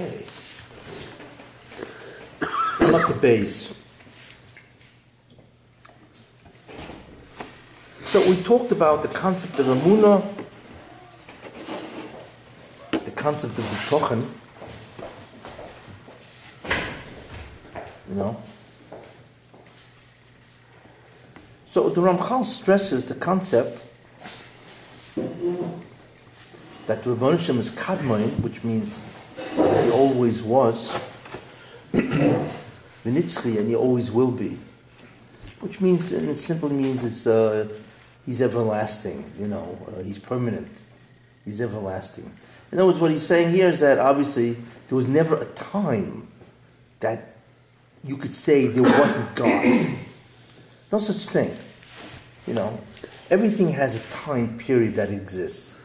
Okay. 0.00 0.24
I'm 2.80 2.94
up 2.94 3.20
base. 3.20 3.74
So 8.04 8.26
we 8.26 8.36
talked 8.42 8.72
about 8.72 9.02
the 9.02 9.08
concept 9.08 9.58
of 9.58 9.66
Amuna, 9.66 10.24
the 13.04 13.10
concept 13.10 13.58
of 13.58 13.64
Bitochen, 13.66 14.26
you 18.08 18.14
know. 18.14 18.42
So 21.66 21.90
the 21.90 22.00
Ramchal 22.00 22.44
stresses 22.46 23.04
the 23.04 23.14
concept 23.16 23.84
that 26.86 27.02
Rabban 27.02 27.36
Hashem 27.36 27.58
is 27.58 27.70
Kadmoin, 27.70 28.40
which 28.40 28.64
means 28.64 29.02
he 29.56 29.90
always 29.90 30.42
was, 30.42 30.98
Vinitzchi, 31.92 33.58
and 33.58 33.68
he 33.68 33.74
always 33.74 34.10
will 34.10 34.30
be. 34.30 34.58
Which 35.60 35.80
means, 35.80 36.12
and 36.12 36.28
it 36.28 36.38
simply 36.38 36.70
means 36.70 37.04
it's, 37.04 37.26
uh, 37.26 37.68
he's 38.24 38.40
everlasting, 38.40 39.30
you 39.38 39.48
know, 39.48 39.78
uh, 39.88 40.02
he's 40.02 40.18
permanent, 40.18 40.84
he's 41.44 41.60
everlasting. 41.60 42.30
In 42.72 42.78
other 42.78 42.86
words, 42.86 43.00
what 43.00 43.10
he's 43.10 43.26
saying 43.26 43.50
here 43.50 43.68
is 43.68 43.80
that 43.80 43.98
obviously 43.98 44.52
there 44.88 44.96
was 44.96 45.08
never 45.08 45.36
a 45.36 45.46
time 45.46 46.28
that 47.00 47.36
you 48.04 48.16
could 48.16 48.34
say 48.34 48.66
there 48.66 48.82
wasn't 48.82 49.34
God. 49.34 49.86
No 50.92 50.98
such 50.98 51.32
thing. 51.32 51.56
You 52.46 52.54
know, 52.54 52.80
everything 53.30 53.68
has 53.70 53.96
a 53.96 54.12
time 54.12 54.56
period 54.58 54.94
that 54.94 55.10
exists. 55.10 55.76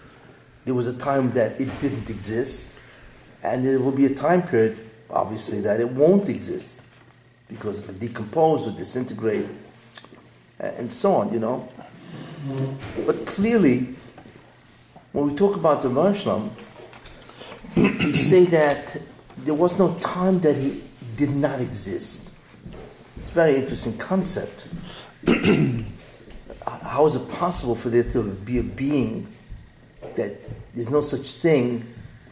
There 0.66 0.74
was 0.74 0.88
a 0.88 0.98
time 0.98 1.32
that 1.32 1.60
it 1.60 1.70
didn't 1.80 2.10
exist, 2.10 2.76
and 3.46 3.64
there 3.66 3.80
will 3.80 3.92
be 3.92 4.06
a 4.06 4.14
time 4.14 4.42
period, 4.42 4.80
obviously, 5.10 5.62
that 5.62 5.80
it 5.80 5.90
won't 5.90 6.28
exist 6.30 6.82
because 7.48 7.84
it'll 7.84 7.94
decompose 8.00 8.68
or 8.68 8.72
disintegrate, 8.72 9.46
and 10.60 10.92
so 10.92 11.14
on, 11.14 11.32
you 11.32 11.40
know. 11.40 11.70
But 13.06 13.26
clearly, 13.28 13.96
when 15.12 15.28
we 15.28 15.36
talk 15.36 15.56
about 15.56 15.84
the 15.84 15.90
Rashlam, 15.90 16.50
we 17.76 18.16
say 18.16 18.46
that 18.46 18.98
there 19.38 19.54
was 19.54 19.78
no 19.78 19.94
time 20.00 20.40
that 20.40 20.58
he 20.58 20.82
did 21.16 21.36
not 21.36 21.62
exist. 21.62 22.32
It's 23.22 23.30
a 23.30 23.34
very 23.34 23.56
interesting 23.58 23.96
concept. 23.98 24.68
How 26.66 27.06
is 27.06 27.16
it 27.16 27.30
possible 27.30 27.76
for 27.76 27.90
there 27.90 28.04
to 28.10 28.24
be 28.24 28.58
a 28.58 28.64
being 28.64 29.28
that 30.16 30.34
there's 30.74 30.90
no 30.90 31.02
such 31.02 31.34
thing 31.34 31.86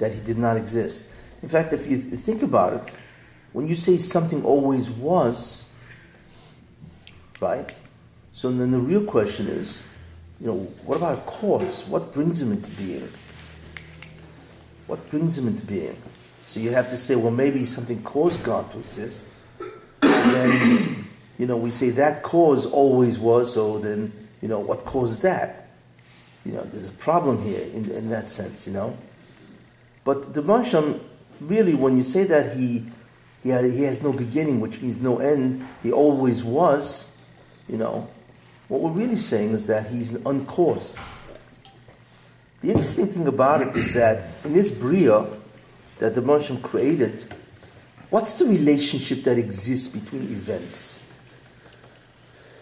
that 0.04 0.14
he 0.14 0.20
did 0.20 0.38
not 0.38 0.58
exist? 0.58 1.08
In 1.42 1.48
fact, 1.48 1.72
if 1.72 1.90
you 1.90 1.98
think 1.98 2.44
about 2.44 2.74
it, 2.74 2.96
when 3.54 3.68
you 3.68 3.76
say 3.76 3.96
something 3.96 4.44
always 4.44 4.92
was, 4.92 5.70
right? 7.40 7.74
So 8.34 8.52
then 8.52 8.72
the 8.72 8.80
real 8.80 9.06
question 9.06 9.48
is, 9.48 9.86
you 10.42 10.48
know, 10.48 10.58
what 10.84 10.98
about 10.98 11.20
a 11.20 11.22
cause? 11.22 11.86
What 11.86 12.12
brings 12.12 12.42
him 12.42 12.52
into 12.52 12.70
being? 12.72 13.08
What 14.88 15.10
brings 15.10 15.38
him 15.38 15.48
into 15.48 15.66
being? 15.66 15.96
So 16.46 16.60
you 16.60 16.72
have 16.72 16.90
to 16.90 16.98
say, 16.98 17.16
well, 17.16 17.32
maybe 17.32 17.64
something 17.64 18.04
caused 18.04 18.44
God 18.44 18.70
to 18.72 18.80
exist. 18.80 19.26
And 20.02 20.36
then, 20.36 21.08
you 21.38 21.46
know, 21.46 21.56
we 21.56 21.70
say 21.70 21.92
that 21.92 22.24
cause 22.24 22.66
always 22.66 23.20
was, 23.20 23.54
so 23.54 23.78
then, 23.78 24.12
you 24.42 24.50
know, 24.50 24.60
what 24.60 24.84
caused 24.84 25.22
that? 25.22 25.70
You 26.44 26.52
know, 26.52 26.64
there's 26.64 26.90
a 26.90 26.94
problem 26.94 27.42
here 27.42 27.66
in, 27.74 27.90
in 27.90 28.10
that 28.10 28.28
sense, 28.28 28.68
you 28.68 28.74
know. 28.74 28.98
But 30.04 30.34
the 30.34 30.42
Masham, 30.42 31.00
really, 31.40 31.76
when 31.76 31.98
you 31.98 32.04
say 32.04 32.26
that 32.26 32.58
he, 32.58 32.86
he, 33.42 33.50
he 33.50 33.84
has 33.84 34.04
no 34.04 34.12
beginning, 34.12 34.60
which 34.60 34.82
means 34.82 35.02
no 35.02 35.20
end, 35.20 35.66
he 35.82 35.92
always 35.92 36.44
was, 36.44 37.10
you 37.68 37.78
know, 37.78 38.10
what 38.68 38.82
we're 38.82 38.92
really 38.92 39.18
saying 39.18 39.52
is 39.52 39.68
that 39.68 39.88
he's 39.88 40.16
uncaused. 40.26 40.98
The 42.62 42.70
interesting 42.70 43.08
thing 43.08 43.28
about 43.28 43.62
it 43.62 43.76
is 43.76 43.94
that 43.94 44.30
in 44.46 44.54
this 44.54 44.72
Bria 44.72 45.28
that 46.00 46.16
the 46.16 46.22
Masham 46.22 46.62
created, 46.62 47.26
what's 48.10 48.34
the 48.34 48.46
relationship 48.46 49.24
that 49.24 49.38
exists 49.38 49.88
between 49.88 50.24
events? 50.24 51.06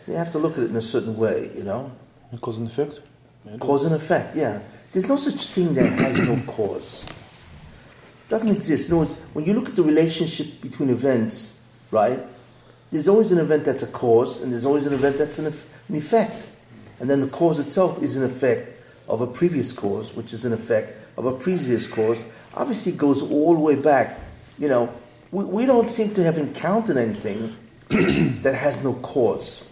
You 0.07 0.16
have 0.16 0.31
to 0.31 0.39
look 0.39 0.53
at 0.53 0.63
it 0.63 0.69
in 0.71 0.75
a 0.75 0.81
certain 0.81 1.16
way, 1.16 1.51
you 1.55 1.63
know? 1.63 1.91
Cause 2.41 2.57
and 2.57 2.67
effect? 2.67 3.01
Cause 3.59 3.85
and 3.85 3.93
effect, 3.93 4.35
yeah. 4.35 4.61
There's 4.91 5.07
no 5.07 5.16
such 5.16 5.47
thing 5.47 5.73
that 5.75 5.89
has 5.99 6.19
no 6.19 6.35
cause. 6.47 7.05
Doesn't 8.31 8.49
exist. 8.49 8.89
In 8.89 8.95
other 8.95 9.03
words, 9.03 9.19
when 9.33 9.45
you 9.45 9.53
look 9.53 9.67
at 9.67 9.75
the 9.75 9.83
relationship 9.83 10.61
between 10.61 10.89
events, 10.89 11.61
right, 11.91 12.17
there's 12.89 13.09
always 13.09 13.33
an 13.33 13.39
event 13.39 13.65
that's 13.65 13.83
a 13.83 13.87
cause, 13.87 14.41
and 14.41 14.53
there's 14.53 14.65
always 14.65 14.85
an 14.85 14.93
event 14.93 15.17
that's 15.17 15.37
an, 15.37 15.47
an 15.47 15.95
effect. 15.95 16.47
And 17.01 17.09
then 17.09 17.19
the 17.19 17.27
cause 17.27 17.59
itself 17.59 18.01
is 18.01 18.15
an 18.15 18.23
effect 18.23 18.71
of 19.09 19.19
a 19.19 19.27
previous 19.27 19.73
cause, 19.73 20.15
which 20.15 20.31
is 20.31 20.45
an 20.45 20.53
effect 20.53 20.97
of 21.17 21.25
a 21.25 21.33
previous 21.33 21.85
cause. 21.85 22.25
Obviously, 22.53 22.93
it 22.93 22.97
goes 22.97 23.21
all 23.21 23.53
the 23.53 23.59
way 23.59 23.75
back. 23.75 24.17
You 24.57 24.69
know, 24.69 24.93
we, 25.31 25.43
we 25.43 25.65
don't 25.65 25.89
seem 25.89 26.13
to 26.13 26.23
have 26.23 26.37
encountered 26.37 26.95
anything 26.95 27.57
that 28.43 28.55
has 28.55 28.81
no 28.81 28.93
cause. 28.93 29.65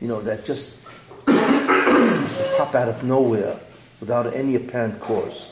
You 0.00 0.08
know, 0.08 0.22
that 0.22 0.46
just 0.46 0.82
seems 1.28 2.38
to 2.38 2.54
pop 2.56 2.74
out 2.74 2.88
of 2.88 3.04
nowhere 3.04 3.60
without 4.00 4.34
any 4.34 4.54
apparent 4.54 4.98
cause. 4.98 5.50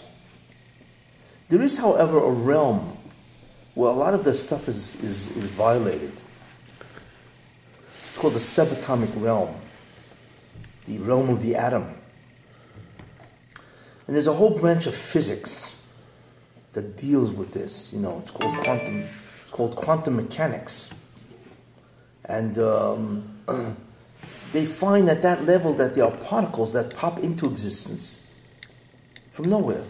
There 1.49 1.63
is, 1.63 1.79
however, 1.79 2.19
a 2.19 2.31
realm 2.31 2.99
where 3.75 3.91
a 3.91 3.95
lot 3.95 4.13
of 4.13 4.25
the 4.25 4.35
stuff 4.35 4.69
is, 4.69 5.03
is, 5.03 5.37
is 5.37 5.47
violated. 5.47 6.13
It's 7.91 8.19
called 8.19 8.35
the 8.35 8.39
subatomic 8.39 9.11
realm, 9.23 9.55
the 10.87 10.99
realm 10.99 11.31
of 11.31 11.43
the 11.43 11.55
atom. 11.55 11.85
And 14.07 14.17
there's 14.17 14.27
a 14.27 14.33
whole 14.33 14.59
branch 14.59 14.87
of 14.87 14.95
physics 14.95 15.75
that 16.73 16.97
deals 16.97 17.31
with 17.31 17.53
this. 17.53 17.93
You 17.93 18.01
know, 18.01 18.19
it's 18.19 18.31
called 18.31 18.57
quantum. 18.59 19.05
It's 19.43 19.51
called 19.51 19.77
quantum 19.77 20.17
mechanics. 20.17 20.93
And 22.25 22.59
um, 22.59 23.39
they 24.53 24.67
find 24.67 25.09
at 25.09 25.23
that 25.23 25.45
level 25.45 25.73
that 25.75 25.95
there 25.95 26.05
are 26.05 26.17
particles 26.17 26.73
that 26.75 26.95
pop 26.95 27.21
into 27.21 27.47
existence 27.47 28.25
from 29.31 29.49
nowhere. 29.49 29.85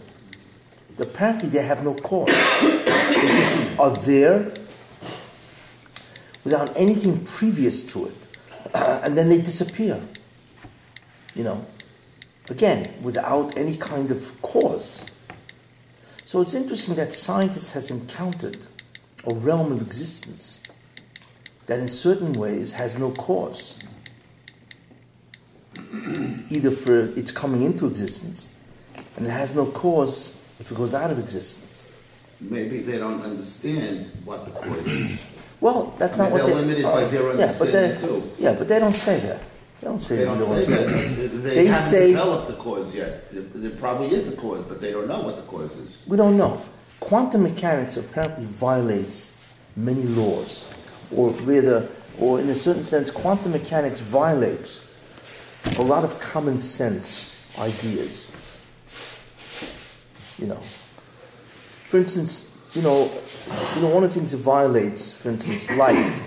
Apparently, 0.98 1.48
they 1.48 1.62
have 1.62 1.84
no 1.84 1.94
cause. 1.94 2.34
They 2.60 3.28
just 3.36 3.62
are 3.78 3.96
there 3.98 4.52
without 6.44 6.76
anything 6.76 7.24
previous 7.24 7.84
to 7.92 8.06
it, 8.06 8.28
and 8.74 9.16
then 9.16 9.28
they 9.28 9.38
disappear. 9.38 10.00
You 11.34 11.44
know, 11.44 11.66
again, 12.48 12.94
without 13.02 13.56
any 13.56 13.76
kind 13.76 14.10
of 14.10 14.40
cause. 14.42 15.06
So 16.24 16.40
it's 16.40 16.54
interesting 16.54 16.96
that 16.96 17.12
scientists 17.12 17.72
has 17.72 17.90
encountered 17.90 18.66
a 19.24 19.32
realm 19.32 19.72
of 19.72 19.80
existence 19.80 20.62
that 21.66 21.78
in 21.78 21.90
certain 21.90 22.32
ways 22.32 22.72
has 22.72 22.98
no 22.98 23.12
cause. 23.12 23.78
Either 26.50 26.70
for 26.70 26.98
its 26.98 27.30
coming 27.30 27.62
into 27.62 27.86
existence, 27.86 28.52
and 29.16 29.26
it 29.26 29.30
has 29.30 29.54
no 29.54 29.66
cause 29.66 30.37
if 30.58 30.70
it 30.70 30.76
goes 30.76 30.94
out 30.94 31.10
of 31.10 31.18
existence. 31.18 31.92
Maybe 32.40 32.78
they 32.78 32.98
don't 32.98 33.22
understand 33.22 34.10
what 34.24 34.44
the 34.44 34.52
cause 34.52 34.86
is. 34.86 35.36
Well, 35.60 35.92
that's 35.98 36.18
I 36.20 36.24
not 36.28 36.32
mean, 36.34 36.38
what 36.42 36.46
they're 36.46 36.54
they. 36.54 36.60
limited 36.62 36.82
by 36.84 37.04
their 37.04 37.22
yeah, 37.36 37.54
but 37.58 37.72
they, 37.72 37.84
understanding, 37.92 38.08
too. 38.22 38.30
yeah, 38.38 38.54
but 38.56 38.68
they 38.68 38.78
don't 38.78 38.94
say 38.94 39.18
that. 39.20 39.40
They 39.80 39.86
don't 39.88 40.00
say 40.02 40.16
They 40.18 40.24
that. 40.24 40.38
don't 40.38 40.64
say 40.64 40.74
that. 40.74 41.42
They, 41.42 41.54
They 41.54 41.66
haven't 41.66 41.82
say- 41.82 42.12
developed 42.12 42.48
the 42.48 42.54
cause 42.56 42.94
yet. 42.94 43.30
There, 43.30 43.42
there 43.42 43.78
probably 43.78 44.12
is 44.14 44.32
a 44.32 44.36
cause, 44.36 44.64
but 44.64 44.80
they 44.80 44.92
don't 44.92 45.08
know 45.08 45.20
what 45.22 45.36
the 45.36 45.42
cause 45.42 45.76
is. 45.78 46.02
We 46.06 46.16
don't 46.16 46.36
know. 46.36 46.60
Quantum 47.00 47.42
mechanics 47.42 47.96
apparently 47.96 48.44
violates 48.46 49.32
many 49.76 50.02
laws, 50.02 50.68
or 51.14 51.30
rather, 51.30 51.88
or 52.20 52.40
in 52.40 52.48
a 52.50 52.54
certain 52.54 52.84
sense, 52.84 53.10
quantum 53.10 53.52
mechanics 53.52 53.98
violates 54.00 54.88
a 55.76 55.82
lot 55.82 56.04
of 56.04 56.18
common 56.20 56.58
sense 56.60 57.34
ideas. 57.58 58.30
You 60.38 60.46
know, 60.46 60.60
for 61.88 61.98
instance, 61.98 62.56
you 62.74 62.82
know, 62.82 63.10
you 63.74 63.82
know, 63.82 63.88
one 63.88 64.04
of 64.04 64.12
the 64.12 64.18
things 64.18 64.34
it 64.34 64.38
violates, 64.38 65.12
for 65.12 65.30
instance, 65.30 65.70
light. 65.70 66.22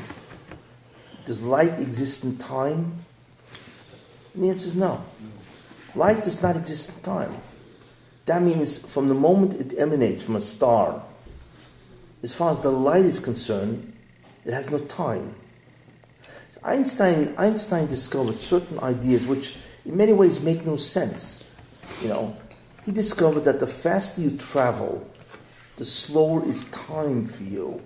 Does 1.25 1.43
light 1.43 1.79
exist 1.79 2.23
in 2.23 2.37
time? 2.37 2.93
And 4.33 4.43
the 4.43 4.49
answer 4.49 4.67
is 4.67 4.75
no. 4.75 5.03
Light 5.95 6.23
does 6.23 6.41
not 6.41 6.55
exist 6.55 6.97
in 6.97 7.03
time. 7.03 7.35
That 8.25 8.41
means 8.41 8.77
from 8.77 9.07
the 9.07 9.13
moment 9.13 9.53
it 9.53 9.77
emanates 9.77 10.23
from 10.23 10.35
a 10.35 10.41
star, 10.41 11.03
as 12.23 12.33
far 12.33 12.51
as 12.51 12.59
the 12.59 12.71
light 12.71 13.05
is 13.05 13.19
concerned, 13.19 13.93
it 14.45 14.53
has 14.53 14.69
no 14.69 14.77
time. 14.77 15.35
Einstein, 16.63 17.33
Einstein 17.37 17.87
discovered 17.87 18.37
certain 18.37 18.79
ideas 18.81 19.25
which 19.25 19.55
in 19.85 19.97
many 19.97 20.13
ways 20.13 20.41
make 20.41 20.65
no 20.65 20.75
sense. 20.75 21.43
You 22.01 22.09
know, 22.09 22.37
he 22.85 22.91
discovered 22.91 23.41
that 23.41 23.59
the 23.59 23.67
faster 23.67 24.21
you 24.21 24.37
travel 24.37 25.07
the 25.81 25.85
slower 25.85 26.45
is 26.45 26.65
time 26.65 27.25
for 27.25 27.41
you. 27.41 27.81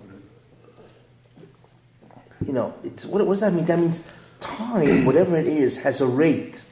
You 2.44 2.52
know, 2.52 2.74
what, 3.06 3.26
what 3.26 3.32
does 3.32 3.40
that 3.40 3.54
mean? 3.54 3.64
That 3.64 3.78
means 3.78 4.06
time, 4.38 5.06
whatever 5.06 5.36
it 5.36 5.46
is, 5.46 5.78
has 5.78 6.02
a 6.02 6.06
rate. 6.06 6.64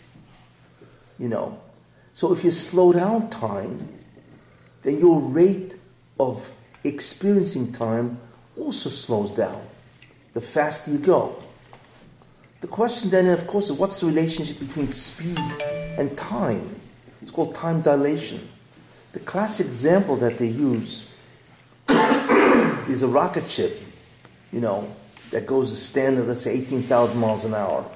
You 1.18 1.28
know, 1.28 1.58
so 2.12 2.32
if 2.32 2.44
you 2.44 2.50
slow 2.50 2.92
down 2.92 3.30
time, 3.30 3.88
then 4.82 4.98
your 4.98 5.18
rate 5.18 5.76
of 6.20 6.52
experiencing 6.84 7.72
time 7.72 8.18
also 8.58 8.90
slows 8.90 9.30
down. 9.30 9.64
The 10.34 10.42
faster 10.42 10.90
you 10.90 10.98
go. 10.98 11.42
The 12.60 12.66
question 12.66 13.08
then, 13.08 13.26
of 13.28 13.46
course, 13.46 13.70
is 13.70 13.72
what's 13.72 14.00
the 14.00 14.06
relationship 14.08 14.58
between 14.58 14.90
speed 14.90 15.38
and 15.98 16.16
time? 16.18 16.80
It's 17.24 17.30
called 17.30 17.54
time 17.54 17.80
dilation. 17.80 18.46
The 19.12 19.18
classic 19.18 19.66
example 19.66 20.16
that 20.16 20.36
they 20.36 20.48
use 20.48 21.08
is 21.88 23.02
a 23.02 23.08
rocket 23.08 23.48
ship, 23.48 23.80
you 24.52 24.60
know, 24.60 24.94
that 25.30 25.46
goes 25.46 25.72
a 25.72 25.74
standard, 25.74 26.26
let's 26.26 26.42
say 26.42 26.52
18,000 26.52 27.18
miles 27.18 27.46
an 27.46 27.54
hour. 27.54 27.90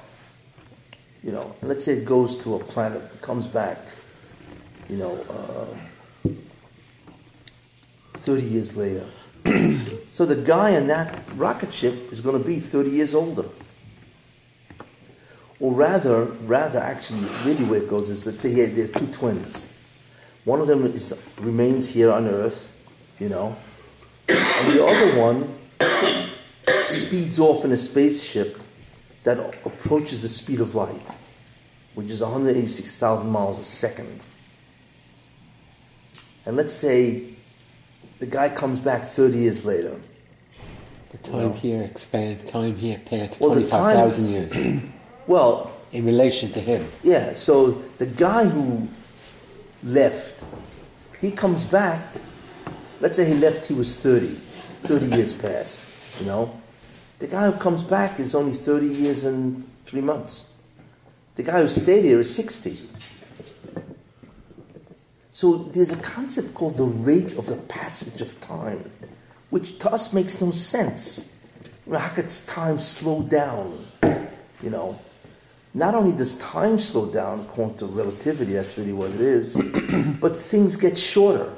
You 1.23 1.33
know, 1.33 1.55
let's 1.61 1.85
say 1.85 1.93
it 1.93 2.05
goes 2.05 2.37
to 2.37 2.55
a 2.55 2.59
planet, 2.59 3.03
comes 3.21 3.45
back, 3.45 3.77
you 4.89 4.97
know, 4.97 5.23
uh, 6.25 6.31
30 8.15 8.41
years 8.41 8.75
later. 8.75 9.05
so 10.09 10.25
the 10.25 10.37
guy 10.37 10.71
in 10.71 10.87
that 10.87 11.29
rocket 11.35 11.71
ship 11.71 12.11
is 12.11 12.19
going 12.19 12.41
to 12.41 12.43
be 12.43 12.59
30 12.59 12.89
years 12.89 13.13
older. 13.13 13.45
Or 15.59 15.73
rather, 15.73 16.23
rather 16.23 16.79
actually, 16.79 17.27
really 17.43 17.63
where 17.65 17.81
it 17.81 17.89
goes 17.89 18.09
is 18.09 18.25
let's 18.25 18.41
say 18.41 18.53
here 18.53 18.67
there 18.67 18.85
are 18.85 18.87
two 18.87 19.07
twins. 19.07 19.67
One 20.45 20.61
of 20.61 20.67
them 20.67 20.85
is, 20.85 21.13
remains 21.37 21.89
here 21.89 22.11
on 22.11 22.27
Earth, 22.27 22.71
you 23.19 23.27
know, 23.27 23.55
and 24.29 24.73
the 24.73 24.85
other 24.85 25.19
one 25.19 25.53
speeds 26.81 27.39
off 27.39 27.65
in 27.65 27.71
a 27.73 27.77
spaceship 27.77 28.59
that 29.23 29.37
approaches 29.65 30.21
the 30.21 30.29
speed 30.29 30.61
of 30.61 30.75
light, 30.75 31.15
which 31.93 32.09
is 32.09 32.21
186,000 32.21 33.29
miles 33.29 33.59
a 33.59 33.63
second. 33.63 34.23
And 36.45 36.55
let's 36.55 36.73
say 36.73 37.23
the 38.19 38.25
guy 38.25 38.49
comes 38.49 38.79
back 38.79 39.03
30 39.03 39.37
years 39.37 39.65
later. 39.65 39.99
The 41.11 41.17
time 41.17 41.53
here 41.53 41.83
expand, 41.83 42.47
time 42.47 42.75
here 42.75 43.01
past 43.05 43.41
Well, 43.41 43.51
25,000 43.51 44.29
years 44.29 44.83
Well, 45.29 45.71
in 45.91 46.05
relation 46.05 46.51
to 46.53 46.59
him. 46.59 46.87
yeah, 47.03 47.33
so 47.33 47.73
the 47.99 48.07
guy 48.07 48.45
who 48.45 48.87
left, 49.83 50.43
he 51.21 51.29
comes 51.29 51.63
back. 51.63 52.01
Let's 52.99 53.15
say 53.15 53.27
he 53.27 53.35
left, 53.35 53.67
he 53.67 53.75
was 53.75 53.95
30. 53.95 54.25
30 54.85 55.05
years 55.05 55.31
past, 55.31 55.93
you 56.19 56.25
know. 56.25 56.59
The 57.19 57.27
guy 57.27 57.51
who 57.51 57.59
comes 57.59 57.83
back 57.83 58.19
is 58.19 58.33
only 58.33 58.53
30 58.53 58.87
years 58.87 59.23
and 59.23 59.69
three 59.85 60.01
months. 60.01 60.45
The 61.35 61.43
guy 61.43 61.61
who 61.61 61.67
stayed 61.67 62.05
here 62.05 62.19
is 62.19 62.33
60. 62.33 62.79
So 65.29 65.57
there's 65.57 65.91
a 65.91 65.97
concept 65.97 66.55
called 66.55 66.77
the 66.77 66.85
rate 66.85 67.37
of 67.37 67.45
the 67.45 67.57
passage 67.67 68.21
of 68.21 68.39
time, 68.39 68.89
which 69.51 69.77
to 69.77 69.91
us 69.91 70.11
makes 70.11 70.41
no 70.41 70.49
sense. 70.49 71.37
You 71.85 71.93
know, 71.93 71.99
how 71.99 72.09
could 72.15 72.29
time 72.47 72.79
slow 72.79 73.21
down? 73.21 73.85
You 74.63 74.71
know, 74.71 74.99
not 75.73 75.93
only 75.93 76.15
does 76.15 76.35
time 76.35 76.77
slow 76.79 77.11
down 77.11 77.41
according 77.41 77.77
to 77.77 77.85
relativity, 77.85 78.53
that's 78.53 78.77
really 78.77 78.93
what 78.93 79.11
it 79.11 79.21
is, 79.21 79.55
but 80.21 80.35
things 80.35 80.75
get 80.75 80.97
shorter. 80.97 81.53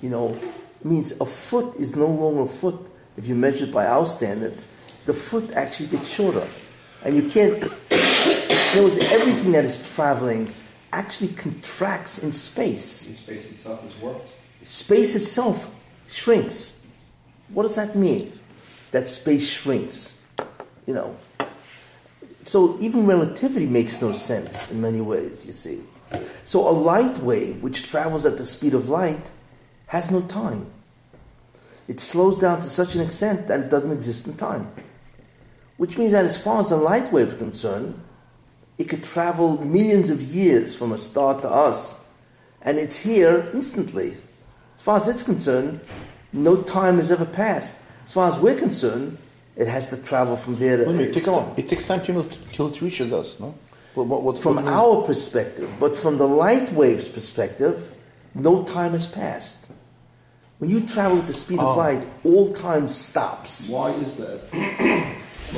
You 0.00 0.10
know, 0.10 0.34
it 0.34 0.84
means 0.84 1.12
a 1.20 1.26
foot 1.26 1.74
is 1.76 1.94
no 1.94 2.06
longer 2.06 2.42
a 2.42 2.46
foot 2.46 2.90
if 3.16 3.26
you 3.26 3.34
measure 3.34 3.66
it 3.66 3.72
by 3.72 3.86
our 3.86 4.06
standards. 4.06 4.66
The 5.04 5.12
foot 5.12 5.52
actually 5.52 5.88
gets 5.88 6.08
shorter. 6.08 6.46
And 7.04 7.16
you 7.16 7.28
can't, 7.28 7.62
in 7.90 8.68
other 8.72 8.82
words, 8.84 8.98
everything 8.98 9.52
that 9.52 9.64
is 9.64 9.94
traveling 9.94 10.50
actually 10.92 11.28
contracts 11.28 12.22
in 12.22 12.32
space. 12.32 13.04
The 13.04 13.12
space 13.14 13.52
itself 13.52 13.84
is 13.84 13.96
warped. 14.00 14.28
Space 14.62 15.16
itself 15.16 15.74
shrinks. 16.08 16.82
What 17.48 17.64
does 17.64 17.76
that 17.76 17.96
mean? 17.96 18.32
That 18.90 19.08
space 19.08 19.50
shrinks. 19.50 20.22
You 20.86 20.94
know. 20.94 21.16
So 22.50 22.76
even 22.80 23.06
relativity 23.06 23.66
makes 23.66 24.02
no 24.02 24.10
sense 24.10 24.72
in 24.72 24.80
many 24.80 25.00
ways, 25.00 25.46
you 25.46 25.52
see. 25.52 25.82
So 26.42 26.68
a 26.68 26.74
light 26.74 27.18
wave 27.18 27.62
which 27.62 27.88
travels 27.88 28.26
at 28.26 28.38
the 28.38 28.44
speed 28.44 28.74
of 28.74 28.88
light 28.88 29.30
has 29.86 30.10
no 30.10 30.20
time. 30.22 30.66
It 31.86 32.00
slows 32.00 32.40
down 32.40 32.58
to 32.58 32.66
such 32.66 32.96
an 32.96 33.02
extent 33.02 33.46
that 33.46 33.60
it 33.60 33.70
doesn't 33.70 33.92
exist 33.92 34.26
in 34.26 34.36
time. 34.36 34.66
Which 35.76 35.96
means 35.96 36.10
that 36.10 36.24
as 36.24 36.42
far 36.42 36.58
as 36.58 36.70
the 36.70 36.76
light 36.76 37.12
wave 37.12 37.28
is 37.28 37.34
concerned, 37.34 38.02
it 38.78 38.88
could 38.88 39.04
travel 39.04 39.64
millions 39.64 40.10
of 40.10 40.20
years 40.20 40.74
from 40.74 40.90
a 40.90 40.98
star 40.98 41.40
to 41.42 41.48
us, 41.48 42.04
and 42.62 42.78
it's 42.78 42.98
here 42.98 43.48
instantly. 43.54 44.16
As 44.74 44.82
far 44.82 44.96
as 44.96 45.06
it's 45.06 45.22
concerned, 45.22 45.78
no 46.32 46.62
time 46.62 46.96
has 46.96 47.12
ever 47.12 47.26
passed. 47.26 47.84
As 48.02 48.12
far 48.12 48.26
as 48.26 48.40
we're 48.40 48.58
concerned, 48.58 49.18
it 49.60 49.68
has 49.68 49.90
to 49.90 50.02
travel 50.02 50.36
from 50.36 50.56
there 50.56 50.78
to 50.78 50.84
Well, 50.86 50.98
it, 51.00 51.12
takes, 51.12 51.28
it 51.58 51.68
takes 51.68 51.86
time 51.86 52.00
till, 52.00 52.26
till 52.52 52.68
it 52.68 52.80
reaches 52.80 53.12
us, 53.12 53.38
no? 53.38 53.54
What, 53.94 54.06
what, 54.06 54.22
what, 54.22 54.38
From 54.38 54.56
what- 54.56 54.66
our 54.66 55.02
perspective, 55.04 55.68
but 55.78 55.94
from 55.96 56.16
the 56.16 56.26
light 56.26 56.72
wave's 56.72 57.08
perspective, 57.08 57.92
no 58.34 58.62
time 58.64 58.92
has 58.92 59.06
passed. 59.06 59.70
When 60.58 60.70
you 60.70 60.80
travel 60.86 61.18
at 61.18 61.26
the 61.26 61.32
speed 61.34 61.58
of 61.58 61.76
Oh. 61.76 61.78
light, 61.78 62.06
all 62.24 62.52
time 62.52 62.88
stops. 62.88 63.68
Why 63.70 63.90
is 63.92 64.16
that? 64.16 64.40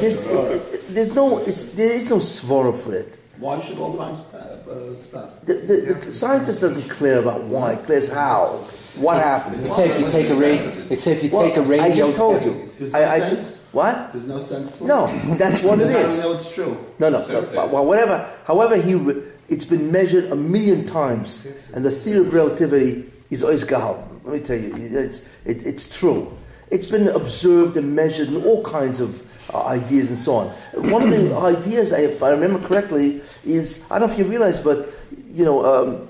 There's, 0.01 0.27
What's 0.27 0.87
the- 0.87 0.93
there's 0.95 1.15
no, 1.15 1.39
it's, 1.39 1.67
there 1.67 1.95
is 1.95 2.09
no 2.11 2.17
svara 2.17 2.73
for 2.75 2.95
it. 2.95 3.19
Why 3.39 3.61
should 3.61 3.79
all 3.79 3.97
times 3.97 4.21
uh, 4.33 4.37
uh, 4.37 4.97
stop? 4.97 5.45
The, 5.45 5.55
the, 5.55 5.77
the 6.07 6.13
scientist 6.13 6.61
doesn't 6.63 6.89
clear 6.89 7.19
about 7.19 7.45
why, 7.45 7.75
it 7.75 7.85
clears 7.85 8.09
how, 8.09 8.65
what 8.97 9.15
They 9.15 9.21
happens. 9.21 9.75
say 9.75 9.91
if 9.91 10.01
you 10.01 10.11
take 10.11 10.29
a 10.31 10.35
radio, 10.35 10.71
they 10.71 10.97
say 10.97 11.13
if 11.13 11.23
you 11.23 11.31
take 11.31 11.57
a 11.57 11.61
Well, 11.61 11.69
radio. 11.69 11.85
I 11.87 11.95
just 11.95 12.15
told 12.17 12.43
you. 12.43 12.69
There's 12.79 12.95
I, 12.95 13.17
I 13.17 13.19
no 13.19 13.25
ju- 13.25 13.31
sense? 13.31 13.59
what? 13.73 14.13
There's 14.13 14.27
no 14.29 14.41
sense 14.41 14.73
to 14.79 14.85
it? 14.85 14.87
No, 14.87 15.07
that's 15.37 15.61
what 15.63 15.81
it 15.81 15.89
Then 15.89 15.97
how 15.97 16.09
do 16.11 16.17
we 16.17 16.23
know 16.23 16.33
it's 16.35 16.55
true? 16.55 16.77
No, 16.99 17.09
no. 17.11 17.27
no, 17.27 17.67
Well, 17.69 17.87
whatever. 17.87 18.29
However, 18.47 18.77
he 18.81 18.95
re- 18.95 19.23
it's 19.49 19.65
been 19.65 19.91
measured 19.93 20.31
a 20.33 20.37
million 20.37 20.85
times, 20.87 21.47
and 21.75 21.85
the 21.85 21.91
theory 21.91 22.27
of 22.27 22.33
relativity 22.35 23.11
is 23.31 23.43
always 23.43 23.65
gehalten. 23.65 24.05
Let 24.25 24.33
me 24.35 24.41
tell 24.41 24.57
you, 24.57 24.73
it's 24.77 25.21
it, 25.45 25.65
it's 25.67 25.99
true. 25.99 26.33
It's 26.71 26.87
been 26.87 27.09
observed 27.09 27.77
and 27.77 27.95
measured 27.95 28.29
in 28.29 28.45
all 28.45 28.63
kinds 28.63 29.01
of 29.01 29.23
uh, 29.53 29.65
ideas 29.67 30.09
and 30.11 30.19
so 30.19 30.35
on. 30.37 30.47
One 30.91 31.03
of 31.03 31.11
the 31.11 31.35
ideas, 31.59 31.93
if 31.93 32.23
I 32.23 32.31
remember 32.31 32.59
correctly, 32.67 33.21
is 33.45 33.85
I 33.91 33.99
don't 33.99 34.09
know 34.09 34.13
if 34.15 34.19
you 34.19 34.25
realize, 34.27 34.61
but 34.61 34.89
you 35.27 35.45
know, 35.45 35.65
um, 35.67 36.09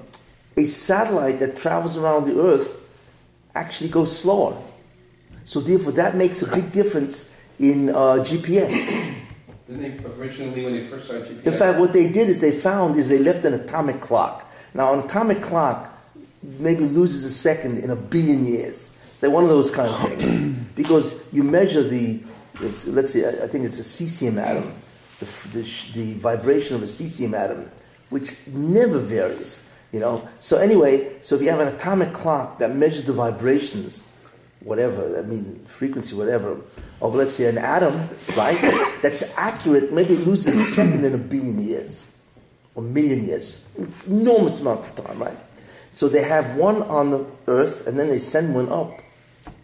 a 0.56 0.64
satellite 0.64 1.38
that 1.38 1.56
travels 1.56 1.96
around 1.96 2.24
the 2.24 2.40
Earth 2.40 2.78
actually 3.54 3.90
goes 3.90 4.16
slower. 4.16 4.60
So 5.44 5.60
therefore, 5.60 5.92
that 5.92 6.16
makes 6.16 6.42
a 6.42 6.50
big 6.50 6.72
difference 6.72 7.34
in 7.58 7.90
uh, 7.90 8.20
GPS. 8.20 8.90
Didn't 9.66 9.98
they 9.98 10.10
originally, 10.20 10.64
when 10.64 10.74
they 10.74 10.86
first 10.86 11.06
started 11.06 11.26
GPS? 11.28 11.46
In 11.46 11.52
fact, 11.52 11.78
what 11.78 11.92
they 11.92 12.06
did 12.10 12.28
is 12.28 12.40
they 12.40 12.52
found 12.52 12.96
is 12.96 13.08
they 13.08 13.18
left 13.18 13.44
an 13.44 13.54
atomic 13.54 14.00
clock. 14.00 14.50
Now, 14.74 14.92
an 14.92 15.00
atomic 15.00 15.42
clock 15.42 15.92
maybe 16.42 16.84
loses 16.86 17.24
a 17.24 17.30
second 17.30 17.78
in 17.78 17.90
a 17.90 17.96
billion 17.96 18.44
years. 18.44 18.96
It's 19.12 19.22
like 19.22 19.32
one 19.32 19.44
of 19.44 19.50
those 19.50 19.70
kind 19.70 19.88
of 19.88 19.98
things 20.08 20.64
because 20.74 21.22
you 21.32 21.44
measure 21.44 21.82
the, 21.82 22.20
let's 22.60 23.12
see, 23.12 23.24
I 23.24 23.46
think 23.46 23.64
it's 23.64 23.78
a 23.78 23.82
cesium 23.82 24.38
atom, 24.40 24.74
the, 25.20 25.26
the, 25.52 25.92
the 25.94 26.14
vibration 26.18 26.76
of 26.76 26.82
a 26.82 26.86
cesium 26.86 27.34
atom, 27.34 27.70
which 28.10 28.46
never 28.48 28.98
varies. 28.98 29.62
You 29.92 30.00
know. 30.00 30.26
So 30.38 30.56
anyway, 30.56 31.20
so 31.20 31.36
if 31.36 31.42
you 31.42 31.50
have 31.50 31.60
an 31.60 31.68
atomic 31.68 32.12
clock 32.12 32.58
that 32.58 32.74
measures 32.74 33.04
the 33.04 33.12
vibrations, 33.12 34.04
whatever, 34.60 35.18
I 35.18 35.22
mean 35.22 35.60
frequency, 35.64 36.16
whatever, 36.16 36.58
of 37.00 37.14
let's 37.14 37.34
say 37.34 37.48
an 37.48 37.58
atom, 37.58 38.08
right? 38.36 38.58
That's 39.02 39.36
accurate. 39.36 39.92
Maybe 39.92 40.14
it 40.14 40.26
loses 40.26 40.58
a 40.58 40.62
second 40.62 41.04
in 41.04 41.14
a 41.14 41.18
billion 41.18 41.58
years, 41.60 42.06
or 42.74 42.82
million 42.82 43.24
years, 43.24 43.68
enormous 44.06 44.60
amount 44.60 44.86
of 44.86 44.94
time, 44.94 45.18
right? 45.18 45.36
So 45.90 46.08
they 46.08 46.22
have 46.22 46.56
one 46.56 46.82
on 46.84 47.10
the 47.10 47.26
Earth, 47.46 47.86
and 47.86 48.00
then 48.00 48.08
they 48.08 48.18
send 48.18 48.54
one 48.54 48.70
up, 48.70 49.02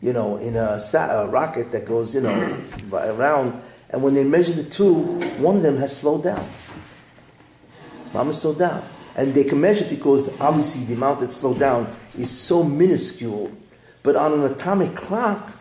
you 0.03 0.13
know, 0.13 0.37
in 0.37 0.57
a, 0.57 0.79
sa- 0.79 1.23
a 1.23 1.27
rocket 1.27 1.73
that 1.73 1.87
goes, 1.87 2.15
you 2.15 2.21
know, 2.21 2.63
around. 2.93 3.63
And 3.91 4.03
when 4.03 4.13
they 4.13 4.25
measure 4.25 4.53
the 4.53 4.69
two, 4.69 4.93
one 5.39 5.57
of 5.57 5.63
them 5.63 5.79
has 5.79 5.97
slowed 5.97 6.25
down. 6.25 6.47
Mama 8.13 8.35
slowed 8.35 8.59
down. 8.59 8.87
And 9.19 9.35
they 9.35 9.43
can 9.43 9.61
measure 9.61 9.85
because 9.85 10.31
obviously 10.41 10.85
the 10.85 10.95
amount 10.95 11.19
that 11.21 11.33
slowed 11.33 11.59
down 11.59 11.93
is 12.17 12.31
so 12.31 12.63
minuscule. 12.63 13.51
But 14.05 14.15
on 14.15 14.33
an 14.33 14.45
atomic 14.45 14.95
clock, 14.95 15.53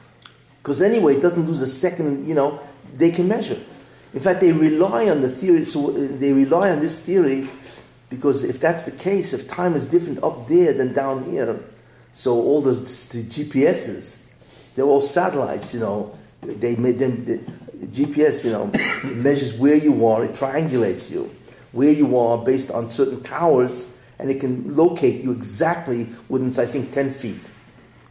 because 0.62 0.80
anyway, 0.80 1.16
it 1.16 1.22
doesn't 1.22 1.48
lose 1.48 1.64
a 1.64 1.68
second, 1.68 2.28
you 2.28 2.36
know, 2.36 2.60
they 2.96 3.10
can 3.10 3.28
measure. 3.28 3.60
In 4.14 4.20
fact, 4.20 4.42
they 4.42 4.52
rely 4.52 5.10
on 5.10 5.22
the 5.22 5.30
theory, 5.30 5.66
so 5.66 5.90
uh, 5.90 6.08
they 6.20 6.34
rely 6.34 6.70
on 6.70 6.82
this 6.82 7.04
theory 7.04 7.50
because 8.10 8.44
if 8.44 8.60
that's 8.60 8.86
the 8.86 8.92
case, 8.92 9.34
if 9.34 9.48
time 9.48 9.76
is 9.76 9.86
different 9.86 10.24
up 10.24 10.48
there 10.48 10.72
than 10.72 10.94
down 10.94 11.26
here, 11.26 11.60
So 12.14 12.36
all 12.36 12.62
the, 12.62 12.74
the 12.74 13.24
GPSs, 13.24 14.22
they're 14.76 14.86
all 14.86 15.02
satellites, 15.02 15.74
you 15.74 15.80
know. 15.80 16.18
They 16.42 16.76
made 16.76 17.00
them, 17.00 17.26
the, 17.26 17.38
GPS, 17.88 18.46
you 18.46 18.52
know, 18.52 18.68
measures 19.16 19.54
where 19.54 19.76
you 19.76 20.06
are, 20.06 20.26
it 20.26 20.32
triangulates 20.32 21.12
you, 21.12 21.30
where 21.78 21.92
you 21.92 22.18
are 22.18 22.40
based 22.40 22.72
on 22.72 22.90
certain 22.90 23.22
towers, 23.22 23.96
and 24.18 24.32
it 24.32 24.40
can 24.40 24.76
locate 24.76 25.24
you 25.24 25.32
exactly 25.32 26.10
within, 26.28 26.50
I 26.60 26.66
think, 26.66 26.92
10 26.92 27.12
feet 27.12 27.52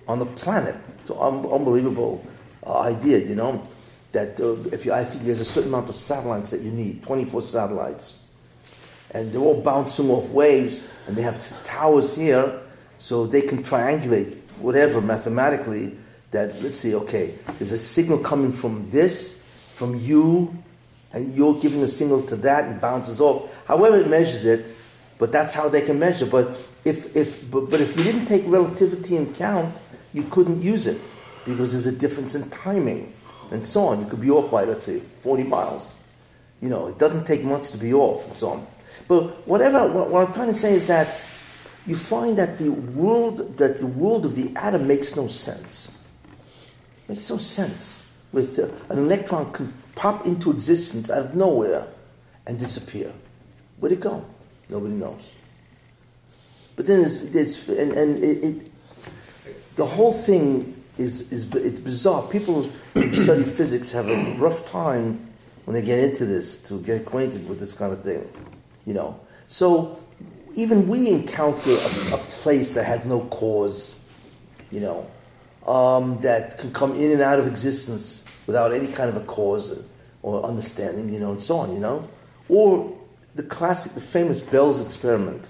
on 0.06 0.20
the 0.20 0.24
planet. 0.24 0.76
It's 1.00 1.10
an 1.10 1.16
un- 1.18 1.46
unbelievable 1.46 2.24
uh, 2.64 2.78
idea, 2.82 3.18
you 3.18 3.34
know, 3.34 3.66
that 4.12 4.38
uh, 4.38 4.52
if 4.72 4.86
you, 4.86 4.92
I 4.92 5.02
think 5.02 5.24
there's 5.24 5.40
a 5.40 5.44
certain 5.44 5.70
amount 5.70 5.88
of 5.88 5.96
satellites 5.96 6.52
that 6.52 6.60
you 6.60 6.70
need, 6.70 7.02
24 7.02 7.42
satellites. 7.42 8.20
And 9.10 9.32
they're 9.32 9.40
all 9.40 9.60
bouncing 9.60 10.10
off 10.10 10.28
waves, 10.28 10.88
and 11.08 11.16
they 11.16 11.22
have 11.22 11.36
t- 11.36 11.56
towers 11.64 12.14
here, 12.14 12.60
so 12.98 13.26
they 13.26 13.42
can 13.42 13.64
triangulate 13.64 14.36
whatever 14.60 15.00
mathematically 15.00 15.96
that, 16.30 16.62
let's 16.62 16.78
see, 16.78 16.94
okay, 16.94 17.34
there's 17.58 17.72
a 17.72 17.78
signal 17.78 18.18
coming 18.18 18.52
from 18.52 18.84
this, 18.84 19.44
from 19.72 19.96
you, 19.96 20.56
and 21.12 21.34
you're 21.34 21.58
giving 21.58 21.82
a 21.82 21.88
signal 21.88 22.20
to 22.22 22.36
that 22.36 22.64
and 22.64 22.80
bounces 22.80 23.20
off. 23.20 23.64
However 23.66 23.96
it 23.98 24.08
measures 24.08 24.44
it, 24.44 24.66
but 25.18 25.32
that's 25.32 25.54
how 25.54 25.68
they 25.68 25.80
can 25.80 25.98
measure. 25.98 26.26
But 26.26 26.48
if, 26.84 27.16
if, 27.16 27.50
but, 27.50 27.70
but 27.70 27.80
if 27.80 27.96
you 27.96 28.04
didn't 28.04 28.26
take 28.26 28.42
relativity 28.46 29.16
in 29.16 29.32
count, 29.32 29.78
you 30.12 30.24
couldn't 30.24 30.62
use 30.62 30.86
it 30.86 31.00
because 31.44 31.72
there's 31.72 31.86
a 31.86 31.98
difference 31.98 32.34
in 32.34 32.48
timing 32.50 33.12
and 33.50 33.66
so 33.66 33.86
on. 33.86 34.00
You 34.00 34.06
could 34.06 34.20
be 34.20 34.30
off 34.30 34.50
by, 34.50 34.64
let's 34.64 34.84
say, 34.84 35.00
40 35.00 35.44
miles. 35.44 35.98
You 36.60 36.68
know, 36.68 36.88
it 36.88 36.98
doesn't 36.98 37.26
take 37.26 37.44
much 37.44 37.70
to 37.70 37.78
be 37.78 37.92
off 37.92 38.26
and 38.26 38.36
so 38.36 38.50
on. 38.50 38.66
But 39.08 39.46
whatever, 39.46 39.86
what, 39.90 40.10
what 40.10 40.26
I'm 40.26 40.32
trying 40.32 40.48
to 40.48 40.54
say 40.54 40.72
is 40.72 40.86
that 40.86 41.06
you 41.86 41.96
find 41.96 42.36
that 42.38 42.58
the 42.58 42.70
world, 42.70 43.58
that 43.58 43.78
the 43.78 43.86
world 43.86 44.24
of 44.24 44.34
the 44.34 44.52
atom 44.56 44.86
makes 44.88 45.16
no 45.16 45.26
sense. 45.26 45.96
Makes 47.08 47.30
no 47.30 47.36
sense. 47.36 48.15
With 48.36 48.58
uh, 48.58 48.68
an 48.92 48.98
electron 48.98 49.50
can 49.50 49.72
pop 49.94 50.26
into 50.26 50.50
existence 50.50 51.08
out 51.08 51.24
of 51.24 51.34
nowhere 51.34 51.88
and 52.46 52.58
disappear. 52.58 53.10
Where'd 53.78 53.94
it 53.94 54.00
go? 54.00 54.26
Nobody 54.68 54.92
knows. 54.92 55.32
But 56.76 56.86
then 56.86 57.00
there's, 57.00 57.66
and, 57.70 57.92
and 57.92 58.22
it, 58.22 58.44
it, 58.44 58.72
the 59.76 59.86
whole 59.86 60.12
thing 60.12 60.78
is, 60.98 61.32
is 61.32 61.50
it's 61.54 61.80
bizarre. 61.80 62.28
People 62.28 62.64
who 62.92 63.10
study 63.24 63.42
physics 63.42 63.90
have 63.92 64.06
a 64.06 64.34
rough 64.34 64.66
time 64.66 65.26
when 65.64 65.72
they 65.72 65.80
get 65.80 66.00
into 66.00 66.26
this 66.26 66.58
to 66.68 66.78
get 66.82 67.00
acquainted 67.00 67.48
with 67.48 67.58
this 67.58 67.72
kind 67.72 67.90
of 67.90 68.02
thing, 68.02 68.30
you 68.84 68.92
know. 68.92 69.18
So 69.46 69.98
even 70.54 70.88
we 70.88 71.08
encounter 71.08 71.70
a, 71.70 72.14
a 72.16 72.18
place 72.28 72.74
that 72.74 72.84
has 72.84 73.06
no 73.06 73.20
cause, 73.28 73.98
you 74.70 74.80
know, 74.80 75.10
um, 75.66 76.18
that 76.20 76.58
can 76.58 76.72
come 76.72 76.94
in 76.94 77.10
and 77.10 77.20
out 77.20 77.38
of 77.38 77.46
existence 77.46 78.24
without 78.46 78.72
any 78.72 78.86
kind 78.86 79.10
of 79.10 79.16
a 79.16 79.24
cause 79.26 79.84
or 80.22 80.44
understanding, 80.44 81.12
you 81.12 81.20
know, 81.20 81.32
and 81.32 81.42
so 81.42 81.58
on, 81.58 81.72
you 81.72 81.80
know. 81.80 82.08
Or 82.48 82.96
the 83.34 83.42
classic, 83.42 83.92
the 83.92 84.00
famous 84.00 84.40
Bell's 84.40 84.80
experiment. 84.80 85.48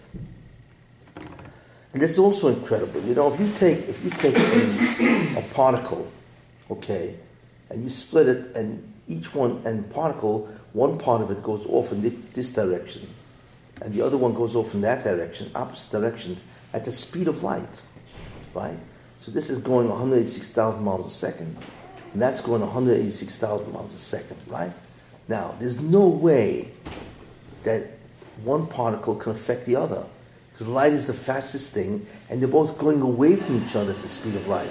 And 1.93 2.03
this 2.03 2.11
is 2.13 2.19
also 2.19 2.49
incredible. 2.49 3.01
You 3.03 3.15
know, 3.15 3.33
if 3.33 3.41
you 3.41 3.51
take 3.55 3.89
if 3.89 4.05
you 4.05 4.11
take 4.11 4.37
a, 4.37 5.39
a 5.39 5.43
particle, 5.55 6.11
okay, 6.71 7.15
and 7.71 7.83
you 7.83 7.89
split 7.89 8.29
it, 8.29 8.57
and 8.57 8.93
each 9.09 9.35
one 9.35 9.63
and 9.65 9.89
particle, 9.91 10.49
one 10.73 10.99
part 10.99 11.23
of 11.23 11.31
it 11.31 11.43
goes 11.43 11.67
off 11.67 11.93
in 11.93 12.03
this 12.33 12.51
direction, 12.51 13.09
and 13.81 13.95
the 13.95 14.03
other 14.03 14.17
one 14.17 14.35
goes 14.35 14.57
off 14.57 14.75
in 14.75 14.81
that 14.83 15.05
direction, 15.05 15.51
opposite 15.55 15.91
directions, 15.91 16.45
at 16.75 16.85
the 16.85 16.91
speed 16.91 17.29
of 17.29 17.43
light, 17.43 17.81
right? 18.53 18.79
So 19.19 19.33
this 19.33 19.51
is 19.51 19.59
going 19.59 19.89
186,000 19.89 20.83
miles 20.83 21.07
a 21.07 21.11
second, 21.11 21.57
and 22.13 22.23
that's 22.23 22.41
going 22.41 22.61
186,000 22.61 23.73
miles 23.73 23.95
a 23.95 23.99
second, 23.99 24.37
right? 24.47 24.73
Now, 25.29 25.55
there's 25.59 25.81
no 25.81 26.09
way 26.09 26.71
that 27.65 27.87
one 28.43 28.67
particle 28.67 29.17
can 29.17 29.33
affect 29.33 29.67
the 29.67 29.77
other. 29.77 30.07
Because 30.53 30.69
light 30.69 30.93
is 30.93 31.07
the 31.07 31.15
fastest 31.15 31.75
thing, 31.75 32.07
and 32.31 32.41
they're 32.41 32.49
both 32.49 32.79
going 32.79 33.03
away 33.03 33.37
from 33.37 33.63
each 33.63 33.77
other 33.77 33.93
at 33.93 34.01
the 34.01 34.09
speed 34.09 34.35
of 34.37 34.49
light. 34.49 34.71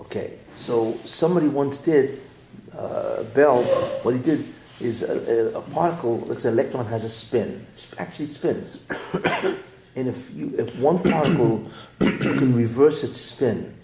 Okay, 0.00 0.38
so 0.54 0.96
somebody 1.04 1.48
once 1.48 1.78
did, 1.78 2.20
uh, 2.76 3.22
Bell, 3.34 3.62
what 4.02 4.14
he 4.14 4.20
did 4.20 4.44
is 4.80 5.02
a, 5.02 5.54
a, 5.54 5.58
a 5.58 5.62
particle, 5.62 6.18
let's 6.20 6.42
say 6.42 6.48
electron 6.48 6.86
has 6.86 7.04
a 7.04 7.08
spin. 7.08 7.64
It's, 7.72 7.94
actually, 7.98 8.26
it 8.26 8.32
spins. 8.32 8.80
And 9.96 10.08
if, 10.08 10.30
you, 10.34 10.54
if 10.58 10.76
one 10.78 10.98
particle, 11.02 11.68
you 12.00 12.12
can 12.18 12.54
reverse 12.54 13.02
its 13.02 13.18
spin, 13.18 13.74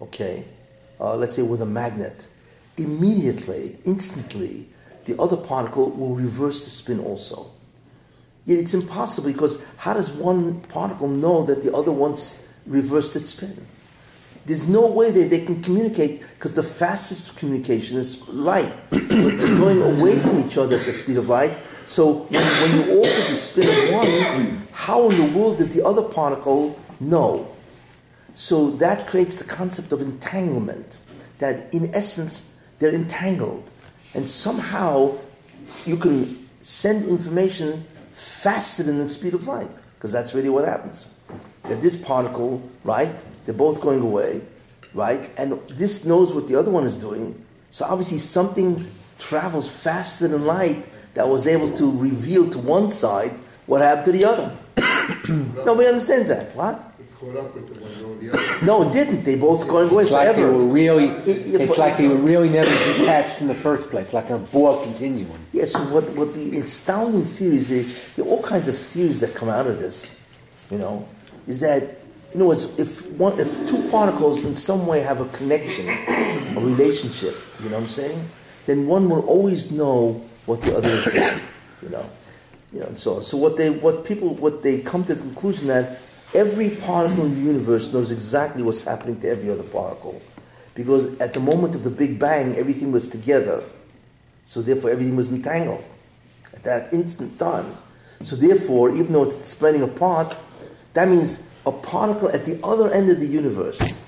okay, 0.00 0.46
uh, 0.98 1.14
let's 1.14 1.36
say 1.36 1.42
with 1.42 1.60
a 1.60 1.66
magnet, 1.66 2.26
immediately, 2.78 3.78
instantly, 3.84 4.66
the 5.04 5.20
other 5.20 5.36
particle 5.36 5.90
will 5.90 6.14
reverse 6.14 6.64
the 6.64 6.70
spin 6.70 6.98
also. 7.00 7.50
Yet 8.46 8.58
it's 8.58 8.74
impossible 8.74 9.30
because 9.30 9.62
how 9.76 9.92
does 9.92 10.10
one 10.10 10.60
particle 10.62 11.08
know 11.08 11.44
that 11.44 11.62
the 11.62 11.76
other 11.76 11.92
one's 11.92 12.46
reversed 12.64 13.14
its 13.14 13.30
spin? 13.30 13.66
There's 14.46 14.68
no 14.68 14.86
way 14.86 15.10
that 15.10 15.28
they 15.28 15.44
can 15.44 15.60
communicate 15.60 16.20
because 16.20 16.52
the 16.52 16.62
fastest 16.62 17.36
communication 17.36 17.98
is 17.98 18.28
light. 18.28 18.72
They're 18.90 19.58
going 19.58 19.82
away 19.82 20.20
from 20.20 20.38
each 20.46 20.56
other 20.56 20.78
at 20.78 20.86
the 20.86 20.92
speed 20.92 21.16
of 21.16 21.28
light. 21.28 21.52
So 21.84 22.26
when, 22.30 22.42
when 22.42 22.76
you 22.76 22.98
alter 22.98 23.28
the 23.28 23.34
spin 23.34 23.68
of 23.68 23.92
one, 23.92 24.68
how 24.70 25.10
in 25.10 25.18
the 25.18 25.38
world 25.38 25.58
did 25.58 25.70
the 25.70 25.84
other 25.84 26.02
particle 26.02 26.78
know? 27.00 27.48
So 28.34 28.70
that 28.72 29.08
creates 29.08 29.38
the 29.38 29.44
concept 29.44 29.90
of 29.90 30.00
entanglement, 30.00 30.98
that 31.38 31.72
in 31.74 31.92
essence 31.92 32.54
they're 32.78 32.94
entangled. 32.94 33.68
And 34.14 34.28
somehow 34.28 35.18
you 35.84 35.96
can 35.96 36.48
send 36.60 37.08
information 37.08 37.84
faster 38.12 38.84
than 38.84 38.98
the 38.98 39.08
speed 39.08 39.34
of 39.34 39.48
light, 39.48 39.70
because 39.96 40.12
that's 40.12 40.34
really 40.34 40.50
what 40.50 40.64
happens. 40.64 41.06
That 41.64 41.80
this 41.80 41.96
particle, 41.96 42.62
right, 42.84 43.12
they're 43.46 43.54
both 43.54 43.80
going 43.80 44.00
away, 44.02 44.42
right, 44.92 45.30
and 45.38 45.58
this 45.70 46.04
knows 46.04 46.34
what 46.34 46.46
the 46.48 46.56
other 46.56 46.70
one 46.70 46.84
is 46.84 46.96
doing. 46.96 47.42
So 47.70 47.84
obviously 47.86 48.18
something 48.18 48.84
travels 49.18 49.70
faster 49.70 50.28
than 50.28 50.44
light 50.44 50.84
that 51.14 51.28
was 51.28 51.46
able 51.46 51.72
to 51.72 51.90
reveal 51.98 52.50
to 52.50 52.58
one 52.58 52.90
side 52.90 53.32
what 53.66 53.80
happened 53.80 54.04
to 54.06 54.12
the 54.12 54.24
other. 54.24 54.56
Nobody 55.64 55.88
understands 55.88 56.28
that. 56.28 56.54
What? 56.54 56.92
It 57.00 57.12
caught 57.14 57.36
up 57.36 57.54
with 57.54 57.68
the 57.74 57.80
one 57.80 57.92
over 58.04 58.20
the 58.20 58.32
other. 58.32 58.66
No, 58.66 58.82
it 58.88 58.92
didn't. 58.92 59.22
They 59.24 59.36
both 59.36 59.66
going 59.66 59.88
away 59.90 60.02
It's 60.04 60.12
like 60.12 60.36
they 60.36 60.42
were 60.42 60.52
really, 60.66 61.08
It- 61.08 61.28
it- 61.54 61.60
it's 61.62 61.78
like 61.78 61.96
they 61.96 62.08
were 62.08 62.16
really 62.16 62.48
never 62.50 62.70
detached 62.98 63.40
in 63.40 63.48
the 63.48 63.54
first 63.54 63.88
place, 63.90 64.12
like 64.12 64.28
a 64.30 64.38
ball 64.38 64.82
continuum. 64.82 65.38
Yes, 65.52 65.72
so 65.72 65.80
what, 65.94 66.04
what 66.10 66.34
the 66.34 66.58
astounding 66.58 67.24
theories, 67.24 67.68
there 67.70 67.84
there 68.16 68.24
are 68.26 68.28
all 68.36 68.42
kinds 68.42 68.68
of 68.68 68.76
theories 68.76 69.20
that 69.20 69.34
come 69.34 69.48
out 69.48 69.66
of 69.66 69.78
this, 69.80 70.10
you 70.70 70.78
know, 70.78 71.08
is 71.48 71.60
that, 71.60 71.96
in 72.36 72.42
other 72.42 72.50
words, 72.50 72.78
if, 72.78 73.10
one, 73.12 73.40
if 73.40 73.66
two 73.66 73.88
particles 73.88 74.44
in 74.44 74.54
some 74.54 74.86
way 74.86 75.00
have 75.00 75.22
a 75.22 75.24
connection, 75.28 75.88
a 75.88 76.60
relationship, 76.60 77.34
you 77.62 77.70
know 77.70 77.76
what 77.76 77.84
I'm 77.84 77.88
saying, 77.88 78.28
then 78.66 78.86
one 78.86 79.08
will 79.08 79.24
always 79.26 79.72
know 79.72 80.22
what 80.44 80.60
the 80.60 80.76
other 80.76 80.86
is 80.86 81.04
doing, 81.06 81.40
you 81.80 81.88
know. 81.88 82.10
You 82.74 82.80
know, 82.80 82.86
and 82.88 82.98
so 82.98 83.16
on. 83.16 83.22
So 83.22 83.38
what 83.38 83.56
they, 83.56 83.70
what 83.70 84.04
people, 84.04 84.34
what 84.34 84.62
they 84.62 84.82
come 84.82 85.02
to 85.04 85.14
the 85.14 85.22
conclusion 85.22 85.68
that 85.68 85.98
every 86.34 86.68
particle 86.68 87.24
in 87.24 87.36
the 87.36 87.40
universe 87.40 87.90
knows 87.90 88.12
exactly 88.12 88.62
what's 88.62 88.82
happening 88.82 89.18
to 89.20 89.30
every 89.30 89.48
other 89.48 89.62
particle. 89.62 90.20
Because 90.74 91.18
at 91.20 91.32
the 91.32 91.40
moment 91.40 91.74
of 91.74 91.84
the 91.84 91.90
Big 91.90 92.18
Bang, 92.18 92.54
everything 92.56 92.92
was 92.92 93.08
together. 93.08 93.64
So 94.44 94.60
therefore, 94.60 94.90
everything 94.90 95.16
was 95.16 95.32
entangled 95.32 95.82
at 96.52 96.64
that 96.64 96.92
instant 96.92 97.38
time. 97.38 97.74
So 98.20 98.36
therefore, 98.36 98.94
even 98.94 99.14
though 99.14 99.22
it's 99.22 99.42
spreading 99.48 99.82
apart, 99.82 100.36
that 100.92 101.08
means 101.08 101.45
a 101.66 101.72
particle 101.72 102.28
at 102.30 102.46
the 102.46 102.58
other 102.64 102.90
end 102.92 103.10
of 103.10 103.18
the 103.18 103.26
universe, 103.26 104.04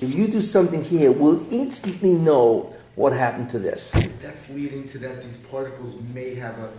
if 0.00 0.14
you 0.14 0.28
do 0.28 0.40
something 0.40 0.82
here, 0.82 1.12
will 1.12 1.44
instantly 1.52 2.14
know 2.14 2.72
what 2.94 3.12
happened 3.12 3.48
to 3.50 3.58
this. 3.58 3.90
That's 4.22 4.48
leading 4.50 4.86
to 4.88 4.98
that 4.98 5.22
these 5.22 5.38
particles 5.38 5.96
may 6.14 6.34
have 6.36 6.56
a, 6.58 6.70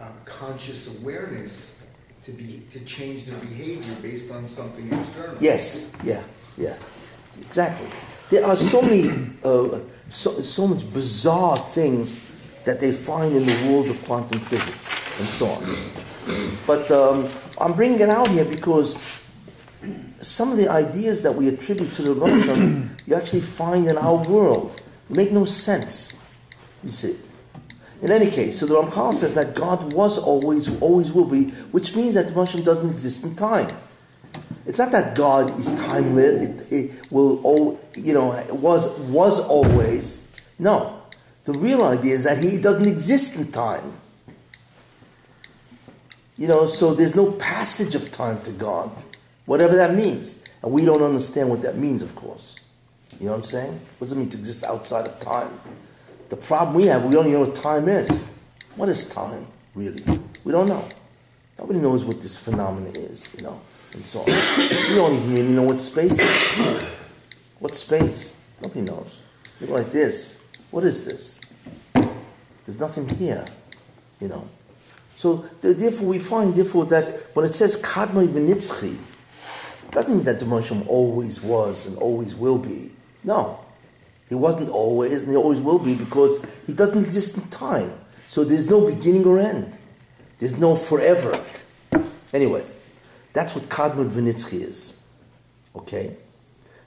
a 0.00 0.12
conscious 0.24 0.88
awareness 0.98 1.78
to 2.24 2.32
be, 2.32 2.62
to 2.70 2.80
change 2.80 3.24
their 3.26 3.38
behavior 3.40 3.94
based 4.00 4.30
on 4.30 4.46
something 4.46 4.92
external. 4.92 5.36
Yes, 5.40 5.92
yeah, 6.04 6.22
yeah, 6.56 6.76
exactly. 7.40 7.88
There 8.30 8.46
are 8.46 8.56
so 8.56 8.82
many, 8.82 9.10
uh, 9.42 9.80
so, 10.08 10.40
so 10.40 10.68
much 10.68 10.90
bizarre 10.92 11.58
things 11.58 12.30
that 12.64 12.80
they 12.80 12.92
find 12.92 13.34
in 13.34 13.44
the 13.44 13.68
world 13.68 13.90
of 13.90 14.02
quantum 14.04 14.38
physics 14.38 14.88
and 15.18 15.28
so 15.28 15.46
on. 15.46 15.76
But 16.66 16.88
um, 16.92 17.28
I'm 17.60 17.72
bringing 17.72 18.00
it 18.00 18.08
out 18.08 18.28
here 18.28 18.44
because 18.44 18.96
some 20.22 20.52
of 20.52 20.56
the 20.56 20.68
ideas 20.68 21.22
that 21.24 21.34
we 21.34 21.48
attribute 21.48 21.92
to 21.94 22.02
the 22.02 22.14
Rambam, 22.14 22.88
you 23.06 23.14
actually 23.14 23.40
find 23.40 23.86
in 23.88 23.98
our 23.98 24.16
world. 24.16 24.80
Make 25.08 25.32
no 25.32 25.44
sense, 25.44 26.12
you 26.82 26.88
see. 26.88 27.16
In 28.00 28.10
any 28.10 28.30
case, 28.30 28.58
so 28.58 28.66
the 28.66 28.74
Ramchal 28.74 29.12
says 29.14 29.34
that 29.34 29.54
God 29.54 29.92
was 29.92 30.18
always, 30.18 30.68
always 30.80 31.12
will 31.12 31.24
be, 31.24 31.50
which 31.70 31.94
means 31.94 32.14
that 32.14 32.28
the 32.28 32.32
Rambam 32.32 32.64
doesn't 32.64 32.88
exist 32.88 33.24
in 33.24 33.36
time. 33.36 33.76
It's 34.64 34.78
not 34.78 34.92
that 34.92 35.14
God 35.14 35.58
is 35.58 35.72
timeless. 35.80 36.46
It, 36.46 36.72
it 36.72 37.12
will, 37.12 37.40
al- 37.44 37.80
you 37.96 38.14
know, 38.14 38.44
was 38.50 38.88
was 39.00 39.40
always. 39.40 40.26
No, 40.58 41.02
the 41.44 41.52
real 41.52 41.84
idea 41.84 42.14
is 42.14 42.24
that 42.24 42.38
He 42.38 42.58
doesn't 42.58 42.86
exist 42.86 43.36
in 43.36 43.50
time. 43.50 43.98
You 46.38 46.46
know, 46.46 46.66
so 46.66 46.94
there's 46.94 47.14
no 47.14 47.32
passage 47.32 47.94
of 47.94 48.10
time 48.10 48.40
to 48.42 48.52
God, 48.52 48.90
whatever 49.46 49.76
that 49.76 49.94
means, 49.94 50.36
and 50.62 50.72
we 50.72 50.84
don't 50.84 51.02
understand 51.02 51.50
what 51.50 51.62
that 51.62 51.76
means, 51.76 52.02
of 52.02 52.14
course. 52.14 52.56
You 53.18 53.26
know 53.26 53.32
what 53.32 53.38
I'm 53.38 53.44
saying? 53.44 53.72
What 53.72 54.06
does 54.06 54.12
it 54.12 54.16
mean 54.16 54.28
to 54.30 54.38
exist 54.38 54.64
outside 54.64 55.06
of 55.06 55.18
time? 55.18 55.60
The 56.28 56.36
problem 56.36 56.74
we 56.74 56.86
have, 56.86 57.04
we 57.04 57.14
don't 57.14 57.26
even 57.26 57.40
know 57.40 57.46
what 57.46 57.54
time 57.54 57.88
is. 57.88 58.28
What 58.76 58.88
is 58.88 59.06
time, 59.06 59.46
really? 59.74 60.02
We 60.44 60.52
don't 60.52 60.68
know. 60.68 60.84
Nobody 61.58 61.78
knows 61.78 62.04
what 62.04 62.20
this 62.20 62.36
phenomenon 62.36 62.96
is, 62.96 63.32
you 63.36 63.42
know, 63.42 63.60
and 63.92 64.04
so 64.04 64.20
on. 64.20 64.26
We 64.26 64.94
don't 64.94 65.14
even 65.14 65.34
really 65.34 65.52
know 65.52 65.62
what 65.62 65.80
space 65.80 66.18
is. 66.18 66.88
What 67.58 67.74
space? 67.74 68.36
Nobody 68.60 68.80
knows. 68.80 69.20
Look 69.60 69.70
like 69.70 69.92
this. 69.92 70.42
What 70.70 70.84
is 70.84 71.04
this? 71.04 71.40
There's 71.92 72.80
nothing 72.80 73.08
here, 73.08 73.46
you 74.20 74.28
know. 74.28 74.48
So 75.16 75.44
therefore, 75.60 76.08
we 76.08 76.18
find 76.18 76.54
therefore 76.54 76.86
that 76.86 77.20
when 77.34 77.44
it 77.44 77.54
says 77.54 77.76
v'nitzchi, 77.76 78.94
it 78.94 78.98
doesn't 79.92 80.16
mean 80.16 80.24
that 80.24 80.38
Moshe 80.40 80.86
always 80.88 81.40
was 81.42 81.86
and 81.86 81.96
always 81.98 82.34
will 82.34 82.58
be. 82.58 82.90
No, 83.24 83.60
he 84.28 84.34
wasn't 84.34 84.70
always 84.70 85.22
and 85.22 85.30
he 85.30 85.36
always 85.36 85.60
will 85.60 85.78
be 85.78 85.94
because 85.94 86.44
he 86.66 86.72
doesn't 86.72 87.02
exist 87.02 87.36
in 87.36 87.44
time. 87.50 87.92
So 88.26 88.44
there's 88.44 88.68
no 88.68 88.84
beginning 88.84 89.26
or 89.26 89.38
end. 89.38 89.78
There's 90.38 90.58
no 90.58 90.74
forever. 90.74 91.38
Anyway, 92.32 92.64
that's 93.32 93.54
what 93.54 93.64
kadmoi 93.68 94.10
v'nitzchi 94.10 94.62
is. 94.62 94.98
Okay. 95.76 96.16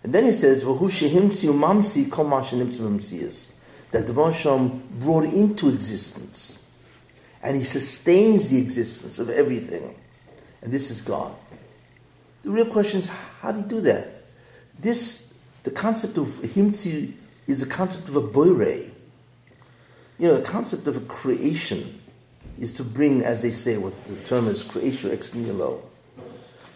And 0.03 0.13
then 0.13 0.25
he 0.25 0.31
says, 0.31 0.63
"V'hu 0.63 0.79
shehimtzi 0.79 1.47
umamsi 1.47 2.12
kol 2.12 2.25
ma 2.25 2.41
shenimtzi 2.41 3.51
that 3.91 4.07
the 4.07 4.13
Moshe 4.13 4.81
brought 5.00 5.25
into 5.25 5.69
existence 5.69 6.65
and 7.45 7.55
he 7.55 7.63
sustains 7.63 8.50
the 8.50 8.57
existence 8.57 9.19
of 9.19 9.29
everything. 9.29 9.95
And 10.63 10.74
this 10.74 10.89
is 10.89 11.03
God. 11.03 11.33
The 12.46 12.52
real 12.52 12.68
question 12.68 13.00
is, 13.00 13.10
how 13.42 13.52
do 13.52 13.58
you 13.58 13.66
do 13.66 13.82
that? 13.82 14.08
This, 14.78 15.34
the 15.64 15.72
concept 15.72 16.20
of 16.20 16.28
himtzi 16.28 17.14
is 17.48 17.62
the 17.62 17.66
concept 17.66 18.08
of 18.08 18.16
a 18.16 18.22
boire. 18.22 18.92
You 20.20 20.28
know, 20.28 20.36
the 20.36 20.44
concept 20.44 20.86
of 20.86 20.96
a 20.96 21.00
creation 21.00 22.00
is 22.60 22.72
to 22.74 22.84
bring, 22.84 23.24
as 23.24 23.42
they 23.42 23.50
say, 23.50 23.78
what 23.78 24.06
the 24.06 24.16
term 24.18 24.48
is 24.48 24.62
creation 24.62 25.10
ex 25.10 25.34
nihilo, 25.34 25.82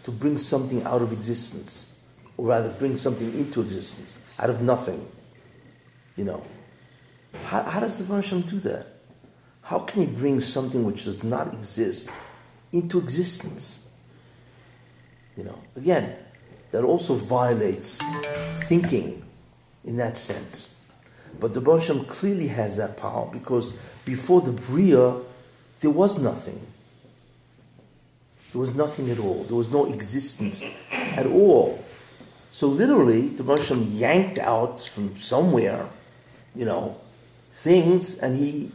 to 0.02 0.10
bring 0.10 0.36
something 0.36 0.82
out 0.82 1.02
of 1.02 1.12
existence, 1.12 1.96
or 2.36 2.48
rather 2.48 2.70
bring 2.70 2.96
something 2.96 3.32
into 3.38 3.60
existence, 3.60 4.18
out 4.40 4.50
of 4.50 4.60
nothing. 4.62 5.06
You 6.16 6.24
know. 6.24 6.42
How, 7.44 7.62
how 7.62 7.78
does 7.78 7.96
the 7.96 8.02
Baruch 8.02 8.44
do 8.46 8.58
that? 8.58 8.88
How 9.62 9.78
can 9.78 10.00
he 10.00 10.06
bring 10.12 10.40
something 10.40 10.82
which 10.82 11.04
does 11.04 11.22
not 11.22 11.54
exist 11.54 12.10
into 12.72 12.98
existence? 12.98 13.86
You 15.36 15.44
know, 15.44 15.58
again, 15.76 16.16
that 16.72 16.84
also 16.84 17.14
violates 17.14 18.00
thinking 18.64 19.22
in 19.84 19.96
that 19.96 20.16
sense. 20.16 20.76
But 21.38 21.54
the 21.54 21.60
Hashem 21.60 22.06
clearly 22.06 22.48
has 22.48 22.76
that 22.76 22.96
power 22.96 23.28
because 23.32 23.72
before 24.04 24.40
the 24.40 24.52
Bria, 24.52 25.16
there 25.80 25.90
was 25.90 26.18
nothing. 26.18 26.60
There 28.52 28.60
was 28.60 28.74
nothing 28.74 29.10
at 29.10 29.18
all. 29.18 29.44
There 29.44 29.56
was 29.56 29.70
no 29.70 29.86
existence 29.86 30.64
at 30.90 31.26
all. 31.26 31.84
So 32.50 32.66
literally, 32.66 33.28
the 33.28 33.44
Hashem 33.44 33.84
yanked 33.92 34.38
out 34.38 34.80
from 34.80 35.14
somewhere, 35.14 35.88
you 36.56 36.64
know, 36.64 36.96
things, 37.48 38.18
and 38.18 38.36
he. 38.36 38.72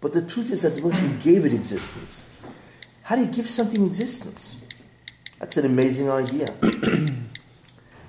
But 0.00 0.14
the 0.14 0.22
truth 0.22 0.50
is 0.50 0.62
that 0.62 0.74
the 0.74 0.80
Hashem 0.80 1.18
gave 1.18 1.44
it 1.44 1.52
existence. 1.52 2.26
How 3.02 3.16
do 3.16 3.22
you 3.22 3.28
give 3.28 3.48
something 3.48 3.84
existence? 3.84 4.56
That's 5.38 5.56
an 5.56 5.66
amazing 5.66 6.10
idea. 6.10 6.54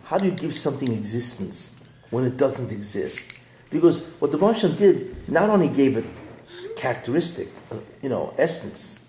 How 0.06 0.18
do 0.18 0.26
you 0.26 0.32
give 0.32 0.54
something 0.54 0.92
existence 0.94 1.76
when 2.10 2.24
it 2.24 2.38
doesn't 2.38 2.72
exist? 2.72 3.40
Because 3.70 4.06
what 4.20 4.32
the 4.32 4.38
Baruch 4.38 4.78
did 4.78 5.30
not 5.30 5.50
only 5.50 5.68
gave 5.68 5.98
it 5.98 6.06
characteristic, 6.78 7.50
uh, 7.72 7.76
you 8.02 8.08
know, 8.08 8.34
essence, 8.38 9.04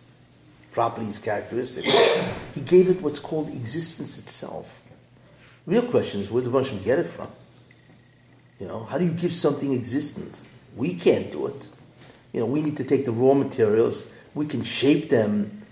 properties, 0.72 1.18
characteristics, 1.18 1.94
he 2.54 2.60
gave 2.60 2.88
it 2.88 3.00
what's 3.00 3.20
called 3.20 3.50
existence 3.50 4.18
itself. 4.18 4.82
Real 5.66 5.82
question 5.82 6.20
is 6.20 6.30
where 6.30 6.42
did 6.42 6.48
the 6.48 6.58
Baruch 6.58 6.82
get 6.82 6.98
it 6.98 7.06
from? 7.06 7.28
You 8.58 8.66
know, 8.66 8.84
how 8.84 8.98
do 8.98 9.04
you 9.04 9.12
give 9.12 9.32
something 9.32 9.72
existence? 9.72 10.44
We 10.74 10.94
can't 10.94 11.30
do 11.30 11.46
it. 11.46 11.68
You 12.32 12.40
know, 12.40 12.46
we 12.46 12.62
need 12.62 12.76
to 12.78 12.84
take 12.84 13.04
the 13.04 13.12
raw 13.12 13.34
materials, 13.34 14.06
we 14.34 14.46
can 14.46 14.64
shape 14.64 15.08
them, 15.08 15.62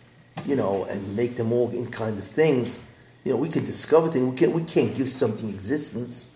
you 0.44 0.56
know, 0.56 0.84
and 0.84 1.16
make 1.16 1.36
them 1.36 1.52
all 1.52 1.70
in 1.70 1.86
kind 1.86 2.18
of 2.18 2.24
things. 2.24 2.78
You 3.24 3.32
know, 3.32 3.38
we 3.38 3.48
can 3.48 3.64
discover 3.64 4.08
things. 4.08 4.28
We 4.28 4.36
can't, 4.36 4.52
we 4.52 4.62
can't 4.62 4.94
give 4.94 5.08
something 5.08 5.48
existence. 5.48 6.30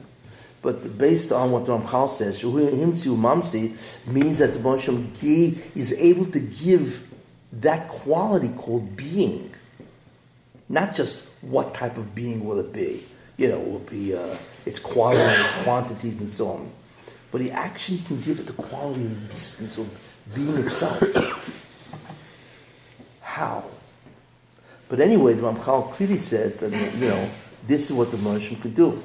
But 0.62 0.98
based 0.98 1.32
on 1.32 1.52
what 1.52 1.64
Ramchal 1.64 2.08
says, 2.08 2.42
Himtzi 2.42 3.16
Mamsi 3.16 4.06
means 4.06 4.38
that 4.38 4.52
the 4.52 4.60
Hashem 4.60 5.12
is 5.74 5.92
able 5.94 6.26
to 6.26 6.40
give 6.40 7.08
that 7.52 7.88
quality 7.88 8.50
called 8.50 8.96
being. 8.96 9.54
Not 10.68 10.94
just 10.94 11.26
what 11.40 11.74
type 11.74 11.96
of 11.96 12.14
being 12.14 12.44
will 12.44 12.58
it 12.58 12.72
be. 12.72 13.04
You 13.38 13.48
know, 13.48 13.60
will 13.60 13.78
be 13.80 14.14
uh, 14.14 14.36
its 14.66 14.78
quality, 14.78 15.42
its 15.42 15.52
quantities, 15.64 16.20
and 16.20 16.30
so 16.30 16.48
on. 16.48 16.70
But 17.32 17.40
he 17.40 17.50
actually 17.50 17.98
can 17.98 18.20
give 18.20 18.38
it 18.38 18.46
the 18.46 18.52
quality 18.52 19.06
of 19.06 19.12
existence 19.16 19.78
of 19.78 20.34
being 20.34 20.58
itself. 20.58 21.02
How? 23.22 23.64
But 24.90 24.98
anyway, 24.98 25.34
the 25.34 25.42
Ramchal 25.42 25.92
clearly 25.92 26.16
says 26.18 26.56
that, 26.56 26.72
you 26.72 27.08
know, 27.08 27.30
this 27.64 27.88
is 27.88 27.92
what 27.92 28.10
the 28.10 28.16
Moshe 28.16 28.60
could 28.60 28.74
do. 28.74 29.00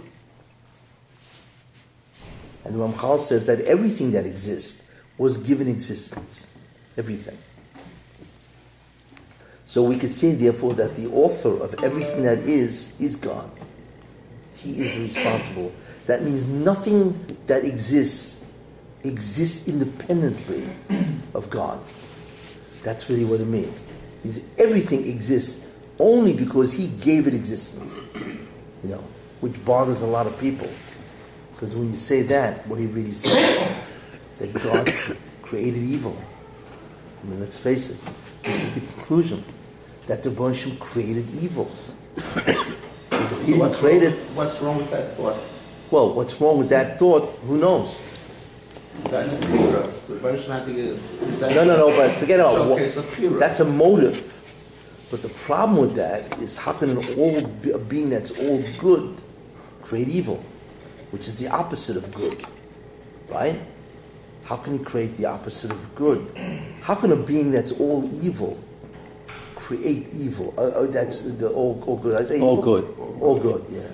And 2.65 2.73
the 2.75 2.79
Ramchal 2.79 3.19
says 3.19 3.45
that 3.45 3.61
everything 3.61 4.11
that 4.11 4.25
exists 4.25 4.83
was 5.19 5.37
given 5.37 5.67
existence. 5.67 6.49
Everything. 6.97 7.37
So 9.65 9.83
we 9.83 9.97
could 9.97 10.11
say, 10.11 10.33
therefore, 10.33 10.73
that 10.73 10.95
the 10.95 11.07
author 11.11 11.61
of 11.63 11.75
everything 11.83 12.23
that 12.23 12.39
is, 12.39 12.99
is 12.99 13.15
God. 13.15 13.51
He 14.55 14.79
is 14.79 14.97
responsible. 14.97 15.71
That 16.07 16.23
means 16.23 16.45
nothing 16.45 17.37
that 17.45 17.63
exists 17.63 18.43
exists 19.03 19.67
independently 19.67 20.67
of 21.35 21.47
God. 21.51 21.79
That's 22.81 23.07
really 23.07 23.25
what 23.25 23.39
it 23.39 23.45
means. 23.45 23.85
Is 24.23 24.49
everything 24.57 25.07
exists 25.07 25.64
only 25.99 26.34
because 26.34 26.73
He 26.73 26.88
gave 26.88 27.27
it 27.27 27.34
existence. 27.34 27.99
You 28.15 28.89
know, 28.89 29.03
which 29.41 29.63
bothers 29.65 30.01
a 30.01 30.08
lot 30.08 30.27
of 30.27 30.39
people. 30.39 30.69
Because 31.53 31.75
when 31.75 31.88
you 31.88 31.95
say 31.95 32.21
that, 32.23 32.67
what 32.67 32.79
he 32.79 32.86
really 32.86 33.13
says 33.13 33.75
that 34.39 34.53
God 34.53 34.91
created 35.41 35.81
evil. 35.81 36.15
I 37.23 37.27
mean, 37.27 37.39
let's 37.39 37.58
face 37.58 37.89
it. 37.91 37.97
This 38.43 38.63
is 38.63 38.75
the 38.75 38.81
conclusion 38.93 39.43
that 40.08 40.21
the 40.21 40.31
Hashem 40.31 40.77
created 40.77 41.25
evil. 41.41 41.71
Because 42.15 43.31
if 43.31 43.39
he 43.41 43.45
didn't 43.53 43.60
What's 43.60 43.79
create 43.79 44.03
wrong- 44.03 44.13
it, 44.13 44.19
What's 44.36 44.62
wrong 44.62 44.77
with 44.77 44.91
that 44.91 45.15
thought? 45.15 45.38
well, 45.91 46.13
what's 46.13 46.39
wrong 46.41 46.58
with 46.58 46.69
that 46.69 46.99
thought? 46.99 47.39
Who 47.47 47.58
knows? 47.58 48.01
That's 49.05 49.34
a 49.34 49.38
pira. 49.39 49.88
The 50.08 50.15
Baruch 50.15 50.45
had 50.47 50.65
to 50.65 50.99
present. 51.25 51.55
No, 51.55 51.63
no, 51.63 51.77
no. 51.77 51.95
But 51.95 52.15
forget 52.17 52.39
about 52.39 52.69
what. 52.69 53.39
That's 53.39 53.60
a 53.62 53.65
motive. 53.65 54.34
But 55.11 55.21
the 55.21 55.29
problem 55.29 55.77
with 55.79 55.95
that 55.95 56.39
is 56.39 56.57
how 56.57 56.73
can 56.73 56.89
an 56.89 56.97
all 57.17 57.37
a 57.73 57.77
being 57.77 58.09
that's 58.09 58.31
all 58.31 58.63
good 58.79 59.21
create 59.81 60.07
evil, 60.07 60.43
which 61.11 61.27
is 61.27 61.37
the 61.39 61.47
opposite 61.47 61.95
of 61.95 62.11
good, 62.13 62.43
right? 63.29 63.61
How 64.45 64.57
can 64.57 64.77
he 64.77 64.83
create 64.83 65.17
the 65.17 65.25
opposite 65.25 65.71
of 65.71 65.95
good? 65.95 66.25
How 66.81 66.95
can 66.95 67.11
a 67.11 67.15
being 67.15 67.51
that's 67.51 67.71
all 67.73 68.09
evil 68.23 68.59
create 69.55 70.07
evil? 70.13 70.53
Uh, 70.57 70.61
uh, 70.61 70.87
that's 70.87 71.21
the 71.21 71.49
all, 71.49 71.81
all 71.85 71.97
good. 71.97 72.15
I 72.19 72.23
say 72.23 72.39
All 72.39 72.59
evil? 72.59 72.63
good. 72.81 72.99
All 73.21 73.39
good. 73.39 73.65
Yeah. 73.69 73.89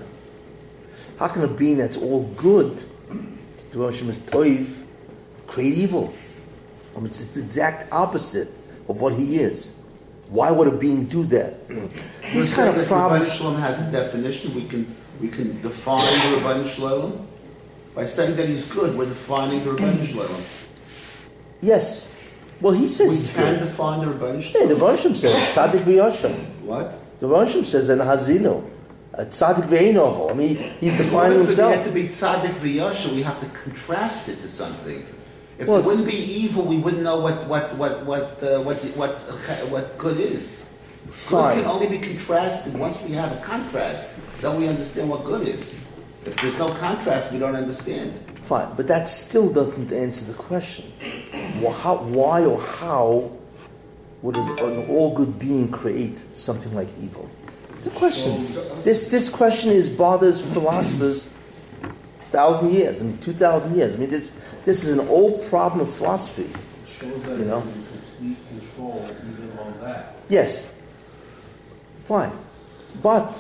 How 1.18 1.28
can 1.28 1.44
a 1.44 1.48
being 1.48 1.78
that's 1.78 1.98
all 1.98 2.24
good, 2.36 2.84
the 3.72 3.78
Rosh 3.78 3.96
Hashem 3.96 4.10
is 4.10 4.20
toiv, 4.20 4.82
create 5.48 5.74
evil? 5.74 6.14
I 6.96 7.00
mean, 7.00 7.08
it's 7.08 7.36
the 7.36 7.44
exact 7.44 7.92
opposite 7.94 8.50
of 8.90 9.00
what 9.02 9.14
he 9.14 9.40
is. 9.40 9.78
Why 10.32 10.50
would 10.50 10.70
a 10.70 10.78
being 10.78 11.04
do 11.06 11.26
that? 11.26 11.68
These 12.34 12.56
kind 12.56 12.76
of 12.76 12.88
problems. 12.88 13.34
Shalom 13.36 13.56
has 13.60 13.86
a 13.86 13.92
definition. 13.92 14.56
We 14.56 14.64
can 14.66 14.88
we 15.20 15.28
can 15.28 15.62
define 15.62 16.00
the 16.32 16.38
Rebbeinu 16.38 16.68
Shalom 16.70 17.28
by 17.94 18.06
saying 18.06 18.38
that 18.38 18.48
he's 18.48 18.66
good. 18.72 18.98
We're 18.98 19.06
defining 19.10 19.66
the 19.66 19.72
Rebbeinu 19.72 19.98
mm. 20.00 20.06
Shalom. 20.08 20.42
Yes. 21.62 22.10
Well, 22.62 22.74
he 22.74 22.88
says 22.88 23.12
We 23.12 23.18
he's 23.18 23.30
can 23.30 23.56
good. 23.60 23.66
define 23.66 24.00
the 24.08 24.14
Rebbeinu 24.14 24.54
Yeah, 24.54 24.68
the 24.68 24.78
Shalom. 24.78 24.96
Rosh 24.96 25.18
says 25.20 25.50
Sadik 25.50 25.82
v'Yoshem. 25.82 26.62
What? 26.62 26.98
The 27.20 27.28
Rosh 27.28 27.48
Hashem 27.50 27.64
says 27.66 27.90
in 27.90 28.00
Haazinu 28.00 28.64
A 29.14 29.26
tzaddik 29.26 29.68
ve'enovel. 29.68 30.32
I 30.32 30.34
mean, 30.34 30.56
he's 30.80 30.94
defining 30.94 31.42
In 31.42 31.46
order 31.46 31.52
for 31.54 31.62
himself. 31.64 31.86
to 31.86 31.92
be 31.92 32.08
tzaddik 32.08 32.54
v'yasha, 32.64 33.14
we 33.14 33.22
have 33.24 33.40
to 33.42 33.48
contrast 33.64 34.30
it 34.30 34.40
to 34.42 34.48
something. 34.48 35.06
If 35.62 35.68
Well, 35.68 35.78
it 35.80 35.86
wouldn't 35.86 36.08
be 36.08 36.18
evil, 36.18 36.64
we 36.64 36.78
wouldn't 36.78 37.04
know 37.04 37.20
what 37.20 37.46
what 37.46 37.76
what 37.76 38.04
what 38.04 38.42
uh, 38.42 38.62
what 38.62 38.78
what 38.98 39.14
what 39.70 39.98
good 40.00 40.20
is. 40.20 40.66
Good 41.30 41.56
can 41.62 41.66
only 41.66 41.88
be 41.88 42.00
contrasted 42.00 42.74
once 42.74 43.02
we 43.04 43.12
have 43.12 43.32
a 43.32 43.42
contrast. 43.42 44.16
Then 44.42 44.60
we 44.60 44.68
understand 44.68 45.08
what 45.08 45.24
good 45.24 45.48
is. 45.48 45.76
If 46.26 46.36
there's 46.42 46.58
no 46.58 46.70
contrast, 46.70 47.32
we 47.32 47.38
don't 47.38 47.56
understand. 47.56 48.14
Fine, 48.42 48.74
but 48.76 48.88
that 48.88 49.08
still 49.08 49.54
doesn't 49.54 49.92
answer 49.92 50.26
the 50.26 50.34
question. 50.34 50.92
Wh- 51.62 51.76
How, 51.84 51.98
why 51.98 52.44
or 52.44 52.60
how 52.60 53.32
would 54.24 54.38
an, 54.38 54.50
an 54.60 54.90
all-good 54.90 55.38
being 55.38 55.70
create 55.70 56.24
something 56.36 56.74
like 56.74 56.90
evil? 57.00 57.30
It's 57.78 57.86
a 57.86 57.92
question. 57.92 58.48
This 58.84 59.10
this 59.10 59.30
question 59.30 59.72
is 59.72 59.90
bothers 59.90 60.40
philosophers 60.40 61.28
thousand 62.32 62.72
years. 62.72 63.02
I 63.02 63.06
mean, 63.06 63.18
two 63.20 63.34
thousand 63.34 63.76
years. 63.76 63.96
I 63.96 64.00
mean, 64.00 64.10
this 64.10 64.32
this 64.66 64.84
is 64.86 64.98
an 64.98 65.08
old 65.08 65.44
problem 65.50 65.82
of 65.82 65.90
philosophy. 65.94 66.50
Shows 66.88 67.22
that 67.24 67.38
You 67.40 67.46
know? 67.46 67.62
he's 67.62 67.76
in 67.76 67.84
complete 67.84 68.38
control 68.50 69.06
even 69.30 69.60
on 69.60 69.80
that. 69.82 70.16
Yes, 70.30 70.74
fine, 72.06 72.32
but 73.02 73.34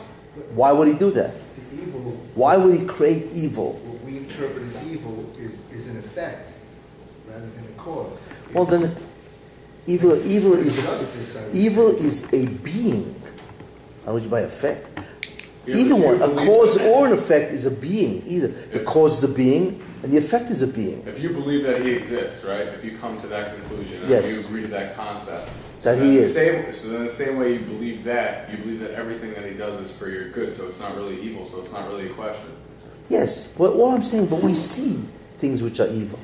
why 0.53 0.71
would 0.71 0.87
he 0.87 0.93
do 0.93 1.11
that? 1.11 1.33
The 1.69 1.81
evil, 1.83 2.01
Why 2.35 2.57
would 2.57 2.77
he 2.79 2.85
create 2.85 3.31
evil? 3.33 3.73
what 3.73 4.03
we 4.03 4.17
interpret 4.17 4.63
as 4.63 4.87
evil 4.87 5.25
is, 5.37 5.59
is 5.71 5.87
an 5.87 5.97
effect 5.99 6.51
rather 7.27 7.39
than 7.47 7.65
a 7.65 7.79
cause. 7.79 8.29
Well, 8.53 8.65
then, 8.65 8.83
it, 8.83 9.03
evil 9.87 10.15
evil 10.25 10.53
is 10.53 10.77
Justice, 10.77 11.49
evil 11.53 11.89
is 11.95 12.27
a 12.33 12.45
being. 12.47 13.15
How 14.05 14.13
would 14.13 14.23
you 14.23 14.29
by 14.29 14.41
effect? 14.41 14.89
Either 15.67 15.95
one, 15.95 16.21
a 16.21 16.29
cause 16.35 16.77
or 16.77 17.05
an 17.07 17.13
effect 17.13 17.51
is 17.51 17.65
a 17.65 17.71
being. 17.71 18.23
Either 18.25 18.47
the 18.47 18.79
cause 18.79 19.23
is 19.23 19.29
a 19.29 19.33
being 19.33 19.81
and 20.03 20.11
the 20.11 20.17
effect 20.17 20.49
is 20.49 20.61
a 20.61 20.67
being. 20.67 21.03
If 21.05 21.21
you 21.21 21.29
believe 21.29 21.63
that 21.63 21.83
he 21.83 21.91
exists, 21.91 22.43
right? 22.43 22.67
If 22.67 22.83
you 22.83 22.97
come 22.97 23.21
to 23.21 23.27
that 23.27 23.55
conclusion 23.55 24.01
and 24.01 24.09
Yes. 24.09 24.31
you 24.31 24.47
agree 24.47 24.61
to 24.63 24.67
that 24.69 24.95
concept, 24.95 25.49
That 25.83 25.99
then 25.99 26.07
he 26.09 26.17
is. 26.17 26.33
Same, 26.33 26.73
so 26.73 26.89
then 26.89 27.05
the 27.05 27.11
same 27.11 27.37
way 27.37 27.53
you 27.53 27.59
believe 27.59 28.03
that, 28.05 28.49
you 28.51 28.57
believe 28.57 28.79
that 28.79 28.91
everything 28.91 29.33
that 29.33 29.45
he 29.45 29.55
does 29.55 29.79
is 29.81 29.91
for 29.91 30.09
your 30.09 30.29
good. 30.29 30.55
So 30.55 30.65
it's 30.67 30.79
not 30.79 30.95
really 30.95 31.19
evil. 31.21 31.45
So 31.45 31.59
it's 31.59 31.71
not 31.71 31.87
really 31.87 32.07
a 32.07 32.13
question. 32.13 32.51
Yes, 33.09 33.53
well, 33.57 33.73
all 33.79 33.91
I'm 33.93 34.03
saying, 34.03 34.27
but 34.27 34.41
we 34.41 34.53
see 34.53 35.03
things 35.37 35.61
which 35.61 35.79
are 35.79 35.87
evil. 35.87 36.19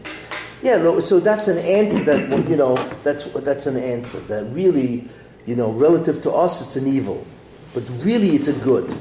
Yeah, 0.61 0.99
so 1.01 1.19
that's 1.19 1.47
an 1.47 1.59
answer 1.59 2.03
that 2.05 2.49
you 2.49 2.55
know. 2.55 2.75
That's 3.03 3.25
that's 3.25 3.67
an 3.67 3.77
answer 3.77 4.19
that 4.21 4.45
really, 4.51 5.07
you 5.45 5.55
know, 5.55 5.71
relative 5.71 6.21
to 6.21 6.31
us, 6.31 6.61
it's 6.61 6.75
an 6.75 6.87
evil, 6.87 7.25
but 7.73 7.83
really 8.03 8.29
it's 8.29 8.47
a 8.47 8.53
good. 8.53 8.95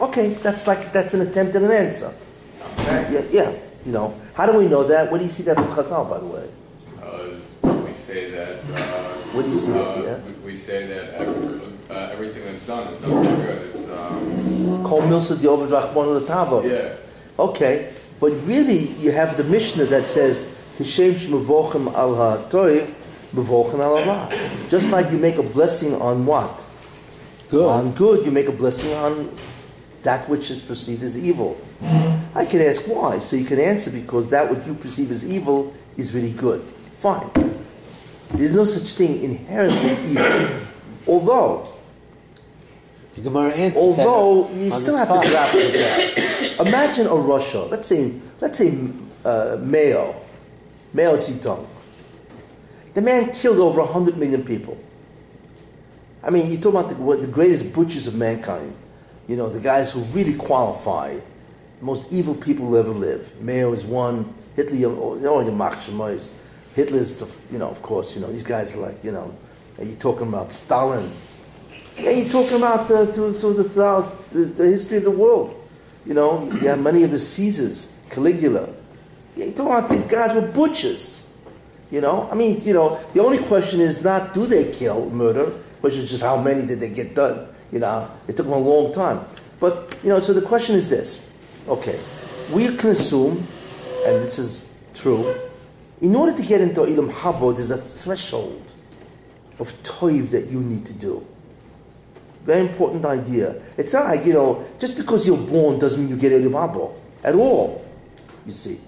Okay, 0.00 0.30
that's 0.34 0.66
like 0.66 0.92
that's 0.92 1.14
an 1.14 1.20
attempt 1.22 1.54
at 1.54 1.62
an 1.62 1.70
answer. 1.70 2.12
Yeah, 2.78 3.22
yeah, 3.30 3.52
you 3.84 3.92
know. 3.92 4.14
How 4.34 4.46
do 4.50 4.56
we 4.58 4.66
know 4.68 4.82
that? 4.84 5.10
Where 5.10 5.18
do 5.18 5.24
you 5.24 5.30
see 5.30 5.42
that 5.44 5.56
from 5.56 5.66
Chazal, 5.68 6.08
by 6.08 6.18
the 6.18 6.26
way? 6.26 6.48
Because 6.94 7.56
we 7.62 7.92
say 7.94 8.30
that. 8.30 8.56
Uh, 8.74 9.16
What 9.32 9.44
do 9.44 9.50
you 9.50 9.56
see 9.56 9.70
uh, 9.70 9.74
there, 9.76 10.02
yeah? 10.02 10.24
we, 10.26 10.32
we 10.50 10.56
say 10.56 10.86
that 10.88 11.14
every, 11.14 11.60
uh, 11.90 12.10
everything 12.12 12.42
that's 12.44 12.66
done 12.66 12.92
is 12.92 13.00
done 13.00 13.24
for 13.24 13.46
good. 13.46 13.74
It's 13.76 13.88
um, 13.90 14.84
Kol 14.84 15.02
milsa 15.02 15.36
di'ovid 15.36 15.68
rachmon 15.70 16.18
l'tavo. 16.18 16.64
yeah. 16.64 16.96
Okay, 17.38 17.92
but 18.18 18.32
really 18.46 18.88
you 18.98 19.12
have 19.12 19.36
the 19.36 19.44
Mishnah 19.44 19.84
that 19.86 20.08
says, 20.08 20.46
Kishem 20.78 21.12
shemavochem 21.14 21.92
al 21.94 22.14
ha'toiv, 22.16 22.92
mavochem 23.34 23.78
al 23.78 23.96
ha'ra. 24.02 24.68
Just 24.68 24.90
like 24.90 25.12
you 25.12 25.18
make 25.18 25.36
a 25.36 25.42
blessing 25.44 25.94
on 26.00 26.26
what? 26.26 26.66
Good. 27.50 27.68
On 27.68 27.92
good, 27.92 28.24
you 28.26 28.32
make 28.32 28.48
a 28.48 28.52
blessing 28.52 28.92
on 28.94 29.30
that 30.02 30.28
which 30.28 30.50
is 30.50 30.62
perceived 30.62 31.02
as 31.02 31.16
evil. 31.18 31.60
I 32.34 32.44
can 32.46 32.60
ask 32.62 32.82
why, 32.86 33.18
so 33.18 33.36
you 33.36 33.44
can 33.44 33.58
answer 33.58 33.90
because 33.90 34.28
that 34.28 34.48
what 34.48 34.66
you 34.66 34.74
perceive 34.74 35.10
as 35.10 35.26
evil 35.26 35.74
is 35.96 36.14
really 36.14 36.32
good. 36.32 36.62
Fine. 36.96 37.30
There's 38.32 38.54
no 38.54 38.64
such 38.64 38.92
thing 38.94 39.22
inherently 39.22 39.90
evil. 40.12 40.60
Although, 41.06 41.68
The 43.16 43.22
Gemara 43.22 43.50
answers 43.52 43.80
although 43.82 44.48
you 44.52 44.70
still 44.70 44.96
have 44.96 45.08
to 45.08 45.28
grapple 45.28 45.60
with 45.60 45.72
that. 45.74 46.60
Imagine 46.66 47.06
a 47.08 47.14
Russia, 47.16 47.62
let's 47.62 47.88
say, 47.88 48.14
let's 48.40 48.56
say 48.58 48.72
uh, 49.24 49.58
Mayo, 49.60 50.14
Mayo 50.94 51.16
Zedong. 51.16 51.66
The 52.94 53.02
man 53.02 53.32
killed 53.32 53.58
over 53.58 53.80
100 53.80 54.16
million 54.16 54.44
people. 54.44 54.78
I 56.22 56.30
mean, 56.30 56.50
you 56.50 56.58
talk 56.58 56.74
about 56.74 56.88
the, 56.90 56.96
what- 56.96 57.20
the 57.20 57.26
greatest 57.28 57.72
butchers 57.72 58.06
of 58.06 58.14
mankind, 58.14 58.74
you 59.30 59.36
know, 59.36 59.48
the 59.48 59.60
guys 59.60 59.92
who 59.92 60.00
really 60.06 60.34
qualify, 60.34 61.14
the 61.14 61.84
most 61.84 62.12
evil 62.12 62.34
people 62.34 62.66
who 62.66 62.76
ever 62.76 62.90
lived. 62.90 63.40
Mayo 63.40 63.72
is 63.72 63.84
one, 63.84 64.34
Hitler, 64.56 64.74
you 64.76 64.88
know, 64.90 65.38
Yamach 65.38 65.74
Shemois. 65.74 66.32
Hitler's, 66.74 67.20
the- 67.20 67.52
you 67.52 67.58
know, 67.58 67.68
of 67.68 67.80
course, 67.80 68.16
you 68.16 68.22
know, 68.22 68.26
these 68.32 68.42
guys 68.42 68.74
are 68.74 68.80
like, 68.80 69.04
you 69.04 69.12
know, 69.12 69.32
are 69.78 69.84
you 69.84 69.94
talking 69.94 70.26
about 70.26 70.50
Stalin? 70.50 71.12
Yeah, 71.96 72.10
you're 72.10 72.28
talking 72.28 72.56
about 72.56 72.90
uh, 72.90 73.06
through, 73.06 73.34
through 73.34 73.54
the, 73.54 74.12
the, 74.30 74.40
the 74.46 74.64
history 74.64 74.96
of 74.96 75.04
the 75.04 75.12
world. 75.12 75.54
You 76.04 76.14
know, 76.14 76.50
you 76.50 76.66
have 76.66 76.80
many 76.80 77.04
of 77.04 77.12
the 77.12 77.18
Caesars, 77.18 77.96
Caligula. 78.08 78.74
Yeah, 79.36 79.44
you're 79.44 79.54
talking 79.54 79.72
about 79.78 79.90
these 79.90 80.02
guys 80.02 80.34
were 80.34 80.48
butchers. 80.48 81.24
You 81.92 82.00
know, 82.00 82.28
I 82.32 82.34
mean, 82.34 82.58
you 82.62 82.72
know, 82.72 82.98
the 83.14 83.22
only 83.22 83.38
question 83.38 83.78
is 83.78 84.02
not 84.02 84.34
do 84.34 84.46
they 84.46 84.72
kill, 84.72 85.08
murder, 85.10 85.44
the 85.50 85.80
question 85.80 86.02
is 86.02 86.10
just 86.10 86.24
how 86.24 86.36
many 86.40 86.66
did 86.66 86.80
they 86.80 86.90
get 86.90 87.14
done. 87.14 87.46
You 87.72 87.78
know, 87.80 88.10
it 88.28 88.36
took 88.36 88.46
them 88.46 88.54
a 88.54 88.58
long 88.58 88.92
time. 88.92 89.24
But, 89.58 89.96
you 90.02 90.08
know, 90.08 90.20
so 90.20 90.32
the 90.32 90.42
question 90.42 90.76
is 90.76 90.90
this. 90.90 91.26
Okay, 91.68 92.00
we 92.52 92.74
can 92.76 92.90
assume, 92.90 93.46
and 94.06 94.16
this 94.22 94.38
is 94.38 94.66
true, 94.94 95.34
in 96.00 96.16
order 96.16 96.32
to 96.32 96.42
get 96.42 96.60
into 96.60 96.80
Ilam 96.80 97.12
Habo, 97.12 97.54
there's 97.54 97.70
a 97.70 97.76
threshold 97.76 98.72
of 99.58 99.72
toiv 99.82 100.30
that 100.30 100.48
you 100.48 100.60
need 100.60 100.86
to 100.86 100.94
do. 100.94 101.24
Very 102.44 102.60
important 102.60 103.04
idea. 103.04 103.60
It's 103.76 103.92
not 103.92 104.06
like, 104.06 104.24
you 104.24 104.32
know, 104.32 104.64
just 104.78 104.96
because 104.96 105.26
you're 105.26 105.36
born 105.36 105.78
doesn't 105.78 106.00
mean 106.00 106.08
you 106.08 106.16
get 106.16 106.32
Ilam 106.32 106.52
Habo 106.52 106.94
at 107.22 107.34
all, 107.34 107.84
you 108.46 108.52
see. 108.52 108.80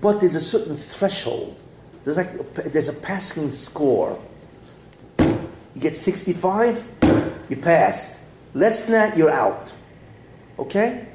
But 0.00 0.20
there's 0.20 0.34
a 0.34 0.40
certain 0.40 0.76
threshold. 0.76 1.62
There's 2.02 2.16
like 2.16 2.54
there's 2.54 2.88
a 2.88 2.94
passing 2.94 3.52
score. 3.52 4.20
You 5.80 5.88
get 5.88 5.96
65, 5.96 6.86
you 7.48 7.56
passed. 7.56 8.20
Less 8.52 8.84
than 8.84 8.92
that, 8.92 9.16
you're 9.16 9.30
out. 9.30 9.72
Okay? 10.58 11.06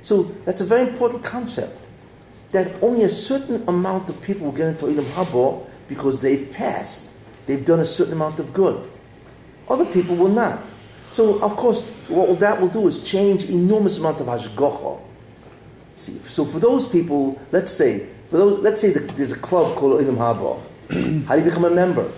So 0.00 0.30
that's 0.44 0.60
a 0.60 0.64
very 0.64 0.88
important 0.88 1.24
concept. 1.24 1.76
That 2.52 2.80
only 2.84 3.02
a 3.02 3.08
certain 3.08 3.68
amount 3.68 4.08
of 4.08 4.22
people 4.22 4.46
will 4.46 4.52
get 4.52 4.68
into 4.68 4.84
Ilam 4.84 5.02
Habo 5.16 5.66
because 5.88 6.20
they've 6.20 6.48
passed. 6.52 7.14
They've 7.46 7.64
done 7.64 7.80
a 7.80 7.84
certain 7.84 8.12
amount 8.12 8.38
of 8.38 8.52
good. 8.52 8.88
Other 9.68 9.86
people 9.86 10.14
will 10.14 10.30
not. 10.30 10.60
So 11.08 11.42
of 11.42 11.56
course, 11.56 11.88
what 12.06 12.38
that 12.38 12.60
will 12.60 12.68
do 12.68 12.86
is 12.86 13.00
change 13.00 13.46
enormous 13.46 13.98
amount 13.98 14.20
of 14.20 14.28
hashgacha. 14.28 15.00
See, 15.94 16.16
so 16.20 16.44
for 16.44 16.60
those 16.60 16.86
people, 16.86 17.40
let's 17.50 17.72
say, 17.72 18.06
for 18.28 18.36
those, 18.36 18.60
let's 18.60 18.80
say 18.80 18.92
that 18.92 19.08
there's 19.16 19.32
a 19.32 19.38
club 19.40 19.74
called 19.74 20.00
Ilam 20.00 20.16
Haba. 20.16 20.60
How 21.26 21.34
do 21.34 21.42
you 21.42 21.50
become 21.50 21.64
a 21.64 21.70
member? 21.70 22.08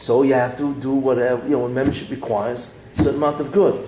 So 0.00 0.22
you 0.22 0.32
have 0.32 0.56
to 0.56 0.72
do 0.76 0.92
whatever 0.94 1.44
you 1.46 1.56
know. 1.58 1.68
Membership 1.68 2.08
requires 2.10 2.74
a 2.94 2.96
certain 2.96 3.16
amount 3.16 3.38
of 3.40 3.52
good. 3.52 3.86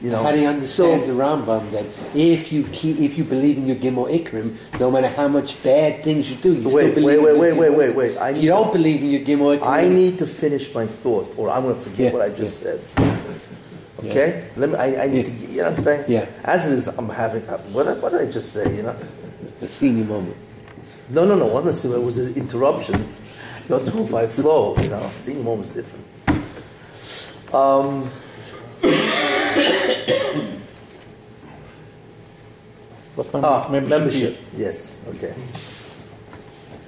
You 0.00 0.10
know. 0.10 0.22
How 0.22 0.32
do 0.32 0.40
you 0.40 0.48
understand 0.48 1.02
So, 1.02 1.06
the 1.08 1.12
Rambam 1.22 1.70
that 1.72 1.84
if 2.14 2.50
you 2.50 2.64
keep, 2.72 2.98
if 2.98 3.18
you 3.18 3.24
believe 3.24 3.58
in 3.58 3.66
your 3.66 3.76
Gimel 3.76 4.08
Ikrim, 4.08 4.56
no 4.80 4.90
matter 4.90 5.08
how 5.08 5.28
much 5.28 5.62
bad 5.62 6.02
things 6.02 6.30
you 6.30 6.36
do, 6.36 6.52
you 6.52 6.58
still 6.60 6.72
Wait, 6.74 6.94
believe 6.94 7.04
wait, 7.04 7.18
in 7.18 7.22
wait, 7.40 7.48
your 7.48 7.58
wait, 7.58 7.76
wait, 7.76 7.94
wait, 7.96 8.16
wait. 8.16 8.36
You 8.40 8.48
don't 8.48 8.68
to- 8.68 8.72
believe 8.78 9.02
in 9.02 9.10
your 9.10 9.20
Gimel 9.20 9.58
Ikrim. 9.58 9.66
I 9.66 9.86
need 9.88 10.16
to 10.18 10.26
finish 10.26 10.72
my 10.72 10.86
thought, 10.86 11.34
or 11.36 11.50
I'm 11.50 11.64
going 11.64 11.74
to 11.74 11.80
forget 11.82 12.06
Yeah, 12.12 12.18
what 12.18 12.22
I 12.22 12.34
just 12.34 12.62
yeah. 12.64 12.70
said. 12.70 12.80
Okay, 14.04 14.48
let 14.56 14.70
me. 14.70 14.76
I, 14.76 15.04
I 15.04 15.06
need 15.08 15.26
Yeah. 15.26 15.34
to. 15.38 15.46
You 15.52 15.56
know 15.58 15.64
what 15.64 15.72
I'm 15.74 15.80
saying? 15.80 16.04
Yeah. 16.08 16.26
As 16.44 16.66
it 16.66 16.72
is, 16.72 16.86
I'm 16.86 17.08
having. 17.10 17.42
Uh, 17.48 17.58
what, 17.74 17.84
what 18.00 18.12
did 18.12 18.22
I 18.22 18.30
just 18.30 18.52
say? 18.52 18.76
You 18.76 18.84
know. 18.84 18.96
a 19.60 19.66
senior 19.68 20.04
moment. 20.04 20.36
No, 21.10 21.26
no, 21.26 21.34
no. 21.36 21.48
It 21.48 21.52
wasn't. 21.52 21.92
a- 21.94 21.98
It 22.00 22.04
was 22.04 22.16
an 22.18 22.34
interruption. 22.36 22.96
You're 23.68 23.84
two 23.84 24.06
five 24.06 24.32
flow. 24.32 24.76
You 24.78 24.88
know. 24.88 25.10
Seeing 25.16 25.44
moment's 25.44 25.74
different. 25.74 26.06
Um, 27.54 28.10
What 33.18 33.44
ah, 33.44 33.68
membership? 33.68 33.88
membership. 33.88 34.38
Yes. 34.56 35.02
Okay. 35.08 35.34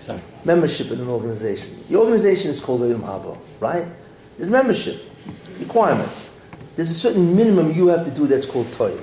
Sorry. 0.06 0.20
Membership 0.44 0.92
in 0.92 1.00
an 1.00 1.08
organization. 1.08 1.82
The 1.88 1.96
organization 1.96 2.52
is 2.52 2.60
called 2.60 2.82
Ilm 2.82 3.00
Haba, 3.00 3.36
right? 3.58 3.84
There's 4.36 4.48
membership 4.48 5.02
requirements. 5.58 6.30
There's 6.76 6.90
a 6.90 6.94
certain 6.94 7.34
minimum 7.34 7.72
you 7.72 7.88
have 7.88 8.04
to 8.04 8.12
do 8.12 8.28
that's 8.28 8.46
called 8.46 8.66
toiv. 8.66 9.02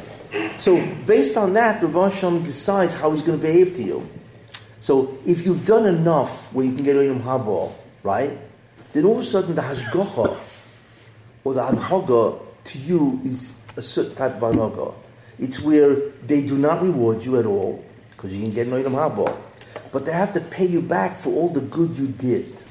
So 0.58 0.82
based 1.06 1.36
on 1.36 1.54
that, 1.56 1.82
the 1.82 1.88
Rosh 1.88 2.24
Hashanah 2.24 2.46
decides 2.46 2.94
how 2.94 3.12
he's 3.12 3.22
going 3.22 3.38
to 3.38 3.46
behave 3.46 3.74
to 3.74 3.84
you. 3.84 4.08
So 4.80 5.18
if 5.26 5.46
you've 5.46 5.66
done 5.66 5.86
enough 5.86 6.54
where 6.54 6.66
you 6.66 6.74
can 6.74 6.84
get 6.84 6.96
Ilm 6.96 7.22
Haba, 7.22 7.72
right? 8.04 8.38
Then 8.94 9.06
all 9.06 9.16
of 9.16 9.20
a 9.22 9.26
sudden 9.26 9.56
the 9.56 9.62
hashgacha 9.62 10.38
or 11.44 11.54
the 11.54 11.62
anhaga 11.62 12.40
to 12.66 12.80
you 12.80 13.20
is 13.24 13.56
a 13.76 13.82
certain 13.82 14.16
type 14.16 14.36
of 14.36 14.42
anhaga. 14.42 14.94
It's 15.40 15.62
where 15.62 15.96
they 16.26 16.46
do 16.46 16.58
not 16.58 16.82
reward 16.82 17.24
you 17.24 17.38
at 17.38 17.46
all 17.46 17.84
because 18.12 18.36
you 18.36 18.42
can 18.44 18.52
get 18.52 18.74
item 18.74 18.94
haba, 18.94 19.38
but 19.92 20.06
they 20.06 20.12
have 20.12 20.34
to 20.34 20.42
pay 20.42 20.66
you 20.66 20.82
back 20.82 21.16
for 21.16 21.32
all 21.34 21.50
the 21.50 21.62
good 21.62 21.98
you 21.98 22.08
did. 22.08 22.64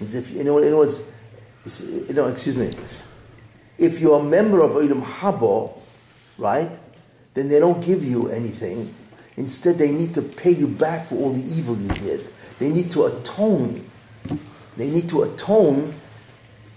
Means 0.00 0.14
if 0.14 0.30
you 0.30 0.44
know, 0.44 0.58
in 0.58 0.68
other 0.68 0.76
words, 0.76 1.00
it's- 1.64 1.80
you 1.80 2.14
know, 2.14 2.28
excuse 2.28 2.56
me, 2.56 2.74
if 3.78 4.00
you're 4.00 4.20
a 4.20 4.22
member 4.22 4.60
of 4.60 4.76
item 4.76 5.02
haba, 5.02 5.72
right, 6.38 6.70
then 7.34 7.48
they 7.48 7.58
don't 7.58 7.80
give 7.84 8.04
you 8.04 8.28
anything. 8.28 8.94
Instead, 9.38 9.78
they 9.78 9.92
need 9.92 10.12
to 10.14 10.20
pay 10.20 10.50
you 10.50 10.66
back 10.66 11.04
for 11.04 11.14
all 11.14 11.30
the 11.30 11.40
evil 11.40 11.76
you 11.76 11.88
did. 11.90 12.28
They 12.58 12.70
need 12.70 12.90
to 12.90 13.04
atone. 13.04 13.88
They 14.76 14.90
need 14.90 15.08
to 15.10 15.22
atone 15.22 15.92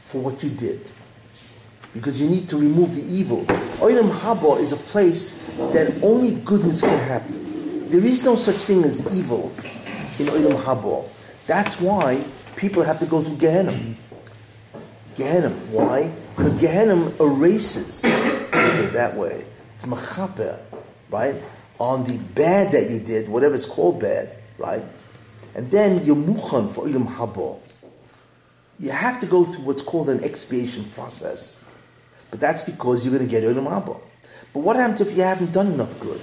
for 0.01 0.21
what 0.21 0.43
you 0.43 0.51
did. 0.51 0.79
Because 1.95 2.21
you 2.21 2.29
need 2.29 2.47
to 2.49 2.57
remove 2.57 2.93
the 2.93 3.01
evil. 3.01 3.45
Olam 3.81 4.11
Haba 4.11 4.59
is 4.59 4.73
a 4.73 4.77
place 4.77 5.41
that 5.73 6.03
only 6.03 6.35
goodness 6.45 6.81
can 6.81 6.99
happen. 6.99 7.89
There 7.89 8.05
is 8.05 8.23
no 8.23 8.35
such 8.35 8.57
thing 8.57 8.83
as 8.83 9.11
evil 9.11 9.51
in 10.19 10.27
Olam 10.27 10.61
Haba. 10.61 11.09
That's 11.47 11.81
why 11.81 12.23
people 12.55 12.83
have 12.83 12.99
to 12.99 13.07
go 13.07 13.23
through 13.23 13.37
Gehenna. 13.37 13.95
Gehenna. 15.15 15.49
Why? 15.71 16.11
Because 16.35 16.53
Gehenna 16.53 17.11
erases, 17.19 18.03
that 18.03 19.15
way. 19.17 19.45
It's 19.73 19.83
machaper, 19.83 20.59
right? 21.09 21.35
On 21.81 22.03
the 22.03 22.19
bad 22.19 22.71
that 22.73 22.91
you 22.91 22.99
did, 22.99 23.27
whatever 23.27 23.55
it's 23.55 23.65
called 23.65 23.99
bad, 23.99 24.37
right? 24.59 24.83
And 25.55 25.71
then 25.71 26.05
you're 26.05 26.15
muchan 26.15 26.69
for 26.69 26.85
Olam 26.85 27.07
Haba. 27.07 27.57
You 28.79 28.91
have 28.91 29.19
to 29.21 29.25
go 29.25 29.43
through 29.43 29.63
what's 29.63 29.81
called 29.81 30.09
an 30.09 30.23
expiation 30.23 30.85
process. 30.85 31.63
But 32.29 32.39
that's 32.39 32.61
because 32.61 33.03
you're 33.03 33.17
going 33.17 33.27
to 33.27 33.31
get 33.31 33.43
Olam 33.43 33.67
Haba. 33.67 33.99
But 34.53 34.59
what 34.59 34.75
happens 34.75 35.01
if 35.01 35.17
you 35.17 35.23
haven't 35.23 35.53
done 35.53 35.71
enough 35.71 35.99
good? 35.99 36.21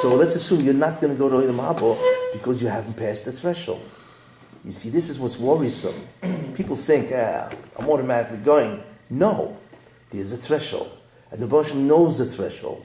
So 0.00 0.16
let's 0.16 0.34
assume 0.34 0.64
you're 0.64 0.74
not 0.74 1.00
going 1.00 1.12
to 1.12 1.18
go 1.18 1.28
to 1.28 1.36
Olam 1.36 1.58
Haba 1.58 2.32
because 2.32 2.60
you 2.60 2.66
haven't 2.66 2.94
passed 2.94 3.26
the 3.26 3.32
threshold. 3.32 3.88
You 4.64 4.72
see, 4.72 4.90
this 4.90 5.08
is 5.08 5.20
what's 5.20 5.38
worrisome. 5.38 6.08
People 6.54 6.74
think, 6.74 7.12
ah, 7.14 7.48
I'm 7.78 7.88
automatically 7.88 8.38
going. 8.38 8.82
No, 9.08 9.56
there's 10.10 10.32
a 10.32 10.36
threshold. 10.36 10.98
And 11.30 11.40
the 11.40 11.46
Baruch 11.46 11.76
knows 11.76 12.18
the 12.18 12.26
threshold. 12.26 12.84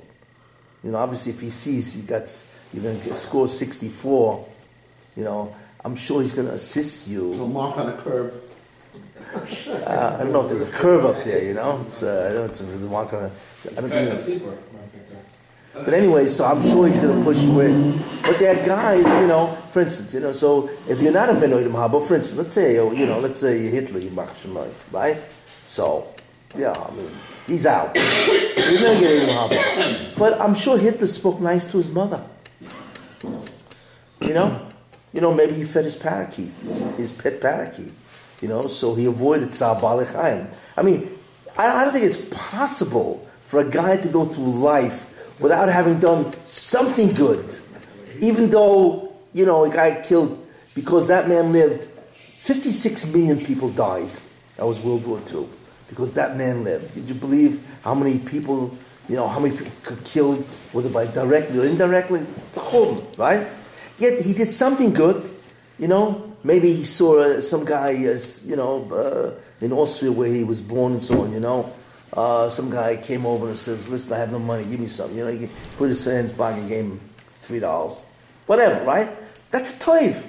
You 0.86 0.91
know, 0.91 1.00
obviously, 1.00 1.32
if 1.32 1.41
he 1.41 1.50
sees 1.50 1.98
you 1.98 2.04
got, 2.04 2.32
you're 2.71 2.84
going 2.84 3.02
to 3.02 3.13
score 3.15 3.48
64, 3.48 4.48
you 5.17 5.24
know, 5.24 5.56
I'm 5.84 5.95
sure 5.95 6.21
he's 6.21 6.32
going 6.32 6.48
to 6.48 6.54
assist 6.54 7.08
you. 7.08 7.24
Little 7.24 7.48
mark 7.48 7.78
on 7.78 7.89
a 7.89 7.98
curve. 7.98 8.39
Uh, 9.34 10.17
I 10.19 10.24
don't 10.24 10.32
know 10.32 10.41
if 10.41 10.48
there's 10.48 10.62
a 10.62 10.71
curve 10.71 11.04
up 11.04 11.24
there, 11.24 11.43
you 11.43 11.56
know. 11.56 11.84
It's, 11.88 12.04
uh, 12.04 12.28
I 12.30 12.34
don't 12.34 12.45
know 12.45 12.52
if 12.52 12.58
there's 12.60 12.86
a 12.86 12.89
mark 12.89 13.13
on 13.13 13.24
a, 13.24 13.32
I 13.71 13.82
don't 13.82 14.19
think. 14.21 14.43
But 15.74 15.93
anyway, 15.93 16.28
so 16.28 16.45
I'm 16.45 16.62
sure 16.62 16.88
he's 16.88 17.00
going 17.00 17.17
to 17.17 17.24
push 17.24 17.38
you 17.39 17.60
in. 17.62 17.98
But 18.21 18.38
there 18.38 18.56
are 18.56 18.65
guys, 18.65 19.06
you 19.21 19.28
know, 19.28 19.58
for 19.71 19.82
instance, 19.82 20.13
you 20.13 20.19
know, 20.19 20.32
so 20.32 20.69
if 20.88 21.02
you're 21.02 21.12
not 21.12 21.30
a 21.30 21.34
Benoidim 21.34 21.71
Haba, 21.71 22.02
for 22.08 22.15
instance, 22.15 22.36
let's 22.36 22.54
say, 22.54 22.76
you 22.76 23.06
know, 23.08 23.19
let's 23.19 23.39
say 23.39 23.69
Hitler, 23.69 24.00
right? 24.91 25.17
So, 25.65 26.13
yeah, 26.56 26.71
I 26.71 26.91
mean, 26.91 27.10
he's 27.45 27.65
out. 27.65 27.95
He's 27.95 28.81
going 28.81 28.95
to 28.95 28.99
get 28.99 29.27
Odim 29.27 29.49
Haba. 29.49 30.17
But 30.17 30.39
I'm 30.41 30.55
sure 30.55 30.77
Hitler 30.77 31.08
spoke 31.08 31.39
nice 31.39 31.65
to 31.67 31.77
his 31.77 31.89
mother. 31.89 32.23
You 34.21 34.34
know? 34.34 34.67
You 35.13 35.21
know, 35.21 35.34
maybe 35.34 35.53
he 35.53 35.63
fed 35.63 35.86
his 35.86 35.95
parakeet, 35.95 36.51
his 36.97 37.12
pet 37.12 37.39
parakeet. 37.39 37.93
You 38.41 38.49
know, 38.49 38.67
so 38.67 38.95
he 38.95 39.05
avoided 39.05 39.49
Tzar 39.49 39.79
Chaim. 40.12 40.47
I 40.75 40.81
mean, 40.81 41.17
I, 41.58 41.81
I 41.81 41.84
don't 41.86 41.93
think 41.93 42.05
it's 42.05 42.17
possible 42.29 43.25
for 43.43 43.62
a 43.62 43.63
guy 43.63 43.97
to 43.97 44.10
go 44.10 44.25
through 44.25 44.51
life 44.60 45.39
without 45.39 45.69
having 45.69 45.99
done 45.99 46.34
something 46.43 47.13
good. 47.13 47.58
Even 48.19 48.49
though, 48.49 49.13
you 49.34 49.45
know, 49.45 49.63
a 49.65 49.69
guy 49.69 50.01
killed, 50.01 50.45
because 50.73 51.08
that 51.08 51.29
man 51.29 51.53
lived, 51.53 51.86
56 52.12 53.08
million 53.13 53.43
people 53.43 53.69
died. 53.69 54.12
That 54.58 54.65
was 54.65 54.79
World 54.79 55.05
War 55.05 55.21
II. 55.31 55.47
Because 55.88 56.13
that 56.13 56.36
man 56.38 56.63
lived. 56.63 56.93
Did 56.93 57.08
you 57.08 57.15
believe 57.15 57.63
how 57.84 57.93
many 57.93 58.19
people, 58.19 58.76
you 59.08 59.15
know, 59.15 59.28
how 59.28 59.39
many 59.39 59.56
people 59.56 59.71
could 59.84 60.04
killed, 60.04 60.43
whether 60.74 60.89
by 60.89 61.06
directly 61.06 61.60
or 61.60 61.65
indirectly? 61.65 62.26
It's 62.48 62.58
a 62.58 62.62
whole, 62.62 63.08
right? 63.17 63.48
Yet 63.98 64.21
he 64.21 64.34
did 64.34 64.50
something 64.50 64.93
good, 64.93 65.30
you 65.80 65.88
know. 65.88 66.36
Maybe 66.43 66.74
he 66.74 66.84
saw 66.84 67.19
uh, 67.19 67.41
some 67.41 67.65
guy, 67.65 67.93
as 68.06 68.43
you 68.45 68.56
know, 68.56 68.86
uh, 68.91 69.63
in 69.63 69.71
Austria 69.71 70.12
where 70.12 70.30
he 70.30 70.43
was 70.43 70.62
born 70.62 70.93
and 70.93 71.04
so 71.04 71.21
on, 71.21 71.32
you 71.32 71.39
know. 71.39 71.71
Uh, 72.13 72.48
some 72.48 72.69
guy 72.69 72.95
came 72.95 73.26
over 73.26 73.48
and 73.48 73.58
says, 73.58 73.89
"Listen, 73.89 74.13
I 74.13 74.17
have 74.17 74.32
no 74.32 74.39
money. 74.39 74.63
Give 74.65 74.80
me 74.80 74.88
something." 74.88 75.17
You 75.17 75.26
know, 75.26 75.32
he 75.32 75.50
put 75.78 75.89
his 75.89 76.04
hands 76.04 76.32
back 76.32 76.56
and 76.56 76.67
gave 76.67 76.86
him 76.86 77.00
three 77.39 77.60
dollars, 77.60 78.06
whatever. 78.45 78.84
Right? 78.86 79.10
That's 79.52 79.76
a 79.76 79.80
toiv, 79.80 80.24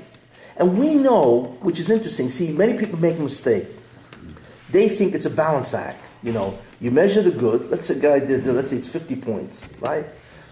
and 0.56 0.78
we 0.78 0.94
know, 0.94 1.56
which 1.60 1.80
is 1.80 1.90
interesting. 1.90 2.28
See, 2.28 2.52
many 2.52 2.78
people 2.78 2.98
make 2.98 3.18
mistake. 3.18 3.66
They 4.70 4.88
think 4.88 5.14
it's 5.14 5.26
a 5.26 5.30
balance 5.30 5.74
act. 5.74 6.04
You 6.22 6.32
know, 6.32 6.58
you 6.80 6.90
measure 6.90 7.22
the 7.22 7.30
good. 7.30 7.70
Let's 7.70 7.88
say 7.88 8.00
guy 8.00 8.18
did, 8.18 8.46
let's 8.46 8.70
say 8.70 8.76
it's 8.78 8.88
fifty 8.88 9.16
points, 9.16 9.68
right? 9.80 10.04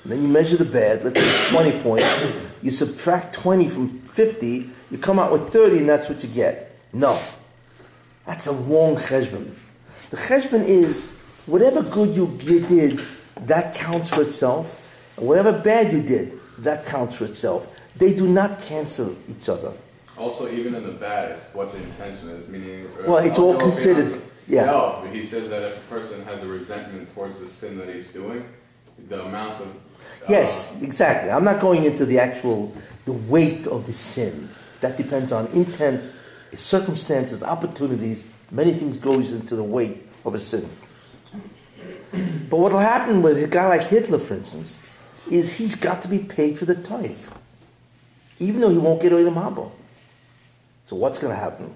And 0.02 0.12
then 0.12 0.22
you 0.22 0.28
measure 0.28 0.56
the 0.56 0.64
bad. 0.64 1.04
Let's 1.04 1.18
say 1.18 1.26
it's 1.26 1.50
twenty 1.50 1.80
points. 1.80 2.24
You 2.62 2.70
subtract 2.70 3.34
twenty 3.34 3.68
from 3.68 3.88
fifty. 4.00 4.70
You 4.90 4.98
come 4.98 5.18
out 5.18 5.32
with 5.32 5.50
thirty, 5.50 5.78
and 5.78 5.88
that's 5.88 6.08
what 6.08 6.22
you 6.22 6.30
get. 6.30 6.76
No, 6.92 7.18
that's 8.26 8.46
a 8.46 8.52
wrong 8.52 8.96
cheshbon. 8.96 9.54
The 10.10 10.16
cheshbon 10.16 10.64
is 10.64 11.18
whatever 11.46 11.82
good 11.82 12.16
you 12.16 12.38
did, 12.38 13.00
that 13.42 13.74
counts 13.74 14.08
for 14.08 14.22
itself. 14.22 14.80
And 15.16 15.26
whatever 15.26 15.58
bad 15.60 15.92
you 15.92 16.02
did, 16.02 16.38
that 16.58 16.86
counts 16.86 17.16
for 17.16 17.24
itself. 17.24 17.66
They 17.96 18.12
do 18.14 18.28
not 18.28 18.60
cancel 18.60 19.16
each 19.28 19.48
other. 19.48 19.72
Also, 20.16 20.48
even 20.48 20.74
in 20.74 20.84
the 20.84 20.92
bad, 20.92 21.32
it's 21.32 21.52
what 21.54 21.72
the 21.72 21.78
intention 21.82 22.30
is, 22.30 22.46
meaning. 22.48 22.86
Well, 23.06 23.18
it's 23.18 23.38
all 23.38 23.52
know 23.54 23.58
if 23.58 23.62
he 23.62 23.64
considered- 23.70 24.22
yeah. 24.46 24.66
No, 24.66 25.00
but 25.02 25.12
he 25.12 25.24
says 25.24 25.48
that 25.50 25.62
if 25.62 25.78
a 25.78 25.94
person 25.94 26.22
has 26.24 26.42
a 26.42 26.46
resentment 26.46 27.12
towards 27.14 27.40
the 27.40 27.48
sin 27.48 27.76
that 27.78 27.88
he's 27.88 28.12
doing, 28.12 28.44
the 29.08 29.24
amount 29.24 29.60
of. 29.62 29.66
uh, 29.68 30.26
Yes, 30.28 30.76
exactly. 30.82 31.30
I'm 31.30 31.44
not 31.44 31.60
going 31.60 31.84
into 31.84 32.04
the 32.06 32.18
actual 32.18 32.72
the 33.06 33.12
weight 33.12 33.66
of 33.66 33.86
the 33.86 33.92
sin. 33.92 34.48
That 34.82 34.96
depends 34.96 35.32
on 35.32 35.46
intent, 35.48 36.02
circumstances, 36.54 37.42
opportunities. 37.42 38.26
Many 38.50 38.72
things 38.72 38.98
goes 38.98 39.32
into 39.32 39.56
the 39.56 39.64
weight 39.64 40.06
of 40.24 40.34
a 40.34 40.38
sin. 40.38 40.68
But 42.48 42.58
what 42.58 42.70
will 42.72 42.78
happen 42.78 43.22
with 43.22 43.42
a 43.42 43.48
guy 43.48 43.66
like 43.66 43.82
Hitler, 43.88 44.18
for 44.18 44.34
instance, 44.34 44.86
is 45.30 45.54
he's 45.58 45.74
got 45.74 46.02
to 46.02 46.08
be 46.08 46.18
paid 46.20 46.58
for 46.58 46.64
the 46.66 46.74
tithe, 46.76 47.26
even 48.38 48.60
though 48.60 48.68
he 48.70 48.78
won't 48.78 49.00
get 49.02 49.10
Olam 49.12 49.34
Haba. 49.34 49.70
So 50.94 51.00
what's 51.00 51.18
going 51.18 51.34
to 51.34 51.40
happen? 51.40 51.74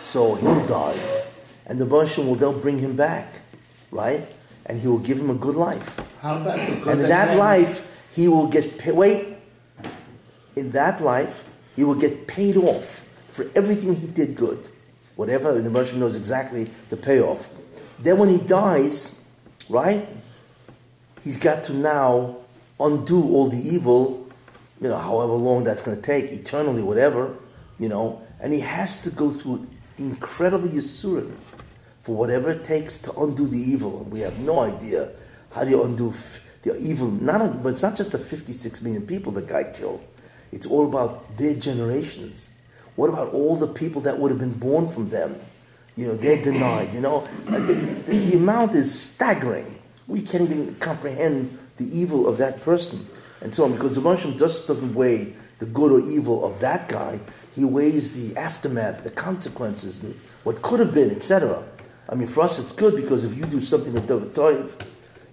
So 0.00 0.36
he'll 0.36 0.64
die, 0.64 0.96
and 1.66 1.76
the 1.76 1.84
Russian 1.84 2.28
will 2.28 2.36
then 2.36 2.60
bring 2.60 2.78
him 2.78 2.94
back, 2.94 3.26
right? 3.90 4.24
And 4.66 4.78
he 4.78 4.86
will 4.86 5.00
give 5.00 5.18
him 5.18 5.28
a 5.28 5.34
good 5.34 5.56
life. 5.56 5.98
How 6.20 6.36
about 6.36 6.60
And 6.60 7.00
in 7.00 7.08
that 7.08 7.36
life, 7.36 8.06
he 8.14 8.28
will 8.28 8.46
get 8.46 8.78
paid. 8.78 8.94
Wait. 8.94 9.36
In 10.54 10.70
that 10.70 11.00
life, 11.00 11.44
he 11.74 11.82
will 11.82 11.96
get 11.96 12.28
paid 12.28 12.56
off 12.56 13.04
for 13.26 13.50
everything 13.56 13.96
he 13.96 14.06
did 14.06 14.36
good. 14.36 14.68
Whatever, 15.16 15.60
the 15.60 15.68
Russian 15.68 15.98
knows 15.98 16.16
exactly 16.16 16.70
the 16.90 16.96
payoff. 16.96 17.50
Then 17.98 18.18
when 18.18 18.28
he 18.28 18.38
dies, 18.38 19.20
right, 19.68 20.06
he's 21.24 21.38
got 21.38 21.64
to 21.64 21.72
now 21.72 22.36
undo 22.78 23.20
all 23.34 23.48
the 23.48 23.58
evil, 23.58 24.28
you 24.80 24.88
know, 24.88 24.96
however 24.96 25.32
long 25.32 25.64
that's 25.64 25.82
going 25.82 25.96
to 25.96 26.02
take, 26.02 26.26
eternally, 26.26 26.82
whatever, 26.82 27.34
you 27.80 27.88
know, 27.88 28.22
and 28.40 28.52
he 28.52 28.60
has 28.60 29.02
to 29.02 29.10
go 29.10 29.30
through 29.30 29.66
incredible 29.98 30.68
yisurim 30.68 31.32
for 32.02 32.16
whatever 32.16 32.50
it 32.50 32.64
takes 32.64 32.98
to 32.98 33.12
undo 33.20 33.46
the 33.46 33.58
evil. 33.58 34.02
And 34.02 34.12
we 34.12 34.20
have 34.20 34.38
no 34.38 34.60
idea 34.60 35.10
how 35.52 35.64
do 35.64 35.70
you 35.70 35.82
undo 35.84 36.10
f- 36.10 36.40
the 36.62 36.76
evil. 36.78 37.10
Not, 37.10 37.40
a, 37.42 37.48
but 37.48 37.70
it's 37.70 37.82
not 37.82 37.96
just 37.96 38.12
the 38.12 38.18
56 38.18 38.80
million 38.82 39.06
people 39.06 39.32
the 39.32 39.42
guy 39.42 39.64
killed. 39.64 40.02
It's 40.52 40.66
all 40.66 40.86
about 40.86 41.36
their 41.36 41.54
generations. 41.54 42.50
What 42.96 43.08
about 43.10 43.28
all 43.28 43.56
the 43.56 43.66
people 43.68 44.00
that 44.02 44.18
would 44.18 44.30
have 44.30 44.40
been 44.40 44.58
born 44.58 44.88
from 44.88 45.10
them? 45.10 45.36
You 45.96 46.08
know, 46.08 46.14
they're 46.14 46.42
denied. 46.42 46.94
You 46.94 47.00
know, 47.00 47.28
Uh, 47.48 47.60
the, 47.60 47.74
the, 47.74 48.12
the 48.18 48.36
amount 48.36 48.74
is 48.74 48.98
staggering. 48.98 49.78
We 50.08 50.22
can't 50.22 50.42
even 50.42 50.74
comprehend 50.76 51.56
the 51.76 51.86
evil 51.96 52.26
of 52.26 52.38
that 52.38 52.60
person 52.62 53.06
and 53.40 53.54
so 53.54 53.64
on 53.64 53.72
because 53.72 53.94
the 53.94 54.00
Moshe 54.00 54.36
just 54.38 54.66
doesn't 54.66 54.94
weigh 54.94 55.34
the 55.60 55.66
good 55.66 55.92
or 55.92 56.00
evil 56.00 56.44
of 56.44 56.58
that 56.60 56.88
guy. 56.88 57.20
He 57.54 57.64
weighs 57.64 58.16
the 58.16 58.38
aftermath, 58.38 59.04
the 59.04 59.10
consequences, 59.10 60.02
what 60.42 60.60
could 60.62 60.80
have 60.80 60.92
been, 60.92 61.10
etc. 61.10 61.62
I 62.08 62.16
mean, 62.16 62.26
for 62.26 62.42
us, 62.42 62.58
it's 62.58 62.72
good 62.72 62.96
because 62.96 63.24
if 63.24 63.36
you 63.36 63.44
do 63.44 63.60
something 63.60 63.92
with 63.92 64.08
David 64.08 64.34
Toiv, 64.34 64.82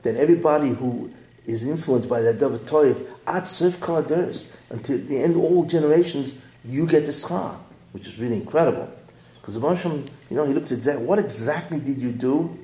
then 0.04 0.18
everybody 0.18 0.70
who 0.70 1.12
is 1.46 1.64
influenced 1.64 2.10
by 2.10 2.22
that 2.22 2.40
David 2.40 2.62
Toiv, 2.62 3.10
at 3.26 3.48
Sif 3.48 3.80
Kaladers, 3.80 4.48
until 4.70 4.98
the 5.00 5.18
end 5.18 5.38
of 5.38 5.42
all 5.42 5.64
generations, 5.64 6.36
you 6.66 6.86
get 6.86 7.06
the 7.06 7.12
schar, 7.12 7.58
which 7.94 8.06
is 8.06 8.20
really 8.20 8.36
incredible. 8.36 8.92
Because 9.40 9.56
the 9.56 9.62
Moshe, 9.62 10.10
you 10.30 10.36
know, 10.36 10.46
he 10.46 10.54
looks 10.54 10.74
at. 10.74 11.00
What 11.00 11.20
exactly 11.20 11.80
did 11.80 12.02
you 12.02 12.12
do? 12.12 12.58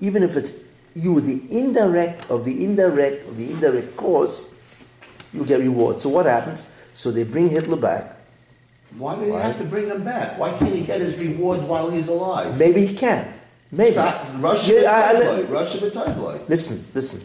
Even 0.00 0.22
if 0.22 0.36
it's 0.36 0.52
you 0.94 1.14
were 1.14 1.22
the 1.22 1.40
indirect 1.50 2.30
of 2.30 2.44
the 2.44 2.62
indirect 2.62 3.26
of 3.26 3.38
the 3.38 3.50
indirect 3.50 3.96
cause, 3.96 4.54
you 5.32 5.44
get 5.46 5.60
reward. 5.60 6.02
So 6.02 6.10
what 6.10 6.26
happens? 6.26 6.68
So 6.96 7.10
they 7.10 7.24
bring 7.24 7.50
Hitler 7.50 7.76
back. 7.76 8.16
Why 8.96 9.16
did 9.16 9.26
he 9.26 9.32
have 9.32 9.58
to 9.58 9.64
bring 9.64 9.86
him 9.88 10.02
back? 10.02 10.38
Why 10.38 10.56
can't 10.56 10.74
he 10.74 10.80
get 10.80 11.02
his 11.02 11.18
reward 11.18 11.60
while 11.62 11.90
he's 11.90 12.08
alive? 12.08 12.56
Maybe 12.58 12.86
he 12.86 12.94
can. 12.94 13.34
Maybe. 13.70 13.92
Sa- 13.92 14.24
Russia 14.38 14.80
Yeah, 14.80 14.90
I- 14.90 15.10
I- 15.10 15.14
Beteilight, 15.20 15.50
Russia 15.50 15.78
Beteilight. 15.78 16.48
Listen, 16.48 16.82
listen. 16.94 17.20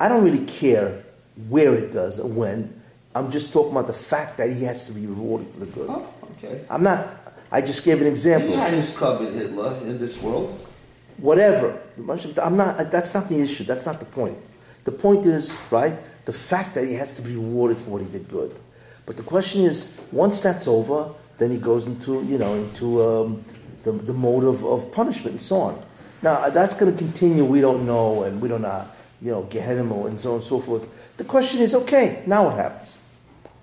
I 0.00 0.08
don't 0.08 0.24
really 0.24 0.44
care 0.46 1.04
where 1.48 1.72
it 1.72 1.92
does 1.92 2.18
or 2.18 2.28
when. 2.28 2.74
I'm 3.14 3.30
just 3.30 3.52
talking 3.52 3.70
about 3.70 3.86
the 3.86 3.92
fact 3.92 4.38
that 4.38 4.52
he 4.52 4.64
has 4.64 4.86
to 4.86 4.92
be 4.92 5.06
rewarded 5.06 5.46
for 5.52 5.60
the 5.60 5.66
good. 5.66 5.88
Oh, 5.88 6.08
okay. 6.38 6.62
I'm 6.68 6.82
not. 6.82 7.06
I 7.52 7.60
just 7.60 7.84
gave 7.84 8.00
an 8.00 8.08
example. 8.08 8.48
He 8.50 8.56
had 8.56 8.72
his 8.72 8.90
covet 8.96 9.32
Hitler 9.34 9.76
in 9.84 10.00
this 10.00 10.20
world. 10.20 10.66
Whatever. 11.18 11.78
I'm 12.42 12.56
not. 12.56 12.90
That's 12.90 13.14
not 13.14 13.28
the 13.28 13.40
issue. 13.40 13.62
That's 13.62 13.86
not 13.86 14.00
the 14.00 14.06
point. 14.06 14.36
The 14.82 14.92
point 14.92 15.26
is 15.26 15.56
right. 15.70 15.94
The 16.24 16.32
fact 16.32 16.74
that 16.74 16.88
he 16.88 16.94
has 16.94 17.12
to 17.14 17.22
be 17.22 17.34
rewarded 17.36 17.78
for 17.78 17.90
what 17.90 18.02
he 18.02 18.08
did 18.08 18.28
good. 18.28 18.58
But 19.06 19.16
the 19.16 19.22
question 19.22 19.62
is, 19.62 19.98
once 20.12 20.40
that's 20.40 20.68
over, 20.68 21.10
then 21.38 21.50
he 21.50 21.58
goes 21.58 21.86
into 21.86 22.24
you 22.24 22.38
know 22.38 22.54
into 22.54 23.02
um, 23.02 23.44
the 23.84 23.92
the 23.92 24.12
mode 24.12 24.44
of, 24.44 24.64
of 24.64 24.92
punishment 24.92 25.32
and 25.32 25.40
so 25.40 25.56
on. 25.56 25.82
Now 26.22 26.50
that's 26.50 26.74
going 26.74 26.92
to 26.92 26.98
continue. 26.98 27.44
We 27.44 27.60
don't 27.60 27.86
know, 27.86 28.24
and 28.24 28.40
we 28.40 28.48
don't 28.48 28.62
know. 28.62 28.86
You 29.22 29.30
know, 29.30 29.42
Gehenna 29.44 29.80
and 29.80 30.20
so 30.20 30.30
on 30.30 30.34
and 30.36 30.44
so 30.44 30.60
forth. 30.60 31.16
The 31.16 31.24
question 31.24 31.60
is, 31.60 31.74
okay, 31.74 32.22
now 32.26 32.44
what 32.44 32.56
happens? 32.56 32.98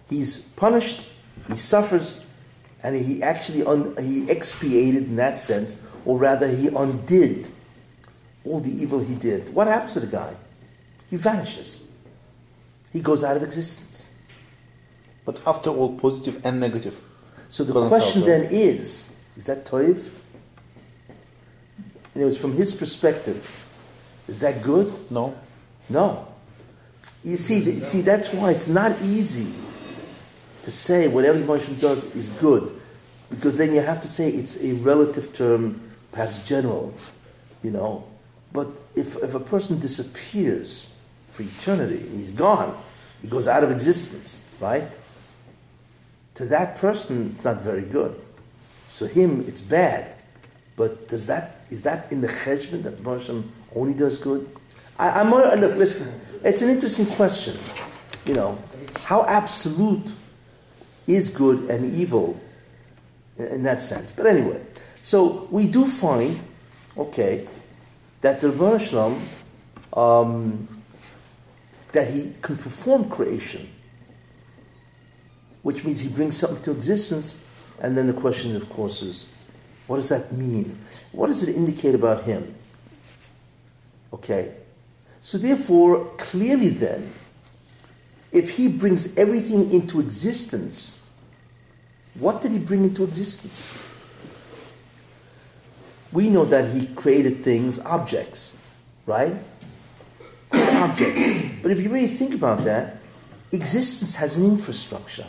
He's 0.10 0.40
punished. 0.40 1.10
He 1.48 1.56
suffers 1.56 2.26
and 2.84 2.96
he 2.96 3.24
actually 3.24 3.64
un, 3.64 3.96
he 3.98 4.30
expiated 4.30 5.06
in 5.06 5.16
that 5.16 5.40
sense, 5.40 5.82
or 6.06 6.18
rather, 6.18 6.48
he 6.48 6.68
undid 6.68 7.50
all 8.44 8.60
the 8.60 8.72
evil 8.72 9.00
he 9.00 9.16
did. 9.16 9.50
What 9.54 9.68
happens 9.68 9.94
to 9.94 10.02
the 10.02 10.08
guy? 10.08 10.36
He 11.10 11.16
vanishes. 11.16 11.82
He 12.92 13.02
goes 13.02 13.24
out 13.24 13.38
of 13.38 13.44
existence. 13.44 14.13
But 15.26 15.42
after 15.48 15.70
all, 15.70 15.98
positive 15.98 16.46
and 16.46 16.60
negative. 16.60 17.00
So 17.50 17.64
the 17.64 17.88
question 17.88 18.24
then 18.24 18.48
is: 18.52 19.16
Is 19.36 19.46
that 19.46 19.66
toiv? 19.66 20.12
And 22.14 22.22
it 22.22 22.26
was 22.26 22.40
from 22.40 22.54
his 22.54 22.74
perspective. 22.74 23.50
Is 24.28 24.40
that 24.40 24.62
good? 24.62 24.94
No. 25.12 25.36
No. 25.90 26.28
You 27.24 27.36
see, 27.36 27.82
see, 27.82 28.02
that's 28.02 28.32
why 28.34 28.52
it's 28.52 28.68
not 28.68 29.02
easy 29.02 29.52
to 30.64 30.72
say 30.72 31.08
whatever 31.08 31.40
Moshe 31.40 31.80
does 31.80 32.16
is 32.16 32.30
good, 32.32 32.72
because 33.30 33.56
then 33.58 33.74
you 33.74 33.82
have 33.82 34.00
to 34.02 34.08
say 34.08 34.30
it's 34.30 34.64
a 34.64 34.74
relative 34.76 35.34
term, 35.34 35.82
perhaps 36.12 36.48
general, 36.48 36.94
you 37.62 37.72
know. 37.72 38.06
But 38.54 38.70
if, 38.96 39.18
if 39.18 39.34
a 39.34 39.40
person 39.40 39.80
disappears 39.80 40.94
for 41.30 41.44
eternity 41.44 42.00
and 42.02 42.16
he's 42.16 42.32
gone, 42.32 42.78
he 43.22 43.28
goes 43.28 43.48
out 43.48 43.64
of 43.64 43.72
existence, 43.72 44.40
right? 44.60 44.88
To 46.36 46.46
that 46.46 46.76
person, 46.76 47.32
it's 47.32 47.44
not 47.44 47.62
very 47.62 47.84
good. 47.84 48.20
So 48.88 49.06
him, 49.06 49.46
it's 49.48 49.62
bad. 49.62 50.16
But 50.76 51.08
does 51.08 51.28
that 51.28 51.62
is 51.70 51.84
that 51.84 52.12
in 52.12 52.22
the 52.22 52.28
cheshbon 52.28 52.84
that 52.84 53.04
Moshe 53.04 53.44
only 53.76 53.94
does 53.94 54.18
good? 54.18 54.48
I, 54.98 55.10
I'm 55.22 55.30
more, 55.30 55.42
look. 55.56 55.76
Listen, 55.76 56.12
it's 56.44 56.62
an 56.62 56.70
interesting 56.70 57.06
question. 57.08 57.58
You 58.26 58.34
know, 58.34 58.60
how 59.04 59.26
absolute 59.26 60.14
is 61.08 61.30
good 61.30 61.70
and 61.70 61.92
evil 61.94 62.40
in, 63.38 63.64
that 63.64 63.84
sense? 63.84 64.12
But 64.12 64.28
anyway, 64.28 64.62
so 65.02 65.48
we 65.52 65.68
do 65.68 65.86
find, 65.86 66.40
okay, 66.98 67.48
that 68.22 68.40
the 68.40 68.78
Shalom, 68.80 69.22
um, 69.94 70.68
that 71.92 72.12
he 72.12 72.34
can 72.42 72.56
perform 72.56 73.10
creation, 73.10 73.70
which 75.64 75.84
means 75.84 76.02
he 76.02 76.10
brings 76.10 76.38
something 76.38 76.62
to 76.62 76.72
existence, 76.72 77.44
and 77.82 77.98
then 77.98 78.08
the 78.08 78.14
question, 78.14 78.56
of 78.56 78.70
course, 78.70 79.02
is 79.02 79.30
what 79.88 79.98
does 79.98 80.10
that 80.10 80.32
mean? 80.32 80.78
What 81.12 81.28
does 81.28 81.44
it 81.44 81.56
indicate 81.56 81.96
about 81.96 82.24
him? 82.24 82.56
Okay. 84.14 84.54
So 85.20 85.38
therefore, 85.38 86.06
clearly 86.18 86.70
then, 86.70 87.12
if 88.32 88.58
he 88.58 88.68
brings 88.68 89.18
everything 89.18 89.72
into 89.74 90.00
existence, 90.00 91.08
what 92.16 92.42
did 92.42 92.52
he 92.52 92.60
bring 92.60 92.84
into 92.84 93.04
existence? 93.04 93.82
We 96.12 96.30
know 96.30 96.46
that 96.46 96.72
he 96.72 96.88
created 96.88 97.38
things, 97.40 97.80
objects, 97.80 98.58
right? 99.06 99.34
objects. 100.54 101.38
But 101.62 101.72
if 101.72 101.82
you 101.82 101.90
really 101.90 102.08
think 102.08 102.36
about 102.36 102.66
that, 102.66 102.98
existence 103.52 104.16
has 104.16 104.38
an 104.38 104.46
infrastructure. 104.46 105.26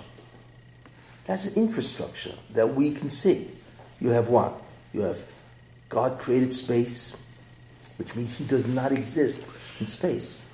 That's 1.27 1.47
an 1.47 1.55
infrastructure 1.55 2.35
that 2.51 2.75
we 2.75 2.93
can 2.93 3.11
see. 3.11 3.49
You 4.01 4.11
have 4.11 4.29
what? 4.29 4.55
You 4.93 5.03
have 5.03 5.25
God 5.89 6.19
created 6.19 6.53
space, 6.53 7.17
which 7.97 8.15
means 8.15 8.37
He 8.37 8.45
does 8.45 8.67
not 8.67 8.93
exist 8.93 9.47
in 9.81 9.87
space. 9.87 10.49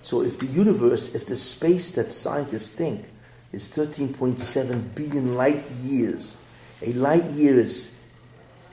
So 0.00 0.22
if 0.22 0.38
the 0.38 0.46
universe, 0.46 1.14
if 1.14 1.26
the 1.26 1.36
space 1.36 1.92
that 1.92 2.12
scientists 2.12 2.70
think 2.70 3.04
is 3.52 3.68
13.7 3.70 4.94
billion 4.94 5.34
light 5.34 5.62
years, 5.82 6.36
a 6.82 6.92
light 6.94 7.24
year 7.24 7.58
is, 7.58 7.96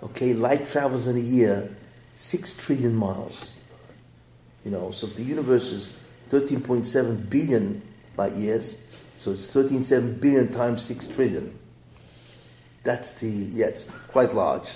okay, 0.02 0.34
light 0.34 0.66
travels 0.66 1.08
in 1.08 1.18
a 1.18 1.20
year 1.20 1.76
6 2.14 2.54
trillion 2.56 2.96
miles. 2.96 3.54
You 4.66 4.72
know, 4.72 4.92
so 4.92 5.08
if 5.08 5.16
the 5.16 5.24
universe 5.24 5.72
is 5.72 5.98
13.7 6.30 7.30
billion 7.30 7.82
light 8.18 8.34
years, 8.34 8.82
so 9.18 9.32
it's 9.32 9.52
13.7 9.52 10.22
billion 10.22 10.52
times 10.52 10.84
6 10.84 11.08
trillion. 11.08 11.58
That's 12.84 13.14
the, 13.14 13.28
yeah, 13.28 13.66
it's 13.66 13.86
quite 14.10 14.32
large. 14.32 14.70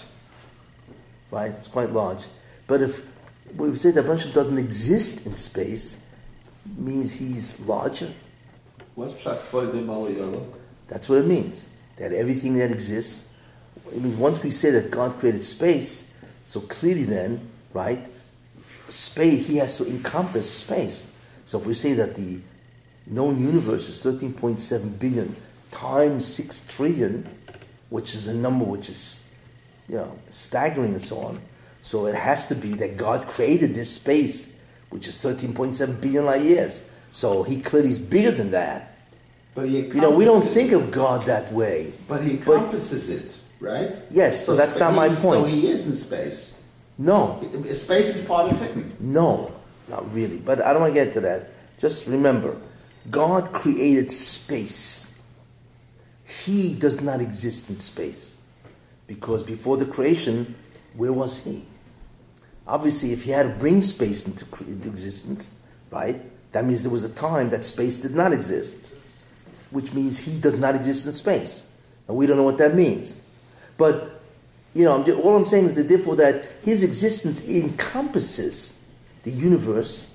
Right? 1.29 1.51
It's 1.51 1.67
quite 1.67 1.91
large. 1.91 2.25
But 2.65 2.81
if 2.81 3.05
we 3.55 3.75
say 3.75 3.91
that 3.91 4.03
Hashem 4.03 4.31
doesn't 4.31 4.57
exist 4.57 5.27
in 5.27 5.35
space, 5.35 6.03
means 6.75 7.13
he's 7.13 7.59
larger. 7.59 8.11
What's 8.95 9.13
Pshat 9.13 9.41
Kvodim 9.41 9.85
Alayola? 9.85 10.43
That's 10.87 11.07
what 11.07 11.19
it 11.19 11.27
means. 11.27 11.67
That 11.97 12.11
everything 12.11 12.57
that 12.57 12.71
exists, 12.71 13.31
it 13.93 14.01
means 14.01 14.15
once 14.15 14.41
we 14.41 14.49
say 14.49 14.71
that 14.71 14.89
God 14.89 15.19
created 15.19 15.43
space, 15.43 16.11
so 16.43 16.61
clearly 16.61 17.03
then, 17.03 17.47
right, 17.73 18.07
space, 18.89 19.47
he 19.47 19.57
has 19.57 19.77
to 19.77 19.85
encompass 19.85 20.49
space. 20.49 21.11
So 21.45 21.59
if 21.59 21.67
we 21.67 21.75
say 21.75 21.93
that 21.93 22.15
the 22.15 22.41
known 23.07 23.39
universe 23.39 23.89
is 23.89 23.99
13.7 23.99 24.99
billion 24.99 25.35
times 25.71 26.25
6 26.25 26.67
trillion, 26.75 27.27
which 27.89 28.13
is 28.13 28.27
a 28.27 28.33
number 28.33 28.65
which 28.65 28.89
is, 28.89 29.29
you 29.87 29.95
know, 29.95 30.17
staggering 30.29 30.91
and 30.93 31.01
so 31.01 31.19
on. 31.19 31.39
So 31.81 32.05
it 32.05 32.15
has 32.15 32.47
to 32.47 32.55
be 32.55 32.73
that 32.75 32.97
God 32.97 33.27
created 33.27 33.73
this 33.73 33.91
space, 33.91 34.55
which 34.89 35.07
is 35.07 35.15
13.7 35.15 35.99
billion 36.01 36.25
light 36.25 36.41
years. 36.41 36.81
So 37.11 37.43
he 37.43 37.61
clearly 37.61 37.89
is 37.89 37.99
bigger 37.99 38.31
than 38.31 38.51
that. 38.51 38.95
But 39.55 39.67
he 39.67 39.79
You 39.81 39.93
know, 39.95 40.11
we 40.11 40.23
don't 40.23 40.45
think 40.45 40.71
of 40.71 40.91
God 40.91 41.21
that 41.23 41.51
way. 41.51 41.91
But 42.07 42.21
he 42.21 42.31
encompasses 42.31 43.09
it, 43.09 43.37
right? 43.59 43.91
Yes, 44.09 44.45
but 44.45 44.55
that's 44.55 44.77
not 44.77 44.93
my 44.93 45.09
he- 45.09 45.15
So 45.15 45.41
point. 45.41 45.47
he 45.49 45.67
is 45.67 45.87
in 45.87 45.95
space. 45.95 46.55
No, 46.97 47.41
Space 47.73 48.15
is 48.15 48.25
part 48.25 48.51
of 48.51 48.59
him. 48.61 48.87
no, 48.99 49.51
not 49.89 50.13
really. 50.13 50.39
But 50.39 50.61
I 50.63 50.71
don't 50.71 50.83
want 50.83 50.93
to 50.93 51.03
get 51.03 51.13
to 51.13 51.21
that. 51.21 51.49
Just 51.79 52.07
remember, 52.07 52.55
God 53.09 53.51
created 53.51 54.11
space. 54.11 55.19
He 56.45 56.75
does 56.75 57.01
not 57.01 57.21
exist 57.21 57.69
in 57.69 57.79
space. 57.79 58.41
Because 59.07 59.43
before 59.43 59.77
the 59.77 59.85
creation, 59.85 60.55
where 60.95 61.11
was 61.11 61.43
he? 61.43 61.65
Obviously, 62.67 63.11
if 63.11 63.23
he 63.23 63.31
had 63.31 63.43
to 63.43 63.49
bring 63.49 63.81
space 63.81 64.25
into, 64.25 64.45
into 64.65 64.89
existence, 64.89 65.51
right, 65.89 66.21
that 66.51 66.65
means 66.65 66.83
there 66.83 66.91
was 66.91 67.03
a 67.03 67.09
time 67.09 67.49
that 67.49 67.65
space 67.65 67.97
did 67.97 68.15
not 68.15 68.31
exist, 68.31 68.91
which 69.71 69.93
means 69.93 70.19
he 70.19 70.37
does 70.37 70.59
not 70.59 70.75
exist 70.75 71.05
in 71.05 71.13
space. 71.13 71.69
And 72.07 72.15
we 72.15 72.27
don't 72.27 72.37
know 72.37 72.43
what 72.43 72.57
that 72.59 72.75
means. 72.75 73.21
But, 73.77 74.21
you 74.73 74.83
know, 74.83 75.03
all 75.23 75.35
I'm 75.35 75.45
saying 75.45 75.65
is 75.65 75.75
that 75.75 75.89
therefore 75.89 76.15
that 76.17 76.45
his 76.63 76.83
existence 76.83 77.47
encompasses 77.47 78.83
the 79.23 79.31
universe. 79.31 80.10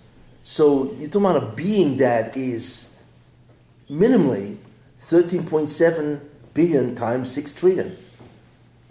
So 0.48 0.94
you're 0.96 1.08
talking 1.08 1.28
about 1.28 1.42
a 1.42 1.56
being 1.56 1.96
that 1.96 2.36
is 2.36 2.94
minimally 3.90 4.56
13.7 5.00 6.20
billion 6.54 6.94
times 6.94 7.32
6 7.32 7.52
trillion. 7.52 7.96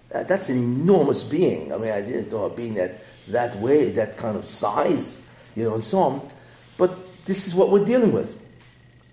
That- 0.09 0.27
that's 0.27 0.49
an 0.49 0.57
enormous 0.57 1.23
being. 1.23 1.71
I 1.71 1.77
mean, 1.77 1.91
I 1.91 2.01
didn't 2.01 2.29
know 2.29 2.43
a 2.43 2.49
being 2.49 2.73
that 2.73 3.01
that 3.29 3.57
way, 3.61 3.89
that 3.91 4.17
kind 4.17 4.35
of 4.35 4.45
size, 4.45 5.21
you 5.55 5.63
know, 5.63 5.75
and 5.75 5.83
so 5.83 5.99
on. 5.99 6.27
But 6.75 6.91
this 7.25 7.47
is 7.47 7.55
what 7.55 7.71
we're 7.71 7.85
dealing 7.85 8.11
with. 8.11 8.35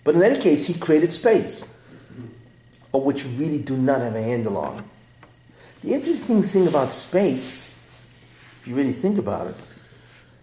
But 0.03 0.17
in 0.17 0.23
any 0.25 0.37
case, 0.37 0.67
he 0.67 0.75
created 0.75 1.13
space, 1.13 1.65
of 2.93 3.05
which 3.05 3.25
we 3.25 3.31
really 3.37 3.61
do 3.61 3.77
not 3.77 4.01
have 4.01 4.17
a 4.17 4.23
handle 4.23 4.57
on. 4.57 4.85
The 5.85 5.95
interesting 5.95 6.43
thing 6.43 6.67
about 6.67 6.93
space, 6.93 7.73
if 8.61 8.67
you 8.67 8.75
really 8.75 8.91
think 8.91 9.17
about 9.17 9.47
it, 9.47 9.69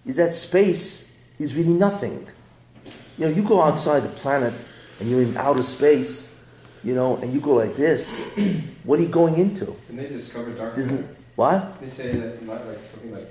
is 0.05 0.15
that 0.15 0.33
space 0.33 1.08
is 1.39 1.55
really 1.55 1.73
nothing. 1.73 2.27
You 3.17 3.27
know, 3.27 3.31
you 3.31 3.43
go 3.43 3.61
outside 3.61 4.01
the 4.01 4.09
planet 4.09 4.53
and 4.99 5.09
you're 5.09 5.21
in 5.21 5.35
outer 5.37 5.63
space, 5.63 6.33
you 6.83 6.93
know, 6.93 7.17
and 7.17 7.33
you 7.33 7.39
go 7.39 7.53
like 7.55 7.75
this. 7.75 8.27
What 8.83 8.97
are 8.99 9.03
you 9.03 9.09
going 9.09 9.37
into? 9.37 9.65
Didn't 9.65 9.97
they 9.97 10.07
discover 10.09 10.51
dark 10.51 10.75
Isn't 10.77 11.01
matter? 11.01 11.15
what? 11.35 11.81
They 11.81 11.89
say 11.89 12.11
that 12.15 12.47
like 12.47 12.79
something 12.79 13.11
like 13.11 13.29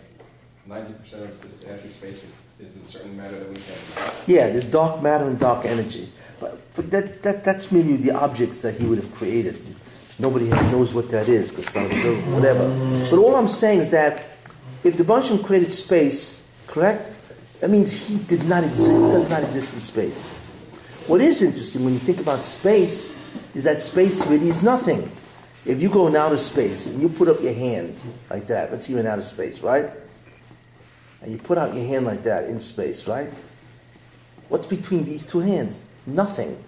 ninety 0.66 0.92
percent 0.92 1.24
of 1.24 1.60
the 1.60 1.68
empty 1.68 1.88
space 1.88 2.24
is, 2.24 2.34
is 2.60 2.76
a 2.76 2.84
certain 2.84 3.16
matter 3.16 3.38
that 3.40 3.48
we 3.48 3.56
can't. 3.56 4.14
Yeah, 4.28 4.50
there's 4.50 4.66
dark 4.66 5.02
matter 5.02 5.24
and 5.24 5.36
dark 5.38 5.64
energy. 5.64 6.12
But, 6.38 6.72
that, 6.74 7.22
that, 7.24 7.42
that's 7.42 7.72
merely 7.72 7.96
the 7.96 8.12
objects 8.12 8.62
that 8.62 8.74
he 8.76 8.86
would 8.86 8.98
have 8.98 9.12
created. 9.14 9.58
Nobody 10.20 10.48
knows 10.70 10.94
what 10.94 11.10
that 11.10 11.28
is, 11.28 11.50
because 11.50 11.66
it's 11.66 11.74
not 11.74 11.86
observable, 11.86 12.32
whatever. 12.32 12.68
But 13.10 13.18
all 13.18 13.34
I'm 13.34 13.48
saying 13.48 13.80
is 13.80 13.90
that 13.90 14.30
if 14.84 14.96
the 14.96 15.02
Bansham 15.02 15.44
created 15.44 15.72
space, 15.72 16.48
correct? 16.68 17.10
That 17.60 17.70
means 17.70 17.90
he 17.90 18.18
did 18.18 18.48
not 18.48 18.64
exist, 18.64 18.90
does 18.90 19.28
not 19.28 19.42
exist 19.42 19.74
in 19.74 19.80
space. 19.80 20.28
What 21.06 21.20
is 21.20 21.42
interesting 21.42 21.84
when 21.84 21.94
you 21.94 22.00
think 22.00 22.20
about 22.20 22.44
space 22.44 23.18
is 23.54 23.64
that 23.64 23.80
space 23.80 24.26
really 24.26 24.48
is 24.48 24.62
nothing. 24.62 25.10
If 25.64 25.82
you 25.82 25.90
go 25.90 26.06
in 26.06 26.14
outer 26.14 26.38
space 26.38 26.88
and 26.88 27.02
you 27.02 27.08
put 27.08 27.28
up 27.28 27.42
your 27.42 27.54
hand 27.54 27.98
like 28.30 28.46
that, 28.46 28.70
let's 28.70 28.88
you're 28.88 29.00
in 29.00 29.06
outer 29.06 29.22
space, 29.22 29.60
right? 29.60 29.90
And 31.20 31.32
you 31.32 31.38
put 31.38 31.58
out 31.58 31.74
your 31.74 31.84
hand 31.84 32.06
like 32.06 32.22
that 32.22 32.44
in 32.44 32.60
space, 32.60 33.08
right? 33.08 33.32
What's 34.48 34.66
between 34.66 35.04
these 35.04 35.26
two 35.26 35.40
hands? 35.40 35.84
Nothing. 36.06 36.62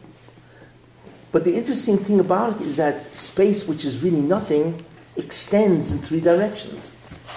But 1.32 1.44
the 1.44 1.54
interesting 1.54 1.96
thing 1.96 2.18
about 2.18 2.56
it 2.56 2.62
is 2.62 2.76
that 2.76 3.14
space, 3.14 3.66
which 3.66 3.84
is 3.84 4.02
really 4.02 4.22
nothing, 4.22 4.84
extends 5.16 5.92
in 5.92 5.98
three 5.98 6.20
directions. 6.20 6.94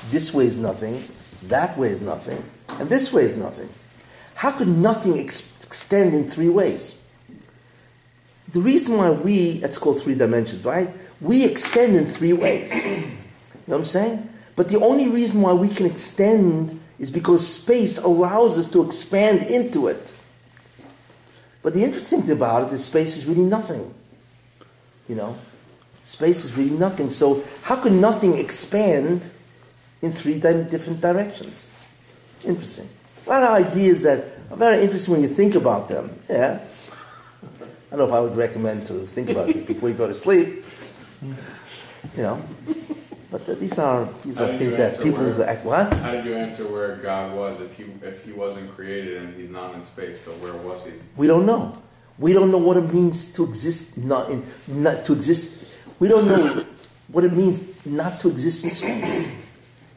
This 0.10 0.34
way 0.34 0.46
is 0.46 0.58
nothing, 0.58 1.04
that 1.44 1.78
way 1.78 1.90
is 1.90 2.02
nothing, 2.02 2.44
and 2.80 2.90
this 2.90 3.12
way 3.14 3.24
is 3.24 3.36
nothing. 3.36 3.70
How 4.36 4.52
could 4.52 4.68
nothing 4.68 5.18
ex- 5.20 5.64
extend 5.64 6.14
in 6.14 6.30
three 6.30 6.50
ways? 6.50 7.00
The 8.52 8.60
reason 8.60 8.98
why 8.98 9.12
we, 9.12 9.60
that's 9.60 9.78
called 9.78 10.02
three 10.02 10.16
dimensions, 10.16 10.64
right? 10.66 10.90
We 11.22 11.46
extend 11.46 11.96
in 11.96 12.06
three 12.06 12.34
ways. 12.34 12.74
You 13.66 13.72
know 13.72 13.78
what 13.78 13.84
I'm 13.84 13.86
saying? 13.86 14.30
But 14.58 14.68
the 14.68 14.78
only 14.82 15.08
reason 15.08 15.42
why 15.42 15.54
we 15.54 15.70
can 15.70 15.86
extend 15.86 16.82
is 17.00 17.10
because 17.10 17.48
space 17.48 17.98
allows 17.98 18.58
us 18.58 18.68
to 18.72 18.84
expand 18.86 19.44
into 19.44 19.88
it. 19.88 20.14
But 21.62 21.74
the 21.74 21.82
interesting 21.82 22.24
thing 22.24 22.32
about 22.32 22.68
it 22.68 22.74
is 22.74 22.84
space 22.84 23.16
is 23.16 23.26
really 23.26 23.46
nothing. 23.46 23.94
You 25.08 25.16
know? 25.16 25.38
Space 26.04 26.44
is 26.44 26.58
really 26.58 26.78
nothing. 26.78 27.10
So 27.10 27.42
how 27.64 27.78
can 27.78 28.02
nothing 28.02 28.38
expand 28.38 29.30
in 30.02 30.12
three 30.12 30.40
di- 30.40 30.64
different 30.64 31.00
directions? 31.00 31.70
Interesting. 32.46 32.90
A 33.26 33.30
lot 33.30 33.44
of 33.44 33.50
ideas 33.68 34.02
that 34.04 34.26
are 34.52 34.58
very 34.58 34.84
interesting 34.84 35.14
when 35.14 35.22
you 35.22 35.30
think 35.30 35.56
about 35.56 35.88
them. 35.88 36.16
Yes. 36.30 36.90
I 37.92 37.96
don't 37.96 38.00
know 38.00 38.06
if 38.06 38.12
I 38.12 38.20
would 38.20 38.36
recommend 38.36 38.88
to 38.88 39.06
think 39.06 39.30
about 39.30 39.48
this 39.48 39.64
before 39.64 39.90
you 39.90 39.96
go 39.96 40.08
to 40.08 40.14
sleep. 40.14 40.66
You 41.22 42.24
know. 42.24 42.44
But 43.32 43.50
uh, 43.50 43.56
these 43.56 43.80
are 43.80 44.06
these 44.24 44.40
are 44.42 44.56
things 44.58 44.78
that 44.78 45.02
people 45.02 45.24
where- 45.24 45.50
act 45.50 45.66
what? 45.66 45.92
How 45.94 46.12
did 46.12 46.26
you 46.26 46.36
answer 46.36 46.68
where 46.68 46.98
God 46.98 47.36
was 47.36 47.60
if 47.62 47.76
he 47.76 47.86
if 48.04 48.24
he 48.24 48.32
wasn't 48.32 48.76
created 48.76 49.18
and 49.18 49.36
he's 49.36 49.50
not 49.50 49.74
in 49.74 49.84
space? 49.84 50.22
So 50.22 50.32
where 50.34 50.54
was 50.54 50.86
he? 50.86 50.92
We 51.18 51.26
don't 51.26 51.46
know. 51.46 51.82
We 52.20 52.34
don't 52.34 52.52
know 52.52 52.60
what 52.60 52.78
it 52.78 52.94
means 52.94 53.32
to 53.34 53.44
exist 53.44 53.98
not 53.98 54.30
in 54.30 54.44
not 54.68 55.06
to 55.06 55.14
exist. 55.14 55.66
We 56.00 56.08
don't 56.10 56.28
know 56.28 56.64
what 57.08 57.24
it 57.24 57.34
means 57.34 57.64
not 57.86 58.20
to 58.20 58.30
exist 58.30 58.66
in 58.66 58.70
space, 58.70 59.34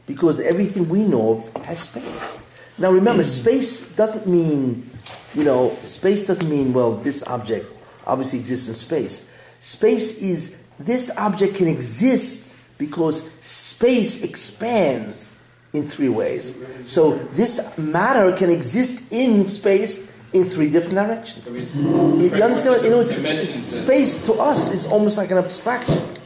because 0.07 0.39
everything 0.39 0.89
we 0.89 1.03
know 1.03 1.33
of 1.33 1.65
has 1.65 1.81
space. 1.81 2.37
Now 2.79 2.91
remember, 2.91 3.21
hmm. 3.21 3.27
space 3.27 3.95
doesn't 3.95 4.25
mean, 4.25 4.89
you 5.35 5.43
know, 5.43 5.77
space 5.83 6.25
doesn't 6.25 6.49
mean 6.49 6.73
well 6.73 6.95
this 6.95 7.21
object 7.27 7.71
obviously 8.07 8.39
exists 8.39 8.67
in 8.67 8.73
space. 8.73 9.29
Space 9.59 10.21
is 10.21 10.63
this 10.79 11.15
object 11.17 11.55
can 11.55 11.67
exist 11.67 12.57
because 12.77 13.29
space 13.41 14.23
expands 14.23 15.35
in 15.73 15.87
three 15.87 16.09
ways. 16.09 16.55
So 16.85 17.15
this 17.15 17.77
matter 17.77 18.35
can 18.35 18.49
exist 18.49 19.11
in 19.11 19.45
space 19.47 20.11
in 20.33 20.45
three 20.45 20.69
different 20.69 20.95
directions. 20.95 21.49
You, 21.49 22.35
you 22.35 22.43
understand? 22.43 22.77
What, 22.77 22.83
you 22.83 22.89
know, 22.91 22.99
it's, 22.99 23.13
it's, 23.13 23.73
space 23.73 24.23
to 24.25 24.33
us 24.33 24.73
is 24.73 24.85
almost 24.85 25.17
like 25.17 25.31
an 25.31 25.37
abstraction. 25.37 26.17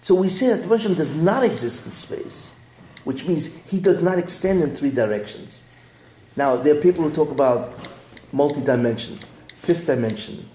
So 0.00 0.14
we 0.14 0.28
say 0.28 0.48
that 0.54 0.62
the 0.62 0.94
does 0.94 1.14
not 1.16 1.42
exist 1.42 1.86
in 1.86 1.92
space, 1.92 2.52
which 3.06 3.24
means 3.24 3.54
he 3.70 3.78
does 3.78 4.02
not 4.02 4.18
extend 4.18 4.60
in 4.60 4.74
three 4.74 4.90
directions. 4.90 5.62
Now 6.34 6.56
there 6.56 6.76
are 6.76 6.80
people 6.80 7.04
who 7.04 7.12
talk 7.12 7.30
about 7.30 7.72
multi 8.32 8.60
dimensions, 8.60 9.30
fifth 9.52 9.86
dimension, 9.86 10.48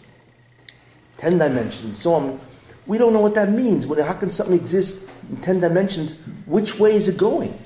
ten 1.15 1.37
dimensions, 1.37 1.97
so 1.97 2.13
on. 2.13 2.39
We 2.85 2.97
don't 2.97 3.13
know 3.13 3.21
what 3.21 3.35
that 3.35 3.51
means. 3.51 3.85
How 3.85 4.13
can 4.13 4.29
something 4.29 4.55
exist 4.55 5.07
in 5.29 5.37
ten 5.37 5.61
dimensions? 5.61 6.19
Which 6.45 6.77
way 6.77 6.93
is 6.93 7.07
it 7.07 7.17
going? 7.17 7.57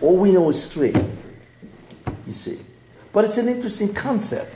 All 0.00 0.16
we 0.16 0.32
know 0.32 0.48
is 0.48 0.72
three. 0.72 0.94
You 2.26 2.32
see, 2.32 2.58
but 3.12 3.24
it's 3.24 3.38
an 3.38 3.48
interesting 3.48 3.94
concept 3.94 4.52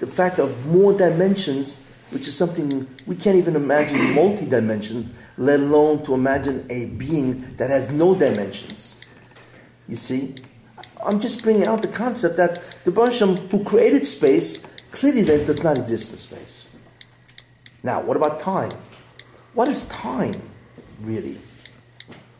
the 0.00 0.06
fact 0.06 0.38
of 0.38 0.66
more 0.66 0.92
dimensions, 0.92 1.78
which 2.10 2.26
is 2.26 2.36
something 2.36 2.88
we 3.06 3.16
can't 3.16 3.36
even 3.36 3.54
imagine 3.54 4.14
multi 4.14 4.46
dimensions, 4.46 5.10
let 5.36 5.60
alone 5.60 6.02
to 6.04 6.14
imagine 6.14 6.66
a 6.70 6.86
being 6.86 7.40
that 7.56 7.70
has 7.70 7.90
no 7.92 8.14
dimensions. 8.14 8.96
You 9.88 9.96
see? 9.96 10.36
I'm 11.04 11.20
just 11.20 11.42
bringing 11.42 11.64
out 11.64 11.82
the 11.82 11.88
concept 11.88 12.36
that 12.38 12.62
the 12.84 12.90
Barsham 12.90 13.48
who 13.50 13.62
created 13.62 14.04
space 14.04 14.66
clearly 14.90 15.22
then 15.22 15.44
does 15.44 15.62
not 15.62 15.76
exist 15.76 16.12
in 16.12 16.18
space. 16.18 16.66
Now, 17.82 18.02
what 18.02 18.16
about 18.16 18.40
time? 18.40 18.72
What 19.54 19.68
is 19.68 19.84
time, 19.84 20.40
really? 21.02 21.38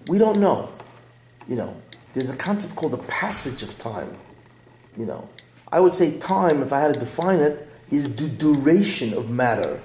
We 0.07 0.19
don't 0.19 0.41
know. 0.41 0.73
You 1.47 1.57
know, 1.57 1.77
there's 2.15 2.31
a 2.31 2.37
concept 2.37 2.75
called 2.75 2.93
the 2.93 2.99
passage 2.99 3.63
of 3.63 3.79
time. 3.79 4.17
You 4.97 5.07
know, 5.07 5.29
I 5.71 5.81
would 5.81 5.95
say 5.95 6.19
time, 6.19 6.63
if 6.63 6.73
I 6.73 6.81
had 6.81 6.95
to 6.95 6.99
define 6.99 7.39
it, 7.39 7.68
is 7.91 8.15
the 8.17 8.29
duration 8.29 9.15
of 9.15 9.31
matter. 9.31 9.81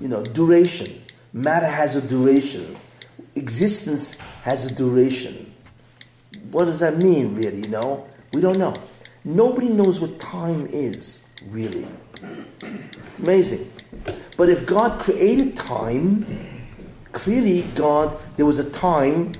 You 0.00 0.08
know, 0.08 0.22
duration. 0.22 1.02
Matter 1.32 1.66
has 1.66 1.96
a 1.96 2.02
duration. 2.02 2.76
Existence 3.34 4.18
has 4.42 4.66
a 4.66 4.74
duration. 4.74 5.52
What 6.50 6.66
does 6.66 6.80
that 6.80 6.98
mean, 6.98 7.34
really? 7.34 7.60
You 7.60 7.68
know, 7.68 8.06
we 8.32 8.40
don't 8.40 8.58
know. 8.58 8.80
Nobody 9.24 9.68
knows 9.68 10.00
what 10.00 10.18
time 10.18 10.66
is, 10.66 11.26
really. 11.48 11.86
It's 13.10 13.20
amazing. 13.20 13.72
But 14.36 14.48
if 14.48 14.66
God 14.66 15.00
created 15.00 15.56
time, 15.56 16.26
clearly 17.12 17.62
God, 17.74 18.18
there 18.36 18.46
was 18.46 18.58
a 18.58 18.68
time 18.70 19.36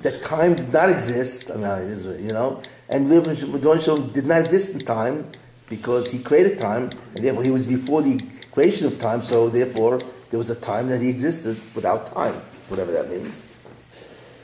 that 0.00 0.22
time 0.22 0.54
did 0.54 0.72
not 0.72 0.90
exist. 0.90 1.50
I 1.50 1.56
mean, 1.56 1.64
it 1.64 1.88
is, 1.88 2.04
you 2.04 2.32
know, 2.32 2.62
and 2.88 3.10
Rebbe 3.10 3.34
did 3.34 4.26
not 4.26 4.44
exist 4.44 4.74
in 4.74 4.84
time 4.84 5.30
because 5.68 6.10
he 6.10 6.18
created 6.18 6.58
time, 6.58 6.90
and 7.14 7.24
therefore 7.24 7.42
he 7.42 7.50
was 7.50 7.66
before 7.66 8.02
the 8.02 8.20
creation 8.52 8.86
of 8.86 8.98
time. 8.98 9.22
So 9.22 9.48
therefore, 9.48 10.00
there 10.30 10.38
was 10.38 10.50
a 10.50 10.54
time 10.54 10.88
that 10.88 11.00
he 11.00 11.08
existed 11.08 11.56
without 11.74 12.06
time, 12.06 12.34
whatever 12.68 12.92
that 12.92 13.10
means. 13.10 13.42
You 13.42 14.00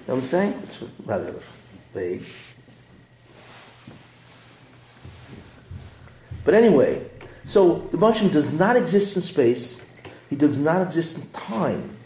know 0.08 0.14
what 0.14 0.16
I'm 0.16 0.22
saying? 0.22 0.54
It's 0.64 0.82
rather 1.04 1.34
vague. 1.92 2.24
But 6.44 6.54
anyway, 6.54 7.04
so 7.44 7.88
the 7.90 7.98
Mushroom 7.98 8.30
does 8.30 8.52
not 8.52 8.76
exist 8.76 9.16
in 9.16 9.22
space. 9.22 9.80
He 10.28 10.36
does 10.36 10.58
not 10.58 10.82
exist 10.82 11.18
in 11.18 11.28
time. 11.30 11.96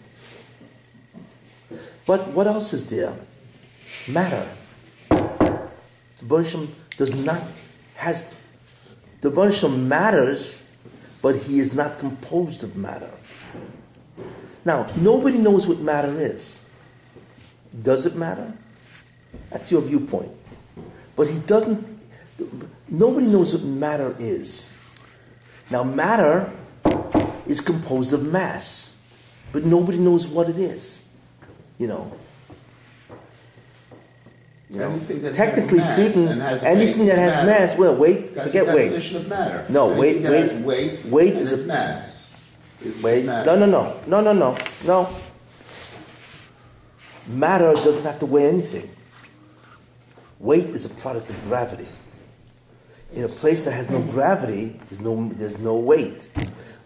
But 2.07 2.29
what 2.29 2.47
else 2.47 2.73
is 2.73 2.87
there? 2.87 3.15
Matter. 4.09 4.49
The 5.09 5.71
Bansham 6.25 6.69
does 6.97 7.25
not 7.25 7.43
has 7.97 8.35
the 9.25 9.31
Bansham 9.31 9.87
matters, 9.87 10.69
but 11.23 11.35
he 11.35 11.59
is 11.59 11.73
not 11.73 11.99
composed 11.99 12.63
of 12.63 12.77
matter. 12.77 13.11
Now, 14.67 14.87
nobody 14.97 15.39
knows 15.39 15.67
what 15.67 15.81
matter 15.81 16.13
is. 16.21 16.67
Does 17.83 18.05
it 18.05 18.17
matter? 18.17 18.53
That's 19.49 19.73
your 19.73 19.81
viewpoint. 19.81 20.31
But 21.17 21.29
he 21.29 21.39
doesn't 21.39 21.89
nobody 22.91 23.27
knows 23.27 23.55
what 23.55 23.63
matter 23.63 24.15
is. 24.19 24.71
Now 25.71 25.85
matter 25.85 26.53
is 27.47 27.63
composed 27.63 28.13
of 28.13 28.31
mass, 28.31 29.01
but 29.53 29.65
nobody 29.65 29.99
knows 29.99 30.29
what 30.29 30.51
it 30.51 30.59
is. 30.59 31.09
You 31.79 31.87
know. 31.87 32.13
You 34.75 34.81
know, 34.81 34.91
Anything 34.91 35.23
that 35.23 35.29
has 35.29 35.37
technically 35.37 35.79
mass 35.79 35.93
speaking, 35.93 36.29
and 36.29 36.43
has 36.43 36.65
anything 36.65 37.07
weight 37.07 37.07
that 37.15 37.19
is 37.29 37.35
has 37.35 37.47
matter. 37.47 37.61
mass, 37.67 37.79
well, 37.79 37.95
wait, 37.95 38.35
That's 38.35 38.47
forget 38.49 38.67
the 38.67 38.73
weight. 38.75 38.83
definition 38.91 39.17
of 39.19 39.29
matter. 39.29 39.65
No, 39.69 39.85
Anything 39.93 39.99
weight- 40.01 40.23
that 40.25 40.31
weight- 40.33 40.41
has 40.51 40.55
weight. 40.65 41.07
weight 41.07 41.33
and 41.35 41.43
is 41.43 41.53
it's 41.53 41.63
a- 41.63 41.67
mass. 41.67 42.13
It's 42.85 43.03
Wait, 43.03 43.25
matter. 43.25 43.47
no, 43.57 43.67
no, 43.67 43.67
no, 43.67 43.95
no, 44.09 44.21
no, 44.21 44.33
no, 44.33 44.59
no. 44.85 45.09
Matter 47.29 47.73
doesn't 47.75 48.03
have 48.03 48.19
to 48.19 48.27
weigh 48.27 48.47
anything. 48.49 48.91
Weight 50.41 50.67
is 50.67 50.85
a 50.85 50.89
product 50.91 51.31
of 51.31 51.43
gravity. 51.45 51.89
In 53.15 53.23
a 53.23 53.29
place 53.29 53.65
that 53.65 53.73
has 53.73 53.89
no 53.89 54.01
gravity, 54.01 54.79
there's 54.89 55.01
no, 55.01 55.29
there's 55.37 55.57
no 55.59 55.77
weight. 55.77 56.29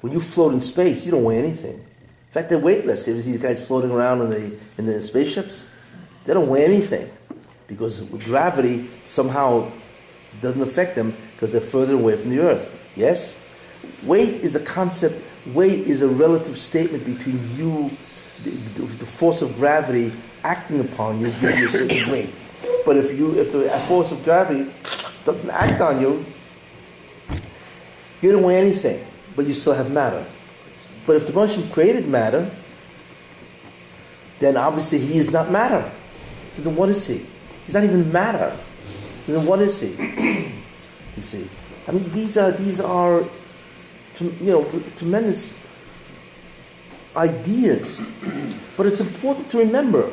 When 0.03 0.13
you 0.13 0.21
float 0.21 0.53
in 0.53 0.61
space, 0.61 1.07
you 1.07 1.11
don't 1.11 1.25
weigh 1.25 1.39
anything. 1.39 1.75
In 1.75 2.33
fact, 2.33 2.51
they're 2.51 2.59
weightless. 2.59 3.07
You 3.07 3.15
ever 3.15 3.23
see 3.23 3.31
these 3.31 3.43
guys 3.43 3.67
floating 3.67 3.91
around 3.91 4.21
in 4.21 4.31
the, 4.31 4.53
in 4.77 4.85
the 4.85 5.01
spaceships? 5.01 5.71
They 6.27 6.35
don't 6.35 6.49
weigh 6.49 6.67
anything 6.67 7.09
because 7.69 8.01
gravity 8.01 8.89
somehow 9.05 9.71
doesn't 10.41 10.63
affect 10.63 10.97
them 10.97 11.15
because 11.35 11.53
they're 11.53 11.61
further 11.61 11.95
away 11.95 12.17
from 12.17 12.31
the 12.31 12.41
earth. 12.41 12.75
Yes? 12.97 13.41
Weight 14.03 14.35
is 14.35 14.57
a 14.57 14.61
concept, 14.61 15.23
weight 15.55 15.87
is 15.87 16.03
a 16.03 16.09
relative 16.09 16.59
statement 16.59 17.05
between 17.05 17.39
you, 17.57 17.91
the, 18.43 18.51
the, 18.51 18.83
the 18.83 19.07
force 19.07 19.43
of 19.43 19.55
gravity 19.55 20.13
acting 20.43 20.81
upon 20.81 21.21
you 21.21 21.27
gives 21.33 21.59
you 21.59 21.67
a 21.67 21.71
certain 21.71 22.11
weight. 22.13 22.35
But 22.85 22.97
if 22.97 23.17
you 23.17 23.39
if 23.39 23.53
the 23.53 23.69
force 23.87 24.13
of 24.13 24.25
gravity 24.25 24.71
doesn't 25.25 25.51
act 25.51 25.81
on 25.81 26.01
you, 26.01 26.25
you 28.23 28.33
don't 28.33 28.43
weigh 28.43 28.59
anything, 28.59 29.05
but 29.37 29.47
you 29.47 29.53
still 29.53 29.75
have 29.75 29.91
matter. 29.91 30.25
But 31.07 31.17
if 31.17 31.27
the 31.27 31.33
Moshe 31.33 31.71
created 31.73 32.09
matter, 32.09 32.51
then 34.39 34.57
obviously 34.57 34.99
he 34.99 35.19
is 35.19 35.31
not 35.31 35.51
matter. 35.51 35.91
So 36.53 36.63
then 36.63 36.75
what 36.77 36.89
is 36.89 37.07
he? 37.07 37.27
He's 37.69 37.75
not 37.75 37.85
even 37.85 38.11
matter. 38.11 38.57
So 39.21 39.33
then 39.33 39.45
what 39.45 39.61
is 39.61 39.79
he? 39.79 39.93
you 41.17 41.21
see. 41.21 41.47
I 41.87 41.93
mean 41.93 42.05
these 42.05 42.39
are 42.39 42.51
these 42.51 42.81
are 42.81 43.27
you 44.19 44.33
know 44.41 44.65
tremendous 44.97 45.53
ideas. 47.15 48.01
But 48.79 48.87
it's 48.87 49.01
important 49.01 49.51
to 49.51 49.59
remember, 49.59 50.09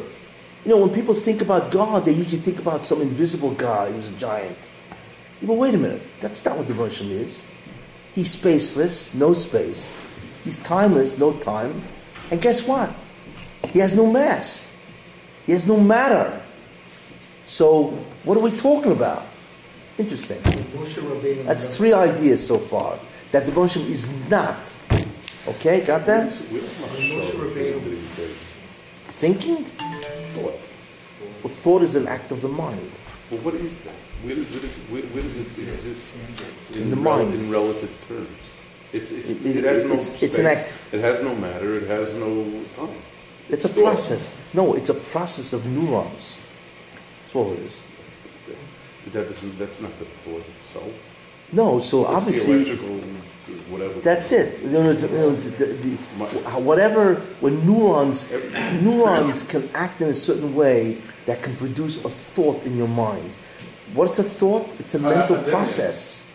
you 0.65 0.71
know, 0.71 0.79
when 0.79 0.89
people 0.89 1.13
think 1.13 1.41
about 1.41 1.71
God, 1.71 2.03
they 2.03 2.11
usually 2.11 2.41
think 2.41 2.57
about 2.57 2.83
some 2.83 2.99
invisible 2.99 3.51
God 3.51 3.91
who's 3.93 4.09
a 4.09 4.17
giant. 4.17 4.57
But 5.43 5.53
wait 5.53 5.75
a 5.75 5.77
minute, 5.77 6.01
that's 6.19 6.43
not 6.43 6.57
what 6.57 6.65
devotion 6.65 7.11
is. 7.11 7.45
He's 8.15 8.35
spaceless, 8.35 9.13
no 9.13 9.33
space. 9.33 9.95
He's 10.43 10.57
timeless, 10.57 11.19
no 11.19 11.33
time. 11.33 11.83
And 12.31 12.41
guess 12.41 12.67
what? 12.67 12.89
He 13.69 13.77
has 13.79 13.93
no 13.93 14.11
mass. 14.11 14.75
He 15.45 15.51
has 15.51 15.67
no 15.67 15.79
matter. 15.79 16.41
So, 17.45 17.87
what 18.23 18.37
are 18.37 18.41
we 18.41 18.51
talking 18.51 18.91
about? 18.91 19.25
Interesting. 19.97 20.41
That's 21.45 21.77
three 21.77 21.93
ideas 21.93 22.45
so 22.45 22.57
far. 22.57 22.99
That 23.31 23.45
devotion 23.45 23.83
is 23.83 24.09
not. 24.29 24.75
Okay, 25.47 25.81
got 25.85 26.05
that? 26.07 26.33
when 26.33 26.61
Moshe 26.61 27.31
Rabbeinu 27.33 27.97
Thinking? 29.05 29.63
Thought. 30.33 30.59
Well, 31.43 31.53
thought 31.53 31.81
is 31.83 31.95
an 31.95 32.07
act 32.07 32.31
of 32.31 32.41
the 32.41 32.49
mind. 32.49 32.91
Well, 33.31 33.39
what 33.41 33.53
is 33.55 33.77
that? 33.79 33.93
Where, 34.23 34.35
does- 34.35 34.47
where, 34.89 35.01
where, 35.01 35.11
where 35.11 35.23
does 35.23 35.37
it 35.59 35.67
exist 35.69 36.15
In 36.75 36.89
the 36.89 36.95
rel- 36.95 37.17
mind. 37.23 37.33
in 37.35 37.49
relative 37.51 37.95
terms? 38.07 38.27
It's, 38.91 39.11
it's, 39.11 39.29
It- 39.29 39.45
it, 39.45 39.55
it- 39.57 39.63
has 39.65 39.83
no 39.85 39.89
it's- 39.93 40.07
space. 40.07 40.23
it's 40.23 40.37
an 40.39 40.45
act. 40.47 40.73
It 40.91 41.01
has 41.01 41.21
no 41.21 41.35
matter. 41.35 41.75
It 41.77 41.87
has 41.87 42.15
no 42.15 42.43
time. 42.75 42.97
It's 43.49 43.65
a 43.65 43.69
process. 43.69 44.31
No, 44.53 44.73
it's 44.73 44.89
a 44.89 44.95
process 44.95 45.53
of 45.53 45.65
neurons. 45.67 46.39
It 47.35 47.59
is. 47.59 47.83
That 49.13 49.27
doesn't, 49.29 49.59
that's 49.59 49.81
not 49.81 49.97
the 49.99 50.05
thought 50.05 50.43
itself. 50.57 50.91
No, 51.51 51.79
so 51.79 52.01
It's 52.01 52.09
obviously. 52.11 52.63
the 52.63 52.69
electrical, 52.71 52.95
whatever. 53.69 53.99
That's 54.01 54.31
it. 54.31 54.61
You 54.63 54.69
know, 54.69 54.89
it's- 54.89 55.03
you 55.03 55.09
know, 55.17 55.31
the, 55.35 55.65
the, 55.65 55.95
whatever, 56.59 57.15
when 57.39 57.65
neurons, 57.67 58.31
neurons 58.81 59.43
can 59.43 59.69
act 59.75 60.01
in 60.01 60.09
a 60.09 60.13
certain 60.13 60.55
way 60.55 60.97
that 61.27 61.43
can 61.43 61.55
produce 61.55 62.03
a 62.03 62.09
thought 62.09 62.63
in 62.65 62.75
your 62.77 62.87
mind. 62.87 63.29
What's 63.93 64.17
a 64.19 64.23
thought? 64.23 64.67
It's 64.79 64.95
a 64.95 64.97
Oh, 64.97 65.01
mental 65.01 65.37
process. 65.43 66.25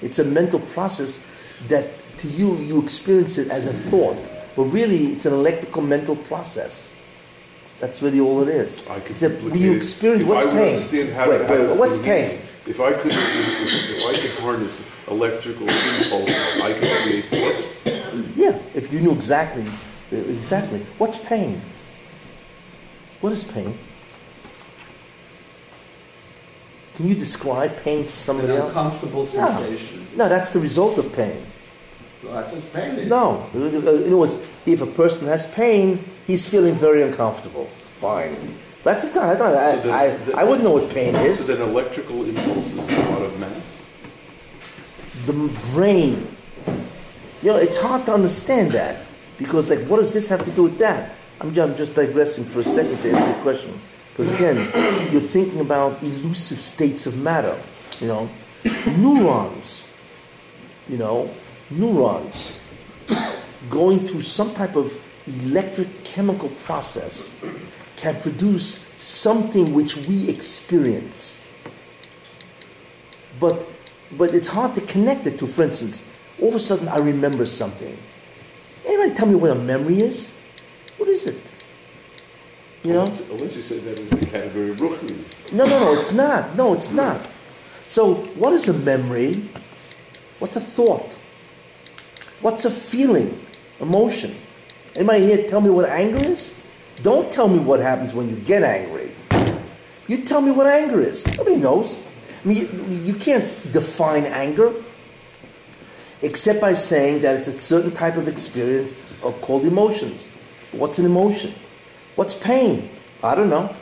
It's 0.00 0.18
a 0.20 0.24
mental 0.24 0.60
process 0.60 1.24
that 1.68 1.86
to 2.18 2.28
you, 2.28 2.56
you 2.58 2.80
experience 2.80 3.38
it 3.38 3.48
as 3.50 3.66
a 3.66 3.72
thought, 3.72 4.16
but 4.54 4.64
really 4.64 5.06
it's 5.12 5.26
an 5.26 5.32
electrical 5.32 5.82
mental 5.82 6.14
process. 6.16 6.92
That's 7.82 8.00
really 8.00 8.20
all 8.20 8.40
it 8.42 8.48
is. 8.48 8.78
I 8.88 9.00
could 9.00 9.10
Except 9.10 9.34
duplicate 9.38 9.60
you 9.60 9.72
experience 9.72 10.22
If 10.22 10.28
what's 10.28 10.46
I 10.46 10.50
pain. 10.52 10.74
understand 10.76 11.12
how 11.14 11.28
wait, 11.28 11.38
to, 11.38 11.44
wait, 11.52 11.76
what's 11.76 11.98
release- 11.98 12.38
pain? 12.38 12.48
If 12.64 12.80
I 12.80 12.92
could, 12.92 13.10
if 13.12 14.06
I 14.06 14.20
could 14.20 14.30
harness 14.38 14.84
electrical 15.08 15.66
impulses, 15.68 16.62
I 16.62 16.74
could 16.74 17.02
create 17.02 17.24
thoughts. 17.26 18.36
Yeah, 18.36 18.56
if 18.76 18.92
you 18.92 19.00
knew 19.00 19.10
exactly, 19.10 19.66
exactly. 20.12 20.86
What's 20.98 21.18
pain? 21.18 21.60
What 23.20 23.32
is 23.32 23.42
pain? 23.42 23.76
Can 26.94 27.08
you 27.08 27.16
describe 27.16 27.76
pain 27.78 28.02
to 28.04 28.08
An 28.10 28.14
somebody 28.14 28.52
else? 28.52 28.68
uncomfortable 28.76 29.22
No. 29.22 29.26
sensation. 29.26 30.06
No, 30.14 30.28
that's 30.28 30.50
the 30.50 30.60
result 30.60 30.98
of 30.98 31.12
pain. 31.12 31.44
Well, 32.22 32.34
that's 32.34 32.52
what 32.52 32.72
pain 32.72 32.94
is. 32.94 33.08
No, 33.08 33.44
in 33.54 33.76
other 33.88 34.16
words, 34.16 34.38
if 34.66 34.82
a 34.82 34.86
person 34.86 35.26
has 35.26 35.46
pain, 35.46 36.04
he's 36.26 36.46
feeling 36.48 36.74
very 36.74 37.02
uncomfortable. 37.02 37.66
Fine. 37.96 38.36
That's 38.84 39.04
a 39.04 39.08
I, 39.08 39.36
don't, 39.36 39.56
I, 39.56 39.82
So 39.82 39.92
I, 39.92 40.08
the- 40.16 40.36
I 40.36 40.44
wouldn't 40.44 40.64
know 40.64 40.72
what 40.72 40.90
pain 40.90 41.14
is. 41.14 41.46
So 41.46 41.54
then 41.54 41.68
electrical 41.68 42.24
impulses 42.24 42.78
is 42.78 42.88
a 42.98 43.10
lot 43.10 43.22
of 43.22 43.38
mass. 43.38 43.76
the 45.26 45.32
brain. 45.72 46.36
You 47.42 47.52
know, 47.52 47.56
it's 47.56 47.78
hard 47.78 48.06
to 48.06 48.12
understand 48.12 48.72
that 48.72 49.04
because, 49.38 49.68
like, 49.70 49.86
what 49.86 49.98
does 49.98 50.12
this 50.14 50.28
have 50.28 50.44
to 50.44 50.50
do 50.50 50.64
with 50.64 50.78
that? 50.78 51.14
I'm, 51.40 51.56
I'm 51.58 51.76
just 51.76 51.94
digressing 51.94 52.44
for 52.44 52.60
a 52.60 52.64
second 52.64 52.98
to 53.02 53.12
answer 53.12 53.30
your 53.30 53.40
question. 53.42 53.80
Because 54.10 54.32
again, 54.32 54.56
you're 55.12 55.20
thinking 55.20 55.60
about 55.60 56.02
elusive 56.02 56.58
states 56.58 57.06
of 57.06 57.16
matter. 57.18 57.56
You 58.00 58.08
know, 58.08 58.30
neurons. 58.96 59.86
You 60.88 60.98
know, 60.98 61.30
neurons 61.70 62.56
going 63.70 63.98
through 63.98 64.22
some 64.22 64.52
type 64.54 64.76
of 64.76 64.96
electric 65.26 66.04
chemical 66.04 66.48
process 66.50 67.34
can 67.96 68.20
produce 68.20 68.90
something 68.94 69.72
which 69.72 69.96
we 70.08 70.28
experience 70.28 71.42
but 73.42 73.66
but 74.16 74.34
it's 74.34 74.48
hard 74.48 74.74
to 74.74 74.80
connect 74.82 75.26
it 75.26 75.38
to. 75.38 75.46
For 75.46 75.64
instance, 75.64 76.06
all 76.40 76.48
of 76.48 76.54
a 76.54 76.60
sudden 76.60 76.88
I 76.88 76.98
remember 76.98 77.44
something. 77.46 77.96
Anybody 78.86 79.14
tell 79.14 79.26
me 79.26 79.34
what 79.34 79.50
a 79.50 79.54
memory 79.54 80.00
is? 80.00 80.36
What 80.98 81.08
is 81.08 81.26
it? 81.26 81.40
You 82.82 82.92
know? 82.92 83.04
Unless, 83.04 83.30
unless 83.30 83.56
you 83.56 83.62
say 83.62 83.78
that 83.78 83.98
is 83.98 84.10
the 84.10 84.26
category 84.26 84.70
of 84.70 84.76
ruchnis. 84.78 85.52
No, 85.52 85.66
no, 85.66 85.78
no. 85.78 85.98
It's 85.98 86.12
not. 86.12 86.56
No, 86.56 86.74
it's 86.74 86.92
not. 86.92 87.20
So, 87.86 88.14
what 88.34 88.52
is 88.52 88.68
a 88.68 88.74
memory? 88.74 89.48
What's 90.40 90.56
a 90.56 90.60
thought? 90.60 91.16
What's 92.40 92.64
a 92.64 92.70
feeling? 92.70 93.44
Emotion? 93.82 94.34
Anybody 94.94 95.26
here 95.26 95.48
tell 95.48 95.60
me 95.60 95.70
what 95.70 95.88
anger 95.88 96.18
is? 96.26 96.54
Don't 97.02 97.32
tell 97.32 97.48
me 97.48 97.58
what 97.58 97.80
happens 97.80 98.14
when 98.14 98.28
you 98.30 98.36
get 98.36 98.62
angry. 98.62 99.10
You 100.06 100.18
tell 100.24 100.40
me 100.40 100.52
what 100.52 100.66
anger 100.66 101.00
is. 101.00 101.26
Nobody 101.36 101.56
knows. 101.56 101.98
I 102.44 102.48
mean, 102.48 102.56
you, 102.58 103.12
you 103.12 103.14
can't 103.14 103.44
define 103.72 104.24
anger 104.24 104.72
except 106.22 106.60
by 106.60 106.74
saying 106.74 107.22
that 107.22 107.34
it's 107.36 107.48
a 107.48 107.58
certain 107.58 107.90
type 107.90 108.16
of 108.16 108.28
experience 108.28 109.12
called 109.40 109.64
emotions. 109.64 110.28
What's 110.70 110.98
an 110.98 111.06
emotion? 111.06 111.52
What's 112.14 112.34
pain? 112.34 112.88
I 113.22 113.34
don't 113.34 113.50
know. 113.50 113.74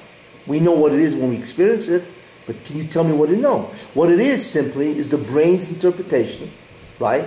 We 0.46 0.60
know 0.60 0.72
what 0.72 0.92
it 0.92 1.00
is 1.00 1.14
when 1.14 1.30
we 1.30 1.36
experience 1.36 1.88
it, 1.88 2.04
but 2.46 2.64
can 2.64 2.76
you 2.76 2.84
tell 2.84 3.04
me 3.04 3.12
what 3.12 3.30
it 3.30 3.38
know? 3.38 3.70
What 3.94 4.10
it 4.10 4.20
is 4.20 4.44
simply 4.48 4.96
is 4.96 5.08
the 5.08 5.18
brain's 5.18 5.70
interpretation, 5.70 6.50
right? 6.98 7.26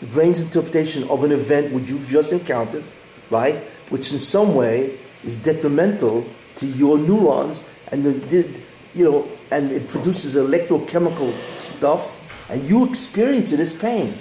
The 0.00 0.06
brain's 0.06 0.40
interpretation 0.40 1.08
of 1.08 1.24
an 1.24 1.32
event 1.32 1.72
which 1.72 1.90
you've 1.90 2.08
just 2.08 2.32
encountered, 2.32 2.84
right? 3.30 3.56
Which 3.90 4.12
in 4.12 4.20
some 4.20 4.54
way 4.54 4.96
is 5.24 5.36
detrimental 5.36 6.26
to 6.56 6.66
your 6.66 6.98
neurons 6.98 7.64
and 7.90 8.04
the, 8.04 8.12
the 8.12 8.60
you 8.94 9.04
know, 9.04 9.28
and 9.50 9.70
it 9.70 9.88
produces 9.88 10.36
electrochemical 10.36 11.32
stuff, 11.58 12.20
and 12.50 12.62
you 12.64 12.88
experience 12.88 13.52
it 13.52 13.60
as 13.60 13.72
pain. 13.72 14.18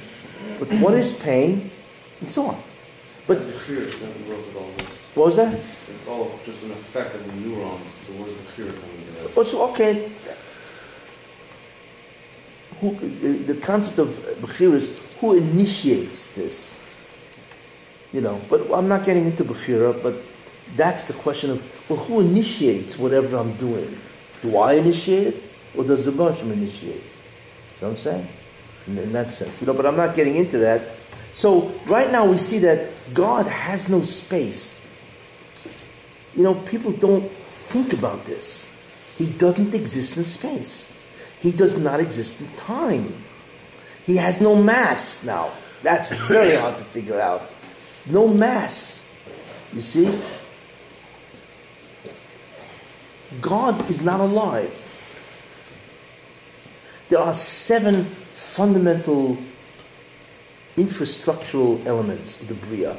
But 0.59 0.69
what 0.79 0.93
is 0.93 1.13
pain, 1.13 1.71
and 2.19 2.29
so 2.29 2.47
on. 2.47 2.63
But 3.27 3.39
Bechir 3.39 3.77
is 3.77 4.01
not 4.01 4.11
all 4.55 4.71
this. 4.77 4.87
what 5.15 5.25
was 5.25 5.35
that? 5.37 5.53
It's 5.53 6.07
all 6.07 6.39
just 6.45 6.63
an 6.63 6.71
effect 6.71 7.15
of 7.15 7.25
the 7.25 7.33
neurons. 7.41 7.93
So 8.05 8.13
where's 8.13 8.33
Bechir 8.33 8.79
coming 8.79 9.01
in? 9.01 9.31
Oh, 9.35 9.43
so, 9.43 9.69
okay. 9.71 10.11
Who, 12.79 12.95
the, 12.95 13.53
the 13.53 13.59
concept 13.61 13.99
of 13.99 14.09
Bechir 14.41 14.73
is 14.73 14.91
who 15.19 15.35
initiates 15.35 16.27
this? 16.27 16.79
You 18.13 18.21
know, 18.21 18.39
but 18.49 18.71
I'm 18.71 18.87
not 18.87 19.03
getting 19.03 19.25
into 19.25 19.43
Bechira, 19.43 20.01
but 20.01 20.15
that's 20.75 21.05
the 21.05 21.13
question 21.13 21.51
of, 21.51 21.89
well, 21.89 21.99
who 21.99 22.19
initiates 22.19 22.97
whatever 22.97 23.37
I'm 23.37 23.53
doing? 23.57 23.97
Do 24.41 24.57
I 24.57 24.73
initiate 24.73 25.27
it, 25.27 25.43
or 25.75 25.83
does 25.83 26.05
the 26.05 26.11
Moshem 26.11 26.51
initiate? 26.51 26.95
You 26.95 27.81
know 27.81 27.87
what 27.87 27.89
I'm 27.89 27.97
saying? 27.97 28.27
In, 28.87 28.97
in 28.97 29.11
that 29.13 29.31
sense, 29.31 29.61
you 29.61 29.67
know, 29.67 29.73
but 29.73 29.85
I'm 29.85 29.97
not 29.97 30.15
getting 30.15 30.35
into 30.35 30.57
that. 30.59 30.81
So, 31.31 31.71
right 31.87 32.11
now 32.11 32.25
we 32.25 32.37
see 32.37 32.59
that 32.59 32.89
God 33.13 33.47
has 33.47 33.89
no 33.89 34.01
space. 34.01 34.81
You 36.35 36.43
know, 36.43 36.55
people 36.55 36.91
don't 36.91 37.29
think 37.49 37.93
about 37.93 38.25
this. 38.25 38.69
He 39.17 39.27
doesn't 39.27 39.73
exist 39.73 40.17
in 40.17 40.23
space. 40.23 40.91
He 41.39 41.51
does 41.51 41.77
not 41.77 41.99
exist 41.99 42.41
in 42.41 42.47
time. 42.55 43.13
He 44.05 44.17
has 44.17 44.41
no 44.41 44.55
mass 44.55 45.23
now. 45.23 45.51
That's 45.83 46.09
very 46.09 46.55
hard 46.55 46.77
to 46.77 46.83
figure 46.83 47.19
out. 47.19 47.49
No 48.05 48.27
mass. 48.27 49.07
You 49.73 49.81
see? 49.81 50.19
God 53.41 53.89
is 53.89 54.01
not 54.01 54.19
alive. 54.19 54.83
There 57.09 57.19
are 57.19 57.33
seven 57.33 58.05
fundamental 58.05 59.37
infrastructural 60.75 61.85
elements 61.85 62.39
of 62.41 62.47
the 62.47 62.53
Bria 62.53 62.95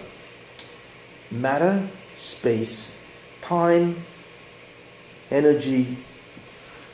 matter, 1.31 1.87
space, 2.15 2.99
time, 3.41 4.05
energy, 5.31 5.99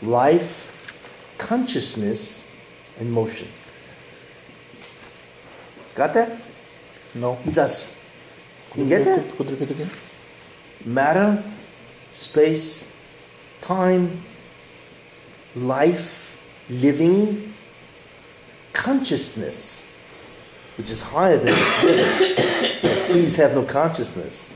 life, 0.03 0.74
consciousness, 1.39 2.47
and 2.99 3.13
motion. 3.13 3.49
Got 5.95 6.15
that? 6.15 6.39
No. 7.15 7.39
Us. 7.47 8.01
You 8.75 8.87
get 8.87 9.05
that? 9.05 9.37
Could 9.37 9.51
you 9.51 9.57
repeat 9.57 9.71
again? 9.71 9.91
Matter, 10.85 11.43
space, 12.11 12.93
time, 13.61 14.23
life, 15.55 16.43
living, 16.69 17.55
consciousness, 18.73 19.87
which 20.77 20.91
is 20.91 21.01
higher 21.01 21.39
than. 21.39 21.55
Trees 23.05 23.37
have 23.37 23.55
no 23.55 23.63
consciousness. 23.63 24.51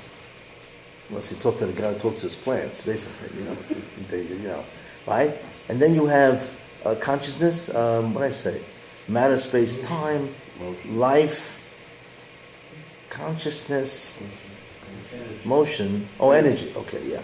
Unless 1.08 1.32
you 1.32 1.38
talk 1.38 1.56
to 1.58 1.66
the 1.66 1.72
guy 1.72 1.92
who 1.92 1.98
talks 1.98 2.20
to 2.20 2.26
his 2.26 2.34
plants, 2.34 2.82
basically, 2.84 3.38
you 3.38 3.44
know, 3.44 3.56
they, 4.10 4.22
you 4.22 4.48
know, 4.48 4.64
right? 5.06 5.36
And 5.68 5.80
then 5.80 5.94
you 5.94 6.06
have 6.06 6.50
uh, 6.84 6.94
consciousness, 6.96 7.74
um, 7.74 8.14
what 8.14 8.24
I 8.24 8.30
say? 8.30 8.62
Matter, 9.08 9.36
space, 9.36 9.78
time, 9.86 10.34
life, 10.86 11.62
consciousness, 13.10 14.20
motion. 15.44 16.08
Oh, 16.20 16.30
energy. 16.30 16.72
Okay, 16.76 17.10
yeah. 17.10 17.22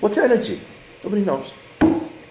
What's 0.00 0.18
energy? 0.18 0.60
Nobody 1.02 1.24
knows. 1.24 1.54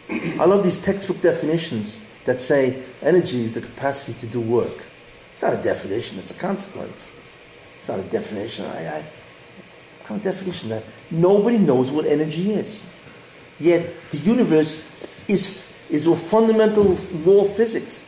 I 0.09 0.45
love 0.45 0.63
these 0.63 0.79
textbook 0.79 1.21
definitions 1.21 2.01
that 2.25 2.39
say 2.39 2.81
energy 3.01 3.43
is 3.43 3.53
the 3.53 3.61
capacity 3.61 4.17
to 4.19 4.27
do 4.27 4.41
work. 4.41 4.83
It's 5.31 5.41
not 5.41 5.53
a 5.53 5.57
definition, 5.57 6.19
it's 6.19 6.31
a 6.31 6.35
consequence. 6.35 7.13
It's 7.77 7.89
not 7.89 7.99
a 7.99 8.03
definition. 8.03 8.65
I, 8.65 8.97
I, 8.97 9.05
kind 10.03 10.19
of 10.19 10.23
definition 10.23 10.69
that? 10.69 10.83
Nobody 11.11 11.57
knows 11.57 11.91
what 11.91 12.05
energy 12.05 12.53
is. 12.53 12.85
Yet 13.59 13.93
the 14.11 14.17
universe 14.17 14.89
is, 15.27 15.65
is 15.93 16.07
a 16.07 16.15
fundamental 16.15 16.97
law 17.23 17.43
of 17.43 17.55
physics 17.55 18.07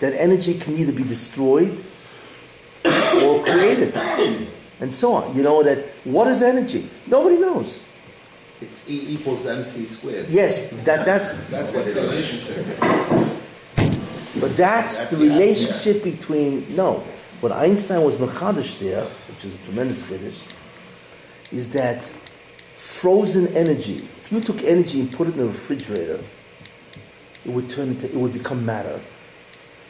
that 0.00 0.12
energy 0.14 0.54
can 0.54 0.74
either 0.74 0.92
be 0.92 1.04
destroyed 1.04 1.82
or 2.84 3.44
created. 3.44 3.94
And 4.80 4.92
so 4.92 5.12
on. 5.12 5.36
You 5.36 5.44
know 5.44 5.62
that 5.62 5.78
what 6.04 6.26
is 6.26 6.42
energy? 6.42 6.90
Nobody 7.06 7.38
knows. 7.38 7.80
It's 8.60 8.88
E 8.90 9.14
equals 9.14 9.46
MC 9.46 9.86
squared. 9.86 10.28
Yes, 10.28 10.70
that, 10.84 11.06
that's 11.06 11.32
That's 11.50 11.72
what 11.72 11.86
it 11.86 11.96
is. 11.96 11.96
Relationship. 11.96 12.66
But 14.40 14.56
that's, 14.56 15.00
That's 15.00 15.10
the 15.10 15.16
the 15.16 15.22
relationship 15.24 16.02
between 16.02 16.74
no. 16.74 17.04
What 17.40 17.52
Einstein 17.52 18.02
was 18.02 18.16
mechadish 18.16 18.78
there, 18.80 19.04
which 19.28 19.44
is 19.44 19.54
a 19.54 19.58
tremendous 19.58 20.02
chiddush, 20.02 20.46
is 21.52 21.70
that 21.70 22.10
frozen 22.74 23.46
energy. 23.48 23.98
If 23.98 24.32
you 24.32 24.40
took 24.40 24.62
energy 24.64 25.00
and 25.00 25.12
put 25.12 25.28
it 25.28 25.34
in 25.34 25.40
a 25.40 25.46
refrigerator, 25.46 26.20
it 27.44 27.50
would 27.50 27.68
turn 27.68 27.88
into 27.88 28.06
it 28.06 28.14
would 28.14 28.32
become 28.32 28.64
matter. 28.64 29.00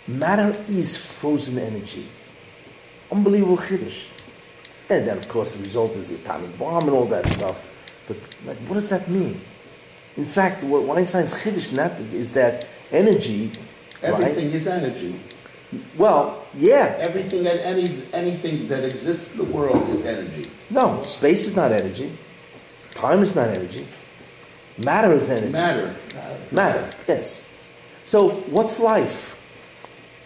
Matter 0.06 0.56
is 0.68 0.96
frozen 1.20 1.58
energy. 1.58 2.08
Unbelievable 3.12 3.56
chiddush. 3.56 4.08
And 4.88 5.06
then, 5.06 5.18
of 5.18 5.28
course, 5.28 5.54
the 5.54 5.62
result 5.62 5.92
is 5.92 6.08
the 6.08 6.16
atomic 6.16 6.58
bomb 6.58 6.84
and 6.84 6.96
all 6.96 7.06
that 7.06 7.28
stuff. 7.28 7.64
But 8.08 8.16
like, 8.44 8.58
what 8.58 8.74
does 8.74 8.88
that 8.90 9.08
mean? 9.08 9.40
In 10.16 10.24
fact, 10.24 10.64
what 10.64 10.98
Einstein's 10.98 11.34
chiddush 11.34 11.72
not 11.72 11.92
is 12.12 12.32
that 12.32 12.66
energy, 12.90 13.52
right? 14.02 14.14
Everything 14.14 14.50
is 14.50 14.66
energy. 14.66 15.20
Well, 15.96 16.44
yeah. 16.54 16.96
Everything 16.98 17.46
and 17.46 17.60
any, 17.60 18.02
anything 18.12 18.66
that 18.68 18.84
exists 18.84 19.32
in 19.32 19.38
the 19.38 19.44
world 19.44 19.88
is 19.90 20.04
energy. 20.04 20.50
No, 20.68 21.02
space 21.02 21.46
is 21.46 21.54
not 21.54 21.70
energy. 21.70 22.10
Time 22.94 23.22
is 23.22 23.36
not 23.36 23.48
energy. 23.48 23.86
Matter 24.80 25.12
is 25.12 25.28
energy. 25.28 25.52
Matter. 25.52 25.94
Matter, 26.50 26.94
yes. 27.06 27.44
So, 28.02 28.30
what's 28.50 28.80
life? 28.80 29.36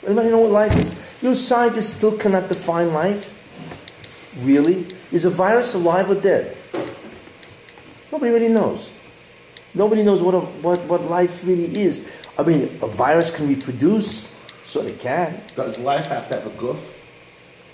Anybody 0.07 0.31
know 0.31 0.39
what 0.39 0.53
life 0.53 0.77
is? 0.77 0.91
You 1.23 1.31
know, 1.31 1.35
scientists 1.35 1.95
still 1.95 2.17
cannot 2.17 2.49
define 2.49 2.93
life. 2.93 3.35
Really? 4.43 4.95
Is 5.11 5.25
a 5.25 5.31
virus 5.31 5.75
alive 5.75 6.11
or 6.11 6.15
dead? 6.15 6.57
Nobody 8.13 8.33
really 8.33 8.49
knows. 8.49 8.93
Nobody 9.75 10.05
knows 10.05 10.23
what, 10.23 10.35
a, 10.35 10.41
what, 10.41 10.81
what 10.85 11.03
life 11.11 11.45
really 11.45 11.75
is. 11.77 12.09
I 12.39 12.45
mean, 12.45 12.63
a 12.81 12.87
virus 12.87 13.31
can 13.31 13.49
reproduce, 13.49 14.33
so 14.63 14.83
they 14.83 14.93
can. 14.93 15.41
Does 15.57 15.81
life 15.81 16.07
have 16.07 16.29
to 16.29 16.35
have 16.37 16.47
a 16.47 16.51
goof? 16.51 16.97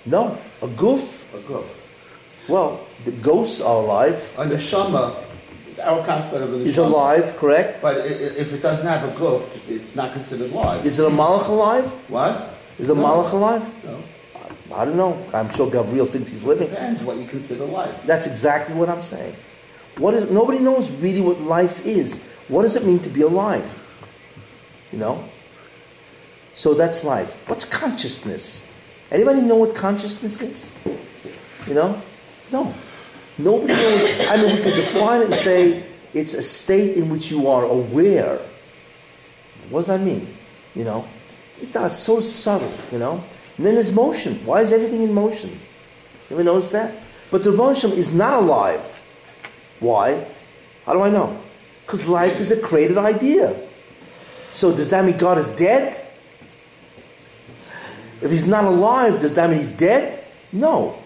No, 0.06 0.38
a 0.62 0.68
goof, 0.68 1.28
A 1.34 1.40
goof. 1.40 1.78
well, 2.48 2.80
the 3.04 3.12
ghosts 3.12 3.60
are 3.60 3.76
alive, 3.76 4.32
A 4.38 4.44
neshama, 4.46 5.22
our 5.80 6.04
concept 6.04 6.34
of 6.34 6.52
a 6.52 6.56
neshama. 6.56 6.66
is 6.66 6.78
alive, 6.78 7.36
correct? 7.36 7.80
But 7.82 7.98
if 7.98 8.52
it 8.52 8.62
doesn't 8.62 8.86
have 8.86 9.02
a 9.08 9.16
goof, 9.16 9.68
it's 9.68 9.96
not 9.96 10.12
considered 10.12 10.52
live. 10.52 10.84
Is 10.86 10.98
it 10.98 11.06
a 11.06 11.10
malach 11.10 11.48
alive? 11.48 11.86
What? 12.08 12.54
Is 12.78 12.90
a 12.90 12.94
No. 12.94 13.02
malach 13.02 13.32
alive? 13.32 13.62
No. 13.84 13.98
I 14.74 14.84
don't 14.84 14.96
know. 14.96 15.18
I'm 15.34 15.50
sure 15.50 15.68
Gabriel 15.68 16.06
thinks 16.06 16.30
he's 16.30 16.44
living. 16.44 16.68
Depends 16.70 17.02
what 17.02 17.16
you 17.16 17.26
consider 17.26 17.64
life. 17.64 18.04
That's 18.06 18.26
exactly 18.28 18.74
what 18.74 18.88
I'm 18.88 19.02
saying. 19.02 19.34
What 19.98 20.14
is 20.14 20.30
nobody 20.30 20.60
knows 20.60 20.90
really 20.92 21.20
what 21.20 21.40
life 21.40 21.84
is. 21.84 22.20
What 22.48 22.62
does 22.62 22.76
it 22.76 22.84
mean 22.86 23.00
to 23.00 23.08
be 23.08 23.22
alive? 23.22 23.76
You 24.92 24.98
know? 24.98 25.24
So 26.54 26.74
that's 26.74 27.04
life. 27.04 27.36
What's 27.48 27.64
consciousness? 27.64 28.64
Anybody 29.10 29.40
know 29.40 29.56
what 29.56 29.74
consciousness 29.74 30.40
is? 30.40 30.72
You 31.66 31.74
know? 31.74 32.00
No. 32.52 32.72
Nobody 33.42 33.72
knows. 33.72 34.28
I 34.28 34.36
mean, 34.36 34.56
we 34.56 34.62
could 34.62 34.74
define 34.74 35.22
it 35.22 35.26
and 35.26 35.36
say 35.36 35.84
it's 36.14 36.34
a 36.34 36.42
state 36.42 36.96
in 36.96 37.08
which 37.08 37.30
you 37.30 37.48
are 37.48 37.64
aware. 37.64 38.38
What 39.70 39.80
does 39.80 39.86
that 39.88 40.00
mean? 40.00 40.34
You 40.74 40.84
know? 40.84 41.06
These 41.56 41.76
are 41.76 41.88
so 41.88 42.20
subtle, 42.20 42.72
you 42.90 42.98
know? 42.98 43.22
And 43.56 43.66
then 43.66 43.74
there's 43.74 43.92
motion. 43.92 44.44
Why 44.44 44.60
is 44.60 44.72
everything 44.72 45.02
in 45.02 45.12
motion? 45.12 45.50
You 46.28 46.36
ever 46.36 46.44
notice 46.44 46.70
that? 46.70 46.94
But 47.30 47.44
the 47.44 47.52
motion 47.52 47.92
is 47.92 48.12
not 48.14 48.34
alive. 48.34 49.02
Why? 49.78 50.26
How 50.86 50.92
do 50.94 51.02
I 51.02 51.10
know? 51.10 51.40
Because 51.82 52.06
life 52.06 52.40
is 52.40 52.50
a 52.50 52.60
created 52.60 52.98
idea. 52.98 53.56
So 54.52 54.74
does 54.74 54.90
that 54.90 55.04
mean 55.04 55.16
God 55.16 55.38
is 55.38 55.48
dead? 55.48 56.06
If 58.20 58.30
he's 58.30 58.46
not 58.46 58.64
alive, 58.64 59.20
does 59.20 59.34
that 59.34 59.48
mean 59.48 59.58
he's 59.58 59.70
dead? 59.70 60.24
No. 60.52 60.99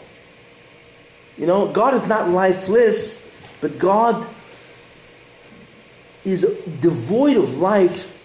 You 1.36 1.46
know, 1.46 1.68
God 1.68 1.94
is 1.94 2.06
not 2.06 2.28
lifeless, 2.30 3.30
but 3.60 3.78
God 3.78 4.26
is 6.24 6.42
devoid 6.80 7.36
of 7.36 7.58
life, 7.58 8.16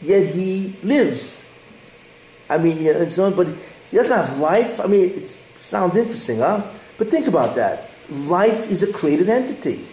yet 0.00 0.26
he 0.26 0.76
lives. 0.82 1.48
I 2.48 2.58
mean, 2.58 2.78
yeah, 2.80 2.96
and 2.96 3.10
so 3.10 3.24
on, 3.26 3.34
but 3.34 3.46
he 3.90 3.96
doesn't 3.96 4.12
have 4.12 4.38
life. 4.38 4.80
I 4.80 4.86
mean, 4.86 5.10
it 5.10 5.28
sounds 5.28 5.96
interesting, 5.96 6.38
huh? 6.38 6.62
But 6.98 7.08
think 7.10 7.26
about 7.28 7.54
that. 7.54 7.90
Life 8.10 8.68
is 8.70 8.82
a 8.82 8.92
created 8.92 9.28
entity. 9.28 9.86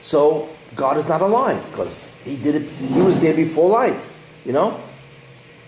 So 0.00 0.48
God 0.76 0.96
is 0.96 1.08
not 1.08 1.20
alive 1.20 1.68
because 1.70 2.14
he 2.24 2.36
did 2.36 2.54
it. 2.54 2.62
He 2.70 3.00
was 3.00 3.18
there 3.18 3.34
before 3.34 3.68
life. 3.68 4.14
You 4.44 4.52
know, 4.52 4.80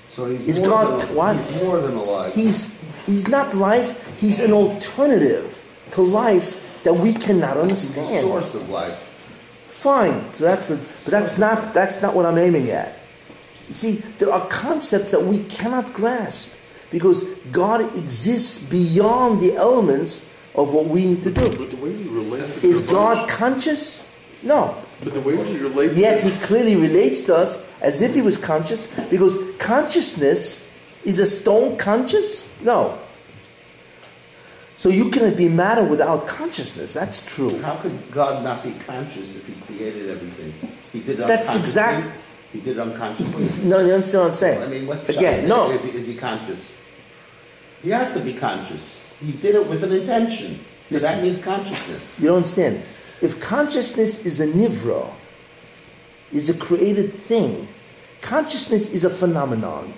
So 0.06 0.26
he's 0.26 0.60
more 0.60 0.68
God- 0.68 1.00
than, 1.00 1.14
what? 1.16 1.36
He's 1.36 1.62
more 1.62 1.80
than 1.80 1.96
alive. 1.96 2.32
he's 2.34 2.80
he's 3.06 3.26
not 3.26 3.54
life. 3.54 3.90
He's 4.20 4.38
an 4.38 4.52
alternative 4.52 5.64
to 5.92 6.02
life 6.02 6.82
that 6.84 6.94
we 6.94 7.12
cannot 7.14 7.56
understand. 7.56 8.24
source 8.26 8.54
of 8.54 8.68
life. 8.68 9.04
Fine. 9.68 10.32
So 10.32 10.44
that's 10.44 10.70
a, 10.70 10.76
but 10.76 11.10
that's 11.10 11.38
not 11.38 11.74
that's 11.74 12.00
not 12.02 12.14
what 12.14 12.26
I'm 12.26 12.38
aiming 12.38 12.70
at. 12.70 12.98
You 13.68 13.74
see, 13.74 13.92
there 14.18 14.32
are 14.32 14.46
concepts 14.48 15.10
that 15.10 15.22
we 15.22 15.40
cannot 15.44 15.92
grasp 15.92 16.56
because 16.90 17.22
God 17.52 17.82
exists 17.96 18.58
beyond 18.58 19.40
the 19.40 19.54
elements 19.54 20.28
of 20.54 20.72
what 20.72 20.86
we 20.86 21.06
need 21.06 21.22
to 21.22 21.30
do. 21.30 21.48
But 21.56 21.70
the 21.70 21.76
way 21.76 21.94
you 21.94 22.10
relate 22.10 22.60
to 22.60 22.66
Is 22.66 22.80
God 22.80 23.28
conscious? 23.28 24.10
No. 24.42 24.76
But 25.02 25.14
the 25.14 25.20
way 25.20 25.34
you 25.34 25.68
relate 25.68 25.92
Yet 25.92 26.24
he 26.24 26.30
clearly 26.44 26.76
relates 26.76 27.20
to 27.22 27.36
us 27.36 27.64
as 27.80 28.02
if 28.02 28.14
he 28.14 28.22
was 28.22 28.36
conscious 28.38 28.86
because 29.10 29.38
consciousness 29.58 30.68
is 31.04 31.20
a 31.20 31.26
stone 31.26 31.76
conscious? 31.76 32.48
No. 32.62 32.98
So 34.78 34.90
you 34.90 35.10
cannot 35.10 35.36
be 35.36 35.48
matter 35.48 35.82
without 35.82 36.28
consciousness. 36.28 36.94
That's 36.94 37.26
true. 37.26 37.60
How 37.62 37.74
could 37.74 38.12
God 38.12 38.44
not 38.44 38.62
be 38.62 38.74
conscious 38.74 39.36
if 39.36 39.44
He 39.48 39.54
created 39.66 40.08
everything? 40.08 40.54
He 40.92 41.00
did 41.00 41.18
it 41.18 41.26
That's 41.26 41.48
unconsciously. 41.48 41.58
exact- 41.58 42.16
He 42.52 42.60
did 42.60 42.76
it 42.76 42.80
unconsciously. 42.80 43.64
No, 43.68 43.80
you 43.80 43.92
understand 43.92 44.22
what 44.22 44.28
I'm 44.28 44.34
saying? 44.36 44.62
I 44.62 44.68
mean, 44.68 44.86
what's 44.86 45.08
Again, 45.08 45.48
no. 45.48 45.72
If, 45.72 45.84
is 45.84 46.06
he 46.06 46.14
conscious? 46.14 46.76
He 47.82 47.90
has 47.90 48.12
to 48.14 48.20
be 48.20 48.32
conscious. 48.34 49.00
He 49.18 49.32
did 49.32 49.56
it 49.56 49.66
with 49.66 49.82
an 49.82 49.90
intention. 49.90 50.54
So 50.54 50.94
Listen. 50.94 51.12
that 51.16 51.22
means 51.24 51.42
consciousness. 51.42 52.16
You 52.20 52.28
don't 52.28 52.36
understand. 52.36 52.80
If 53.20 53.40
consciousness 53.40 54.24
is 54.24 54.40
a 54.40 54.46
nivra, 54.46 55.12
is 56.32 56.50
a 56.50 56.54
created 56.54 57.12
thing, 57.12 57.66
consciousness 58.20 58.90
is 58.90 59.04
a 59.04 59.10
phenomenon, 59.10 59.92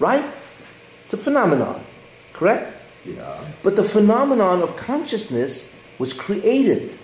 right? 0.00 0.24
It's 1.04 1.14
a 1.14 1.18
phenomenon, 1.18 1.84
correct? 2.32 2.77
Yeah. 3.04 3.38
But 3.62 3.76
the 3.76 3.84
phenomenon 3.84 4.62
of 4.62 4.76
consciousness 4.76 5.72
was 5.98 6.12
created. 6.12 6.98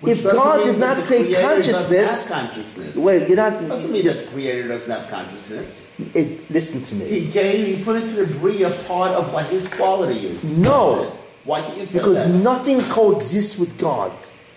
Which 0.00 0.18
If 0.18 0.24
God 0.24 0.64
did 0.64 0.78
not 0.78 1.04
create 1.04 1.36
consciousness- 1.40 2.26
consciousness. 2.26 2.96
Wait, 2.96 3.28
you're 3.28 3.36
not. 3.36 3.60
doesn't 3.60 3.92
mean 3.92 4.04
that 4.06 4.24
the 4.24 4.30
creator 4.32 4.66
doesn't 4.66 4.90
have 4.90 5.08
consciousness. 5.08 5.86
It, 6.12 6.50
listen 6.50 6.82
to 6.82 6.94
me. 6.96 7.04
He 7.04 7.30
gave, 7.30 7.78
he 7.78 7.84
put 7.84 8.02
into 8.02 8.24
the 8.24 8.34
Bria 8.40 8.70
part 8.88 9.12
of 9.12 9.32
what 9.32 9.46
his 9.46 9.68
quality 9.68 10.26
is. 10.26 10.58
No. 10.58 11.16
Why 11.44 11.60
can't 11.60 11.76
you 11.78 11.86
say 11.86 11.98
Because 11.98 12.14
that? 12.14 12.26
Because 12.28 12.42
nothing 12.42 12.80
coexists 12.82 13.56
with 13.56 13.78
God. 13.78 14.12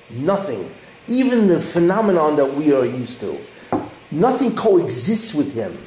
Nothing. 0.10 0.70
Even 1.08 1.48
the 1.48 1.60
phenomenon 1.60 2.36
that 2.38 2.52
we 2.56 2.74
are 2.74 2.86
used 2.86 3.20
to. 3.22 3.38
Nothing 4.12 4.56
coexists 4.56 5.34
with 5.34 5.54
Him. 5.54 5.78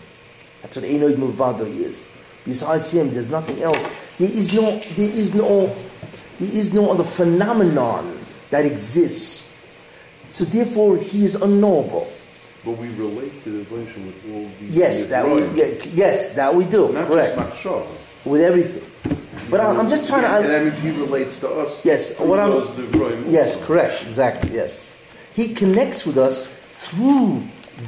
That's 0.63 0.77
what 0.77 0.85
Ein 0.85 1.03
od 1.03 1.15
milvado 1.15 1.67
is. 1.67 2.09
Besides 2.49 2.91
Him, 2.91 3.11
there's 3.11 3.29
nothing 3.29 3.63
else. 3.63 3.87
There 4.19 4.27
is 4.31 4.55
no, 4.57 4.63
there 4.97 5.13
is 5.13 5.35
no, 5.35 5.67
there 6.39 6.49
is 6.61 6.73
no 6.73 6.91
other 6.91 7.05
phenomenon 7.05 8.19
that 8.49 8.65
exists. 8.65 9.53
So 10.29 10.45
therefore, 10.45 10.97
He 10.97 11.25
is 11.25 11.35
unknowable. 11.37 12.11
But 12.65 12.79
we 12.79 12.89
relate 12.95 13.45
to 13.45 13.51
the 13.51 13.65
Eibusher 13.65 14.05
with 14.07 14.35
all 14.35 14.51
these. 14.61 14.75
Yes, 14.75 15.03
that 15.09 15.25
we, 15.29 15.43
yeah, 15.53 15.77
yes, 15.93 16.31
that 16.31 16.55
we 16.55 16.65
do. 16.65 16.91
Not 16.93 17.07
Correct. 17.07 17.37
With 18.25 18.41
everything. 18.41 18.83
But 19.51 19.61
I, 19.61 19.77
I'm 19.77 19.89
just 19.89 20.09
trying 20.09 20.23
to. 20.23 20.29
And 20.29 20.45
that 20.47 20.65
means 20.65 20.81
he 20.81 20.91
relates 20.91 21.39
to 21.41 21.51
us. 21.51 21.85
Yes, 21.85 22.19
what 22.19 22.39
I'm- 22.39 22.53
Yes, 23.31 23.57
also. 23.57 23.67
correct, 23.67 24.05
exactly, 24.07 24.55
yes. 24.55 24.95
He 25.35 25.55
connects 25.55 26.05
with 26.07 26.17
us 26.19 26.47
through 26.73 27.43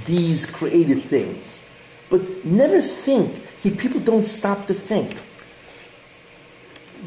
these 0.06 0.44
created 0.46 1.02
things. 1.04 1.62
But 2.10 2.44
never 2.44 2.80
think, 2.80 3.40
see, 3.56 3.70
people 3.70 4.00
don't 4.00 4.26
stop 4.26 4.66
to 4.66 4.74
think. 4.74 5.16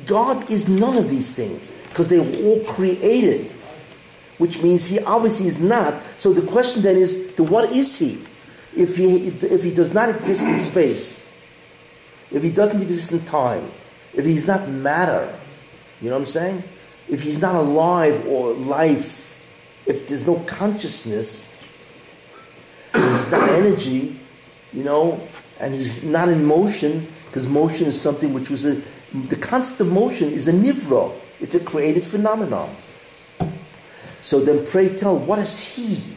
God 0.06 0.49
is 0.49 0.68
none 0.68 0.97
of 0.97 1.10
these 1.10 1.34
things 1.34 1.72
because 1.89 2.08
they 2.08 2.20
were 2.20 2.47
all 2.47 2.64
created, 2.64 3.51
which 4.38 4.62
means 4.62 4.86
he 4.86 4.99
obviously 4.99 5.47
is 5.47 5.60
not. 5.60 6.01
So 6.18 6.34
the 6.34 6.45
question 6.49 6.82
then 6.82 6.95
is, 6.95 7.34
to 7.36 7.43
what 7.43 7.72
is 7.72 7.99
he? 7.99 8.24
If 8.76 8.95
he, 8.95 9.28
if 9.28 9.62
he 9.62 9.72
does 9.72 9.93
not 9.93 10.10
exist 10.10 10.43
in 10.43 10.58
space, 10.58 11.28
if 12.32 12.41
he 12.41 12.49
doesn't 12.49 12.82
exist 12.82 13.12
in 13.12 13.24
time, 13.26 13.70
if 14.14 14.26
he's 14.26 14.47
not 14.47 14.68
matter, 14.70 15.38
you 16.01 16.10
know 16.10 16.16
what 16.16 16.22
I'm 16.22 16.26
saying? 16.28 16.64
If 17.08 17.22
he's 17.22 17.39
not 17.39 17.56
alive 17.56 18.26
or 18.28 18.54
life, 18.54 19.36
if 19.86 20.08
there's 20.08 20.26
no 20.26 20.39
consciousness, 20.39 21.54
if 22.95 23.18
he's 23.18 23.30
not 23.30 23.49
energy, 23.49 24.20
you 24.74 24.84
know, 24.84 25.26
and 25.59 25.74
he's 25.74 26.03
not 26.03 26.30
in 26.30 26.43
motion, 26.43 27.07
because 27.28 27.47
motion 27.47 27.88
is 27.88 27.99
something 27.99 28.34
which 28.34 28.49
was 28.49 28.65
a, 28.65 28.82
the 29.13 29.36
constant 29.36 29.91
motion 29.91 30.30
is 30.30 30.47
a 30.47 30.53
nivra, 30.53 31.13
it's 31.39 31.55
a 31.55 31.59
created 31.59 32.03
phenomenon. 32.03 32.76
So 34.19 34.39
then 34.39 34.65
pray 34.65 34.95
tell, 34.95 35.17
what 35.17 35.39
is 35.39 35.59
he? 35.59 36.15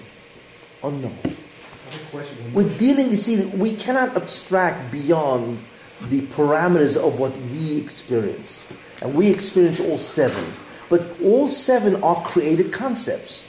Unknown. 0.85 1.17
I 1.25 1.29
have 1.29 2.03
a 2.03 2.11
question. 2.11 2.55
We're 2.55 2.77
dealing, 2.79 3.07
you 3.07 3.17
see, 3.17 3.45
we 3.47 3.75
cannot 3.75 4.17
abstract 4.17 4.93
beyond 4.93 5.59
the 6.03 6.21
parameters 6.23 6.97
of 6.97 7.19
what 7.19 7.37
we 7.51 7.79
experience. 7.79 8.67
And 9.03 9.15
we 9.15 9.29
experience 9.29 9.81
all 9.81 9.99
seven. 9.99 10.53
But 10.89 11.21
all 11.21 11.49
seven 11.49 12.03
are 12.03 12.23
created 12.23 12.73
concepts. 12.73 13.49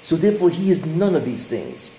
So 0.00 0.14
therefore, 0.14 0.50
he 0.50 0.70
is 0.70 0.86
none 0.86 1.16
of 1.16 1.24
these 1.24 1.46
things. 1.48 1.90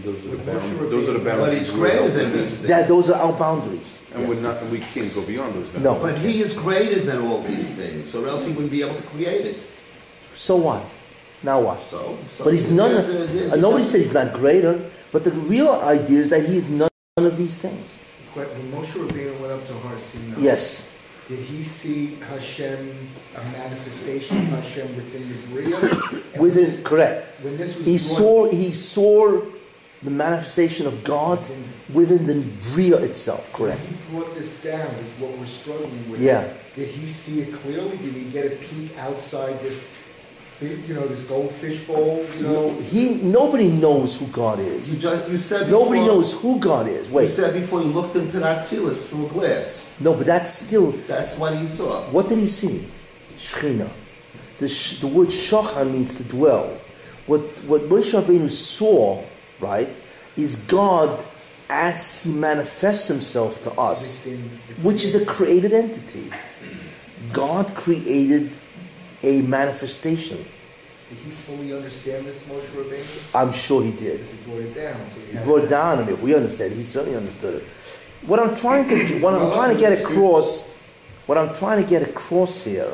Those 0.00 0.24
are 0.24 0.28
the, 0.28 0.36
Moshe 0.38 0.46
bound, 0.46 0.90
those 0.92 1.08
are 1.08 1.12
the 1.12 1.18
But 1.18 1.36
boundaries. 1.36 1.58
he's 1.58 1.72
we're 1.72 1.78
greater 1.80 1.96
held 1.98 2.10
than 2.12 2.24
within. 2.32 2.42
these 2.44 2.56
things. 2.58 2.68
That, 2.68 2.88
those 2.88 3.10
are 3.10 3.20
our 3.22 3.32
boundaries. 3.34 4.00
And 4.14 4.22
Yeah. 4.22 4.28
we're 4.28 4.40
not, 4.40 4.62
and 4.62 4.70
we 4.72 4.78
can't 4.80 5.14
go 5.14 5.20
beyond 5.22 5.54
those 5.54 5.66
boundaries. 5.68 5.84
No. 5.84 5.98
But 6.00 6.18
he 6.18 6.40
is 6.40 6.54
greater 6.54 7.00
than 7.00 7.20
all 7.26 7.42
these 7.42 7.74
things, 7.74 8.14
or 8.14 8.26
else 8.26 8.46
he 8.46 8.52
wouldn't 8.52 8.70
be 8.70 8.80
able 8.82 8.94
to 8.94 9.02
create 9.02 9.44
it. 9.44 9.58
So 10.34 10.56
what? 10.56 10.82
Now 11.42 11.60
what? 11.60 11.82
So, 11.90 12.16
so 12.30 12.44
But 12.44 12.54
he's 12.54 12.70
none 12.70 12.92
there's 12.92 13.08
of, 13.10 13.20
a- 13.20 13.32
there's 13.34 13.52
uh, 13.52 13.56
a- 13.56 13.60
nobody 13.60 13.84
said 13.84 14.00
he's 14.00 14.14
not 14.14 14.32
greater, 14.32 14.80
but 15.12 15.24
the 15.24 15.32
real 15.32 15.72
idea 15.82 16.20
is 16.20 16.30
that 16.30 16.46
he's 16.46 16.68
none 16.70 16.88
of 17.18 17.36
these 17.36 17.58
things. 17.58 17.98
When 18.32 18.46
Moshe 18.72 18.94
Rabbeinu 18.96 19.38
went 19.40 19.52
up 19.52 19.66
to 19.66 19.74
Har 19.74 19.98
Sinai, 19.98 20.40
Yes. 20.40 20.88
did 21.28 21.40
he 21.40 21.64
see 21.64 22.14
Hashem, 22.30 22.96
a 23.36 23.42
manifestation 23.52 24.38
of 24.38 24.44
Hashem 24.64 24.96
within 24.96 25.28
the 25.28 25.36
Bria? 25.52 26.22
And 26.32 26.40
Within, 26.42 26.64
this- 26.64 26.82
correct. 26.82 27.28
When 27.42 27.58
this 27.58 27.76
was 27.76 27.84
He 27.84 27.98
brought- 28.16 28.50
saw, 28.50 28.56
he 28.56 28.72
saw 28.72 29.42
the 30.02 30.10
manifestation 30.10 30.86
of 30.86 31.04
God 31.04 31.38
within 31.92 32.26
the 32.26 32.44
Bria 32.74 32.96
itself, 32.98 33.52
correct. 33.52 33.80
he 33.86 33.94
brought 34.10 34.34
this 34.34 34.60
down 34.62 34.88
is 34.96 35.12
what 35.14 35.30
we're 35.38 35.46
struggling 35.46 36.10
with. 36.10 36.20
Yeah. 36.20 36.52
Did 36.74 36.88
he 36.88 37.06
see 37.06 37.42
it 37.42 37.54
clearly? 37.54 37.96
Did 37.98 38.14
he 38.14 38.24
get 38.30 38.46
a 38.52 38.56
peek 38.56 38.96
outside 38.98 39.60
this, 39.60 39.92
you 40.60 40.94
know, 40.94 41.06
this 41.06 41.22
goldfish 41.24 41.80
bowl? 41.80 42.24
You 42.36 42.42
know, 42.42 42.74
He, 42.80 43.14
nobody 43.16 43.68
knows 43.68 44.16
who 44.16 44.26
God 44.28 44.58
You, 44.58 44.64
is. 44.64 44.96
just, 44.98 45.28
you 45.28 45.36
said 45.38 45.68
Nobody 45.70 46.00
knows 46.00 46.32
who 46.34 46.58
God 46.58 46.88
is. 46.88 47.10
Wait, 47.10 47.24
you 47.24 47.28
said 47.30 47.52
before 47.54 47.80
you 47.80 47.88
looked 47.88 48.16
into 48.16 48.40
that 48.40 48.64
Tzilis 48.64 49.08
through 49.08 49.26
a 49.26 49.28
glass. 49.28 49.86
no, 50.00 50.14
but 50.14 50.24
that's 50.26 50.52
still, 50.52 50.92
That's 51.06 51.36
what 51.38 51.56
he 51.56 51.66
saw. 51.68 52.02
what 52.10 52.28
did 52.28 52.38
he 52.38 52.46
see? 52.46 52.88
Shechina. 53.36 53.88
The, 54.58 54.68
sh, 54.68 55.00
the 55.00 55.06
word 55.08 55.28
shachan 55.28 55.92
means 55.92 56.12
to 56.14 56.24
dwell. 56.24 56.76
What, 57.26 57.40
what 57.66 57.82
Moshe 57.82 58.14
Rabbeinu 58.20 58.48
saw, 58.50 59.22
right, 59.62 59.88
is 60.36 60.56
God 60.56 61.24
as 61.70 62.22
he 62.22 62.32
manifests 62.32 63.08
himself 63.08 63.62
to 63.62 63.72
us, 63.72 64.26
which 64.82 65.04
is 65.04 65.14
a 65.14 65.24
created 65.24 65.72
entity. 65.72 66.30
God 67.32 67.74
created 67.74 68.50
a 69.22 69.40
manifestation. 69.42 70.36
did 71.08 71.18
he 71.18 71.30
fully 71.30 71.72
understand 71.72 72.26
this, 72.26 72.44
Moshe 72.44 72.66
Rabbeinu? 72.74 73.40
I'm 73.40 73.52
sure 73.52 73.82
he 73.82 73.92
did. 73.92 74.20
Because 74.20 74.30
he 74.32 74.36
brought 74.38 74.60
it 74.60 74.74
down, 74.74 75.08
so 75.08 75.20
he 75.20 75.38
He 75.38 75.44
brought 75.44 75.64
it 75.64 75.68
down 75.68 75.98
on 76.00 76.08
it. 76.08 76.20
We 76.20 76.34
understand. 76.34 76.74
He 76.74 76.82
certainly 76.82 77.16
understood 77.16 77.62
it. 77.62 78.00
What 78.26 78.38
I'm 78.38 78.54
trying 78.54 78.88
to 78.88 79.06
do, 79.06 79.20
what 79.20 79.34
I'm 79.34 79.50
trying 79.50 79.74
to 79.74 79.80
get 79.80 79.98
across, 79.98 80.68
what 81.26 81.38
I'm 81.38 81.54
trying 81.54 81.82
to 81.82 81.88
get 81.88 82.02
across 82.02 82.62
here, 82.62 82.92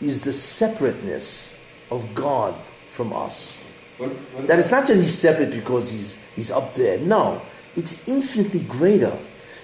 is 0.00 0.20
the 0.20 0.32
separateness 0.32 1.58
of 1.90 2.14
God 2.14 2.54
from 2.88 3.12
us. 3.12 3.62
What, 3.98 4.10
what 4.10 4.46
That 4.46 4.58
it's 4.58 4.70
not 4.70 4.86
that 4.86 4.96
he's 4.96 5.16
separate 5.18 5.50
because 5.50 5.90
he's 5.90 6.16
he's 6.36 6.50
up 6.50 6.74
there. 6.74 6.98
No, 7.00 7.42
it's 7.76 8.06
infinitely 8.08 8.60
greater. 8.60 9.16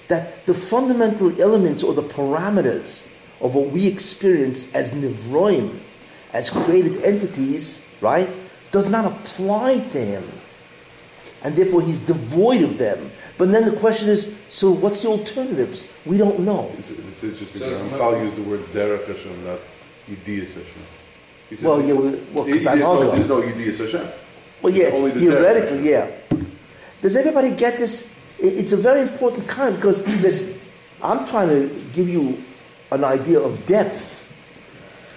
That 0.08 0.44
the 0.46 0.54
fundamental 0.54 1.40
elements 1.40 1.82
or 1.82 1.94
the 1.94 2.02
parameters 2.02 3.08
of 3.40 3.54
what 3.54 3.70
we 3.70 3.86
experience 3.86 4.72
as 4.74 4.90
nivroim, 4.92 5.78
as 6.32 6.50
created 6.50 7.02
entities, 7.02 7.86
right, 8.00 8.28
does 8.70 8.88
not 8.90 9.06
apply 9.06 9.80
to 9.90 9.98
him. 9.98 10.24
And 11.42 11.54
therefore 11.56 11.82
he's 11.82 11.98
devoid 11.98 12.62
of 12.62 12.78
them. 12.78 13.10
But 13.38 13.52
then 13.52 13.64
the 13.68 13.76
question 13.76 14.08
is, 14.08 14.34
so 14.48 14.70
what's 14.70 15.02
the 15.02 15.08
alternatives? 15.08 15.92
We 16.06 16.16
don't 16.16 16.40
know. 16.40 16.70
It's, 16.78 16.90
it's 16.90 17.24
interesting. 17.24 17.60
So 17.60 17.70
that 17.70 17.84
it's 17.84 17.84
Ramchal 17.94 18.12
not- 18.12 18.22
used 18.22 18.36
the 18.36 18.42
word 18.42 18.60
derech 18.72 19.06
Hashem, 19.06 19.44
not 19.44 19.58
Yediyas 20.08 20.54
Hashem. 20.54 20.82
He 21.50 21.56
says 21.56 21.64
Well, 21.64 21.82
yeah, 21.82 21.92
well, 21.94 22.02
well, 22.32 22.44
'cause 22.44 22.52
there's 22.54 22.66
I'm 22.66 22.78
no, 22.78 23.00
Hagar. 23.00 23.16
there's 23.16 23.28
no 23.28 23.42
Yediyas 23.42 23.78
Hashem. 23.78 24.08
Well, 24.64 24.72
yeah, 24.72 24.88
theoretically, 25.10 25.80
derech. 25.80 25.84
yeah. 26.32 26.38
Does 27.02 27.16
everybody 27.16 27.50
get 27.50 27.76
this? 27.76 28.10
It's 28.38 28.72
a 28.72 28.78
very 28.78 29.02
important 29.02 29.46
kind 29.46 29.76
because, 29.76 30.06
listen, 30.22 30.58
I'm 31.02 31.26
trying 31.26 31.48
to 31.50 31.68
give 31.92 32.08
you 32.08 32.42
an 32.90 33.04
idea 33.04 33.40
of 33.40 33.66
depth. 33.66 34.26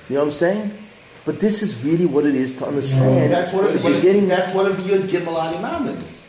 You 0.10 0.16
know 0.16 0.22
what 0.22 0.26
I'm 0.28 0.32
saying? 0.34 0.78
But 1.24 1.40
this 1.40 1.64
is 1.64 1.82
really 1.86 2.06
what 2.06 2.26
it 2.26 2.36
is 2.36 2.52
to 2.58 2.66
understand. 2.68 3.32
That's 3.32 3.54
one 3.54 3.64
of 3.66 3.74
the 3.82 3.90
You're 3.90 4.02
getting 4.02 4.28
that's 4.28 4.54
one 4.54 4.66
of 4.66 4.84
the 4.84 4.94
Yud 4.94 5.08
Gimel 5.08 5.42
Ani 5.42 5.58
Maamins. 5.64 6.26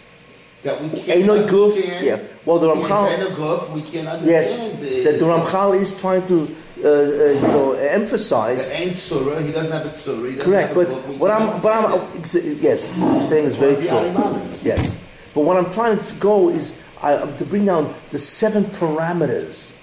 That 0.62 0.80
we 0.80 0.88
can't 0.90 1.08
Ain't 1.08 1.26
no 1.26 1.44
goof, 1.46 1.74
understand. 1.74 2.06
yeah. 2.06 2.18
Well, 2.44 2.58
the 2.58 2.68
Ramchal- 2.68 3.18
no 3.18 3.34
goof, 3.34 3.70
we 3.70 3.82
can't 3.82 4.24
yes, 4.24 4.70
understand. 4.70 5.06
that 5.06 5.18
the 5.18 5.24
Ramchal 5.26 5.74
is 5.74 6.00
trying 6.00 6.24
to, 6.26 6.54
uh, 6.84 6.88
uh, 6.88 7.32
you 7.32 7.40
know, 7.42 7.72
emphasize. 7.72 8.70
Ain't 8.70 8.96
surah, 8.96 9.40
he 9.40 9.52
doesn't 9.52 9.72
have 9.72 9.94
a 9.94 9.98
surah, 9.98 10.30
he 10.30 10.36
Correct, 10.36 10.68
have 10.68 10.76
but 10.76 10.88
a 10.88 11.12
what 11.18 11.30
I'm, 11.30 11.60
but 11.60 11.72
I'm, 11.72 12.08
yes, 12.60 12.96
you're 12.96 13.22
saying 13.22 13.44
is 13.44 13.56
very 13.56 13.74
One 13.74 14.06
of 14.06 14.50
the 14.50 14.58
true. 14.58 14.70
Yes, 14.70 14.98
but 15.34 15.42
what 15.42 15.56
I'm 15.56 15.70
trying 15.70 15.98
to 15.98 16.14
go 16.16 16.48
is 16.48 16.84
I, 17.02 17.18
to 17.30 17.44
bring 17.44 17.66
down 17.66 17.94
the 18.10 18.18
seven 18.18 18.64
parameters 18.64 19.76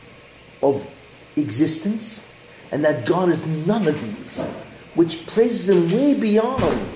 of 0.62 0.90
existence 1.36 2.28
and 2.72 2.84
that 2.84 3.06
God 3.06 3.30
is 3.30 3.46
none 3.68 3.88
of 3.88 4.02
these, 4.02 4.46
which 4.96 5.26
places 5.28 5.70
him 5.70 5.92
way 5.92 6.14
beyond. 6.14 6.88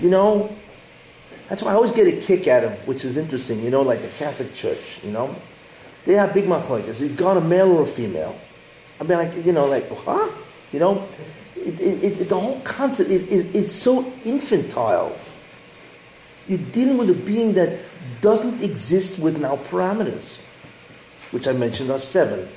You 0.00 0.10
know, 0.10 0.54
that's 1.48 1.62
why 1.62 1.72
I 1.72 1.74
always 1.74 1.92
get 1.92 2.06
a 2.06 2.20
kick 2.20 2.48
out 2.48 2.64
of, 2.64 2.86
which 2.86 3.04
is 3.04 3.16
interesting, 3.16 3.62
you 3.62 3.70
know, 3.70 3.82
like 3.82 4.02
the 4.02 4.08
Catholic 4.08 4.54
Church, 4.54 5.00
you 5.02 5.10
know. 5.10 5.34
They 6.04 6.14
have 6.14 6.34
big 6.34 6.44
machlokes. 6.44 7.00
Is 7.00 7.12
God 7.12 7.38
a 7.38 7.40
male 7.40 7.70
or 7.72 7.82
a 7.82 7.86
female? 7.86 8.38
I 9.00 9.04
mean, 9.04 9.18
like, 9.18 9.44
you 9.44 9.52
know, 9.52 9.66
like, 9.66 9.88
huh? 9.90 10.30
You 10.72 10.78
know, 10.80 11.08
it, 11.56 11.80
it, 11.80 12.20
it, 12.22 12.28
the 12.28 12.38
whole 12.38 12.60
concept 12.60 13.10
is 13.10 13.72
so 13.72 14.10
infantile. 14.24 15.16
You're 16.48 16.58
dealing 16.72 16.98
with 16.98 17.10
a 17.10 17.14
being 17.14 17.54
that 17.54 17.78
doesn't 18.20 18.62
exist 18.62 19.18
within 19.18 19.44
our 19.44 19.56
parameters, 19.56 20.40
which 21.30 21.48
I 21.48 21.52
mentioned 21.52 21.90
are 21.90 21.98
seven. 21.98 22.48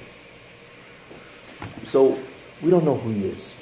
So 1.84 2.18
we 2.62 2.70
don't 2.70 2.86
know 2.86 2.96
who 2.96 3.12
he 3.12 3.26
is. 3.28 3.54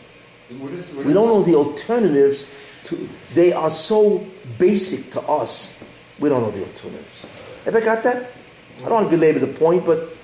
What 0.60 0.72
is, 0.74 0.94
what 0.94 1.06
We 1.06 1.14
don't 1.14 1.26
is- 1.26 1.30
know 1.32 1.44
the 1.44 1.56
alternatives 1.56 2.46
to 2.86 3.10
they 3.34 3.52
are 3.52 3.70
so 3.70 4.26
basic 4.58 5.10
to 5.12 5.22
us. 5.22 5.84
We 6.20 6.30
don't 6.30 6.42
know 6.42 6.52
the 6.52 6.62
alternatives. 6.64 7.26
Have 7.66 7.76
I 7.76 7.82
got 7.82 8.04
that? 8.04 8.32
I 8.78 8.82
don't 8.82 8.92
want 8.92 9.10
to 9.10 9.16
belabor 9.18 9.40
the 9.40 9.48
point, 9.48 9.86
but 9.86 10.16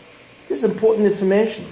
this 0.47 0.63
is 0.63 0.71
important 0.71 1.07
information. 1.07 1.65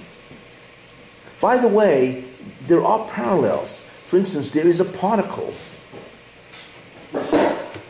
By 1.40 1.56
the 1.56 1.68
way, 1.68 2.24
there 2.66 2.84
are 2.84 3.06
parallels. 3.08 3.82
For 4.06 4.16
instance, 4.16 4.50
there 4.50 4.66
is 4.66 4.80
a 4.80 4.84
particle 4.84 5.52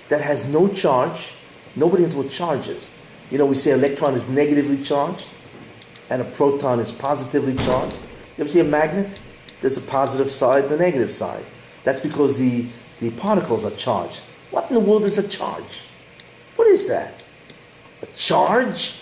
that 0.08 0.20
has 0.20 0.46
no 0.48 0.68
charge. 0.68 1.34
Nobody 1.76 2.02
knows 2.02 2.16
what 2.16 2.30
charge 2.30 2.68
is. 2.68 2.92
You 3.30 3.38
know, 3.38 3.46
we 3.46 3.54
say 3.54 3.72
electron 3.72 4.14
is 4.14 4.28
negatively 4.28 4.82
charged 4.82 5.30
and 6.10 6.20
a 6.20 6.24
proton 6.24 6.80
is 6.80 6.92
positively 6.92 7.54
charged. 7.54 8.02
You 8.36 8.42
ever 8.42 8.48
see 8.48 8.60
a 8.60 8.64
magnet? 8.64 9.18
There's 9.60 9.76
a 9.76 9.82
positive 9.82 10.30
side 10.30 10.64
and 10.64 10.72
a 10.72 10.76
negative 10.76 11.12
side. 11.12 11.44
That's 11.84 12.00
because 12.00 12.38
the, 12.38 12.66
the 12.98 13.10
particles 13.12 13.64
are 13.64 13.70
charged. 13.70 14.22
What 14.50 14.68
in 14.68 14.74
the 14.74 14.80
world 14.80 15.04
is 15.04 15.18
a 15.18 15.26
charge? 15.26 15.86
What 16.56 16.66
is 16.68 16.88
that? 16.88 17.14
A 18.02 18.06
charge? 18.06 18.94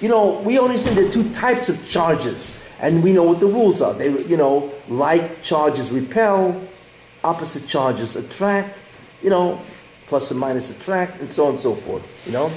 You 0.00 0.08
know, 0.08 0.40
we 0.40 0.58
only 0.58 0.76
there 0.76 1.06
are 1.06 1.10
two 1.10 1.32
types 1.32 1.68
of 1.68 1.88
charges, 1.88 2.56
and 2.84 3.02
we 3.02 3.14
know 3.14 3.22
what 3.22 3.40
the 3.40 3.46
rules 3.46 3.80
are. 3.80 3.94
They, 3.94 4.10
you 4.24 4.36
know, 4.36 4.70
like 4.88 5.42
charges 5.42 5.90
repel, 5.90 6.60
opposite 7.24 7.66
charges 7.66 8.14
attract, 8.14 8.78
you 9.22 9.30
know, 9.30 9.58
plus 10.06 10.30
and 10.30 10.38
minus 10.38 10.68
attract, 10.70 11.18
and 11.20 11.32
so 11.32 11.46
on 11.46 11.52
and 11.52 11.58
so 11.58 11.74
forth. 11.74 12.04
You 12.26 12.34
know, 12.34 12.48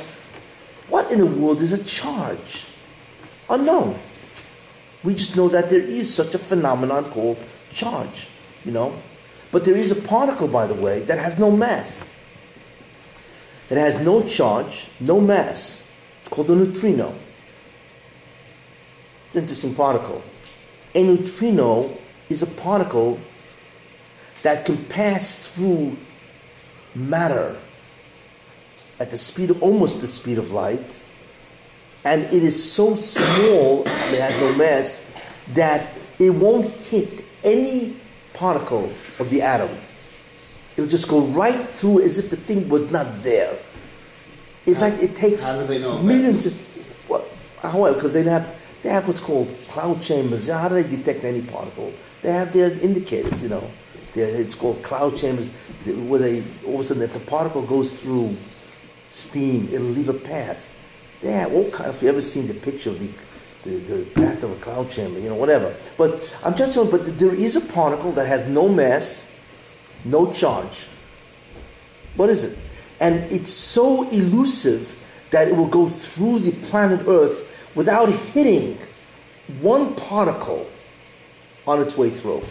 what 0.90 1.10
in 1.14 1.20
the 1.20 1.26
world 1.26 1.62
is 1.62 1.72
a 1.72 1.82
charge? 1.82 2.68
Unknown. 3.50 3.98
We 5.02 5.16
just 5.16 5.38
know 5.38 5.48
that 5.48 5.70
there 5.70 5.82
is 5.82 6.14
such 6.14 6.36
a 6.36 6.40
phenomenon 6.40 7.06
called 7.06 7.38
charge, 7.72 8.28
you 8.66 8.74
know. 8.74 8.98
But 9.50 9.64
there 9.64 9.78
is 9.78 9.94
a 9.94 9.96
particle, 9.96 10.50
by 10.50 10.68
the 10.68 10.74
way, 10.74 11.04
that 11.04 11.20
has 11.20 11.40
no 11.40 11.50
mass. 11.52 12.10
It 13.70 13.78
has 13.78 14.02
no 14.02 14.24
charge, 14.24 14.90
no 15.00 15.22
mass. 15.22 15.90
It's 16.20 16.30
called 16.30 16.50
a 16.50 16.56
neutrino. 16.56 17.16
Interesting 19.38 19.76
particle. 19.76 20.24
A 20.96 21.04
neutrino 21.04 21.98
is 22.30 22.42
a 22.42 22.48
particle 22.48 23.20
that 24.42 24.66
can 24.66 24.84
pass 24.86 25.52
through 25.52 25.96
matter 26.96 27.56
at 29.00 29.12
the 29.12 29.18
speed 29.18 29.52
of 29.52 29.62
almost 29.62 30.02
the 30.02 30.08
speed 30.08 30.38
of 30.38 30.52
light 30.52 31.02
and 32.08 32.24
it 32.24 32.42
is 32.42 32.72
so 32.72 32.96
small, 32.96 33.84
it 33.86 34.22
has 34.22 34.42
no 34.42 34.54
mass, 34.56 35.06
that 35.54 35.90
it 36.20 36.30
won't 36.30 36.66
hit 36.74 37.26
any 37.44 37.96
particle 38.34 38.86
of 39.20 39.30
the 39.30 39.42
atom. 39.42 39.70
It'll 40.78 40.90
just 40.90 41.08
go 41.08 41.22
right 41.28 41.60
through 41.60 42.04
as 42.04 42.18
if 42.18 42.30
the 42.30 42.38
thing 42.38 42.70
was 42.70 42.90
not 42.92 43.24
there. 43.24 43.58
In 44.66 44.76
fact, 44.76 45.02
it 45.04 45.16
takes 45.16 45.46
how 45.46 45.60
do 45.60 45.68
they 45.68 45.80
know 45.80 45.98
that? 45.98 46.04
millions 46.04 46.46
of. 46.46 46.54
What? 47.08 47.28
How? 47.62 47.78
Well 47.78 47.94
because 47.94 48.14
they 48.14 48.24
have 48.24 48.56
they 48.88 48.94
have 48.94 49.06
what's 49.06 49.20
called 49.20 49.54
cloud 49.70 50.02
chambers. 50.02 50.48
How 50.48 50.70
do 50.70 50.76
they 50.82 50.90
detect 50.90 51.26
any 51.26 51.42
particle? 51.42 51.92
They 52.22 52.32
have 52.32 52.54
their 52.54 52.72
indicators. 52.72 53.44
You 53.44 53.50
know, 53.50 53.70
They're- 54.14 54.34
it's 54.42 54.56
called 54.56 54.82
cloud 54.82 55.18
chambers, 55.18 55.52
where 55.86 56.20
they 56.22 56.42
all 56.66 56.76
of 56.76 56.80
a 56.80 56.84
sudden, 56.86 57.04
if 57.04 57.12
the 57.12 57.20
particle 57.20 57.62
goes 57.64 57.92
through 57.92 58.38
steam, 59.10 59.68
it'll 59.74 59.88
leave 59.88 60.08
a 60.08 60.14
path. 60.14 60.72
They 61.22 61.34
have 61.34 61.54
all 61.54 61.70
kind. 61.70 61.90
If 61.90 62.02
you 62.02 62.08
ever 62.08 62.22
seen 62.22 62.48
the 62.48 62.54
picture 62.54 62.90
of 62.92 63.00
the, 63.00 63.10
the, 63.64 63.76
the 63.94 64.06
path 64.22 64.42
of 64.44 64.52
a 64.52 64.56
cloud 64.56 64.90
chamber, 64.90 65.20
you 65.20 65.28
know, 65.28 65.36
whatever. 65.36 65.76
But 65.98 66.40
I'm 66.46 66.56
just 66.56 66.74
saying, 66.74 66.90
but 66.90 67.20
there 67.20 67.36
is 67.36 67.58
a 67.58 67.62
particle 67.62 68.14
that 68.14 68.26
has 68.26 68.46
no 68.48 68.70
mass, 68.70 69.30
no 70.06 70.32
charge. 70.32 70.88
What 72.16 72.30
is 72.30 72.46
it? 72.46 72.58
And 73.02 73.16
it's 73.32 73.52
so 73.52 74.10
elusive 74.10 74.96
that 75.32 75.50
it 75.50 75.56
will 75.58 75.68
go 75.68 75.88
through 75.88 76.40
the 76.40 76.54
planet 76.70 77.02
Earth 77.06 77.44
without 77.76 78.10
hitting 78.10 78.78
one 79.62 79.94
particle 79.96 80.66
on 81.68 81.82
its 81.82 81.98
way 81.98 82.10
through. 82.10 82.42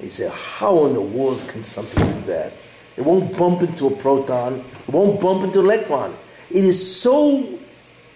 You 0.00 0.08
say, 0.08 0.30
how 0.32 0.86
in 0.86 0.94
the 0.94 1.00
world 1.02 1.42
can 1.48 1.62
something 1.64 2.04
do 2.06 2.20
that? 2.32 2.52
It 2.96 3.02
won't 3.02 3.36
bump 3.36 3.62
into 3.62 3.86
a 3.86 3.90
proton. 3.96 4.64
It 4.86 4.92
won't 4.92 5.20
bump 5.20 5.42
into 5.44 5.60
an 5.60 5.66
electron. 5.66 6.16
It 6.50 6.64
is 6.64 7.00
so 7.00 7.58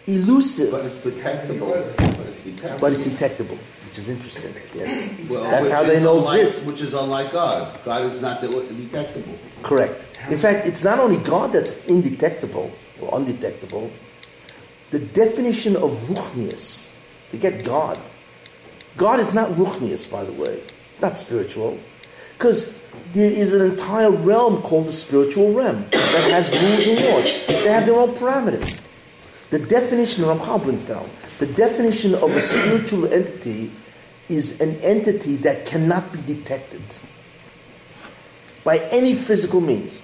elusive, 0.07 0.71
But 0.73 0.85
it's 0.85 1.03
detectable. 1.03 1.69
But 1.69 2.27
it's 2.29 2.41
detectable. 2.43 2.79
but 2.81 2.93
it's 2.93 3.05
detectable, 3.05 3.59
which 3.87 3.99
is 3.99 4.09
interesting. 4.09 4.55
Yes, 4.75 5.11
Well, 5.31 5.45
that's 5.45 5.71
how 5.71 5.83
they 5.83 6.03
know 6.03 6.19
unlike- 6.19 6.41
exists. 6.41 6.65
Which 6.67 6.81
is 6.83 6.95
unlike 6.95 7.33
God. 7.33 7.79
God 7.85 8.05
is 8.11 8.21
not 8.21 8.41
detectable. 8.41 9.35
Correct. 9.63 10.07
In 10.31 10.37
fact, 10.39 10.67
it's 10.67 10.83
not 10.83 10.99
only 10.99 11.19
God 11.19 11.53
that's 11.53 11.85
indetectable 11.87 12.71
or 13.01 13.17
undetectable. 13.19 13.91
The 14.95 15.01
definition 15.01 15.75
of 15.75 15.91
ruchnius, 16.07 16.89
forget 17.29 17.65
God. 17.65 17.99
God 18.97 19.19
is 19.19 19.35
not 19.35 19.51
ruchnius, 19.51 20.09
by 20.09 20.23
the 20.23 20.33
way. 20.33 20.63
It's 20.93 21.03
not 21.03 21.17
spiritual. 21.17 21.81
Because 22.35 22.73
there 23.13 23.29
is 23.29 23.55
an 23.55 23.69
entire 23.73 24.13
realm 24.13 24.63
called 24.63 24.87
the 24.87 24.93
spiritual 24.93 25.53
realm 25.53 25.87
that 25.91 26.31
has 26.31 26.53
rules 26.53 26.87
and 26.87 27.05
laws. 27.07 27.25
They 27.49 27.73
have 27.73 27.87
their 27.87 27.97
own 27.97 28.15
parameters. 28.15 28.81
The 29.51 29.59
definition, 29.59 30.23
Ramchal 30.23 30.63
brings 30.63 30.85
down, 30.85 31.11
the 31.41 31.47
definition 31.47 32.15
of 32.15 32.31
a 32.31 32.41
spiritual 32.41 33.13
entity 33.13 33.73
is 34.29 34.61
an 34.61 34.77
entity 34.77 35.35
that 35.39 35.67
cannot 35.67 36.13
be 36.13 36.21
detected 36.21 36.83
by 38.63 38.79
any 38.93 39.13
physical 39.13 39.61
means. 39.61 40.01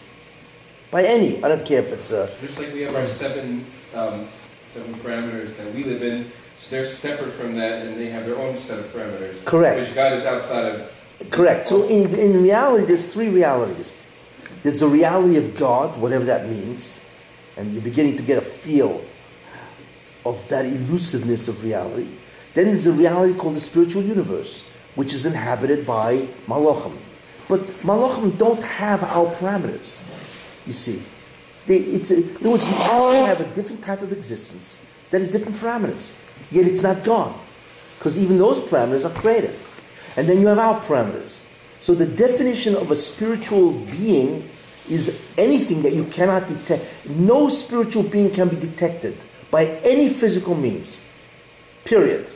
By 0.90 1.04
any. 1.04 1.36
I 1.44 1.46
don't 1.46 1.64
care 1.64 1.78
if 1.78 1.92
it's 1.92 2.10
a. 2.10 2.28
Just 2.40 2.58
like 2.58 2.72
we 2.72 2.80
have 2.80 2.96
our 2.96 3.06
seven, 3.06 3.64
um, 3.94 4.26
seven 4.70 4.94
parameters 4.94 5.56
that 5.56 5.74
we 5.74 5.82
live 5.82 6.02
in, 6.02 6.30
so 6.56 6.70
they're 6.70 6.86
separate 6.86 7.32
from 7.32 7.56
that, 7.56 7.86
and 7.86 7.98
they 7.98 8.08
have 8.10 8.24
their 8.24 8.36
own 8.36 8.60
set 8.60 8.78
of 8.78 8.86
parameters. 8.92 9.44
Correct. 9.44 9.80
Which 9.80 9.94
God 9.94 10.12
is 10.12 10.24
outside 10.24 10.74
of. 10.74 10.92
Correct. 11.30 11.66
So 11.66 11.82
in, 11.88 12.14
in 12.14 12.42
reality, 12.42 12.84
there's 12.84 13.06
three 13.12 13.28
realities. 13.28 13.98
There's 14.62 14.80
the 14.80 14.86
reality 14.86 15.36
of 15.36 15.56
God, 15.56 15.98
whatever 16.00 16.24
that 16.26 16.48
means, 16.48 17.00
and 17.56 17.72
you're 17.72 17.82
beginning 17.82 18.16
to 18.16 18.22
get 18.22 18.38
a 18.38 18.42
feel 18.42 19.02
of 20.24 20.46
that 20.48 20.66
elusiveness 20.66 21.48
of 21.48 21.64
reality. 21.64 22.08
Then 22.54 22.66
there's 22.66 22.86
a 22.86 22.92
reality 22.92 23.36
called 23.36 23.56
the 23.56 23.60
spiritual 23.60 24.02
universe, 24.02 24.64
which 24.94 25.12
is 25.12 25.26
inhabited 25.26 25.86
by 25.86 26.28
malachim. 26.46 26.96
But 27.48 27.60
malachim 27.82 28.36
don't 28.38 28.62
have 28.62 29.02
our 29.02 29.32
parameters. 29.34 30.00
You 30.66 30.72
see, 30.72 31.02
they, 31.66 31.76
it's 31.76 32.10
a, 32.10 32.16
in 32.16 32.36
other 32.36 32.50
words, 32.50 32.66
you 32.66 32.76
all 32.76 33.24
have 33.24 33.40
a 33.40 33.54
different 33.54 33.84
type 33.84 34.02
of 34.02 34.12
existence 34.12 34.78
that 35.10 35.18
has 35.18 35.30
different 35.30 35.56
parameters. 35.56 36.16
Yet 36.50 36.66
it's 36.66 36.82
not 36.82 37.04
God, 37.04 37.34
because 37.98 38.18
even 38.18 38.38
those 38.38 38.60
parameters 38.60 39.04
are 39.04 39.14
created. 39.18 39.54
And 40.16 40.28
then 40.28 40.40
you 40.40 40.48
have 40.48 40.58
our 40.58 40.80
parameters. 40.80 41.42
So 41.78 41.94
the 41.94 42.06
definition 42.06 42.74
of 42.74 42.90
a 42.90 42.96
spiritual 42.96 43.72
being 43.72 44.48
is 44.88 45.24
anything 45.38 45.82
that 45.82 45.92
you 45.92 46.04
cannot 46.04 46.48
detect. 46.48 47.08
No 47.08 47.48
spiritual 47.48 48.02
being 48.02 48.30
can 48.30 48.48
be 48.48 48.56
detected 48.56 49.16
by 49.50 49.66
any 49.84 50.08
physical 50.08 50.54
means. 50.54 51.00
Period. 51.84 52.32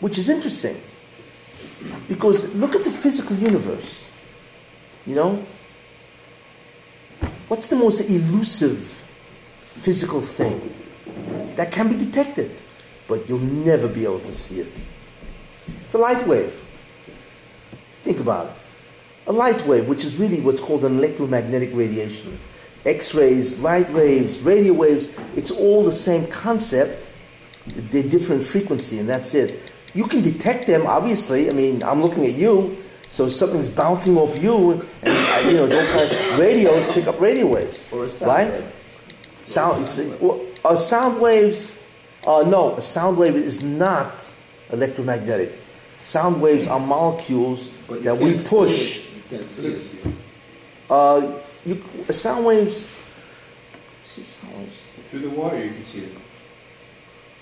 Which 0.00 0.18
is 0.18 0.28
interesting. 0.28 0.80
Because 2.08 2.54
look 2.54 2.74
at 2.74 2.84
the 2.84 2.90
physical 2.90 3.36
universe. 3.36 4.10
You 5.06 5.16
know? 5.16 5.46
What's 7.52 7.66
the 7.66 7.76
most 7.76 8.00
elusive 8.08 9.04
physical 9.60 10.22
thing 10.22 10.74
that 11.56 11.70
can 11.70 11.86
be 11.86 11.94
detected, 12.02 12.50
but 13.06 13.28
you'll 13.28 13.40
never 13.40 13.88
be 13.88 14.04
able 14.04 14.20
to 14.20 14.32
see 14.32 14.60
it? 14.60 14.82
It's 15.84 15.92
a 15.92 15.98
light 15.98 16.26
wave. 16.26 16.64
Think 18.00 18.20
about 18.20 18.46
it. 18.46 18.52
A 19.26 19.32
light 19.32 19.66
wave, 19.66 19.86
which 19.86 20.02
is 20.02 20.16
really 20.16 20.40
what's 20.40 20.62
called 20.62 20.82
an 20.86 20.96
electromagnetic 20.96 21.74
radiation. 21.74 22.38
X 22.86 23.14
rays, 23.14 23.60
light 23.60 23.90
waves, 23.90 24.40
radio 24.40 24.72
waves, 24.72 25.10
it's 25.36 25.50
all 25.50 25.84
the 25.84 25.92
same 25.92 26.26
concept, 26.28 27.06
they're 27.66 28.02
different 28.02 28.42
frequency, 28.42 28.98
and 28.98 29.06
that's 29.06 29.34
it. 29.34 29.60
You 29.92 30.04
can 30.04 30.22
detect 30.22 30.66
them, 30.66 30.86
obviously. 30.86 31.50
I 31.50 31.52
mean, 31.52 31.82
I'm 31.82 32.00
looking 32.00 32.24
at 32.24 32.32
you, 32.32 32.81
so 33.12 33.28
something's 33.28 33.68
bouncing 33.68 34.16
off 34.16 34.42
you, 34.42 34.72
and 35.02 35.12
uh, 35.12 35.48
you 35.50 35.54
know, 35.58 35.68
don't 35.68 35.86
kind 35.92 36.10
of, 36.10 36.38
radios 36.38 36.88
pick 36.88 37.06
up 37.06 37.20
radio 37.20 37.46
waves, 37.46 37.86
Or 37.92 38.06
a 38.06 38.08
sound 38.08 38.28
right? 38.32 38.50
wave. 38.50 38.72
Sound, 39.44 39.82
it's, 39.82 39.98
well, 40.18 40.40
uh, 40.64 40.74
sound 40.76 41.20
waves, 41.20 41.78
uh, 42.26 42.42
no, 42.46 42.74
a 42.76 42.80
sound 42.80 43.18
wave 43.18 43.36
is 43.36 43.62
not 43.62 44.32
electromagnetic. 44.70 45.60
Sound 46.00 46.40
waves 46.40 46.66
are 46.66 46.80
molecules 46.80 47.70
But 47.86 47.98
you 47.98 48.04
that 48.04 48.16
we 48.18 48.30
can't 48.32 48.40
see 48.42 48.48
push. 48.56 48.98
it. 48.98 49.04
You 49.30 49.38
can't 49.38 49.50
see 49.50 49.66
it. 49.68 50.14
Uh, 50.88 51.38
you, 51.66 51.82
sound 52.12 52.46
waves, 52.46 52.86
see 54.04 54.22
sound 54.22 54.56
waves. 54.56 54.88
Through 55.10 55.20
the 55.20 55.30
water, 55.30 55.62
you 55.62 55.72
can 55.74 55.82
see 55.84 56.00
it. 56.00 56.12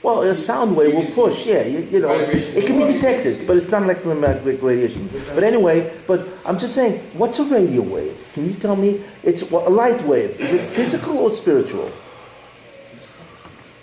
Well, 0.02 0.22
a 0.22 0.34
sound 0.34 0.76
wave 0.76 0.94
will 0.94 1.10
push, 1.12 1.46
yeah, 1.46 1.66
you, 1.66 1.80
you 1.80 2.00
know, 2.00 2.14
it 2.14 2.64
can 2.64 2.76
be 2.78 2.84
of 2.84 2.88
the 2.88 2.94
water, 2.94 2.94
you 2.94 2.94
can 2.94 3.00
detected, 3.00 3.46
but 3.46 3.58
it's 3.58 3.70
not 3.70 3.82
electromagnetic 3.82 4.62
radiation. 4.62 5.10
But 5.34 5.44
anyway, 5.44 5.94
but 6.06 6.26
I'm 6.46 6.58
just 6.58 6.74
saying, 6.74 7.00
what's 7.12 7.38
a 7.38 7.44
radio 7.44 7.82
wave? 7.82 8.30
Can 8.32 8.46
you 8.46 8.54
tell 8.54 8.76
me? 8.76 9.02
It's 9.22 9.42
a 9.42 9.56
light 9.56 10.02
wave. 10.06 10.40
Is 10.40 10.54
it 10.54 10.62
physical 10.62 11.18
or 11.18 11.30
spiritual? 11.30 11.92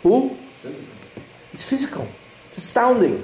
Who? 0.02 0.36
It's 1.54 1.68
physical. 1.70 2.08
It's 2.48 2.58
astounding. 2.58 3.24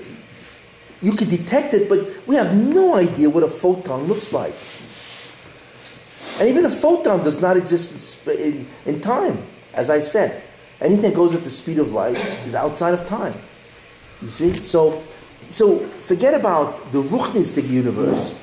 You 1.01 1.13
can 1.13 1.29
detect 1.29 1.73
it, 1.73 1.89
but 1.89 2.07
we 2.27 2.35
have 2.35 2.55
no 2.55 2.93
idea 2.93 3.27
what 3.27 3.43
a 3.43 3.47
photon 3.47 4.03
looks 4.03 4.33
like. 4.33 4.53
And 6.39 6.47
even 6.47 6.65
a 6.65 6.69
photon 6.69 7.23
does 7.23 7.41
not 7.41 7.57
exist 7.57 8.25
in, 8.27 8.37
in, 8.37 8.67
in 8.85 9.01
time, 9.01 9.41
as 9.73 9.89
I 9.89 9.99
said. 9.99 10.43
Anything 10.83 11.11
that 11.11 11.15
goes 11.15 11.33
at 11.33 11.43
the 11.43 11.49
speed 11.49 11.79
of 11.79 11.93
light 11.93 12.17
is 12.45 12.53
outside 12.53 12.93
of 12.93 13.05
time. 13.05 13.33
You 14.21 14.27
see? 14.27 14.61
So, 14.61 15.01
so 15.49 15.79
forget 15.79 16.33
about 16.33 16.91
the 16.91 17.01
Ruchnistic 17.01 17.69
universe. 17.69 18.35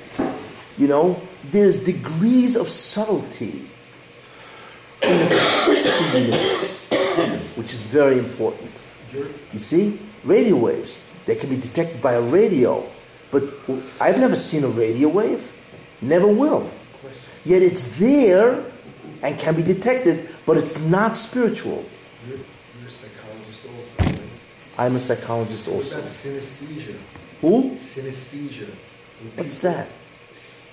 You 0.78 0.88
know, 0.88 1.20
there's 1.50 1.78
degrees 1.78 2.56
of 2.56 2.66
subtlety 2.66 3.68
in 5.02 5.18
the 5.18 5.26
physical 5.66 6.18
universe, 6.18 6.84
which 7.56 7.74
is 7.74 7.82
very 7.82 8.18
important. 8.18 8.82
You 9.52 9.58
see? 9.58 9.98
Radio 10.24 10.56
waves, 10.56 11.00
they 11.24 11.34
can 11.34 11.48
be 11.48 11.56
detected 11.56 12.00
by 12.02 12.12
a 12.12 12.20
radio, 12.20 12.86
but 13.30 13.44
I've 14.00 14.18
never 14.18 14.36
seen 14.36 14.64
a 14.64 14.68
radio 14.68 15.08
wave, 15.08 15.52
never 16.02 16.26
will. 16.26 16.70
Yet 17.44 17.62
it's 17.62 17.96
there 17.98 18.62
and 19.22 19.38
can 19.38 19.54
be 19.54 19.62
detected, 19.62 20.28
but 20.44 20.58
it's 20.58 20.78
not 20.78 21.16
spiritual. 21.16 21.86
You're, 22.28 22.36
you're 22.36 22.88
a 22.88 22.90
psychologist 22.90 23.66
also, 23.66 24.04
right? 24.04 24.20
I'm 24.80 24.96
a 24.96 24.98
psychologist 24.98 25.68
What 25.68 25.76
also. 25.76 25.98
about 25.98 26.08
synesthesia? 26.08 26.96
Who? 27.42 27.72
Synesthesia. 27.76 28.68
What's 29.36 29.58
that? 29.58 29.88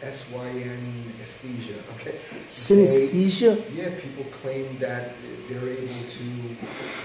S 0.02 0.28
Y 0.32 0.48
N 0.48 1.14
aesthesia. 1.22 1.74
Okay. 2.00 2.16
Synesthesia? 2.46 3.58
They- 3.58 3.82
yeah, 3.82 3.90
people 4.00 4.24
claim 4.32 4.78
that 4.80 5.12
they're 5.50 5.68
able 5.70 6.04
to 6.20 6.26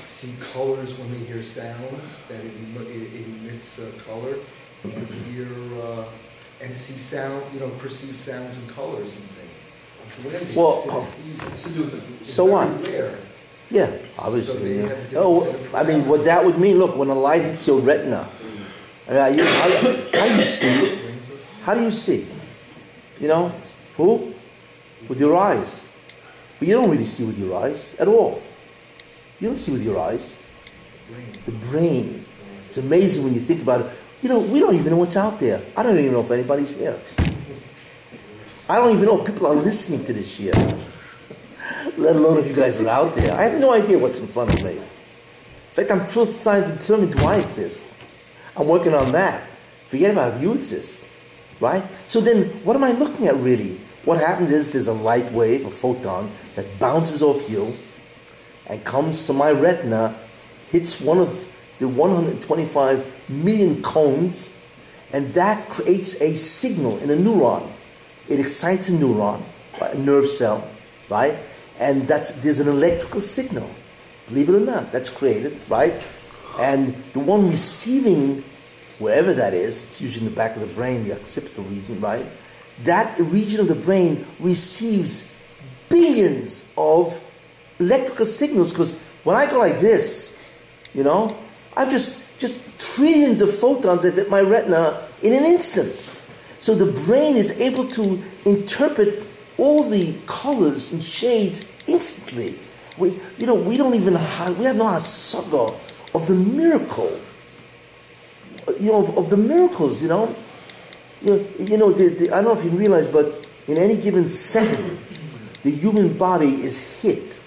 see 0.04 0.32
colors 0.52 0.96
when 0.98 1.10
they 1.10 1.24
hear 1.26 1.42
sounds. 1.42 2.22
That 2.28 2.38
it, 2.38 2.52
it 2.86 3.14
it 3.18 3.26
emits 3.26 3.80
uh, 3.80 3.90
color, 4.06 4.36
and 4.84 5.08
hear 5.34 5.48
uh, 5.82 6.04
and 6.60 6.76
see 6.76 6.98
sound. 7.00 7.42
You 7.54 7.60
know, 7.60 7.70
perceive 7.82 8.14
sounds 8.16 8.58
and 8.58 8.68
colors 8.68 9.16
and 9.18 9.26
things. 9.40 10.54
Well, 10.54 10.72
synesthesia. 10.76 11.50
It's 11.52 11.62
to 11.64 11.70
do 11.70 11.80
with 11.82 11.92
the- 11.92 12.14
It's 12.20 12.32
So 12.32 12.46
very 12.46 12.70
what? 12.70 12.88
rare. 12.88 13.18
Yeah, 13.72 13.90
obviously. 14.18 14.82
they 14.82 14.86
yeah. 14.86 15.16
Oh, 15.16 15.48
I 15.72 15.82
mean, 15.82 16.06
what 16.06 16.24
that 16.24 16.44
would 16.44 16.58
mean, 16.58 16.78
look, 16.78 16.94
when 16.94 17.08
a 17.08 17.14
light 17.14 17.40
hits 17.40 17.66
your 17.66 17.80
retina, 17.80 18.28
I 19.08 19.30
mean, 19.30 19.38
you, 19.38 19.44
how, 19.44 19.70
how 20.12 20.28
do 20.28 20.36
you 20.36 20.44
see? 20.44 20.98
How 21.62 21.74
do 21.74 21.82
you 21.82 21.90
see? 21.90 22.28
You 23.18 23.28
know, 23.28 23.52
who? 23.96 24.34
With 25.08 25.18
your 25.18 25.34
eyes. 25.36 25.86
But 26.58 26.68
you 26.68 26.74
don't 26.74 26.90
really 26.90 27.06
see 27.06 27.24
with 27.24 27.38
your 27.38 27.56
eyes 27.56 27.96
at 27.98 28.08
all. 28.08 28.42
You 29.40 29.48
don't 29.48 29.58
see 29.58 29.72
with 29.72 29.82
your 29.82 29.98
eyes. 29.98 30.36
The 31.46 31.52
brain. 31.52 32.22
It's 32.68 32.76
amazing 32.76 33.24
when 33.24 33.32
you 33.32 33.40
think 33.40 33.62
about 33.62 33.86
it. 33.86 33.90
You 34.20 34.28
know, 34.28 34.40
we 34.40 34.60
don't 34.60 34.74
even 34.74 34.92
know 34.92 34.98
what's 34.98 35.16
out 35.16 35.40
there. 35.40 35.62
I 35.76 35.82
don't 35.82 35.98
even 35.98 36.12
know 36.12 36.20
if 36.20 36.30
anybody's 36.30 36.74
here. 36.74 37.00
I 38.68 38.76
don't 38.76 38.92
even 38.92 39.06
know 39.06 39.18
if 39.18 39.26
people 39.26 39.46
are 39.46 39.54
listening 39.54 40.04
to 40.04 40.12
this 40.12 40.38
year, 40.38 40.52
let 41.96 42.16
alone 42.16 42.38
if 42.38 42.48
you 42.48 42.54
guys 42.54 42.80
are 42.80 42.88
out 42.88 43.14
there. 43.14 43.34
I 43.34 43.44
have 43.44 43.58
no 43.60 43.72
idea 43.72 43.98
what's 43.98 44.18
in 44.18 44.26
front 44.26 44.54
of 44.54 44.62
me. 44.62 44.76
In 44.76 45.74
fact, 45.74 45.90
I'm 45.90 46.08
truth 46.08 46.42
trying 46.42 46.64
to 46.64 46.72
determine 46.76 47.10
do 47.10 47.24
I 47.24 47.36
exist. 47.36 47.86
I'm 48.56 48.68
working 48.68 48.94
on 48.94 49.12
that. 49.12 49.42
Forget 49.86 50.12
about 50.12 50.34
if 50.34 50.42
you 50.42 50.52
exist, 50.54 51.04
right? 51.60 51.84
So 52.06 52.20
then, 52.20 52.48
what 52.64 52.76
am 52.76 52.84
I 52.84 52.92
looking 52.92 53.26
at 53.26 53.36
really? 53.36 53.80
What 54.04 54.18
happens 54.18 54.50
is 54.50 54.70
there's 54.70 54.88
a 54.88 54.92
light 54.92 55.30
wave, 55.32 55.64
a 55.66 55.70
photon, 55.70 56.30
that 56.56 56.78
bounces 56.78 57.22
off 57.22 57.48
you 57.48 57.74
and 58.66 58.84
comes 58.84 59.26
to 59.26 59.32
my 59.32 59.50
retina, 59.50 60.16
hits 60.68 61.00
one 61.00 61.18
of 61.18 61.46
the 61.78 61.88
125 61.88 63.06
million 63.28 63.82
cones, 63.82 64.58
and 65.12 65.32
that 65.34 65.68
creates 65.68 66.20
a 66.20 66.36
signal 66.36 66.98
in 66.98 67.10
a 67.10 67.16
neuron. 67.16 67.70
It 68.28 68.40
excites 68.40 68.88
a 68.88 68.92
neuron, 68.92 69.42
a 69.80 69.96
nerve 69.96 70.28
cell, 70.28 70.68
right? 71.08 71.36
And 71.82 72.06
that's 72.06 72.30
there's 72.30 72.60
an 72.60 72.68
electrical 72.68 73.20
signal. 73.20 73.68
Believe 74.28 74.48
it 74.48 74.54
or 74.54 74.60
not, 74.60 74.92
that's 74.92 75.10
created, 75.10 75.60
right? 75.68 75.94
And 76.60 76.94
the 77.12 77.18
one 77.18 77.50
receiving, 77.50 78.44
wherever 79.00 79.34
that 79.34 79.52
is, 79.52 79.84
it's 79.84 80.00
usually 80.00 80.26
in 80.26 80.32
the 80.32 80.36
back 80.36 80.54
of 80.54 80.60
the 80.60 80.72
brain, 80.74 81.02
the 81.02 81.12
occipital 81.12 81.64
region, 81.64 82.00
right? 82.00 82.24
That 82.84 83.18
region 83.18 83.58
of 83.58 83.66
the 83.66 83.74
brain 83.74 84.24
receives 84.38 85.28
billions 85.88 86.64
of 86.78 87.20
electrical 87.80 88.26
signals 88.26 88.70
because 88.72 89.00
when 89.24 89.34
I 89.34 89.50
go 89.50 89.58
like 89.58 89.80
this, 89.80 90.38
you 90.94 91.02
know, 91.02 91.36
I've 91.76 91.90
just 91.90 92.22
just 92.38 92.62
trillions 92.78 93.40
of 93.40 93.52
photons 93.52 94.04
that 94.04 94.14
hit 94.14 94.30
my 94.30 94.40
retina 94.40 95.02
in 95.22 95.32
an 95.32 95.44
instant. 95.44 95.92
So 96.60 96.76
the 96.76 96.92
brain 97.06 97.36
is 97.36 97.60
able 97.60 97.88
to 97.98 98.22
interpret 98.44 99.26
all 99.58 99.88
the 99.88 100.16
colors 100.26 100.92
and 100.92 101.02
shades 101.02 101.68
instantly. 101.86 102.58
We, 102.98 103.18
you 103.38 103.46
know, 103.46 103.54
we 103.54 103.76
don't 103.76 103.94
even 103.94 104.14
have, 104.14 104.58
we 104.58 104.64
have 104.64 104.76
no 104.76 104.84
hasaga 104.84 105.74
of 106.14 106.26
the 106.26 106.34
miracle. 106.34 107.18
You 108.78 108.92
know, 108.92 109.00
of, 109.00 109.18
of 109.18 109.30
the 109.30 109.36
miracles. 109.36 110.02
You 110.02 110.08
know, 110.08 110.36
you 111.20 111.36
know, 111.36 111.46
you 111.58 111.76
know 111.76 111.92
the, 111.92 112.08
the, 112.08 112.30
I 112.30 112.42
don't 112.42 112.54
know 112.54 112.58
if 112.58 112.64
you 112.64 112.70
realize, 112.70 113.08
but 113.08 113.46
in 113.66 113.78
any 113.78 113.96
given 113.96 114.28
second, 114.28 114.98
the 115.62 115.70
human 115.70 116.16
body 116.16 116.62
is 116.62 117.02
hit 117.02 117.38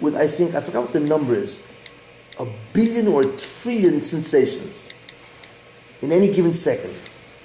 with, 0.00 0.16
I 0.16 0.26
think, 0.26 0.54
I 0.54 0.60
forgot 0.60 0.82
what 0.82 0.92
the 0.92 1.00
number 1.00 1.34
is, 1.34 1.62
a 2.38 2.46
billion 2.72 3.06
or 3.06 3.22
a 3.22 3.36
trillion 3.36 4.00
sensations 4.00 4.92
in 6.00 6.12
any 6.12 6.30
given 6.30 6.52
second. 6.54 6.94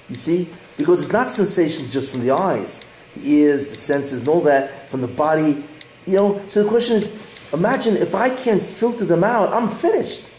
You 0.09 0.15
see? 0.15 0.49
Because 0.75 1.03
it's 1.03 1.13
not 1.13 1.29
sensations 1.29 1.93
just 1.93 2.09
from 2.11 2.21
the 2.21 2.31
eyes, 2.31 2.81
ears, 3.23 3.69
the 3.69 3.75
senses, 3.75 4.21
and 4.21 4.29
all 4.29 4.41
that, 4.41 4.89
from 4.89 5.01
the 5.01 5.07
body. 5.07 5.63
You 6.05 6.15
know, 6.15 6.41
so 6.47 6.63
the 6.63 6.69
question 6.69 6.95
is 6.95 7.15
imagine 7.53 7.97
if 7.97 8.15
I 8.15 8.29
can't 8.29 8.61
filter 8.61 9.05
them 9.05 9.23
out, 9.23 9.53
I'm 9.53 9.69
finished. 9.69 10.33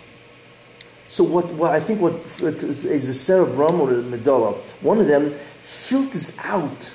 So 1.07 1.25
what, 1.25 1.47
what 1.55 1.73
I 1.73 1.81
think 1.81 2.03
what 2.03 2.15
is 2.15 3.07
the 3.07 3.15
cerebrum 3.15 3.81
or 3.81 3.93
the 3.93 4.03
medulla, 4.03 4.53
one 4.83 4.99
of 4.99 5.07
them 5.07 5.33
filters 5.61 6.39
out 6.45 6.95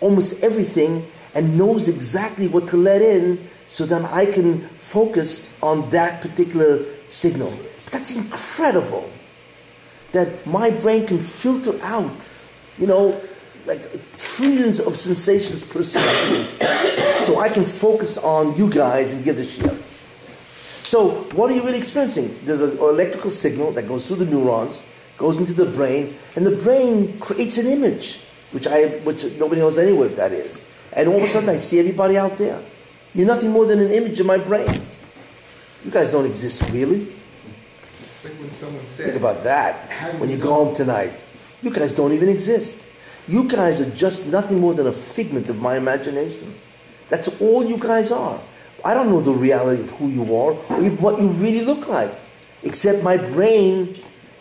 almost 0.00 0.42
everything 0.42 1.06
and 1.34 1.56
knows 1.56 1.88
exactly 1.88 2.48
what 2.48 2.68
to 2.68 2.76
let 2.76 3.00
in 3.00 3.48
so 3.66 3.86
then 3.86 4.04
I 4.06 4.26
can 4.26 4.60
focus 4.78 5.56
on 5.62 5.88
that 5.90 6.20
particular 6.20 6.84
signal. 7.06 7.56
But 7.84 7.92
that's 7.92 8.14
incredible 8.14 9.08
that 10.12 10.46
my 10.46 10.70
brain 10.70 11.06
can 11.06 11.18
filter 11.18 11.78
out, 11.82 12.26
you 12.78 12.86
know, 12.86 13.20
like 13.66 13.80
trillions 14.18 14.80
of 14.80 14.96
sensations 14.96 15.62
per 15.62 15.82
second 15.82 16.48
so 17.20 17.40
I 17.40 17.48
can 17.48 17.64
focus 17.64 18.18
on 18.18 18.54
you 18.56 18.68
guys 18.68 19.12
and 19.12 19.24
give 19.24 19.36
the 19.36 19.44
shit. 19.44 19.72
So, 20.82 21.22
what 21.32 21.50
are 21.50 21.54
you 21.54 21.64
really 21.64 21.78
experiencing? 21.78 22.38
There's 22.44 22.60
an 22.60 22.76
electrical 22.76 23.30
signal 23.30 23.72
that 23.72 23.88
goes 23.88 24.06
through 24.06 24.16
the 24.16 24.26
neurons, 24.26 24.84
goes 25.16 25.38
into 25.38 25.54
the 25.54 25.64
brain, 25.64 26.14
and 26.36 26.44
the 26.44 26.56
brain 26.56 27.18
creates 27.20 27.56
an 27.56 27.66
image, 27.66 28.20
which 28.52 28.66
I, 28.66 28.88
which 29.00 29.24
nobody 29.38 29.62
knows 29.62 29.78
anywhere 29.78 30.08
what 30.08 30.16
that 30.16 30.32
is. 30.32 30.62
And 30.92 31.08
all 31.08 31.16
of 31.16 31.22
a 31.22 31.28
sudden, 31.28 31.48
I 31.48 31.56
see 31.56 31.78
everybody 31.78 32.18
out 32.18 32.36
there. 32.36 32.62
You're 33.14 33.26
nothing 33.26 33.50
more 33.50 33.64
than 33.64 33.80
an 33.80 33.92
image 33.92 34.20
in 34.20 34.26
my 34.26 34.36
brain. 34.36 34.82
You 35.84 35.90
guys 35.90 36.12
don't 36.12 36.26
exist 36.26 36.62
really. 36.70 37.12
It's 38.02 38.24
like 38.24 38.34
when 38.34 38.50
someone 38.50 38.84
said, 38.84 39.06
Think 39.06 39.16
about 39.16 39.42
that 39.44 40.20
when 40.20 40.28
you 40.28 40.36
go 40.36 40.52
home 40.52 40.74
tonight. 40.74 41.12
You 41.62 41.70
guys 41.70 41.92
don't 41.92 42.12
even 42.12 42.28
exist. 42.28 42.86
You 43.28 43.48
guys 43.48 43.80
are 43.80 43.90
just 43.90 44.26
nothing 44.28 44.60
more 44.60 44.74
than 44.74 44.86
a 44.86 44.92
figment 44.92 45.48
of 45.48 45.56
my 45.60 45.76
imagination. 45.76 46.54
That's 47.08 47.28
all 47.40 47.64
you 47.64 47.78
guys 47.78 48.10
are. 48.10 48.38
I 48.84 48.92
don't 48.94 49.08
know 49.08 49.20
the 49.20 49.32
reality 49.32 49.82
of 49.82 49.90
who 49.90 50.08
you 50.08 50.22
are 50.36 50.52
or 50.52 50.90
what 51.00 51.20
you 51.20 51.28
really 51.28 51.62
look 51.62 51.88
like. 51.88 52.12
except 52.62 53.02
my 53.02 53.16
brain 53.18 53.94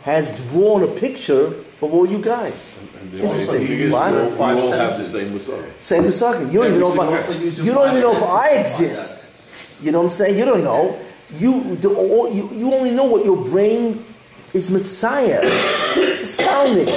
has 0.04 0.30
drawn 0.52 0.84
a 0.84 0.88
picture 0.88 1.48
of 1.82 1.94
all 1.94 2.06
you 2.06 2.20
guys. 2.20 2.72
And 3.02 3.18
Interesting. 3.18 3.64
is, 3.68 3.92
Why? 3.92 4.16
all- 4.18 4.30
Five 4.32 4.58
all 4.58 4.72
have 4.72 4.98
the 4.98 5.04
same 5.06 5.34
Messiah. 5.34 5.64
Same. 5.80 6.06
You 6.52 6.60
don't 6.60 6.68
even 6.68 6.80
know 6.80 6.94
if 6.94 7.00
I, 7.00 7.06
can 7.06 7.14
also 7.16 7.34
use 7.34 7.58
your 7.58 7.66
you 7.68 7.74
don't 7.74 7.90
even 7.90 8.02
know 8.02 8.16
if 8.16 8.24
I 8.24 8.50
exist. 8.60 9.30
You 9.82 9.92
know 9.92 10.00
what 10.00 10.06
I'm 10.06 10.10
saying? 10.12 10.38
You 10.40 10.46
don't 10.46 10.64
know. 10.64 10.96
You, 11.38 11.76
the, 11.76 11.90
all, 11.90 12.32
you, 12.32 12.50
you 12.54 12.74
only 12.74 12.92
know 12.92 13.04
what 13.06 13.26
your 13.26 13.38
brain 13.44 14.04
is 14.54 14.72
Messiah. 14.72 15.42
It's 16.24 16.40
astounding 16.40 16.88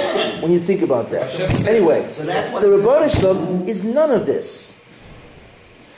when 0.41 0.51
you 0.53 0.59
think 0.59 0.81
about 0.83 1.09
that. 1.09 1.27
Anyway, 1.67 2.07
So 2.13 2.23
the 2.23 2.67
Ribbono 2.67 3.09
Shel 3.11 3.35
Olam 3.35 3.67
is 3.67 3.83
none 3.83 4.09
of 4.11 4.25
this. 4.25 4.81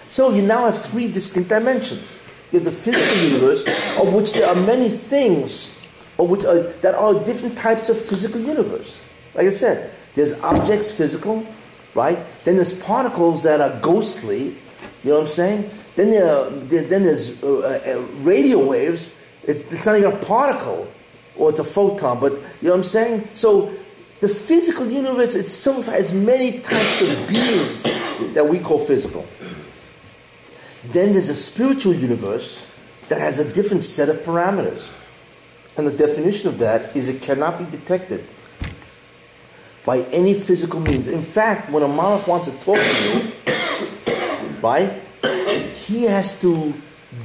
So 0.08 0.32
you 0.32 0.42
now 0.42 0.66
have 0.66 0.82
three 0.82 1.08
distinct 1.08 1.50
dimensions. 1.50 2.18
You 2.52 2.58
have 2.58 2.66
the 2.66 2.72
physical 2.72 3.24
universe, 3.24 3.64
of 4.00 4.12
which 4.16 4.34
there 4.34 4.48
are 4.48 4.56
many 4.56 4.90
things, 4.90 5.78
of 6.18 6.28
which 6.32 6.44
are, 6.44 6.64
that 6.82 6.96
are 6.96 7.14
different 7.24 7.56
types 7.56 7.90
of 7.90 8.02
physical 8.02 8.42
universe. 8.42 9.04
Like 9.36 9.46
I 9.46 9.52
said, 9.52 9.92
there's 10.16 10.34
objects, 10.42 10.92
physical, 10.92 11.46
right? 11.94 12.18
Then 12.46 12.56
there's 12.56 12.74
particles 12.74 13.44
that 13.44 13.62
are 13.62 13.80
ghostly. 13.82 14.56
You 15.04 15.12
know 15.12 15.14
what 15.14 15.22
I'm 15.22 15.28
saying? 15.28 15.70
Then 15.96 16.10
there, 16.10 16.26
are- 16.36 16.50
then 16.50 17.04
there's 17.04 17.44
uh, 17.44 17.48
uh, 17.86 18.02
radio 18.24 18.66
waves. 18.68 19.14
It's, 19.44 19.62
it's 19.72 19.86
not 19.86 20.00
even 20.00 20.14
a 20.14 20.18
particle, 20.18 20.88
or 21.40 21.50
it's 21.50 21.60
a 21.60 21.64
photon. 21.64 22.20
But 22.20 22.34
you 22.34 22.40
know 22.40 22.72
what 22.72 22.78
I'm 22.78 22.84
saying? 22.84 23.30
So 23.34 23.74
the 24.20 24.28
physical 24.28 24.86
universe 24.86 25.36
itself 25.36 25.88
has 25.88 26.12
many 26.14 26.60
types 26.60 27.02
of 27.02 27.28
beings 27.28 27.84
that 28.34 28.48
we 28.48 28.60
call 28.60 28.80
physical. 28.80 29.26
Then 30.86 31.14
there's 31.14 31.30
a 31.30 31.36
spiritual 31.36 31.94
universe 31.94 32.68
that 33.08 33.20
has 33.20 33.40
a 33.40 33.54
different 33.54 33.84
set 33.84 34.10
of 34.10 34.18
parameters. 34.18 34.94
And 35.78 35.88
the 35.88 35.92
definition 35.92 36.50
of 36.50 36.60
that 36.60 36.96
is 36.96 37.10
it 37.10 37.22
cannot 37.22 37.58
be 37.58 37.66
detected 37.66 38.26
by 39.86 40.02
any 40.12 40.34
physical 40.34 40.80
means. 40.80 41.08
In 41.08 41.22
fact, 41.22 41.72
when 41.72 41.84
a 41.84 41.88
malach 41.88 42.28
wants 42.28 42.50
to 42.50 42.60
talk 42.60 42.78
to 42.78 43.34
you, 44.06 44.62
right, 44.62 45.02
he 45.74 46.04
has 46.04 46.40
to 46.42 46.74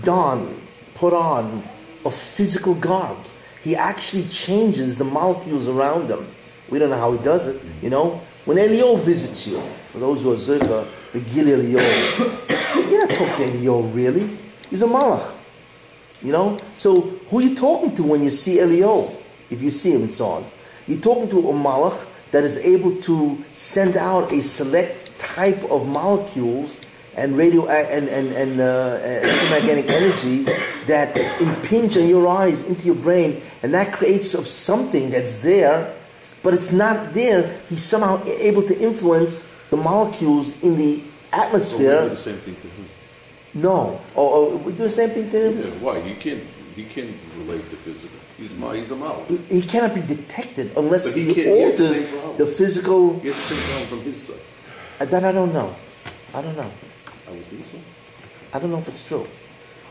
don, 0.03 0.61
put 0.95 1.13
on 1.13 1.63
a 2.05 2.11
physical 2.11 2.75
garb. 2.75 3.19
He 3.65 3.75
actually 3.75 4.25
changes 4.25 4.99
the 4.99 5.05
molecules 5.05 5.69
around 5.69 6.11
him. 6.11 6.27
We 6.69 6.79
don't 6.79 6.91
know 6.91 6.99
how 6.99 7.13
he 7.13 7.19
does 7.19 7.47
it, 7.47 7.61
you 7.81 7.89
know. 7.89 8.21
When 8.45 8.59
Elio 8.59 8.97
visits 8.97 9.47
you, 9.47 9.59
for 9.89 9.99
those 9.99 10.23
who 10.23 10.33
are 10.33 10.37
zircha, 10.37 10.87
the 11.13 11.21
Gil 11.21 11.49
Elio, 11.49 11.81
you're 12.91 13.07
not 13.09 13.17
talking 13.17 13.37
to 13.37 13.57
Elio 13.57 13.81
really. 13.81 14.37
He's 14.69 14.83
a 14.83 14.87
malach. 14.87 15.35
You 16.23 16.33
know? 16.33 16.61
So 16.75 17.01
who 17.01 17.39
are 17.39 17.43
you 17.43 17.55
talking 17.55 17.95
to 17.95 18.03
when 18.03 18.23
you 18.23 18.31
see 18.31 18.61
Elio? 18.61 19.17
If 19.49 19.63
you 19.63 19.71
see 19.71 19.93
him 19.93 20.03
and 20.03 20.13
so 20.13 20.27
on. 20.27 20.47
You're 20.87 21.01
talking 21.01 21.31
to 21.31 21.39
a 21.49 21.53
malach 21.53 22.07
that 22.33 22.45
is 22.45 22.59
able 22.59 23.01
to 23.03 23.43
send 23.55 23.97
out 23.97 24.31
a 24.31 24.43
select 24.43 25.19
type 25.19 25.63
of 25.71 25.89
molecules 25.89 26.83
and 27.17 27.37
radio 27.37 27.67
and, 27.69 28.09
and, 28.09 28.29
and 28.33 28.61
uh, 28.61 28.99
electromagnetic 29.23 29.89
energy 29.91 30.43
that 30.87 31.17
impinge 31.41 31.97
on 31.97 32.09
your 32.09 32.27
eyes 32.27 32.65
into 32.65 32.87
your 32.87 32.95
brain 32.97 33.41
and 33.63 33.73
that 33.75 33.93
creates 33.93 34.35
of 34.35 34.47
something 34.47 35.11
that's 35.11 35.39
there 35.39 35.95
but 36.43 36.53
it's 36.55 36.73
not 36.73 37.15
there 37.15 37.59
he's 37.69 37.83
somehow 37.83 38.23
able 38.25 38.63
to 38.63 38.79
influence 38.79 39.47
the 39.71 39.77
molecules 39.77 40.61
in 40.63 40.77
the 40.77 40.99
So 40.99 41.05
we 41.39 41.43
atmosphere 41.43 42.03
do 42.03 42.09
the 42.11 42.17
same 42.17 42.37
thing 42.39 42.55
to 42.57 42.69
him. 42.69 42.87
no. 43.55 44.01
Oh, 44.17 44.53
oh, 44.53 44.57
we 44.59 44.73
do 44.73 44.85
the 44.85 44.91
same 44.91 45.11
thing 45.11 45.31
to 45.31 45.39
him? 45.51 45.59
Yeah, 45.59 45.71
why? 45.81 45.99
You 45.99 46.15
can't, 46.17 46.43
you 46.77 46.85
can't 46.85 47.11
relate 47.39 47.69
to 47.71 47.77
physical. 47.77 48.11
He's 48.37 48.53
my, 48.57 48.77
he's 48.77 48.91
a 48.91 48.95
malach. 48.95 49.27
He, 49.29 49.37
he 49.61 49.63
cannot 49.63 49.95
be 49.95 50.03
detected 50.03 50.77
unless 50.77 51.07
But 51.09 51.17
he 51.19 51.25
he, 51.27 51.35
can't- 51.35 51.47
he 51.47 51.53
the 51.55 51.65
alters 51.65 52.07
the 52.39 52.47
physical. 52.47 53.19
He 53.21 53.29
has 53.29 53.49
to 53.49 53.55
take 53.55 53.67
down 53.69 53.87
from 53.87 54.01
his 54.03 54.23
side. 54.23 54.41
uh, 55.01 55.05
That 55.07 55.25
I 55.25 55.33
don't 55.33 55.53
know. 55.53 55.75
I 56.35 56.43
don't 56.43 56.57
know. 56.57 56.71
I 58.53 58.59
don't 58.59 58.71
know 58.71 58.79
if 58.79 58.89
it's 58.89 59.03
true. 59.03 59.27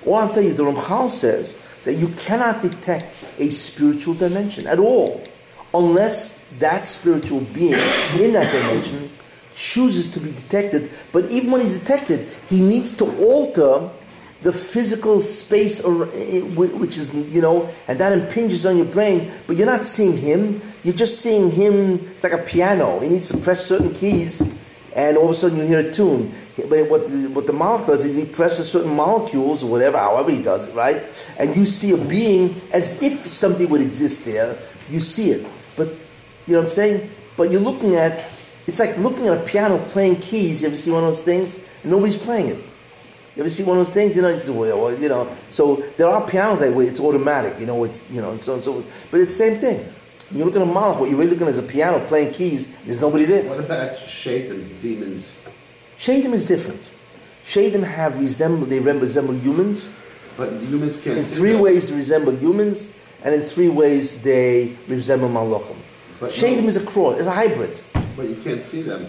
All 0.06 0.16
I'm 0.16 0.30
telling 0.30 0.48
you, 0.48 0.54
the 0.54 0.64
Ramchal 0.64 1.10
says 1.10 1.58
that 1.86 1.96
you 1.96 2.10
cannot 2.10 2.62
detect 2.62 3.16
a 3.39 3.50
spiritual 3.50 4.14
dimension 4.14 4.68
at 4.68 4.80
all 4.80 5.26
unless 5.74 6.44
that 6.60 6.86
spiritual 6.86 7.41
being 7.54 7.74
in 8.20 8.34
that 8.34 8.52
dimension 8.52 9.10
chooses 9.56 10.10
to 10.10 10.20
be 10.20 10.32
detected. 10.32 10.91
But 11.12 11.30
even 11.32 11.52
when 11.52 11.62
he's 11.62 11.78
detected, 11.78 12.28
he 12.50 12.62
needs 12.62 12.91
to 12.94 13.06
alter 13.18 13.89
the 14.41 14.52
physical 14.52 15.22
space, 15.22 15.80
eh, 15.80 16.41
which 16.41 16.98
is, 16.98 17.14
you 17.14 17.41
know, 17.41 17.70
and 17.88 17.98
that 18.00 18.12
impinges 18.12 18.66
on 18.66 18.76
your 18.76 18.86
brain, 18.86 19.32
but 19.48 19.56
you're 19.56 19.66
not 19.66 19.86
seeing 19.86 20.18
him. 20.18 20.62
You're 20.84 20.94
just 20.94 21.22
seeing 21.22 21.50
him, 21.50 22.00
it's 22.12 22.24
like 22.24 22.34
a 22.34 22.39
piano. 22.39 23.00
He 23.00 23.08
needs 23.08 23.30
to 23.30 23.38
press 23.38 23.66
certain 23.66 23.94
keys, 23.94 24.44
and 24.96 25.18
all 25.18 25.26
of 25.26 25.32
a 25.32 25.36
sudden 25.36 25.58
you 25.58 25.64
hear 25.64 25.80
a 25.80 25.91
tune. 25.91 26.34
But 26.56 26.89
what 26.89 27.08
the, 27.08 27.30
what 27.34 27.48
the 27.48 27.54
mouth 27.54 27.86
does 27.88 28.06
is 28.06 28.16
he 28.16 28.26
presses 28.26 28.72
certain 28.72 28.96
molecules, 28.96 29.64
or 29.64 29.72
whatever, 29.72 29.98
however 29.98 30.32
he 30.32 30.41
does 30.41 30.68
it, 30.68 30.76
right? 30.76 31.02
And 31.38 31.56
you 31.56 31.66
see 31.66 31.91
a 31.91 31.98
being 31.98 32.62
as 32.72 33.02
if 33.02 33.20
something 33.26 33.70
would 33.70 33.82
exist 33.82 34.26
there. 34.26 34.58
You 34.89 35.00
see 35.00 35.32
it. 35.32 35.48
But, 35.76 35.89
you 36.46 36.54
know 36.54 36.60
what 36.60 36.66
I'm 36.66 36.70
saying? 36.70 37.10
But 37.36 37.50
you're 37.50 37.62
looking 37.62 37.96
at, 37.96 38.30
it's 38.68 38.80
like 38.80 38.98
looking 38.98 39.28
at 39.28 39.38
a 39.38 39.44
piano 39.44 39.78
playing 39.88 40.18
keys. 40.18 40.62
You 40.62 40.68
ever 40.68 40.78
see 40.78 40.91
one 40.91 41.04
of 41.04 41.10
those 41.10 41.24
things? 41.24 41.58
And 41.82 41.91
nobody's 41.91 42.18
playing 42.18 42.50
it. 42.50 42.64
You 43.36 43.41
ever 43.41 43.50
see 43.50 43.64
one 43.64 43.80
of 43.80 43.86
those 43.88 43.94
things? 43.94 44.16
You 44.16 44.22
know, 44.22 44.28
it's, 44.28 44.48
you 44.48 45.10
know. 45.10 45.36
So 45.50 45.78
there 45.98 46.08
are 46.08 46.26
pianos 46.28 46.60
that 46.60 46.72
way. 46.72 46.86
It's 46.86 47.00
automatic. 47.00 47.60
You 47.60 47.66
know, 47.66 47.84
it's 47.84 48.08
you 48.12 48.22
know, 48.22 48.30
and 48.30 48.44
so 48.44 48.54
and 48.54 48.64
so. 48.64 48.84
But 49.10 49.22
it's 49.22 49.36
the 49.36 49.50
same 49.50 49.60
thing. 49.60 49.91
You 50.34 50.45
look 50.45 50.55
at 50.55 50.61
a 50.61 50.65
malach, 50.65 50.99
what 50.99 51.09
you're 51.09 51.19
really 51.19 51.31
looking 51.31 51.47
at 51.47 51.51
is 51.51 51.59
a 51.59 51.63
piano 51.63 52.03
playing 52.07 52.34
keys. 52.34 52.67
There's 52.86 53.01
nobody 53.01 53.25
there. 53.25 53.47
What 53.47 53.59
about 53.59 53.97
and 54.25 54.81
demons? 54.81 55.31
Shadim 55.95 56.34
is 56.34 56.45
different. 56.45 56.89
Shadim 57.43 57.84
have 57.84 58.19
resemble. 58.19 58.65
They 58.65 58.79
resemble 58.79 59.36
humans. 59.36 59.91
But 60.36 60.53
humans 60.53 60.99
can't 61.01 61.19
In 61.19 61.23
three 61.23 61.55
ways, 61.55 61.89
they 61.89 61.95
resemble 61.95 62.36
humans, 62.36 62.89
and 63.23 63.36
in 63.36 63.41
three 63.41 63.67
ways, 63.67 64.23
they 64.23 64.75
resemble 64.88 65.29
malachim. 65.29 65.77
Shadim 66.19 66.61
no- 66.61 66.67
is 66.67 66.77
a 66.77 66.86
cross. 66.86 67.19
It's 67.19 67.27
a 67.27 67.31
hybrid. 67.31 67.79
But 68.15 68.29
you 68.29 68.36
can't 68.43 68.63
see 68.63 68.81
them. 68.81 69.07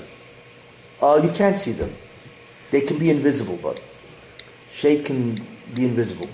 Uh, 1.00 1.20
you 1.22 1.30
can't 1.30 1.56
see 1.56 1.72
them. 1.72 1.94
They 2.70 2.80
can 2.80 2.98
be 2.98 3.10
invisible, 3.10 3.58
but 3.62 3.80
Shay 4.70 5.02
can 5.02 5.46
be 5.74 5.84
invisible. 5.84 6.28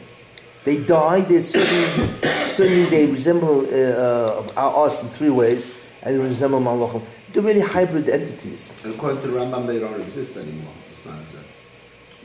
They 0.64 0.84
die. 0.84 1.22
They 1.22 1.40
certain, 1.40 2.20
certainly 2.52 2.86
they 2.86 3.06
resemble 3.06 3.60
uh, 3.60 4.42
uh, 4.56 4.84
us 4.84 5.02
in 5.02 5.08
three 5.08 5.30
ways, 5.30 5.80
and 6.02 6.14
they 6.14 6.18
resemble 6.22 6.60
Malachim. 6.60 7.02
They're 7.32 7.42
really 7.42 7.60
hybrid 7.60 8.08
entities. 8.08 8.72
According 8.84 9.22
to 9.22 9.28
the 9.28 9.38
Rambam, 9.38 9.66
they 9.66 9.78
don't 9.78 10.00
exist 10.00 10.36
anymore. 10.36 10.72
It's 10.92 11.04
not 11.06 11.20
exist. 11.20 11.44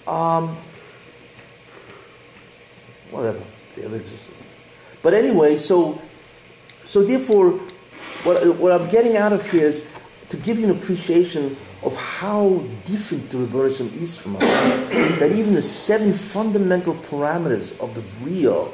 Um, 0.07 0.57
whatever 3.11 3.41
they 3.75 3.83
have 3.83 3.93
existed. 3.93 4.35
But 5.01 5.13
anyway, 5.13 5.55
so 5.57 6.01
so 6.85 7.03
therefore, 7.03 7.51
what 8.23 8.55
what 8.57 8.71
I'm 8.71 8.87
getting 8.89 9.17
out 9.17 9.33
of 9.33 9.49
here 9.49 9.65
is 9.65 9.87
to 10.29 10.37
give 10.37 10.59
you 10.59 10.65
an 10.69 10.77
appreciation 10.77 11.55
of 11.85 11.95
how 11.95 12.63
different 12.83 13.29
the 13.29 13.37
Rebbeinu 13.37 13.93
is 13.93 14.17
from 14.17 14.37
us. 14.37 14.41
that 15.19 15.31
even 15.31 15.53
the 15.53 15.61
seven 15.61 16.13
fundamental 16.13 16.95
parameters 16.95 17.79
of 17.79 17.93
the 17.93 18.01
Bria, 18.19 18.65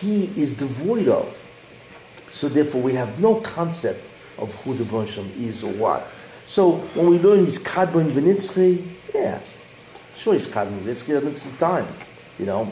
he 0.00 0.24
is 0.40 0.52
devoid 0.52 1.08
of. 1.08 1.46
So 2.32 2.48
therefore, 2.48 2.82
we 2.82 2.94
have 2.94 3.20
no 3.20 3.36
concept 3.36 4.04
of 4.38 4.52
who 4.62 4.74
the 4.74 4.84
Rebbeinu 4.84 5.36
is 5.38 5.62
or 5.62 5.72
what. 5.72 6.08
So 6.44 6.72
when 6.94 7.08
we 7.08 7.18
learn 7.18 7.40
he's 7.40 7.58
Kadmon 7.58 8.10
Venitzchi, 8.10 8.84
yeah, 9.14 9.40
Sure, 10.14 10.34
he's 10.34 10.48
Kadmon 10.48 10.80
Venitzchi, 10.80 11.08
doesn't 11.08 11.28
it's 11.28 11.46
the 11.46 11.56
time, 11.56 11.86
you 12.38 12.46
know. 12.46 12.70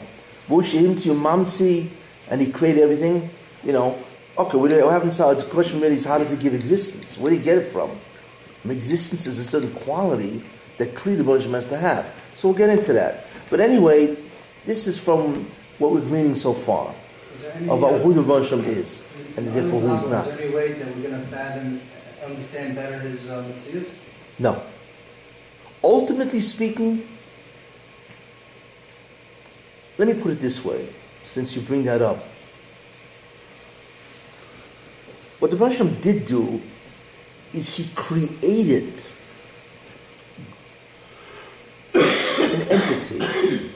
Vushim 0.49 1.01
to 1.03 1.09
Mamsi, 1.09 1.89
and 2.29 2.41
he 2.41 2.51
created 2.51 2.83
everything, 2.83 3.29
you 3.63 3.71
know. 3.71 3.97
Okay, 4.37 4.57
we 4.57 4.71
haven't 4.71 5.11
solved. 5.11 5.39
The 5.41 5.45
question 5.45 5.79
really 5.79 5.95
is 5.95 6.05
how 6.05 6.17
does 6.17 6.31
he 6.31 6.37
give 6.37 6.53
existence? 6.53 7.17
Where 7.17 7.31
do 7.31 7.37
you 7.37 7.43
get 7.43 7.57
it 7.57 7.65
from? 7.65 7.91
Existence 8.65 9.25
is 9.25 9.39
a 9.39 9.43
certain 9.43 9.71
quality 9.73 10.43
that 10.77 10.95
clearly 10.95 11.23
the 11.23 11.49
has 11.51 11.65
to 11.67 11.77
have. 11.77 12.13
So 12.33 12.49
we'll 12.49 12.57
get 12.57 12.69
into 12.69 12.93
that. 12.93 13.27
But 13.49 13.59
anyway, 13.59 14.17
this 14.65 14.87
is 14.87 14.97
from 14.97 15.49
what 15.77 15.91
we're 15.91 16.01
gleaning 16.01 16.35
so 16.35 16.53
far 16.53 16.93
Is 17.37 17.67
about 17.67 18.01
who 18.01 18.13
the 18.13 18.21
Moshe 18.21 18.51
is, 18.65 19.03
and 19.37 19.47
therefore 19.47 19.81
who 19.81 19.95
he's 19.95 20.05
Is 20.05 20.11
not. 20.11 20.25
there 20.25 20.39
any 20.39 20.53
way 20.53 20.73
that 20.73 20.87
we're 20.95 21.09
going 21.09 21.19
to 21.19 21.27
fathom, 21.27 21.81
understand 22.23 22.75
better 22.75 22.99
his 22.99 23.29
uh, 23.29 23.43
Metzius? 23.43 23.89
No. 24.37 24.61
Ultimately 25.83 26.41
speaking, 26.41 27.07
let 29.97 30.07
me 30.07 30.13
put 30.21 30.31
it 30.31 30.39
this 30.39 30.63
way, 30.63 30.89
since 31.23 31.55
you 31.55 31.61
bring 31.61 31.83
that 31.83 32.01
up. 32.01 32.23
What 35.39 35.51
the 35.51 35.57
Russian 35.57 35.99
did 36.01 36.25
do 36.25 36.61
is 37.53 37.75
he 37.75 37.89
created 37.95 39.03
an 41.93 42.61
entity, 42.69 43.71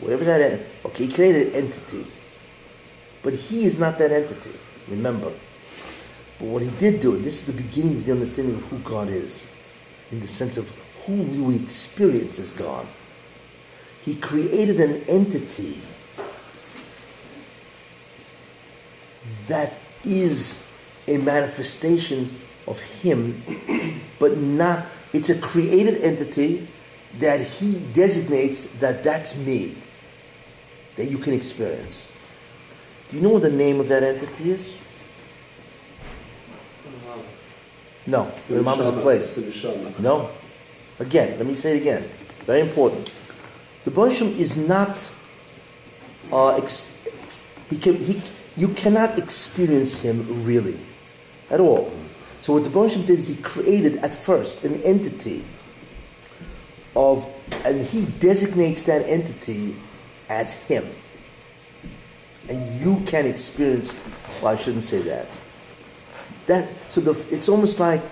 whatever 0.00 0.24
that 0.24 0.40
is. 0.40 0.66
Okay, 0.86 1.06
he 1.06 1.12
created 1.12 1.48
an 1.48 1.64
entity 1.64 2.06
But 3.22 3.34
he 3.34 3.64
is 3.64 3.78
not 3.78 3.98
that 3.98 4.12
entity, 4.12 4.58
remember. 4.88 5.32
But 6.38 6.46
what 6.48 6.62
he 6.62 6.70
did 6.72 7.00
do, 7.00 7.14
and 7.14 7.24
this 7.24 7.40
is 7.40 7.46
the 7.46 7.62
beginning 7.62 7.96
of 7.98 8.04
the 8.04 8.12
understanding 8.12 8.56
of 8.56 8.62
who 8.64 8.78
God 8.80 9.08
is, 9.08 9.48
in 10.10 10.20
the 10.20 10.26
sense 10.26 10.56
of 10.56 10.72
who 11.06 11.14
we 11.14 11.56
experience 11.56 12.38
as 12.38 12.52
God. 12.52 12.86
He 14.02 14.16
created 14.16 14.80
an 14.80 15.04
entity 15.08 15.78
that 19.46 19.74
is 20.04 20.64
a 21.06 21.18
manifestation 21.18 22.36
of 22.66 22.78
him, 22.80 23.42
but 24.18 24.36
not, 24.38 24.86
it's 25.12 25.30
a 25.30 25.38
created 25.38 26.02
entity 26.02 26.66
that 27.18 27.40
he 27.40 27.80
designates 27.92 28.66
that 28.80 29.02
that's 29.04 29.36
me, 29.36 29.76
that 30.96 31.06
you 31.06 31.18
can 31.18 31.32
experience. 31.34 32.10
Do 33.08 33.16
you 33.16 33.22
know 33.22 33.30
what 33.30 33.42
the 33.42 33.50
name 33.50 33.80
of 33.80 33.88
that 33.88 34.02
entity 34.02 34.50
is? 34.50 34.78
No, 38.06 38.32
Imam 38.50 38.80
is 38.80 38.88
a 38.88 38.92
place. 38.92 39.64
No. 40.00 40.30
Again, 40.98 41.38
let 41.38 41.46
me 41.46 41.54
say 41.54 41.76
it 41.76 41.80
again. 41.80 42.08
Very 42.46 42.60
important. 42.60 43.12
The 43.84 43.90
Bosham 43.90 44.36
is 44.36 44.56
not. 44.56 45.12
Uh, 46.32 46.56
ex- 46.56 46.96
he 47.70 47.76
can, 47.76 47.96
he, 47.96 48.20
you 48.56 48.68
cannot 48.68 49.18
experience 49.18 50.00
him 50.00 50.44
really, 50.44 50.78
at 51.50 51.60
all. 51.60 51.92
So 52.42 52.54
what 52.54 52.64
the 52.64 52.70
Bosham 52.70 53.06
did 53.06 53.20
is 53.20 53.28
he 53.28 53.36
created 53.36 53.98
at 53.98 54.12
first 54.12 54.64
an 54.64 54.74
entity 54.82 55.44
of, 56.96 57.24
and 57.64 57.80
he 57.80 58.04
designates 58.18 58.82
that 58.82 59.08
entity 59.08 59.76
as 60.28 60.52
him. 60.66 60.84
And 62.48 62.80
you 62.80 63.00
can 63.06 63.26
experience. 63.26 63.94
Well, 64.42 64.52
I 64.52 64.56
shouldn't 64.56 64.82
say 64.82 65.02
that. 65.02 65.28
That 66.48 66.68
so 66.88 67.00
the, 67.00 67.12
it's 67.32 67.48
almost 67.48 67.78
like 67.78 68.02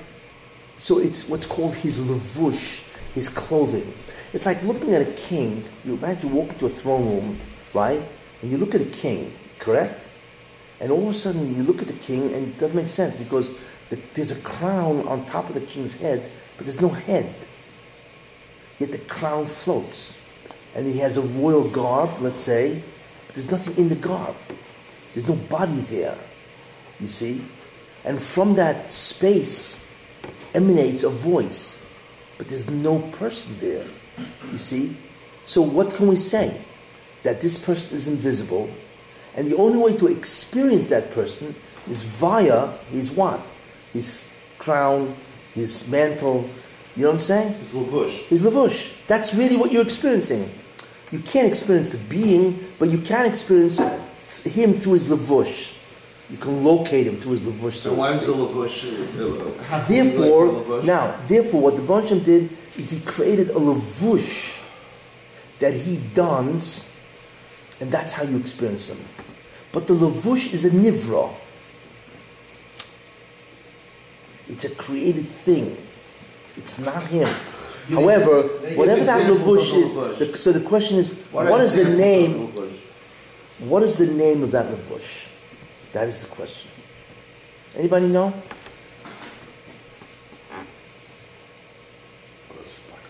so 0.78 1.00
it's 1.00 1.28
what's 1.28 1.46
called 1.46 1.74
his 1.74 2.08
levush, 2.08 2.84
his 3.12 3.28
clothing. 3.28 3.92
It's 4.32 4.46
like 4.46 4.62
looking 4.62 4.94
at 4.94 5.02
a 5.02 5.12
king. 5.12 5.64
You 5.84 5.94
imagine 5.96 6.30
you 6.30 6.36
walk 6.36 6.50
into 6.50 6.66
a 6.66 6.68
throne 6.68 7.04
room, 7.04 7.40
right? 7.74 8.00
And 8.42 8.50
you 8.52 8.58
look 8.58 8.76
at 8.76 8.80
a 8.80 8.92
king, 9.02 9.34
correct? 9.58 10.08
And 10.80 10.92
all 10.92 11.02
of 11.02 11.08
a 11.08 11.14
sudden 11.14 11.54
you 11.54 11.64
look 11.64 11.82
at 11.82 11.88
the 11.88 11.94
king 11.94 12.32
and 12.32 12.48
it 12.48 12.58
doesn't 12.58 12.76
make 12.76 12.88
sense 12.88 13.14
because 13.16 13.52
there's 14.14 14.32
a 14.32 14.40
crown 14.42 15.06
on 15.08 15.26
top 15.26 15.48
of 15.48 15.54
the 15.54 15.60
king's 15.60 15.94
head, 15.94 16.30
but 16.56 16.66
there's 16.66 16.80
no 16.80 16.88
head. 16.88 17.34
Yet 18.78 18.92
the 18.92 18.98
crown 18.98 19.46
floats. 19.46 20.14
And 20.74 20.86
he 20.86 20.98
has 20.98 21.16
a 21.16 21.22
royal 21.22 21.68
garb, 21.68 22.10
let's 22.20 22.44
say, 22.44 22.82
but 23.26 23.34
there's 23.34 23.50
nothing 23.50 23.76
in 23.76 23.88
the 23.88 23.96
garb. 23.96 24.36
There's 25.12 25.28
no 25.28 25.34
body 25.34 25.80
there. 25.80 26.16
You 27.00 27.06
see? 27.08 27.44
And 28.04 28.22
from 28.22 28.54
that 28.54 28.92
space 28.92 29.86
emanates 30.54 31.02
a 31.02 31.10
voice, 31.10 31.84
but 32.38 32.48
there's 32.48 32.70
no 32.70 32.98
person 32.98 33.56
there. 33.60 33.86
You 34.50 34.56
see? 34.56 34.96
So, 35.44 35.62
what 35.62 35.92
can 35.94 36.06
we 36.06 36.16
say? 36.16 36.60
That 37.22 37.40
this 37.40 37.58
person 37.58 37.94
is 37.96 38.08
invisible, 38.08 38.70
and 39.36 39.46
the 39.46 39.56
only 39.56 39.78
way 39.78 39.92
to 39.96 40.06
experience 40.06 40.86
that 40.88 41.10
person 41.10 41.54
is 41.88 42.02
via 42.02 42.68
his 42.90 43.10
what? 43.10 43.40
His 43.92 44.28
crown, 44.58 45.14
his 45.54 45.88
mantle. 45.88 46.48
You 46.96 47.02
know 47.04 47.08
what 47.10 47.14
I'm 47.14 47.20
saying? 47.20 47.54
It's 47.62 47.72
lavush. 47.72 48.10
His 48.26 48.42
lavush. 48.46 48.94
That's 49.06 49.34
really 49.34 49.56
what 49.56 49.72
you're 49.72 49.82
experiencing. 49.82 50.50
You 51.10 51.18
can't 51.20 51.46
experience 51.46 51.90
the 51.90 51.98
being, 51.98 52.58
but 52.78 52.88
you 52.88 52.98
can 52.98 53.26
experience 53.26 53.80
him 54.44 54.72
through 54.74 54.94
his 54.94 55.08
lavush. 55.10 55.72
You 56.28 56.36
can 56.36 56.62
locate 56.62 57.06
him 57.06 57.16
through 57.18 57.32
his 57.32 57.42
lavush. 57.46 57.72
So 57.72 57.90
So 57.90 57.94
why 57.94 58.12
is 58.14 58.26
the 58.26 58.32
lavush? 58.32 59.58
uh, 59.58 59.62
how 59.64 59.82
can 59.84 59.88
we 60.04 60.10
Therefore, 60.10 60.44
relate 60.46 60.64
the 60.66 60.70
lavush? 60.74 60.84
now, 60.84 61.16
therefore, 61.26 61.60
what 61.62 61.76
the 61.76 61.82
Bansham 61.82 62.24
did 62.24 62.50
is 62.76 62.90
he 62.92 63.00
created 63.00 63.50
a 63.50 63.54
lavush 63.54 64.60
that 65.58 65.74
he 65.74 65.96
dons, 66.14 66.92
and 67.80 67.90
that's 67.90 68.12
how 68.12 68.22
you 68.22 68.36
experience 68.38 68.88
him. 68.90 68.98
But 69.72 69.86
the 69.86 69.94
lavush 69.94 70.52
is 70.52 70.64
a 70.64 70.70
nivra. 70.70 71.32
It's 74.50 74.64
a 74.64 74.74
created 74.74 75.28
thing. 75.28 75.76
It's 76.56 76.78
not 76.80 77.04
him. 77.04 77.28
Give 77.88 77.98
However, 77.98 78.42
give 78.42 78.76
whatever 78.76 79.04
that 79.04 79.30
lavush 79.30 79.72
is, 79.74 79.94
the, 79.94 80.36
so 80.36 80.50
the 80.52 80.60
question 80.60 80.98
is, 80.98 81.14
What 81.30 81.48
what 81.48 81.60
is 81.60 81.74
the 81.74 81.84
name? 81.84 82.52
What 83.60 83.84
is 83.84 83.96
the 83.96 84.06
name 84.08 84.42
of 84.42 84.50
that 84.50 84.66
lavush? 84.66 85.28
That 85.92 86.08
is 86.08 86.24
the 86.24 86.34
question. 86.34 86.70
Anybody 87.76 88.08
know? 88.08 88.30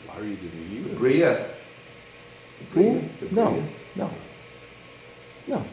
Why 0.07 0.15
are 0.19 0.25
you 0.25 0.37
giving 0.37 0.71
you? 0.71 0.83
Bria. 0.99 1.49
Who? 2.73 3.03
No, 3.31 3.62
no, 3.97 4.11
no. 5.49 5.65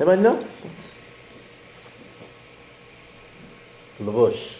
Anybody 0.00 0.22
know? 0.22 0.36
What? 0.36 0.91
Lavush. 4.00 4.58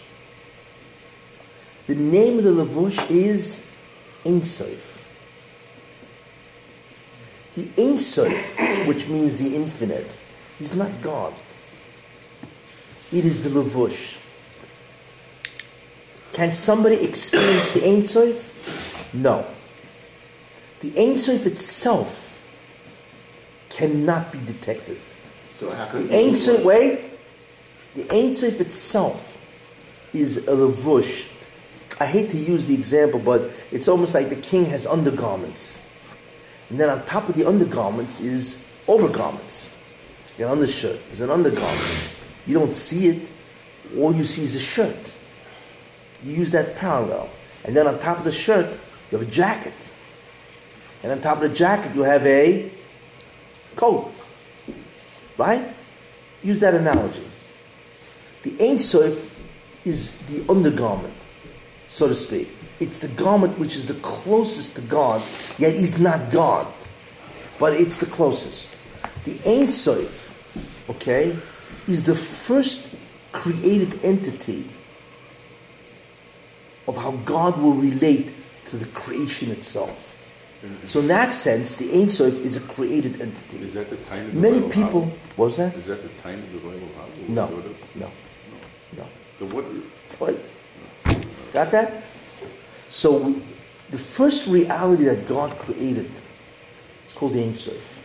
The 1.86 1.94
name 1.94 2.38
of 2.38 2.44
the 2.44 2.50
lavush 2.50 3.10
is 3.10 3.66
Ein 4.24 4.42
Sof. 4.42 5.09
The 7.54 7.68
Ein 7.76 7.98
Sof, 7.98 8.86
which 8.86 9.09
means 9.09 9.36
the 9.38 9.56
infinite, 9.56 10.16
is 10.60 10.74
not 10.74 10.90
God. 11.02 11.34
It 13.12 13.24
is 13.24 13.42
the 13.42 13.50
lavush. 13.50 14.18
Can 16.32 16.52
somebody 16.52 16.96
experience 17.04 17.72
the 17.72 17.86
Ein 17.86 18.04
Sof? 18.04 19.12
No. 19.12 19.46
The 20.80 20.92
Ein 20.98 21.16
Sof 21.16 21.46
itself 21.46 22.42
cannot 23.68 24.32
be 24.32 24.38
detected. 24.40 24.98
So 25.50 25.70
how 25.70 25.86
can 25.86 26.06
The 26.09 26.14
Ein 26.16 26.34
Sof, 26.34 26.64
wait, 26.64 27.11
the 27.94 28.10
Ein 28.10 28.35
Sof 28.35 28.60
itself 28.60 29.39
is 30.12 30.39
a 30.39 30.52
lavush. 30.52 31.28
I 32.01 32.06
hate 32.06 32.31
to 32.31 32.36
use 32.36 32.69
the 32.69 32.74
example, 32.74 33.20
but 33.20 33.51
it's 33.70 33.89
almost 33.89 34.14
like 34.14 34.28
the 34.28 34.36
king 34.36 34.64
has 34.66 34.86
undergarments. 34.86 35.82
And 36.70 36.81
then 36.81 36.89
on 36.89 37.05
top 37.05 37.28
of 37.28 37.35
the 37.35 37.47
undergarments 37.47 38.20
is 38.20 38.66
overgarments. 38.86 39.69
An 40.39 40.44
undershirt 40.44 40.98
is 41.12 41.20
an 41.20 41.31
undergarment. 41.31 42.14
You 42.47 42.59
don't 42.59 42.73
see 42.73 43.09
it, 43.09 43.31
all 43.98 44.14
you 44.14 44.24
see 44.24 44.43
is 44.43 44.56
a 44.56 44.60
shirt. 44.60 45.12
You 46.24 46.35
use 46.35 46.51
that 46.52 46.77
parallel. 46.77 47.28
And 47.64 47.77
then 47.77 47.86
on 47.86 47.98
top 47.98 48.19
of 48.19 48.24
the 48.24 48.32
shirt, 48.32 48.78
you 49.10 49.19
have 49.19 49.28
a 49.28 49.31
jacket. 49.31 49.93
And 51.02 51.12
on 51.12 51.20
top 51.20 51.43
of 51.43 51.51
the 51.51 51.55
jacket, 51.55 51.94
you 51.94 52.02
have 52.02 52.24
a 52.27 52.73
coat. 53.77 54.12
Right? 55.36 55.69
Use 56.43 56.60
that 56.60 56.74
analogy. 56.74 57.24
The 58.43 58.56
Ein 58.60 58.78
Sof 58.78 59.40
is 59.85 60.19
the 60.27 60.44
undergarment, 60.51 61.14
so 61.86 62.09
to 62.09 62.14
speak. 62.14 62.48
It's 62.81 62.98
the 62.98 63.09
garment 63.09 63.59
which 63.59 63.77
is 63.77 63.86
the 63.86 63.94
closest 64.02 64.74
to 64.77 64.82
God, 64.82 65.23
yet 65.59 65.74
is 65.74 66.01
not 66.01 66.31
God. 66.32 66.66
But 67.60 67.74
it's 67.74 67.98
the 67.98 68.06
closest. 68.06 68.74
The 69.24 69.39
Ein 69.47 69.69
Sof, 69.69 70.35
okay, 70.90 71.36
is 71.86 72.02
the 72.02 72.14
first 72.14 72.94
created 73.31 74.05
entity 74.05 74.69
of 76.89 76.97
how 76.97 77.12
God 77.24 77.56
will 77.59 77.74
relate 77.74 78.35
to 78.66 78.77
the 78.77 78.86
creation 78.86 79.51
itself. 79.51 80.16
Mm-hmm. 80.62 80.85
So 80.85 81.01
in 81.01 81.09
that 81.09 81.35
sense, 81.35 81.77
the 81.77 81.93
Ein 81.93 82.10
Sof 82.10 82.39
is 82.39 82.56
a 82.56 82.60
created 82.60 83.20
entity. 83.20 83.59
Is 83.59 83.74
that 83.74 83.90
the 83.90 83.97
time 83.97 84.27
of 84.27 84.35
the 84.35 84.40
Many 84.40 84.60
people, 84.70 85.06
what 85.36 85.47
was 85.47 85.56
that? 85.59 85.74
Is 85.74 85.86
that 85.86 86.02
the 86.02 86.09
time 86.23 86.39
of 86.39 86.52
the 86.52 86.59
Royal 86.59 86.81
House? 86.94 87.19
No, 87.28 87.62
no, 87.94 88.10
no. 89.43 89.48
So 89.48 89.55
what, 89.56 89.64
What? 90.19 90.39
Got 91.52 91.70
that? 91.73 92.02
So 92.89 93.35
the 93.90 93.98
first 93.98 94.48
reality 94.48 95.05
that 95.05 95.27
God 95.27 95.59
created 95.59 96.10
is 97.06 97.12
called 97.12 97.32
the 97.35 97.43
Ein 97.43 97.55
Sof. 97.55 97.98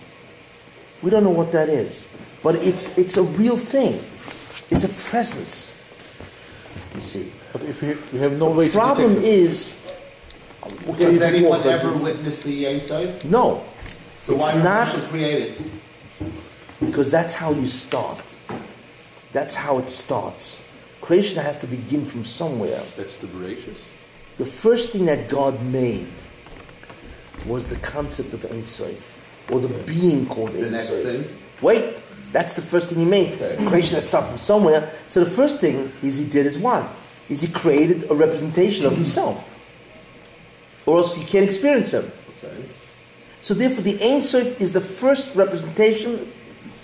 We 1.01 1.09
don't 1.11 1.23
know 1.23 1.29
what 1.29 1.51
that 1.51 1.69
is, 1.69 2.09
but 2.43 2.55
it's 2.55 2.97
it's 2.97 3.17
a 3.17 3.23
real 3.23 3.57
thing. 3.57 3.99
It's 4.69 4.83
a 4.83 4.89
presence. 4.89 5.73
You 6.95 7.01
see. 7.01 7.31
But 7.53 7.61
if 7.63 7.81
we, 7.81 7.95
we 8.11 8.19
have 8.19 8.37
no 8.37 8.49
way 8.51 8.69
problem 8.69 9.15
to 9.15 9.21
detect 9.21 9.27
it, 9.27 9.39
is, 9.39 9.85
we'll 10.85 10.95
get 10.97 11.11
Has 11.13 11.21
into 11.21 11.41
more 11.41 11.55
anyone 11.55 11.59
ever 11.61 11.69
it's- 11.69 12.03
witnessed 12.03 12.43
the 12.43 12.67
Ein 12.67 12.81
Sof? 12.81 13.23
No, 13.25 13.63
So 14.21 14.35
it's 14.35 14.47
why 14.47 14.55
not 14.55 14.63
not 14.63 14.87
just 14.93 15.07
create 15.09 15.41
it? 15.43 15.61
because 16.79 17.09
that's 17.11 17.33
how 17.33 17.51
you 17.53 17.67
start. 17.67 18.37
That's 19.31 19.55
how 19.55 19.77
it 19.77 19.89
starts. 19.89 20.66
Creation 21.07 21.41
has 21.41 21.55
to 21.55 21.67
begin 21.67 22.03
from 22.03 22.25
somewhere. 22.25 22.83
that's 22.97 23.15
the 23.19 23.27
gracious? 23.27 23.77
The 24.37 24.45
first 24.45 24.91
thing 24.91 25.05
that 25.05 25.29
God 25.29 25.63
made 25.63 26.11
was 27.45 27.67
the 27.67 27.77
concept 27.77 28.33
of 28.33 28.43
Ein 28.51 28.65
Sof, 28.65 29.17
or 29.49 29.61
the 29.61 29.69
being 29.85 30.25
called 30.25 30.51
The 30.51 30.65
Ein 30.65 30.71
next 30.73 30.89
Sof. 30.89 31.03
thing? 31.03 31.37
Wait, 31.61 31.95
That's 32.33 32.55
the 32.55 32.61
first 32.61 32.89
thing 32.89 32.99
he 32.99 33.05
made. 33.05 33.41
Okay. 33.41 33.65
Creation 33.67 33.95
has 33.95 34.05
started 34.05 34.27
from 34.27 34.37
somewhere. 34.37 34.91
So 35.07 35.23
the 35.23 35.29
first 35.29 35.61
thing 35.61 35.93
is 36.03 36.17
he 36.17 36.25
did 36.25 36.45
is 36.45 36.57
what? 36.59 36.85
Is 37.29 37.41
he 37.41 37.47
created 37.47 38.11
a 38.11 38.13
representation 38.13 38.85
of 38.85 38.91
himself. 38.91 39.47
Or 40.85 40.97
else 40.97 41.17
you 41.17 41.25
can't 41.25 41.45
experience 41.45 41.93
him. 41.93 42.11
Okay. 42.43 42.65
So 43.39 43.53
therefore 43.53 43.83
the 43.83 43.97
Ein 44.03 44.21
Sof 44.21 44.59
is 44.59 44.73
the 44.73 44.81
first 44.81 45.33
representation 45.35 46.29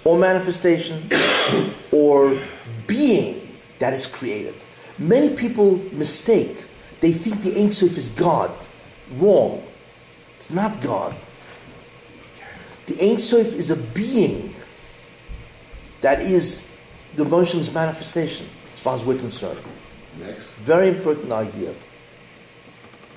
or 0.06 0.18
manifestation 0.18 1.12
or 1.92 2.40
being 2.88 3.43
that 3.84 3.92
is 3.92 4.08
created. 4.08 4.56
Many 4.98 5.36
people 5.36 5.76
mistake. 5.92 6.66
They 7.02 7.12
think 7.12 7.42
the 7.42 7.62
Ein 7.62 7.70
Sof 7.70 7.98
is 7.98 8.10
God. 8.10 8.50
Wrong. 9.18 9.62
It's 10.38 10.50
not 10.50 10.80
God. 10.80 11.14
The 12.86 12.96
Ein 13.12 13.20
Sof 13.20 13.54
is 13.54 13.72
a 13.72 13.76
being 13.76 14.56
that 16.00 16.22
is 16.22 16.70
the 17.16 17.26
Moshe's 17.26 17.74
manifestation, 17.74 18.48
as 18.72 18.80
far 18.80 18.94
as 18.94 19.04
we're 19.04 19.20
concerned. 19.20 19.60
Next. 20.18 20.52
Very 20.64 20.88
important 20.88 21.34
idea. 21.34 21.74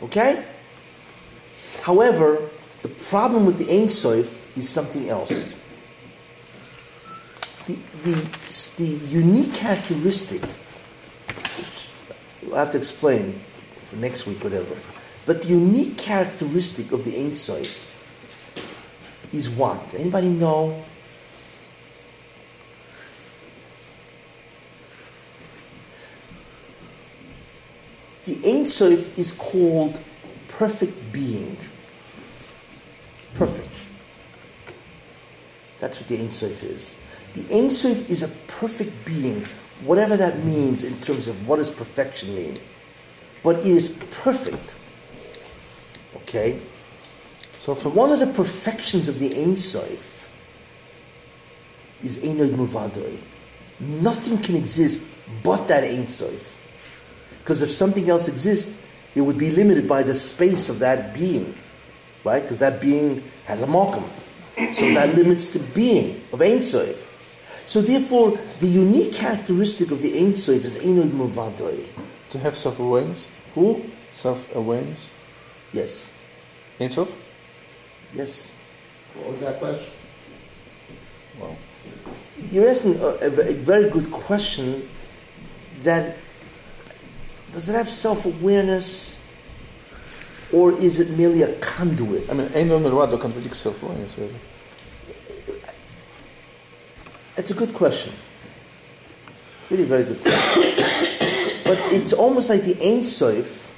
Okay? 0.03 0.45
However, 1.83 2.51
the 2.83 2.89
problem 2.89 3.47
with 3.47 3.59
the 3.59 3.71
Ein 3.71 3.89
Sof 3.89 4.47
is 4.57 4.69
something 4.69 5.09
else. 5.09 5.55
The, 7.67 7.79
the, 8.05 8.75
the 8.77 8.87
unique 9.09 9.53
characteristic, 9.53 10.43
which 10.43 11.89
I'll 12.53 12.59
have 12.59 12.71
to 12.73 12.79
explain 12.79 13.41
for 13.91 13.97
next 13.97 14.27
week, 14.27 14.43
whatever, 14.45 14.77
but 15.25 15.43
the 15.43 15.49
unique 15.49 15.99
characteristic 15.99 16.93
of 16.93 17.05
the 17.05 17.19
Ein 17.19 17.35
Sof 17.35 17.99
is 19.33 19.51
what? 19.51 19.95
Anybody 19.95 20.29
know? 20.29 20.85
The 28.27 28.39
Ein 28.45 28.67
Sof 28.67 29.19
is 29.19 29.33
called 29.33 30.01
perfect 30.49 31.13
being. 31.13 31.57
It's 33.17 33.25
perfect. 33.35 33.81
That's 35.81 35.99
what 35.99 36.09
the 36.09 36.19
Ein 36.19 36.31
Sof 36.31 36.63
is. 36.63 36.97
The 37.37 37.55
Ein 37.55 37.69
Sof 37.69 38.09
is 38.09 38.23
a 38.23 38.29
perfect 38.49 39.05
being, 39.05 39.45
whatever 39.85 40.17
that 40.17 40.43
means 40.43 40.83
in 40.83 40.99
terms 41.03 41.29
of 41.29 41.47
what 41.47 41.57
does 41.57 41.71
perfection 41.71 42.35
mean. 42.35 42.59
But 43.43 43.59
it 43.59 43.67
is 43.67 43.91
perfect. 44.11 44.79
Okay? 46.17 46.59
So 47.61 47.75
from 47.75 47.95
One 47.95 48.11
of 48.11 48.21
the 48.21 48.27
perfections 48.29 49.11
of 49.11 49.19
the 49.19 49.37
Ein 49.37 49.55
Sof 49.55 50.31
is 52.03 52.25
Ein 52.25 52.41
od 52.41 52.53
milvado. 52.53 53.19
Nothing 53.81 54.39
can 54.39 54.57
exist 54.57 55.07
but 55.43 55.69
that 55.69 55.85
Ein 55.85 56.09
Sof. 56.09 56.57
Because 57.41 57.61
if 57.61 57.69
something 57.69 58.09
else 58.09 58.29
exists, 58.29 58.79
it 59.15 59.21
would 59.21 59.37
be 59.37 59.51
limited 59.51 59.87
by 59.87 60.03
the 60.03 60.15
space 60.15 60.71
of 60.71 60.79
that 60.79 61.13
being, 61.13 61.55
right? 62.25 62.43
Because 62.43 62.57
that 62.59 62.81
being 62.81 63.23
has 63.45 63.61
a 63.61 63.67
markham. 63.67 64.05
So 64.73 64.93
that 64.95 65.15
limits 65.15 65.51
the 65.51 65.59
being 65.75 66.23
of 66.33 66.41
Ein 66.41 66.63
Sof. 66.63 67.13
So 67.67 67.81
therefore, 67.83 68.39
the 68.61 68.69
unique 68.69 69.13
characteristic 69.13 69.91
of 69.91 70.01
the 70.01 70.17
Ein 70.17 70.37
Sof 70.37 70.65
is 70.65 70.77
Ein 70.79 71.01
od 71.01 71.11
milvado. 71.11 71.85
to 72.31 72.39
have 72.39 72.57
self-awareness, 72.57 73.27
Who? 73.55 73.83
self-awareness, 74.13 75.11
Yes. 75.73 76.11
Ein 76.81 76.91
Sof? 76.91 77.11
Yes. 78.15 78.53
What 79.15 79.33
was 79.33 79.41
that 79.41 79.59
question? 79.59 79.93
Well, 81.41 81.57
You're 82.53 82.69
asking 82.69 83.01
a, 83.01 83.07
a 83.07 83.31
a 83.51 83.55
very 83.55 83.91
good 83.91 84.11
question. 84.13 84.89
That 85.83 86.17
does 87.53 87.69
it 87.69 87.75
have 87.75 87.89
self-awareness, 87.89 89.19
or 90.53 90.73
is 90.79 91.01
it 91.01 91.11
merely 91.19 91.43
a 91.43 91.53
conduit? 91.59 92.31
I 92.31 92.35
mean, 92.35 92.49
Ein 92.55 92.71
od 92.71 92.83
milvado 92.83 93.19
contradicts 93.21 93.59
self-awareness, 93.59 94.17
really. 94.19 94.35
It's 97.37 97.51
a 97.51 97.55
good 97.55 97.75
question. 97.75 98.13
Really, 99.71 99.85
very 99.85 100.05
good 100.05 100.21
question. 100.23 100.73
but 101.65 101.79
it's 101.93 102.13
almost 102.13 102.49
like 102.49 102.63
the 102.63 102.77
Ein 102.83 103.03
Sof 103.03 103.75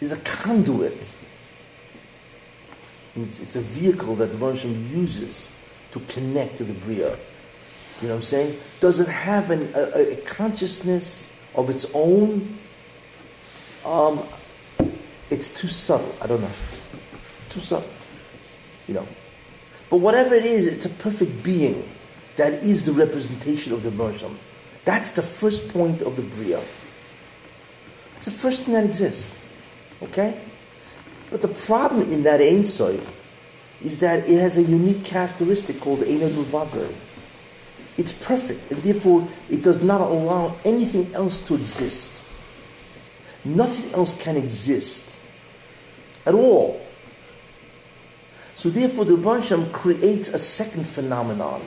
is 0.00 0.12
a 0.12 0.16
conduit. 0.18 1.14
It's, 3.16 3.40
it's 3.40 3.56
a 3.56 3.60
vehicle 3.60 4.14
that 4.16 4.30
the 4.30 4.38
Roshim 4.38 4.90
uses 4.90 5.50
to 5.90 6.00
connect 6.00 6.56
to 6.58 6.64
the 6.64 6.74
Bria. 6.74 7.16
You 8.00 8.08
know 8.08 8.14
what 8.14 8.18
I'm 8.18 8.22
saying? 8.22 8.60
Does 8.78 9.00
it 9.00 9.08
have 9.08 9.50
an, 9.50 9.72
a, 9.74 10.12
a 10.12 10.16
consciousness 10.22 11.32
of 11.56 11.68
its 11.68 11.86
own? 11.94 12.58
Um, 13.84 14.22
it's 15.30 15.50
too 15.50 15.66
subtle. 15.66 16.14
I 16.22 16.26
don't 16.28 16.40
know. 16.40 16.50
Too 17.48 17.60
subtle. 17.60 17.90
You 18.86 18.94
know. 18.94 19.08
But 19.90 19.98
whatever 19.98 20.34
it 20.34 20.44
is, 20.44 20.66
it's 20.66 20.86
a 20.86 20.90
perfect 20.90 21.42
being 21.42 21.88
that 22.36 22.52
is 22.54 22.84
the 22.84 22.92
representation 22.92 23.72
of 23.72 23.82
the 23.82 23.90
Mersham. 23.90 24.36
That's 24.84 25.10
the 25.10 25.22
first 25.22 25.68
point 25.68 26.02
of 26.02 26.16
the 26.16 26.22
Bria. 26.22 26.60
It's 28.16 28.24
the 28.24 28.30
first 28.30 28.64
thing 28.64 28.74
that 28.74 28.84
exists. 28.84 29.34
Okay? 30.02 30.40
But 31.30 31.42
the 31.42 31.48
problem 31.48 32.10
in 32.10 32.22
that 32.22 32.40
Ein 32.40 32.64
Sof 32.64 33.22
is 33.82 33.98
that 34.00 34.28
it 34.28 34.40
has 34.40 34.56
a 34.56 34.62
unique 34.62 35.04
characteristic 35.04 35.80
called 35.80 36.02
Ein 36.02 36.20
Muvadar. 36.20 36.92
It's 37.96 38.12
perfect, 38.12 38.70
and 38.70 38.80
therefore 38.82 39.26
it 39.50 39.62
does 39.62 39.82
not 39.82 40.00
allow 40.00 40.56
anything 40.64 41.12
else 41.14 41.40
to 41.48 41.54
exist. 41.54 42.22
Nothing 43.44 43.92
else 43.92 44.20
can 44.22 44.36
exist 44.36 45.18
at 46.24 46.34
all. 46.34 46.80
So 48.58 48.70
therefore, 48.70 49.04
the 49.04 49.14
Rebbe 49.14 49.70
creates 49.70 50.30
a 50.30 50.38
second 50.38 50.84
phenomenon 50.84 51.60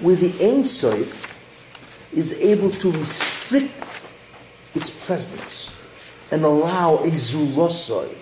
where 0.00 0.16
the 0.16 0.32
Ein 0.42 0.64
Sof 0.64 1.38
is 2.10 2.32
able 2.40 2.70
to 2.70 2.90
restrict 2.90 3.84
its 4.74 4.88
presence 5.06 5.74
and 6.30 6.42
allow 6.42 6.94
a 6.94 7.08
zulosoi, 7.08 8.16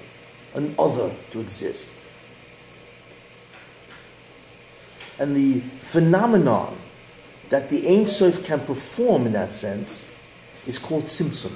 an 0.54 0.74
other, 0.76 1.14
to 1.30 1.38
exist. 1.38 2.04
And 5.20 5.36
the 5.36 5.60
phenomenon 5.78 6.76
that 7.48 7.70
the 7.70 7.96
Ein 7.96 8.08
Sof 8.08 8.44
can 8.44 8.58
perform 8.58 9.26
in 9.26 9.34
that 9.34 9.54
sense 9.54 10.08
is 10.66 10.80
called 10.80 11.04
Tzimtzum. 11.04 11.52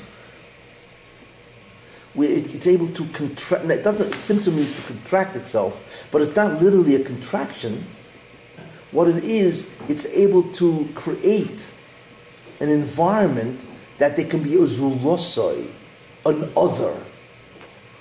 It's 2.20 2.66
able 2.66 2.88
to 2.88 3.04
contract, 3.06 3.64
it 3.66 3.84
doesn't, 3.84 4.10
Tzimtzum 4.12 4.56
means 4.56 4.72
to 4.74 4.82
contract 4.82 5.36
itself, 5.36 6.08
but 6.10 6.22
it's 6.22 6.34
not 6.34 6.60
literally 6.60 6.94
a 6.96 7.04
contraction. 7.04 7.84
What 8.90 9.08
it 9.08 9.22
is, 9.22 9.74
it's 9.88 10.06
able 10.06 10.44
to 10.54 10.88
create 10.94 11.70
an 12.60 12.68
environment 12.68 13.64
that 13.98 14.16
there 14.16 14.26
can 14.26 14.42
be 14.42 14.54
a 14.54 14.58
zulosoi, 14.58 15.70
an 16.24 16.50
other. 16.56 16.96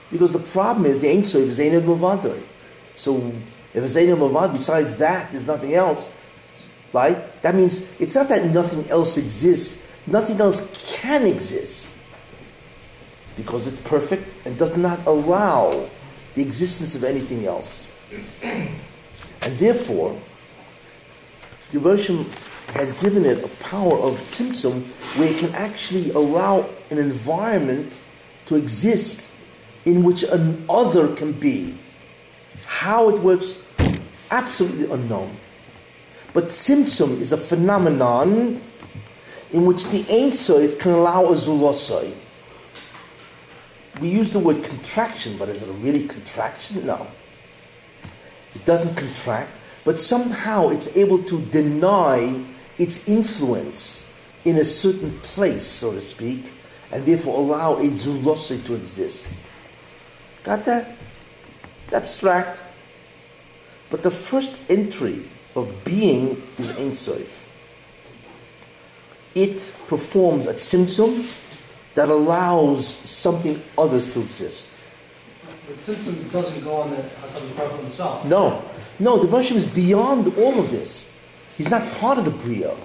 Because 0.10 0.34
the 0.34 0.40
problem 0.40 0.86
is 0.86 1.00
the 1.00 1.10
Ein 1.10 1.24
Sof 1.24 1.44
is 1.44 1.60
Ein 1.60 1.82
Mavadoi. 1.82 2.42
So 2.96 3.32
if 3.74 3.84
it's 3.84 3.96
Mavad, 3.96 4.54
besides 4.54 4.98
that, 4.98 5.32
there's 5.32 5.46
nothing 5.46 5.74
else, 5.74 6.12
right? 6.94 7.42
That 7.44 7.56
means 7.56 7.92
it's 8.00 8.16
not 8.16 8.30
that 8.30 8.46
nothing 8.46 8.90
else 8.90 9.18
exists, 9.18 9.92
nothing 10.08 10.40
else 10.40 11.00
can 11.00 11.28
exist. 11.28 11.97
Because 13.38 13.72
it's 13.72 13.80
perfect 13.82 14.28
and 14.46 14.58
does 14.58 14.76
not 14.76 15.00
allow 15.06 15.88
the 16.36 16.42
existence 16.42 16.96
of 16.96 17.04
anything 17.04 17.46
else. 17.46 17.88
And 18.44 19.58
therefore, 19.58 20.20
the 21.72 21.80
Roshim 21.80 22.26
has 22.74 22.92
given 22.94 23.26
it 23.26 23.44
a 23.44 23.64
power 23.64 23.98
of 23.98 24.16
tzimtzum 24.24 24.84
where 25.18 25.32
it 25.32 25.38
can 25.38 25.54
actually 25.56 26.10
allow 26.12 26.68
an 26.92 26.98
environment 26.98 28.02
to 28.48 28.56
exist 28.56 29.32
in 29.86 30.04
which 30.04 30.24
an 30.24 30.66
other 30.70 31.14
can 31.16 31.32
be. 31.32 31.78
How 32.66 33.10
it 33.10 33.22
works, 33.22 33.62
absolutely 34.32 34.92
unknown. 34.92 35.38
But 36.34 36.46
tzimtzum 36.46 37.20
is 37.20 37.32
a 37.32 37.38
phenomenon 37.38 38.62
in 39.52 39.66
which 39.66 39.86
the 39.86 40.06
Ein 40.12 40.32
Sof 40.32 40.78
can 40.78 40.92
allow 40.92 41.26
a 41.26 41.34
zulosai. 41.34 42.14
We 44.00 44.10
use 44.10 44.32
the 44.32 44.40
word 44.40 44.64
contraction, 44.64 45.38
but 45.38 45.50
is 45.50 45.64
it 45.64 45.72
really 45.80 46.08
contraction? 46.08 46.86
No. 46.86 47.08
It 48.54 48.66
doesn't 48.66 48.96
contract, 48.96 49.52
but 49.84 50.00
somehow 50.00 50.70
it's 50.70 50.96
able 50.96 51.20
to 51.24 51.42
deny 51.46 52.44
its 52.78 53.08
influence 53.08 54.08
in 54.46 54.58
a 54.58 54.64
certain 54.64 55.20
place, 55.22 55.66
so 55.66 55.92
to 55.92 56.02
speak, 56.02 56.54
and 56.92 57.06
therefore 57.06 57.40
allow 57.40 57.76
a 57.76 57.84
zulosai 57.84 58.64
to 58.66 58.76
exist. 58.76 59.40
Got 60.44 60.64
that? 60.66 60.96
It's 61.84 61.94
abstract. 61.94 62.64
But 63.90 64.04
the 64.04 64.12
first 64.12 64.58
entry 64.70 65.28
of 65.56 65.84
being 65.84 66.42
is 66.58 66.72
Ein 66.78 66.94
Sof. 66.94 67.46
It 69.34 69.76
performs 69.88 70.48
a 70.48 70.54
tzimtzum 70.54 71.26
that 71.98 72.10
allows 72.10 72.88
something 72.88 73.60
others 73.76 74.14
to 74.14 74.20
exist. 74.20 74.70
The 75.68 75.74
tzimtzum 75.74 76.32
doesn't 76.32 76.64
go 76.64 76.76
on 76.76 76.92
the 76.92 76.98
HaKadosh 76.98 77.58
Baruch 77.58 77.72
Hu 77.72 77.82
himself. 77.82 78.24
No, 78.24 78.64
no, 79.00 79.18
the 79.18 79.36
Hashem 79.36 79.58
is 79.58 79.66
beyond 79.66 80.32
all 80.38 80.60
of 80.60 80.70
this. 80.70 81.12
He's 81.58 81.72
not 81.72 81.92
part 81.94 82.20
of 82.20 82.26
the 82.26 82.30
Bria. 82.30 82.76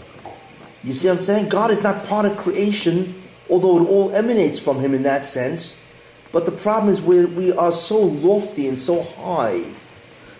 You 0.82 0.94
see 0.94 1.08
what 1.08 1.18
I'm 1.18 1.22
saying? 1.24 1.50
God 1.50 1.70
is 1.70 1.82
not 1.82 2.06
part 2.06 2.24
of 2.24 2.38
creation, 2.38 3.22
although 3.50 3.82
it 3.82 3.86
all 3.86 4.10
emanates 4.12 4.58
from 4.58 4.80
Him 4.80 4.94
in 4.94 5.02
that 5.02 5.26
sense. 5.26 5.78
But 6.32 6.46
the 6.46 6.52
problem 6.52 6.88
is 6.90 7.02
we 7.02 7.26
we 7.26 7.52
are 7.52 7.70
so 7.70 8.00
lofty 8.00 8.66
and 8.66 8.80
so 8.80 9.02
high 9.02 9.62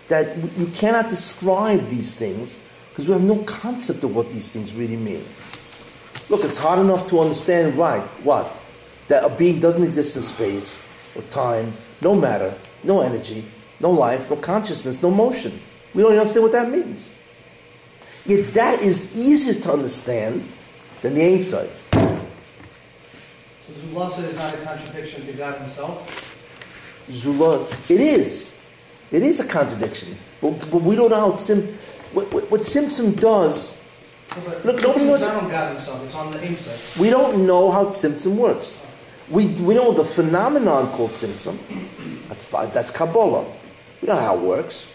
that 0.07 0.35
you 0.57 0.65
cannot 0.73 1.09
describe 1.11 1.89
these 1.89 2.15
things 2.15 2.57
because 2.89 3.05
we 3.05 3.13
have 3.13 3.21
no 3.21 3.37
concept 3.43 4.03
of 4.03 4.15
what 4.15 4.31
these 4.31 4.51
things 4.51 4.73
really 4.73 4.97
mean. 4.97 5.23
Look, 6.27 6.43
it's 6.43 6.57
hard 6.57 6.79
enough 6.79 7.05
to 7.09 7.19
understand, 7.19 7.77
right, 7.77 8.03
what? 8.25 8.51
That 9.07 9.23
a 9.23 9.29
being 9.29 9.59
doesn't 9.59 9.83
exist 9.83 10.15
in 10.15 10.21
space 10.23 10.81
or 11.15 11.21
time, 11.23 11.73
no 12.01 12.15
matter, 12.15 12.53
no 12.83 13.01
energy, 13.01 13.45
no 13.79 13.91
life, 13.91 14.29
no 14.29 14.35
consciousness, 14.37 15.01
no 15.01 15.11
motion. 15.11 15.59
We 15.93 16.01
don't 16.01 16.11
even 16.11 16.19
understand 16.19 16.43
what 16.43 16.51
that 16.53 16.69
means. 16.69 17.11
Yet 18.25 18.53
that 18.53 18.81
is 18.81 19.17
easier 19.17 19.59
to 19.61 19.73
understand 19.73 20.47
than 21.01 21.13
the 21.15 21.21
Ein 21.23 21.41
Sof. 21.41 21.87
So 21.91 23.73
Zulasa 23.73 24.23
is 24.23 24.35
not 24.37 24.53
a 24.53 24.57
contradiction 24.57 25.25
to 25.25 25.33
God 25.33 25.59
himself? 25.59 26.29
Zula, 27.11 27.67
it 27.89 27.99
is. 27.99 28.57
It 29.11 29.21
is 29.21 29.39
a 29.41 29.45
contradiction. 29.47 30.17
But, 30.41 30.59
but 30.71 30.81
we 30.81 30.95
don't 30.95 31.09
know 31.09 31.31
how 31.31 31.35
Sim, 31.35 31.67
what, 32.13 32.31
what, 32.33 32.49
what 32.49 32.61
tzimtzum 32.61 33.19
does, 33.19 33.83
Look, 34.63 34.81
nobody 34.81 34.89
it's 34.89 35.05
knows- 35.05 35.27
not 35.27 35.43
on 35.43 35.49
God 35.51 35.75
himself, 35.75 36.03
it's 36.05 36.15
on 36.15 36.31
the 36.31 36.99
we 36.99 37.09
don't 37.09 37.45
know 37.45 37.69
how 37.69 37.85
tzimtzum 37.85 38.35
works. 38.35 38.79
We, 39.29 39.47
we 39.47 39.73
know 39.73 39.93
the 39.93 40.03
phenomenon 40.03 40.89
called 40.89 41.11
tzimtzum. 41.11 41.57
That's, 42.27 42.45
that's 42.45 42.91
Kabbalah. 42.91 43.45
We 44.01 44.07
don't 44.07 44.17
know 44.17 44.21
how 44.21 44.37
it 44.37 44.41
works. 44.41 44.91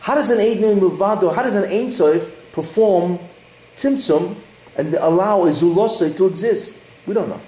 How 0.00 0.14
does 0.14 0.30
an 0.30 0.38
Ein 0.38 0.78
Muvado, 0.78 1.34
how 1.34 1.42
does 1.42 1.56
an 1.56 1.64
Ein 1.64 1.90
Sof 1.90 2.30
perform 2.52 3.18
Tzimtzum 3.74 4.36
and 4.76 4.94
allow 4.96 5.44
a 5.44 5.48
Zulosai 5.48 6.14
to 6.16 6.26
exist? 6.26 6.78
We 7.06 7.14
don't 7.14 7.28
know. 7.28 7.40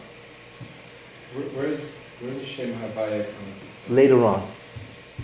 Where, 1.34 1.46
where's 1.48 1.96
where 2.20 2.32
does 2.32 2.48
Shem 2.48 2.72
Havaya 2.74 3.26
come 3.26 3.94
Later 3.94 4.24
on. 4.24 4.42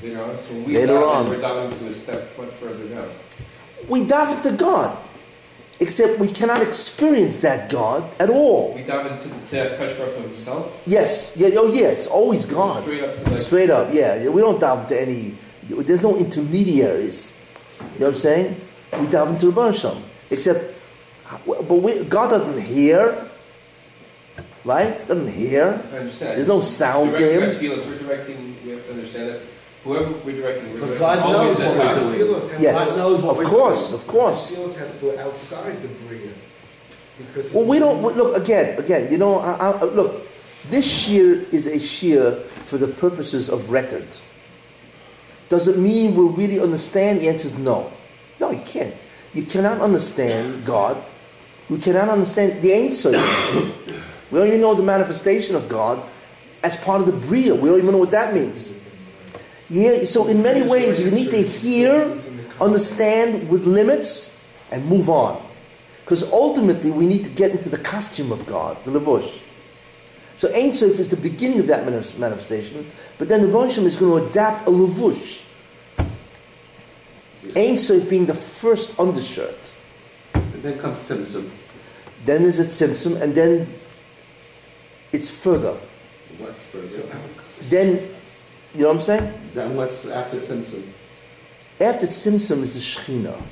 Later 0.02 0.22
on. 0.22 0.36
So 0.42 0.54
we 0.54 0.74
Later 0.74 0.94
dive, 0.94 1.02
on. 1.04 1.28
We're 1.30 1.40
diving 1.40 1.78
to 1.78 1.86
a 1.86 1.94
step 1.94 2.38
much 2.38 2.50
further 2.50 2.86
down. 2.88 3.08
We 3.88 4.04
dive 4.04 4.36
into 4.36 4.52
God, 4.52 4.96
except 5.82 6.20
we 6.20 6.28
cannot 6.28 6.62
experience 6.62 7.38
that 7.38 7.68
God 7.68 8.04
at 8.20 8.30
all. 8.30 8.72
We 8.72 8.84
dive 8.84 9.10
into 9.10 9.28
the 9.28 9.76
Baruch 9.76 10.16
himself. 10.22 10.80
Yes, 10.86 11.34
yeah, 11.36 11.48
oh 11.54 11.72
yeah, 11.72 11.88
it's 11.88 12.06
always 12.06 12.44
God. 12.44 12.84
Straight 12.84 13.02
up 13.02 13.16
to 13.16 13.30
like 13.30 13.38
Straight 13.38 13.70
up, 13.70 13.92
yeah. 13.92 14.28
We 14.28 14.40
don't 14.40 14.60
dive 14.60 14.84
into 14.84 15.00
any, 15.00 15.34
there's 15.68 16.04
no 16.04 16.16
intermediaries. 16.16 17.32
You 17.80 17.86
know 17.86 18.06
what 18.06 18.08
I'm 18.08 18.14
saying? 18.14 18.60
We 19.00 19.06
dive 19.08 19.28
into 19.30 19.50
the 19.50 19.60
Hashem. 19.60 20.02
Except, 20.30 20.72
but 21.46 21.68
we, 21.68 22.04
God 22.04 22.28
doesn't 22.30 22.62
hear, 22.62 23.28
right? 24.64 24.96
Doesn't 25.08 25.28
hear. 25.28 25.82
I 25.92 25.96
understand. 25.98 26.36
There's 26.36 26.48
no 26.48 26.60
sound 26.60 27.16
to 27.16 27.50
him. 27.50 27.58
fields, 27.58 27.84
we're 27.86 27.98
directing, 27.98 28.56
we 28.64 28.70
have 28.70 28.86
to 28.86 28.92
understand 28.92 29.30
that 29.30 29.40
whoever 29.84 30.12
we're 30.24 30.36
directing, 30.36 30.72
we're 30.74 30.80
But 30.80 30.86
directing 30.86 30.98
God 30.98 31.18
always 31.36 31.58
knows 31.58 31.68
at 31.68 31.76
what 31.96 32.06
we're 32.06 32.18
doing. 32.18 32.62
Yes, 32.62 32.88
God 32.90 32.98
knows 32.98 33.22
what 33.22 33.30
of 33.32 33.38
we're 33.38 33.44
course, 33.44 33.88
doing. 33.90 34.00
of 34.00 34.06
course. 34.06 34.50
Feelers 34.54 34.76
have 34.76 34.92
to 34.92 34.98
go 35.00 35.18
outside 35.18 35.82
the 35.82 35.88
Bria. 35.88 36.30
Because 37.18 37.52
Well, 37.52 37.64
we 37.64 37.78
don't 37.78 38.02
look 38.02 38.36
again. 38.36 38.78
Again, 38.78 39.10
you 39.10 39.18
know, 39.18 39.38
I, 39.38 39.70
I, 39.70 39.84
look. 39.84 40.28
This 40.70 40.86
shiur 40.86 41.52
is 41.52 41.66
a 41.66 41.76
shiur 41.76 42.42
for 42.64 42.78
the 42.78 42.86
purposes 42.86 43.48
of 43.50 43.70
record. 43.70 44.06
Does 45.48 45.66
it 45.68 45.76
mean 45.76 46.14
we'll 46.14 46.28
really 46.28 46.60
understand? 46.60 47.20
The 47.20 47.28
answer 47.28 47.48
is 47.48 47.58
no. 47.58 47.92
No, 48.40 48.50
you 48.52 48.62
can't. 48.64 48.94
You 49.34 49.42
cannot 49.44 49.80
understand 49.80 50.64
God. 50.64 51.02
We 51.68 51.78
cannot 51.78 52.08
understand 52.08 52.62
the 52.62 52.72
answer. 52.72 53.12
We 54.30 54.38
don't 54.38 54.48
even 54.48 54.62
know 54.62 54.72
the 54.72 54.82
manifestation 54.82 55.54
of 55.56 55.68
God 55.68 56.02
as 56.62 56.74
part 56.74 57.02
of 57.02 57.06
the 57.06 57.12
Bria. 57.12 57.54
We 57.54 57.68
don't 57.68 57.78
even 57.80 57.92
know 57.92 57.98
what 57.98 58.12
that 58.12 58.32
means. 58.32 58.72
Yeah, 59.72 60.04
so 60.04 60.26
in 60.26 60.42
many 60.42 60.60
ways, 60.60 61.00
you 61.00 61.10
need 61.10 61.30
to 61.30 61.40
hear, 61.40 62.14
understand 62.60 63.48
with 63.48 63.64
limits, 63.64 64.36
and 64.70 64.84
move 64.84 65.08
on. 65.08 65.42
Because 66.04 66.30
ultimately, 66.30 66.90
we 66.90 67.06
need 67.06 67.24
to 67.24 67.30
get 67.30 67.52
into 67.52 67.70
the 67.70 67.78
costume 67.78 68.32
of 68.32 68.44
God, 68.44 68.76
the 68.84 68.90
levush. 68.90 69.42
So 70.34 70.52
Ein 70.54 70.74
Sof 70.74 70.98
is 70.98 71.08
the 71.08 71.16
beginning 71.16 71.58
of 71.58 71.68
that 71.68 71.86
manifestation, 71.86 72.86
but 73.16 73.28
then 73.28 73.40
the 73.40 73.46
Roshim 73.46 73.84
is 73.84 73.96
going 73.96 74.22
to 74.22 74.28
adapt 74.28 74.68
a 74.68 74.70
levush. 74.70 75.42
Ein 77.56 77.78
Sof 77.78 78.10
being 78.10 78.26
the 78.26 78.34
first 78.34 78.98
undershirt. 79.00 79.72
And 80.34 80.62
then 80.62 80.78
comes 80.78 80.98
Tzimtzum. 80.98 81.48
Then 82.26 82.42
there's 82.42 82.60
a 82.60 82.64
tzimtzum, 82.64 83.22
and 83.22 83.34
then 83.34 83.72
it's 85.12 85.30
further. 85.30 85.78
What's 86.36 86.66
further? 86.66 87.08
Then, 87.62 88.11
you 88.74 88.80
know 88.82 88.88
what 88.88 88.94
I'm 88.94 89.00
saying? 89.00 89.34
Then 89.54 89.76
what's 89.76 90.06
after 90.06 90.38
Tzimtzum? 90.38 90.84
After 91.80 92.06
tzimtzum 92.06 92.62
is 92.62 92.74
the 92.74 92.80
Shechina. 92.80 93.42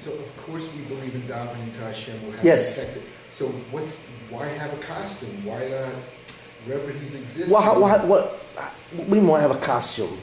so 0.00 0.10
of 0.12 0.36
course 0.38 0.68
we 0.74 0.82
believe 0.82 1.14
in 1.14 1.22
davening 1.22 1.72
to 1.74 1.80
Hashem. 1.80 2.20
We'll 2.22 2.32
have 2.32 2.44
Yes. 2.44 2.76
to 2.76 2.80
protect 2.86 2.96
it. 2.98 3.02
So 3.32 3.46
what's 3.70 4.00
why 4.28 4.46
have 4.48 4.72
a 4.72 4.82
costume? 4.82 5.44
Why 5.44 5.68
not 5.68 5.92
wherever 6.66 6.90
he's 6.92 7.20
existing? 7.20 7.52
Well, 7.52 7.62
how, 7.62 7.78
what, 7.78 8.06
what, 8.06 8.40
we 9.08 9.20
might 9.20 9.40
have 9.40 9.50
a 9.50 9.58
costume. 9.58 10.16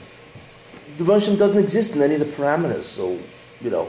The 0.97 1.03
Roshim 1.03 1.37
doesn't 1.37 1.57
exist 1.57 1.95
in 1.95 2.01
any 2.01 2.15
of 2.15 2.19
the 2.19 2.25
parameters, 2.25 2.83
so, 2.83 3.17
you 3.61 3.69
know. 3.69 3.87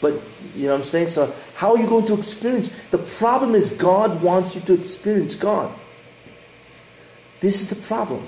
But, 0.00 0.14
you 0.54 0.66
know 0.66 0.72
what 0.72 0.78
I'm 0.78 0.84
saying? 0.84 1.08
So, 1.08 1.34
how 1.54 1.72
are 1.74 1.78
you 1.78 1.88
going 1.88 2.06
to 2.06 2.14
experience? 2.14 2.68
The 2.90 2.98
problem 2.98 3.54
is 3.54 3.70
God 3.70 4.22
wants 4.22 4.54
you 4.54 4.60
to 4.62 4.74
experience 4.74 5.34
God. 5.34 5.72
This 7.40 7.60
is 7.62 7.70
the 7.70 7.76
problem. 7.76 8.26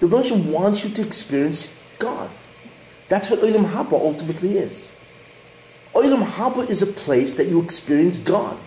The 0.00 0.06
Roshim 0.06 0.46
wants 0.46 0.84
you 0.84 0.90
to 0.90 1.02
experience 1.02 1.78
God. 1.98 2.30
That's 3.08 3.28
what 3.30 3.40
Olam 3.40 3.66
Haba 3.70 3.92
ultimately 3.92 4.56
is. 4.58 4.92
Olam 5.94 6.24
Haba 6.24 6.68
is 6.68 6.82
a 6.82 6.86
place 6.86 7.34
that 7.34 7.46
you 7.46 7.60
experience 7.62 8.18
God. 8.18 8.58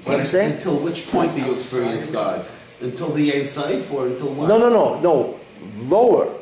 See 0.00 0.10
what 0.10 0.20
I'm 0.20 0.26
saying? 0.26 0.52
Until 0.56 0.78
which 0.78 1.10
point 1.10 1.34
do 1.34 1.42
you 1.42 1.54
experience 1.54 2.10
God? 2.10 2.46
Until 2.80 3.10
the 3.10 3.34
Ein 3.34 3.46
Sof 3.46 3.92
or 3.92 4.06
until 4.06 4.34
what? 4.34 4.48
No, 4.48 4.58
no, 4.58 4.68
no, 4.70 5.00
no. 5.00 5.40
Lower. 5.78 6.32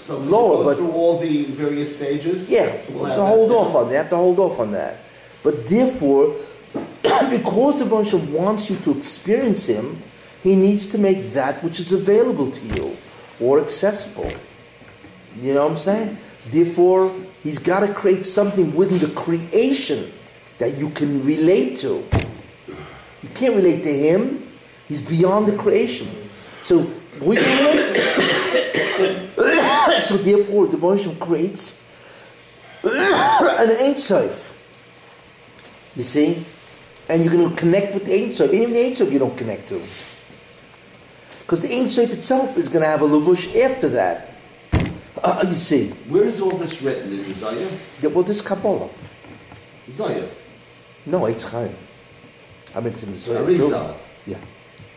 So 0.00 0.18
Lower, 0.18 0.64
but- 0.64 0.76
through 0.76 0.92
all 0.92 1.18
the 1.18 1.44
various 1.44 1.96
stages? 1.96 2.50
Yeah, 2.50 2.80
So 2.82 2.92
we'll 2.92 3.02
so 3.04 3.08
have 3.08 3.16
that 3.16 3.26
hold 3.26 3.50
off 3.52 3.74
on. 3.74 3.88
They 3.88 3.94
have 3.94 4.10
to 4.10 4.16
hold 4.16 4.38
off 4.38 4.58
on 4.58 4.72
that. 4.72 4.98
But 5.42 5.66
therefore, 5.68 6.34
because 7.30 7.78
the 7.78 7.86
Baruch 7.86 8.12
wants 8.30 8.68
you 8.68 8.76
to 8.76 8.96
experience 8.96 9.66
Him, 9.66 10.02
He 10.44 10.56
needs 10.56 10.86
to 10.88 10.98
make 10.98 11.32
that 11.32 11.64
which 11.64 11.80
is 11.80 11.94
available 11.94 12.50
to 12.50 12.60
you 12.76 12.96
or 13.40 13.62
accessible. 13.62 14.30
You 15.40 15.54
know 15.54 15.62
what 15.62 15.70
I'm 15.72 15.76
saying? 15.78 16.18
Therefore, 16.50 17.10
He's 17.42 17.58
got 17.58 17.80
to 17.80 17.92
create 17.92 18.26
something 18.26 18.74
within 18.74 18.98
the 18.98 19.14
creation 19.14 20.12
that 20.58 20.76
you 20.76 20.90
can 20.90 21.24
relate 21.24 21.78
to. 21.78 22.04
You 22.68 23.28
can't 23.34 23.56
relate 23.56 23.82
to 23.84 23.92
Him. 23.92 24.50
He's 24.86 25.00
beyond 25.00 25.46
the 25.46 25.56
creation. 25.56 26.08
So 26.60 26.90
we 27.22 27.36
can 27.36 27.64
relate 27.64 27.86
to 27.88 28.00
Him. 29.00 30.00
so 30.02 30.16
therefore, 30.18 30.66
the 30.66 30.76
Baruch 30.76 31.18
creates 31.20 31.82
an 32.82 33.70
Ein 33.80 33.96
Sof. 33.96 34.52
You 35.96 36.02
see? 36.02 36.44
And 37.08 37.24
you're 37.24 37.32
going 37.32 37.48
to 37.48 37.56
connect 37.56 37.94
with 37.94 38.04
the 38.04 38.24
Ein 38.24 38.32
Sof. 38.32 38.52
Even 38.52 38.74
the 38.74 38.86
Ein 38.86 39.12
you 39.12 39.18
don't 39.18 39.36
connect 39.36 39.68
to. 39.68 39.82
Because 41.44 41.60
the 41.60 41.74
Ein 41.76 41.88
Sof 41.90 42.12
itself 42.12 42.56
is 42.56 42.68
going 42.68 42.82
to 42.82 42.88
have 42.88 43.02
a 43.02 43.04
Lavush 43.06 43.54
after 43.60 43.88
that. 43.90 44.30
Uh, 45.22 45.44
you 45.46 45.52
see? 45.54 45.88
Where 46.08 46.24
is 46.24 46.40
all 46.40 46.56
this 46.56 46.80
written 46.80 47.12
in 47.12 47.20
Isaiah? 47.20 47.70
Yeah, 48.00 48.08
well, 48.08 48.24
this 48.24 48.40
Kabbalah. 48.40 48.88
Isaiah. 49.88 50.28
No, 51.06 51.26
it's 51.26 51.44
Chaim. 51.50 51.74
I 52.74 52.80
mean, 52.80 52.94
it's 52.94 53.02
in 53.04 53.12
too. 53.12 53.94
Yeah. 54.26 54.38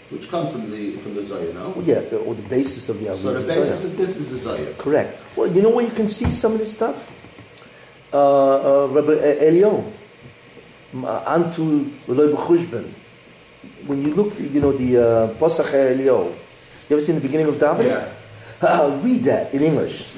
Which 0.09 0.29
comes 0.29 0.53
from 0.53 0.71
the 0.71 0.95
from 0.97 1.15
the 1.15 1.23
Zohar, 1.23 1.53
no? 1.53 1.69
Well, 1.71 1.83
yeah, 1.85 1.99
the, 1.99 2.17
or 2.19 2.33
the 2.33 2.41
basis 2.43 2.87
of 2.87 2.99
the 3.01 3.07
So 3.17 3.33
the 3.33 3.39
basis 3.39 3.81
Zohar. 3.81 3.91
of 3.91 3.97
this 3.97 4.17
is 4.17 4.29
the 4.31 4.37
Zohar. 4.37 4.73
Correct. 4.77 5.19
Well, 5.35 5.51
you 5.51 5.61
know 5.61 5.69
where 5.69 5.83
you 5.83 5.91
can 5.91 6.07
see 6.07 6.25
some 6.25 6.53
of 6.53 6.59
this 6.59 6.71
stuff? 6.71 7.11
Uh, 8.13 8.85
uh, 8.85 8.87
Rabbi 8.87 9.11
Elio, 9.45 9.83
Antu 10.93 11.91
Eloi 12.07 12.31
B'chushben. 12.33 12.89
When 13.87 14.03
you 14.03 14.13
look, 14.13 14.33
you 14.39 14.59
know, 14.61 14.71
the 14.73 14.97
uh, 14.97 15.33
Pasach 15.39 15.73
Elio, 15.73 16.27
you 16.89 16.95
ever 16.95 17.01
seen 17.01 17.15
the 17.15 17.21
beginning 17.21 17.47
of 17.47 17.59
David? 17.59 17.87
Yeah. 17.87 18.09
Uh, 18.61 18.99
read 19.03 19.23
that 19.23 19.53
in 19.53 19.61
English. 19.63 20.17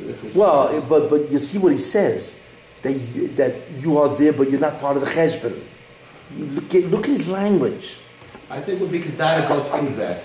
It's- 0.00 0.34
Well, 0.34 0.80
but 0.88 1.08
but 1.10 1.30
you 1.30 1.38
see 1.38 1.58
what 1.58 1.72
he 1.72 1.78
says 1.78 2.40
that 2.82 2.92
you, 2.92 3.28
that 3.36 3.52
you 3.82 3.98
are 3.98 4.08
there, 4.08 4.32
but 4.32 4.50
you're 4.50 4.60
not 4.60 4.80
part 4.80 4.96
of 4.96 5.04
the 5.04 5.10
cheshbon. 5.10 5.60
Look 6.36 6.74
at, 6.74 6.84
look 6.90 7.04
at 7.04 7.10
his 7.10 7.28
language. 7.28 7.98
I 8.48 8.60
think 8.60 8.80
would 8.80 8.90
be 8.92 9.00
Kedai 9.00 9.42
to 9.42 9.48
go 9.48 9.60
through 9.60 9.94
that. 9.96 10.22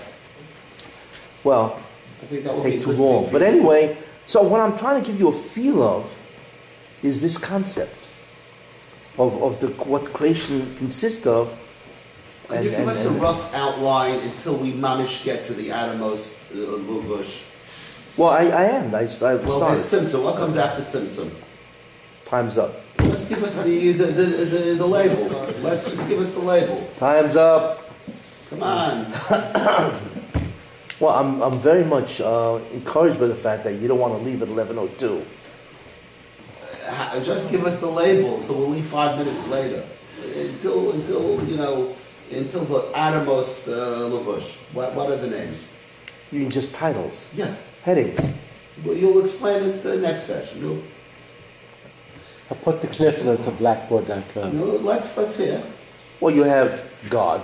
Well, 1.44 1.78
I 2.22 2.26
think 2.26 2.44
that 2.44 2.54
would 2.54 2.64
be 2.64 2.70
take 2.72 2.80
too 2.82 2.92
long. 2.92 3.28
But 3.30 3.42
anyway, 3.42 3.96
so 4.24 4.42
what 4.42 4.60
I'm 4.60 4.76
trying 4.78 5.00
to 5.02 5.06
give 5.06 5.18
you 5.20 5.28
a 5.28 5.32
feel 5.32 5.82
of 5.82 6.16
is 7.02 7.20
this 7.22 7.36
concept 7.38 8.08
of, 9.18 9.40
of 9.42 9.60
the 9.60 9.68
what 9.84 10.12
creation 10.12 10.74
consists 10.74 11.26
of. 11.26 11.56
Could 12.48 12.64
you 12.64 12.70
give 12.70 12.88
us 12.88 13.04
a 13.04 13.10
rough 13.10 13.52
outline 13.54 14.18
until 14.20 14.56
we 14.56 14.72
manage 14.72 15.18
to 15.20 15.24
get 15.24 15.46
to 15.46 15.54
the 15.54 15.68
Adamos 15.70 16.38
uh, 16.52 16.78
Luvush? 16.78 17.42
well, 18.16 18.30
I, 18.30 18.44
I 18.44 18.64
am. 18.64 18.94
I, 18.94 19.00
I've 19.00 19.20
Well, 19.44 19.58
started. 19.58 19.80
Tzimtzum. 19.82 20.22
What 20.24 20.36
comes 20.36 20.56
after 20.56 20.82
Tzimtzum? 20.82 21.30
Time's 22.24 22.56
up. 22.58 22.80
Let's 23.00 23.24
give 23.28 23.42
us 23.42 23.62
the, 23.62 23.92
the, 23.92 24.04
the, 24.04 24.22
the, 24.22 24.74
the 24.74 24.86
label. 24.86 25.54
Let's 25.60 25.90
just 25.90 26.08
give 26.08 26.18
us 26.18 26.34
the 26.34 26.40
label. 26.40 26.88
Time's 26.96 27.36
up. 27.36 27.90
Come 28.50 28.62
on. 28.62 29.92
Well, 30.98 31.12
I'm, 31.14 31.42
I'm 31.42 31.58
very 31.58 31.84
much 31.84 32.22
uh, 32.22 32.58
encouraged 32.72 33.20
by 33.20 33.26
the 33.26 33.34
fact 33.34 33.64
that 33.64 33.74
you 33.82 33.86
don't 33.86 33.98
want 33.98 34.14
to 34.14 34.18
leave 34.26 34.40
at 34.40 34.48
11:02. 34.48 35.22
Ha- 36.88 37.20
Just 37.22 37.50
give 37.50 37.66
us 37.66 37.80
the 37.80 37.86
label, 37.86 38.40
so 38.40 38.56
we'll 38.56 38.70
leave 38.70 38.86
five 38.86 39.18
minutes 39.18 39.46
later. 39.50 39.84
Until, 40.24 40.92
until 40.92 41.44
you 41.44 41.58
know, 41.58 41.94
until 42.30 42.64
the 42.64 42.80
Adamos 42.94 43.68
uh, 43.68 44.08
Lavush. 44.10 44.56
What, 44.72 44.94
what 44.94 45.10
are 45.10 45.16
the 45.16 45.28
names? 45.30 45.68
You 46.32 46.40
mean 46.40 46.50
just 46.50 46.74
titles, 46.74 47.32
Yeah. 47.36 47.54
headings. 47.84 48.34
Well, 48.84 48.94
you'll 48.96 49.22
explain 49.22 49.62
it 49.62 49.82
the 49.82 49.98
next 49.98 50.22
session. 50.24 50.60
You'll, 50.60 50.82
I 52.50 52.54
put 52.54 52.80
the 52.80 52.88
cliff 52.88 53.24
notes 53.24 53.46
on 53.46 53.56
blackboard.com. 53.56 54.56
no, 54.58 54.64
let's, 54.64 55.16
let's 55.16 55.36
hear. 55.38 55.62
Well, 56.20 56.34
you 56.34 56.44
have 56.44 56.84
God, 57.10 57.42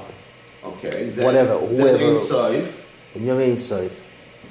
Okay. 0.64 1.10
Then, 1.10 1.24
Whatever, 1.24 1.58
Then 1.58 1.76
whoever- 1.76 2.04
Ein 2.04 2.18
Sof, 2.20 2.88
and 3.14 3.24
you 3.24 3.30
have 3.30 3.40
Ein 3.40 3.58
Sof, 3.58 4.00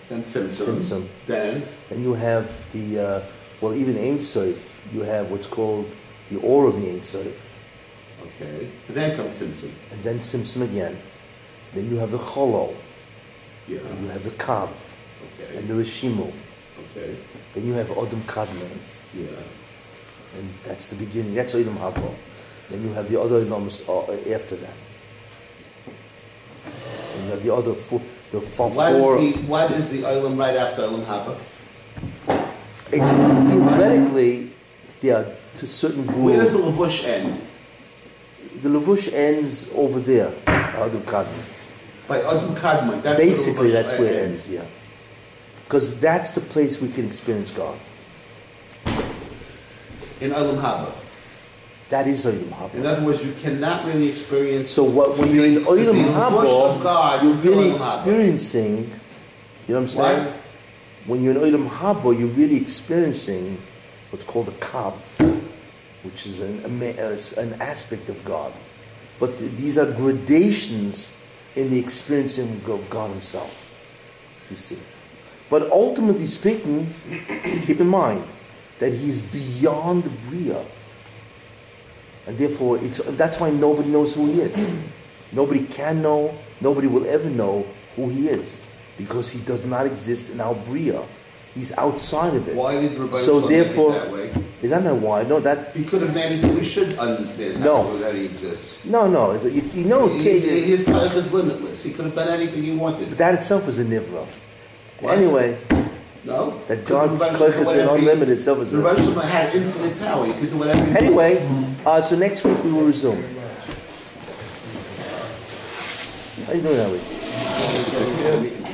then 0.10 0.24
Tzimtzum. 0.24 0.78
Tzimtzum. 0.80 1.08
Then, 1.26 1.64
and 1.90 2.04
you 2.04 2.14
have 2.14 2.52
the 2.74 3.00
uh, 3.00 3.22
well, 3.62 3.74
even 3.74 3.98
Ein 3.98 4.20
Sof, 4.20 4.82
you 4.94 5.02
have 5.04 5.32
what's 5.32 5.48
called 5.48 5.94
the 6.30 6.38
Or 6.42 6.68
of 6.68 6.76
the 6.82 6.90
Ein 6.90 7.04
Sof, 7.04 7.50
okay. 8.24 8.68
And 8.88 8.96
Then 8.96 9.16
comes 9.18 9.42
Tzimtzum. 9.42 9.72
and 9.92 10.04
then 10.04 10.20
Tzimtzum 10.20 10.62
again. 10.64 10.98
Then 11.74 11.90
you 11.90 11.98
have 11.98 12.12
the 12.12 12.18
Cholo, 12.20 12.74
Yeah. 13.68 13.80
and 13.80 14.04
you 14.06 14.10
have 14.12 14.24
the 14.24 14.32
Kav, 14.32 14.70
Okay. 14.70 15.58
and 15.58 15.68
the 15.68 15.74
Rishimu. 15.74 16.32
Okay. 16.96 17.16
Then 17.54 17.66
you 17.66 17.74
have 17.74 17.88
Odom 17.88 18.22
Kadmon, 18.28 18.78
Yeah. 19.14 19.28
and 20.38 20.50
that's 20.64 20.88
the 20.88 20.96
beginning. 20.96 21.34
That's 21.36 21.54
Odom 21.54 21.78
Habo. 21.78 22.14
Then 22.70 22.84
you 22.84 22.94
have 22.94 23.10
the 23.10 23.20
other 23.22 23.44
Odoms 23.46 23.82
uh, 23.88 24.34
after 24.34 24.56
that. 24.58 24.74
And 27.16 27.26
you 27.26 27.32
have 27.32 27.44
the 27.44 27.54
other 27.54 27.74
four, 27.74 28.02
the 28.32 28.42
four. 28.42 28.70
What 28.70 28.94
four 28.94 29.18
is 29.20 29.36
the 29.36 29.42
what 29.44 29.72
is 29.72 29.90
the 29.90 30.02
Olam 30.04 30.38
right 30.38 30.56
after 30.56 30.84
Olam 30.84 31.04
Haba? 31.06 31.38
it's 32.92 33.12
theoretically, 33.14 34.52
yeah, 35.02 35.26
to 35.56 35.68
certain 35.68 36.06
Where 36.24 36.38
does 36.38 36.52
the 36.54 36.60
rules. 36.60 36.76
Lavush 36.78 37.06
end? 37.06 37.42
The 38.62 38.70
Lavush 38.70 39.12
ends 39.12 39.72
over 39.74 40.00
there, 40.00 40.32
Odom 40.46 41.02
Kadmon. 41.02 41.58
By 42.08 42.22
Adam 42.22 42.56
Kadmon. 42.56 43.02
That's 43.02 43.18
Basically, 43.18 43.72
that's 43.72 43.94
where 43.94 44.14
it 44.14 44.24
ends, 44.24 44.50
yeah. 44.50 44.66
Because 45.64 45.98
that's 46.00 46.32
the 46.32 46.42
place 46.42 46.82
we 46.82 46.90
can 46.90 47.06
experience 47.06 47.52
God. 47.52 47.80
In 50.20 50.32
Olam 50.32 50.60
Haba. 50.62 50.94
That 51.88 52.08
is 52.08 52.26
Olam 52.26 52.74
In 52.74 52.86
other 52.86 53.06
words, 53.06 53.26
you 53.26 53.34
cannot 53.42 53.86
really 53.86 54.10
experience. 54.10 54.70
So 54.70 54.84
what, 54.84 55.18
when 55.18 55.34
you're 55.34 55.46
in 55.46 55.64
Olam 55.64 56.76
of 56.76 56.84
God, 56.84 57.24
you're 57.24 57.34
really 57.34 57.72
experiencing, 57.72 58.92
you 59.68 59.74
know 59.74 59.76
what 59.76 59.78
I'm 59.78 59.88
saying? 59.88 60.26
What? 60.26 60.36
When 61.06 61.24
you're 61.24 61.34
in 61.34 61.54
Olam 61.54 61.70
Haba, 61.70 62.18
you're 62.20 62.28
really 62.28 62.58
experiencing 62.58 63.58
what's 64.10 64.26
called 64.26 64.50
a 64.50 64.52
kav, 64.52 64.94
which 66.04 66.26
is 66.26 66.42
an, 66.42 66.82
uh, 66.82 67.18
an 67.38 67.62
aspect 67.62 68.10
of 68.10 68.24
God. 68.26 68.54
But 69.20 69.38
these 69.38 69.78
are 69.78 69.92
gradations 69.92 71.16
in 71.56 71.70
the 71.70 71.80
experiencing 71.80 72.62
of 72.66 72.90
God 72.90 73.12
Himself. 73.12 73.72
You 74.50 74.56
see. 74.56 74.80
But 75.50 75.70
ultimately 75.72 76.26
speaking, 76.26 76.94
keep 77.64 77.80
in 77.80 77.88
mind 77.88 78.24
that 78.80 78.94
He 78.94 79.10
is 79.10 79.22
beyond 79.22 80.10
Bria. 80.24 80.66
And 82.26 82.38
therefore, 82.38 82.78
it's, 82.84 83.00
that's 83.18 83.40
why 83.40 83.52
nobody 83.52 83.90
knows 83.90 84.16
who 84.16 84.28
He 84.28 84.42
is. 84.42 84.68
Nobody 85.34 85.66
can 85.66 86.02
know, 86.02 86.38
nobody 86.60 86.88
will 86.88 87.08
ever 87.08 87.30
know 87.30 87.66
who 87.96 88.10
He 88.10 88.28
is. 88.28 88.60
Because 88.98 89.32
He 89.32 89.40
does 89.42 89.64
not 89.64 89.86
exist 89.86 90.30
in 90.30 90.42
our 90.42 90.54
Bria. 90.54 91.02
He's 91.54 91.72
outside 91.78 92.34
of 92.36 92.48
it. 92.48 92.56
Why 92.56 92.80
did 92.80 92.98
Rabbi 92.98 93.18
So 93.18 93.42
therefore- 93.42 93.92
make 93.92 94.02
it 94.02 94.04
that 94.06 94.14
way? 94.14 94.30
Is 94.62 94.70
that 94.70 94.84
not 94.84 94.96
why? 94.98 95.24
No, 95.24 95.40
that 95.42 95.72
He 95.76 95.84
could 95.84 96.02
have 96.02 96.14
made 96.16 96.32
it. 96.44 96.54
We 96.54 96.64
should 96.64 96.94
understand 96.98 97.58
how 97.58 97.66
No. 97.66 97.98
that 97.98 98.14
he 98.16 98.26
exists. 98.26 98.76
no, 98.86 99.08
no. 99.08 99.32
is 99.32 99.44
it- 99.46 99.54
You, 99.54 99.64
you 99.74 99.86
know, 99.86 100.08
He- 100.08 100.20
okay, 100.20 100.40
he- 100.40 100.62
his 100.62 100.88
life 100.88 101.16
is 101.16 101.34
limitless. 101.34 101.84
He 101.84 101.92
could 101.92 102.06
have 102.06 102.16
done 102.16 102.30
anything 102.30 102.64
he 102.64 102.72
wanted. 102.72 103.10
but 103.10 103.18
that 103.18 103.34
itself 103.34 103.68
is 103.68 103.80
a 103.80 103.84
nivra. 103.84 104.24
What? 105.02 105.18
Anyway, 105.18 105.58
No. 106.24 106.54
that 106.68 106.86
God's 106.86 107.20
Rabbi 107.20 107.34
Shalom 107.36 107.52
do 107.52 107.58
koiches 107.58 107.58
and 107.58 107.66
whatever 107.68 107.98
he- 107.98 108.00
unlimited 108.06 108.38
itself 108.38 108.62
is 108.62 108.74
a 108.74 108.78
The 108.78 108.84
Rabbi 108.84 109.02
Shalom 109.02 109.20
had 109.28 109.56
infinite 109.56 110.00
power. 110.00 110.26
He 110.28 110.34
could 110.34 110.52
do 110.52 110.58
whatever. 110.58 110.86
he 110.86 110.96
Anyway, 110.96 111.42
uh, 111.86 112.00
so 112.02 112.16
next 112.16 112.44
week 112.46 112.64
we 112.64 112.72
will 112.72 112.84
resume. 112.86 113.24
How 116.48 116.54
you 116.54 116.62
doing, 116.62 116.78
Ellie? 116.78 117.00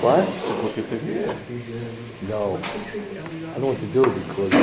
What? 0.02 0.28
No. 2.28 2.56
I 2.56 3.60
don't 3.60 3.64
want 3.64 3.80
to 3.80 3.86
do 3.88 4.04
because. 4.04 4.54